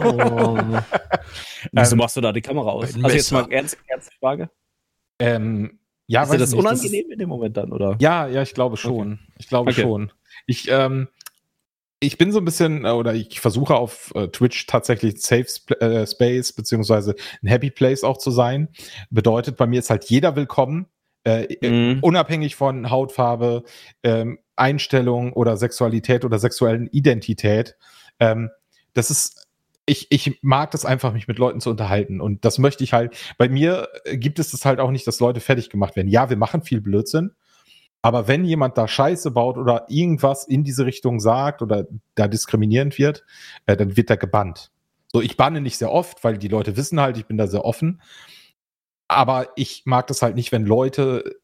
Oh. 0.00 0.58
Wieso 1.72 1.92
ähm, 1.92 1.98
machst 1.98 2.16
du 2.16 2.22
da 2.22 2.32
die 2.32 2.42
Kamera 2.42 2.70
aus? 2.70 2.94
Also 2.94 3.08
jetzt 3.16 3.32
mal 3.32 3.46
ernst, 3.50 3.76
ernste 3.86 4.12
Frage. 4.18 4.48
Ähm, 5.18 5.78
Ja, 6.06 6.22
ist 6.22 6.28
dir 6.28 6.34
weiß 6.34 6.40
das 6.40 6.50
ich 6.50 6.56
nicht, 6.56 6.66
unangenehm 6.66 7.10
in 7.10 7.18
dem 7.18 7.28
Moment 7.28 7.56
dann, 7.58 7.70
oder? 7.70 7.96
Ja, 8.00 8.26
ja, 8.28 8.40
ich 8.40 8.54
glaube 8.54 8.78
schon. 8.78 9.18
Ich 9.38 9.46
glaube 9.46 9.70
Okay. 9.70 9.82
schon. 9.82 10.10
Ich, 10.46 10.68
ähm, 10.70 11.08
ich 12.00 12.18
bin 12.18 12.32
so 12.32 12.38
ein 12.38 12.44
bisschen, 12.44 12.84
äh, 12.84 12.90
oder 12.90 13.14
ich 13.14 13.40
versuche 13.40 13.74
auf 13.74 14.12
äh, 14.14 14.28
Twitch 14.28 14.66
tatsächlich 14.66 15.20
Safe 15.22 15.46
äh, 15.80 16.06
Space 16.06 16.52
beziehungsweise 16.52 17.14
ein 17.42 17.48
Happy 17.48 17.70
Place 17.70 18.04
auch 18.04 18.18
zu 18.18 18.30
sein. 18.30 18.68
Bedeutet, 19.10 19.56
bei 19.56 19.66
mir 19.66 19.78
ist 19.78 19.90
halt 19.90 20.04
jeder 20.04 20.36
willkommen, 20.36 20.86
äh, 21.24 21.56
Mhm. 21.66 22.00
unabhängig 22.02 22.56
von 22.56 22.90
Hautfarbe, 22.90 23.64
ähm, 24.02 24.38
Einstellung 24.56 25.32
oder 25.32 25.56
Sexualität 25.56 26.24
oder 26.24 26.38
sexuellen 26.38 26.86
Identität. 26.88 27.76
Ähm, 28.20 28.50
das 28.92 29.10
ist, 29.10 29.46
ich, 29.86 30.06
ich 30.10 30.38
mag 30.42 30.70
das 30.70 30.84
einfach, 30.84 31.12
mich 31.12 31.26
mit 31.28 31.38
Leuten 31.38 31.60
zu 31.60 31.70
unterhalten. 31.70 32.20
Und 32.20 32.44
das 32.44 32.58
möchte 32.58 32.84
ich 32.84 32.92
halt, 32.92 33.16
bei 33.38 33.48
mir 33.48 33.88
gibt 34.12 34.38
es 34.38 34.50
das 34.50 34.64
halt 34.64 34.80
auch 34.80 34.90
nicht, 34.90 35.06
dass 35.06 35.20
Leute 35.20 35.40
fertig 35.40 35.70
gemacht 35.70 35.96
werden. 35.96 36.08
Ja, 36.08 36.30
wir 36.30 36.36
machen 36.36 36.62
viel 36.62 36.80
Blödsinn. 36.80 37.32
Aber 38.04 38.28
wenn 38.28 38.44
jemand 38.44 38.76
da 38.76 38.86
Scheiße 38.86 39.30
baut 39.30 39.56
oder 39.56 39.86
irgendwas 39.88 40.46
in 40.46 40.62
diese 40.62 40.84
Richtung 40.84 41.20
sagt 41.20 41.62
oder 41.62 41.86
da 42.14 42.28
diskriminierend 42.28 42.98
wird, 42.98 43.24
äh, 43.64 43.78
dann 43.78 43.96
wird 43.96 44.10
er 44.10 44.18
gebannt. 44.18 44.70
So, 45.10 45.22
ich 45.22 45.38
banne 45.38 45.62
nicht 45.62 45.78
sehr 45.78 45.90
oft, 45.90 46.22
weil 46.22 46.36
die 46.36 46.48
Leute 46.48 46.76
wissen 46.76 47.00
halt, 47.00 47.16
ich 47.16 47.24
bin 47.24 47.38
da 47.38 47.46
sehr 47.46 47.64
offen. 47.64 48.02
Aber 49.08 49.48
ich 49.56 49.84
mag 49.86 50.06
das 50.08 50.20
halt 50.20 50.34
nicht, 50.34 50.52
wenn 50.52 50.66
Leute 50.66 51.40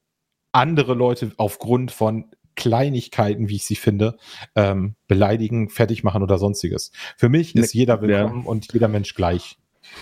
andere 0.53 0.93
Leute 0.93 1.32
aufgrund 1.39 1.93
von 1.93 2.27
Kleinigkeiten, 2.57 3.49
wie 3.49 3.57
ich 3.57 3.65
sie 3.65 3.77
finde, 3.77 4.19
ähm, 4.55 4.97
beleidigen, 5.09 5.70
fertig 5.70 6.05
machen 6.05 6.23
oder 6.23 6.37
sonstiges. 6.37 6.93
Für 7.16 7.31
mich 7.31 7.55
ist 7.55 7.74
Ne- 7.74 7.78
jeder 7.81 8.03
willkommen 8.03 8.45
und 8.45 8.70
jeder 8.70 8.89
Mensch 8.89 9.15
gleich. 9.15 9.57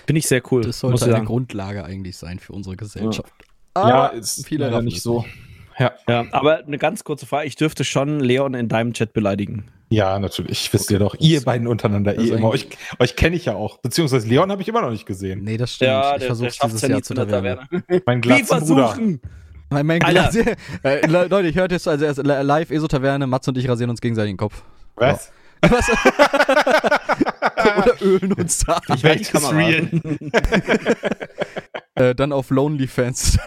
Finde 0.05 0.19
ich 0.19 0.27
sehr 0.27 0.41
cool. 0.51 0.63
Das 0.63 0.83
muss 0.83 0.99
sollte 0.99 1.05
eine 1.05 1.13
sagen. 1.13 1.25
Grundlage 1.25 1.85
eigentlich 1.85 2.17
sein 2.17 2.37
für 2.39 2.51
unsere 2.51 2.75
Gesellschaft. 2.75 3.31
ja, 3.77 3.83
Aber 3.83 4.13
ist 4.13 4.45
viele 4.45 4.65
leider 4.65 4.81
nicht 4.81 5.01
so. 5.01 5.23
Ja, 5.79 5.93
Ja, 6.07 6.25
aber 6.31 6.57
eine 6.65 6.77
ganz 6.77 7.03
kurze 7.03 7.25
Frage. 7.25 7.47
Ich 7.47 7.55
dürfte 7.55 7.83
schon 7.83 8.19
Leon 8.19 8.53
in 8.53 8.67
deinem 8.67 8.93
Chat 8.93 9.13
beleidigen. 9.13 9.65
ja, 9.89 10.19
natürlich. 10.19 10.71
Wisst 10.73 10.91
ihr 10.91 10.97
Okay, 10.97 11.03
doch. 11.05 11.15
das- 11.15 11.25
Ihr 11.25 11.41
beiden 11.41 11.67
untereinander 11.67 12.13
das 12.13 12.23
eh 12.25 12.29
immer. 12.29 12.49
Euch, 12.49 12.67
euch 12.99 13.15
kenne 13.15 13.35
ich 13.37 13.45
ja 13.45 13.55
auch. 13.55 13.77
Beziehungsweise 13.79 14.27
Leon 14.27 14.51
habe 14.51 14.61
ich 14.61 14.67
immer 14.67 14.81
noch 14.81 14.91
nicht 14.91 15.05
gesehen. 15.05 15.43
Nee, 15.43 15.57
das 15.57 15.73
stimmt. 15.75 15.91
ich 16.17 16.25
versuche 16.25 16.49
dieses 16.65 16.81
Jahr 16.81 17.01
zu 17.01 17.13
Taverne. 17.13 17.59
Mein 18.05 18.21
glatzen 18.21 18.59
Bruder. 18.59 18.87
versuchen? 18.89 19.21
Mein, 19.71 19.85
mein. 19.85 19.99
Glas, 19.99 20.35
äh, 20.35 21.05
Le- 21.05 21.27
Leute, 21.27 21.47
ich 21.47 21.55
hörte 21.55 21.75
jetzt 21.75 21.87
also 21.87 22.03
erst 22.03 22.17
li- 22.23 22.41
live 22.41 22.71
ESO-Taverne, 22.71 23.27
Mats 23.27 23.47
und 23.47 23.57
ich 23.57 23.69
rasieren 23.69 23.91
uns 23.91 24.01
gegenseitig 24.01 24.31
den 24.31 24.37
Kopf. 24.37 24.63
Was? 24.95 25.31
Was? 25.61 25.89
Oder 27.77 28.01
ölen 28.01 28.33
uns 28.33 28.59
da. 28.65 28.81
Ich 28.95 29.03
werde 29.03 29.23
Kamera. 29.23 29.51
Real? 29.51 29.87
Äh, 31.95 32.15
dann 32.15 32.31
auf 32.31 32.49
Lonely 32.49 32.87
Fans. 32.87 33.37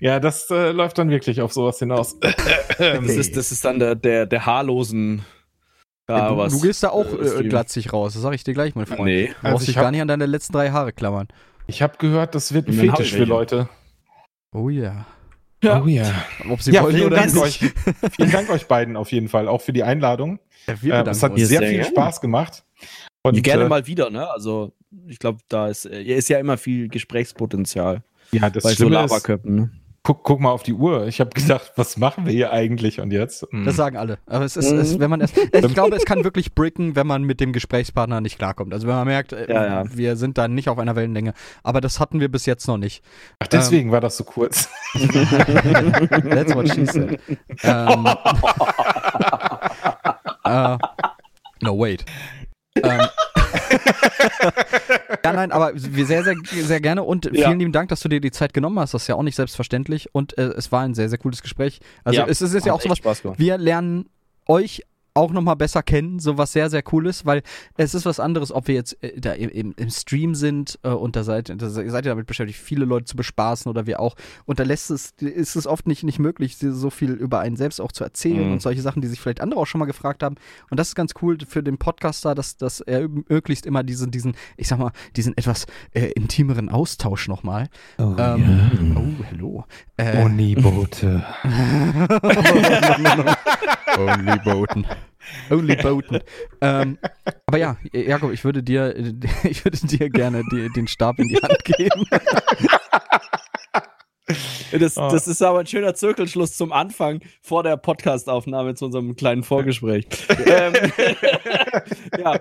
Ja, 0.00 0.20
das 0.20 0.50
äh, 0.50 0.70
läuft 0.72 0.98
dann 0.98 1.10
wirklich 1.10 1.40
auf 1.40 1.52
sowas 1.52 1.78
hinaus. 1.78 2.18
Das 2.78 3.04
ist, 3.06 3.36
das 3.36 3.52
ist 3.52 3.64
dann 3.64 3.78
der, 3.78 3.94
der, 3.94 4.26
der 4.26 4.46
haarlosen. 4.46 5.24
Ja, 6.08 6.28
du, 6.30 6.36
was, 6.36 6.52
du 6.52 6.60
gehst 6.60 6.82
da 6.82 6.90
auch 6.90 7.06
äh, 7.18 7.40
äh, 7.40 7.48
glatzig 7.48 7.92
raus, 7.92 8.12
das 8.12 8.22
sag 8.22 8.34
ich 8.34 8.44
dir 8.44 8.52
gleich, 8.52 8.74
mein 8.74 8.84
Freund. 8.86 9.04
Nee. 9.04 9.26
Du 9.28 9.32
Also 9.34 9.40
brauchst 9.52 9.62
ich 9.62 9.66
dich 9.68 9.76
hab- 9.78 9.84
gar 9.84 9.90
nicht 9.90 10.02
an 10.02 10.08
deine 10.08 10.26
letzten 10.26 10.52
drei 10.52 10.70
Haare 10.70 10.92
klammern. 10.92 11.28
Ich 11.66 11.80
habe 11.80 11.96
gehört, 11.98 12.34
das 12.34 12.52
wird 12.52 12.68
ein 12.68 12.74
Fetisch 12.74 13.12
für. 13.14 13.24
Leute. 13.24 13.68
Oh 14.52 14.68
ja. 14.68 15.06
Ja. 15.62 15.82
Oh 15.82 15.86
ja. 15.86 16.12
Ob 16.50 16.60
sie 16.60 16.72
Ja, 16.72 16.82
wollen 16.82 16.94
vielen 16.94 17.06
oder 17.06 17.16
Dank 17.16 17.32
nicht. 17.32 17.42
euch. 17.42 17.72
Vielen 18.16 18.30
Dank 18.30 18.50
euch 18.50 18.66
beiden 18.66 18.98
auf 18.98 19.12
jeden 19.12 19.28
Fall, 19.30 19.48
auch 19.48 19.62
für 19.62 19.72
die 19.72 19.82
Einladung. 19.82 20.40
Ja, 20.82 21.02
Äh, 21.02 21.08
es 21.08 21.22
hat 21.22 21.36
sehr 21.36 21.46
sehr 21.46 21.60
viel 21.62 21.70
gerne. 21.78 21.84
Spaß 21.86 22.20
gemacht. 22.20 22.64
Und, 23.22 23.42
Gerne 23.42 23.64
äh, 23.64 23.68
mal 23.68 23.86
wieder, 23.86 24.10
ne? 24.10 24.28
Also, 24.30 24.72
ich 25.08 25.18
glaube, 25.18 25.38
da 25.48 25.68
ist, 25.68 25.86
äh, 25.86 26.02
ist 26.02 26.28
ja 26.28 26.38
immer 26.38 26.58
viel 26.58 26.88
Gesprächspotenzial 26.88 28.02
Ja, 28.34 28.50
das 28.50 28.62
bei 28.62 28.70
so 28.70 28.76
Schlimme 28.76 29.04
ist, 29.04 29.10
Laberköppen. 29.10 29.54
Ne? 29.56 29.70
guck, 30.06 30.22
guck 30.22 30.38
mal 30.38 30.50
auf 30.50 30.62
die 30.62 30.74
Uhr. 30.74 31.06
Ich 31.06 31.18
habe 31.18 31.30
gedacht, 31.30 31.72
was 31.76 31.96
machen 31.96 32.26
wir 32.26 32.32
hier 32.34 32.52
eigentlich? 32.52 33.00
Und 33.00 33.10
jetzt? 33.10 33.46
Hm. 33.50 33.64
Das 33.64 33.74
sagen 33.76 33.96
alle. 33.96 34.18
Aber 34.26 34.44
es 34.44 34.54
ist, 34.54 34.70
Mhm. 34.70 34.78
es, 34.78 34.98
wenn 35.00 35.08
man 35.08 35.22
erst, 35.22 35.34
ich 35.38 35.72
glaube, 35.74 35.96
es 35.96 36.04
kann 36.04 36.24
wirklich 36.24 36.54
bricken, 36.54 36.94
wenn 36.94 37.06
man 37.06 37.22
mit 37.24 37.40
dem 37.40 37.54
Gesprächspartner 37.54 38.20
nicht 38.20 38.36
klarkommt. 38.36 38.74
Also 38.74 38.86
wenn 38.86 38.96
man 38.96 39.06
merkt, 39.06 39.32
äh, 39.32 39.50
Ja, 39.50 39.64
ja. 39.66 39.84
wir 39.96 40.16
sind 40.16 40.36
da 40.36 40.46
nicht 40.46 40.68
auf 40.68 40.78
einer 40.78 40.94
Wellenlänge. 40.94 41.32
Aber 41.62 41.80
das 41.80 42.00
hatten 42.00 42.20
wir 42.20 42.30
bis 42.30 42.44
jetzt 42.44 42.68
noch 42.68 42.76
nicht. 42.76 43.02
Ach, 43.38 43.46
deswegen 43.46 43.92
war 43.92 44.02
das 44.02 44.18
so 44.18 44.24
kurz. 44.24 44.68
That's 44.92 46.54
what 46.54 46.68
she 46.68 46.84
said. 46.84 47.18
ähm, 47.62 48.06
äh, 50.44 50.76
no, 51.62 51.78
wait. 51.78 52.04
Ähm, 52.82 53.00
ja, 55.24 55.32
nein, 55.32 55.52
aber 55.52 55.72
wir 55.74 56.06
sehr, 56.06 56.24
sehr, 56.24 56.34
sehr 56.44 56.80
gerne 56.80 57.02
und 57.02 57.26
vielen 57.26 57.36
Ja. 57.40 57.50
lieben 57.50 57.72
Dank, 57.72 57.88
dass 57.88 58.00
du 58.00 58.08
dir 58.08 58.20
die 58.20 58.30
Zeit 58.30 58.54
genommen 58.54 58.78
hast. 58.78 58.94
Das 58.94 59.02
ist 59.02 59.08
ja 59.08 59.14
auch 59.14 59.22
nicht 59.22 59.36
selbstverständlich 59.36 60.14
und 60.14 60.36
äh, 60.38 60.42
es 60.42 60.72
war 60.72 60.82
ein 60.82 60.94
sehr, 60.94 61.08
sehr 61.08 61.18
cooles 61.18 61.42
Gespräch. 61.42 61.80
Also 62.04 62.20
Ja, 62.20 62.26
es 62.26 62.40
ist, 62.40 62.50
es 62.50 62.54
ist 62.54 62.66
ja 62.66 62.72
auch 62.72 62.80
sowas, 62.80 63.00
wir 63.36 63.58
lernen 63.58 64.08
euch 64.46 64.82
auch 65.14 65.30
nochmal 65.32 65.54
besser 65.54 65.82
kennen, 65.84 66.18
so 66.18 66.38
was 66.38 66.52
sehr, 66.52 66.68
sehr 66.70 66.82
cool 66.92 67.06
ist, 67.06 67.24
weil 67.24 67.42
es 67.76 67.94
ist 67.94 68.04
was 68.04 68.18
anderes, 68.18 68.50
ob 68.50 68.66
wir 68.66 68.74
jetzt 68.74 69.00
äh, 69.02 69.18
da 69.20 69.32
im, 69.32 69.72
im, 69.76 69.90
Stream 69.90 70.34
sind 70.34 70.78
äh, 70.82 70.88
und 70.88 71.14
da 71.14 71.22
seid, 71.22 71.52
da 71.56 71.70
seid 71.70 72.04
ihr 72.04 72.10
damit 72.10 72.26
beschäftigt, 72.26 72.58
viele 72.58 72.84
Leute 72.84 73.04
zu 73.04 73.16
bespaßen 73.16 73.70
oder 73.70 73.86
wir 73.86 74.00
auch. 74.00 74.16
Und 74.44 74.58
da 74.58 74.64
lässt 74.64 74.90
es, 74.90 75.12
ist 75.20 75.54
es 75.54 75.68
oft 75.68 75.86
nicht, 75.86 76.02
nicht 76.02 76.18
möglich, 76.18 76.56
so 76.58 76.90
viel 76.90 77.12
über 77.12 77.38
einen 77.38 77.54
selbst 77.56 77.80
auch 77.80 77.92
zu 77.92 78.02
erzählen 78.02 78.46
Mhm. 78.46 78.52
und 78.54 78.62
solche 78.62 78.82
Sachen, 78.82 79.02
die 79.02 79.08
sich 79.08 79.20
vielleicht 79.20 79.40
andere 79.40 79.60
auch 79.60 79.66
schon 79.66 79.78
mal 79.78 79.84
gefragt 79.84 80.24
haben. 80.24 80.34
Und 80.70 80.80
das 80.80 80.88
ist 80.88 80.94
ganz 80.96 81.12
cool 81.22 81.38
für 81.48 81.62
den 81.62 81.78
Podcaster, 81.78 82.34
dass, 82.34 82.56
dass 82.56 82.80
er 82.80 83.08
möglichst 83.08 83.66
immer 83.66 83.84
diesen, 83.84 84.10
diesen, 84.10 84.34
ich 84.56 84.66
sag 84.66 84.80
mal, 84.80 84.90
diesen 85.14 85.36
etwas 85.38 85.66
äh, 85.92 86.06
intimeren 86.12 86.68
Austausch 86.68 87.28
nochmal. 87.28 87.68
Oh, 87.98 88.14
Ähm, 88.18 88.96
Oh, 88.96 89.24
hello. 89.24 89.64
Äh, 89.96 90.54
Boote. 90.56 91.24
Only 93.96 94.38
Boten. 94.44 94.86
Only 95.50 95.76
Boten. 95.76 96.20
ähm, 96.60 96.98
aber 97.46 97.58
ja, 97.58 97.76
Jakob, 97.92 98.32
ich 98.32 98.44
würde 98.44 98.62
dir, 98.62 98.94
ich 99.44 99.64
würde 99.64 99.78
dir 99.86 100.10
gerne 100.10 100.42
die, 100.52 100.68
den 100.70 100.86
Stab 100.88 101.18
in 101.18 101.28
die 101.28 101.36
Hand 101.36 101.64
geben. 101.64 102.06
Das, 104.72 104.96
Oh. 104.96 105.08
das 105.10 105.28
ist 105.28 105.42
aber 105.42 105.58
ein 105.60 105.66
schöner 105.66 105.94
Zirkelschluss 105.94 106.56
zum 106.56 106.72
Anfang 106.72 107.20
vor 107.42 107.62
der 107.62 107.76
Podcastaufnahme 107.76 108.74
zu 108.74 108.86
unserem 108.86 109.16
kleinen 109.16 109.42
Vorgespräch. 109.42 110.06
ähm, 110.46 110.72
ja, 112.18 112.40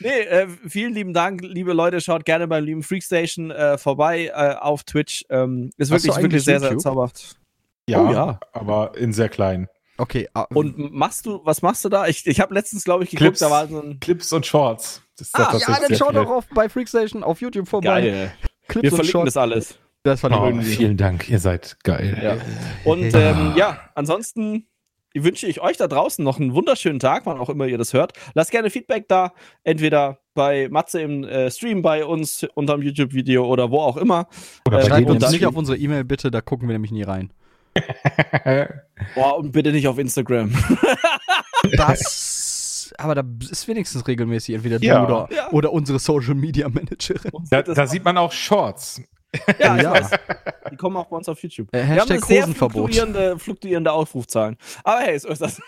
nee, 0.00 0.08
äh, 0.20 0.46
vielen 0.66 0.94
lieben 0.94 1.12
Dank, 1.12 1.42
liebe 1.42 1.74
Leute. 1.74 2.00
Schaut 2.00 2.24
gerne 2.24 2.48
beim 2.48 2.64
lieben 2.64 2.82
Freakstation 2.82 3.50
äh, 3.50 3.76
vorbei 3.76 4.32
äh, 4.34 4.54
auf 4.54 4.84
Twitch. 4.84 5.26
Ähm, 5.28 5.70
ist 5.76 5.92
Hast 5.92 6.04
wirklich, 6.04 6.22
wirklich 6.22 6.44
sehr, 6.44 6.60
sehr 6.60 6.70
YouTube? 6.70 6.82
zauberhaft. 6.82 7.36
Ja, 7.88 8.00
Oh, 8.00 8.10
ja. 8.12 8.40
aber 8.54 8.96
in 8.96 9.12
sehr 9.12 9.28
klein. 9.28 9.68
Okay, 9.98 10.28
ah, 10.32 10.46
Und 10.54 10.78
machst 10.92 11.26
du, 11.26 11.40
was 11.44 11.60
machst 11.60 11.84
du 11.84 11.88
da? 11.88 12.06
Ich, 12.06 12.26
ich 12.26 12.40
habe 12.40 12.54
letztens, 12.54 12.84
glaube 12.84 13.04
ich, 13.04 13.10
geguckt, 13.10 13.26
Clips. 13.26 13.40
da 13.40 13.50
war 13.50 13.66
so 13.66 13.80
ein 13.80 13.98
Clips 14.00 14.32
und 14.32 14.46
Shorts. 14.46 15.02
Das 15.18 15.26
ist 15.28 15.34
ah, 15.34 15.50
doch 15.52 15.60
ja, 15.60 15.78
dann 15.80 15.96
schau 15.96 16.12
sehr 16.12 16.22
doch 16.24 16.30
auf 16.30 16.46
bei 16.54 16.68
Freakstation 16.68 17.24
auf 17.24 17.40
YouTube 17.40 17.68
vorbei. 17.68 18.00
geil. 18.02 18.32
Clips 18.68 18.82
Wir 18.84 18.92
und 18.92 18.96
verlinken 18.96 19.10
Shorts. 19.20 19.34
das 19.34 19.36
alles. 19.36 19.78
Das 20.04 20.22
ich 20.22 20.30
Oh, 20.30 20.46
irgendwie. 20.46 20.70
vielen 20.76 20.96
Dank, 20.96 21.28
ihr 21.28 21.40
seid 21.40 21.76
geil. 21.82 22.16
Ja. 22.22 22.36
Und 22.90 23.12
ähm, 23.14 23.54
ja, 23.56 23.80
ansonsten 23.96 24.68
wünsche 25.14 25.46
ich 25.48 25.60
euch 25.60 25.76
da 25.76 25.88
draußen 25.88 26.24
noch 26.24 26.38
einen 26.38 26.54
wunderschönen 26.54 27.00
Tag, 27.00 27.26
wann 27.26 27.38
auch 27.38 27.50
immer 27.50 27.66
ihr 27.66 27.78
das 27.78 27.92
hört. 27.92 28.12
Lasst 28.34 28.52
gerne 28.52 28.70
Feedback 28.70 29.08
da, 29.08 29.32
entweder 29.64 30.20
bei 30.34 30.68
Matze 30.70 31.00
im 31.00 31.24
äh, 31.24 31.50
Stream, 31.50 31.82
bei 31.82 32.04
uns 32.04 32.46
unterm 32.54 32.82
YouTube-Video 32.82 33.44
oder 33.44 33.72
wo 33.72 33.80
auch 33.80 33.96
immer. 33.96 34.28
Oder 34.68 34.78
Äh, 34.78 34.86
Schreibt 34.86 35.10
uns 35.10 35.20
das- 35.22 35.32
nicht 35.32 35.44
auf 35.46 35.56
unsere 35.56 35.76
E-Mail 35.76 36.04
bitte, 36.04 36.30
da 36.30 36.40
gucken 36.40 36.68
wir 36.68 36.74
nämlich 36.74 36.92
nie 36.92 37.02
rein. 37.02 37.32
Boah, 39.14 39.38
und 39.38 39.52
bitte 39.52 39.72
nicht 39.72 39.88
auf 39.88 39.98
Instagram. 39.98 40.52
Das, 41.76 42.94
aber 42.98 43.14
da 43.16 43.24
ist 43.50 43.66
wenigstens 43.68 44.06
regelmäßig 44.06 44.54
entweder 44.54 44.78
du 44.78 44.86
Ja. 44.86 45.04
oder, 45.04 45.28
Ja. 45.34 45.50
oder 45.50 45.72
unsere 45.72 45.98
Social 45.98 46.34
Media 46.34 46.68
Managerin. 46.68 47.32
Da, 47.50 47.62
da 47.62 47.86
sieht 47.86 48.04
man 48.04 48.16
auch 48.16 48.30
Shorts. 48.32 49.02
ja, 49.58 49.76
ich 49.76 49.82
Ja. 49.82 49.90
weiß. 49.92 50.10
Die 50.70 50.76
kommen 50.76 50.96
auch 50.96 51.06
bei 51.06 51.16
uns 51.16 51.28
auf 51.28 51.42
YouTube. 51.42 51.68
Äh, 51.74 51.78
Wir 51.88 52.00
haben 52.00 52.10
eine 52.10 52.20
sehr 52.20 52.46
fluktuierende, 52.46 53.38
fluktuierende 53.38 53.92
Aufrufzahlen. 53.92 54.56
Aber 54.84 55.00
hey, 55.00 55.18
so 55.18 55.28
ist 55.28 55.42
das. 55.42 55.60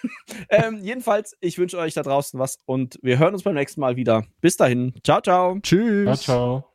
ähm, 0.49 0.78
jedenfalls, 0.81 1.37
ich 1.41 1.59
wünsche 1.59 1.77
euch 1.78 1.95
da 1.95 2.03
draußen 2.03 2.39
was 2.39 2.59
und 2.66 2.99
wir 3.03 3.19
hören 3.19 3.35
uns 3.35 3.43
beim 3.43 3.55
nächsten 3.55 3.81
Mal 3.81 3.97
wieder. 3.97 4.24
Bis 4.41 4.57
dahin. 4.57 4.95
Ciao, 5.05 5.20
ciao. 5.20 5.59
Tschüss. 5.61 6.23
Ciao, 6.23 6.61
ciao. 6.61 6.69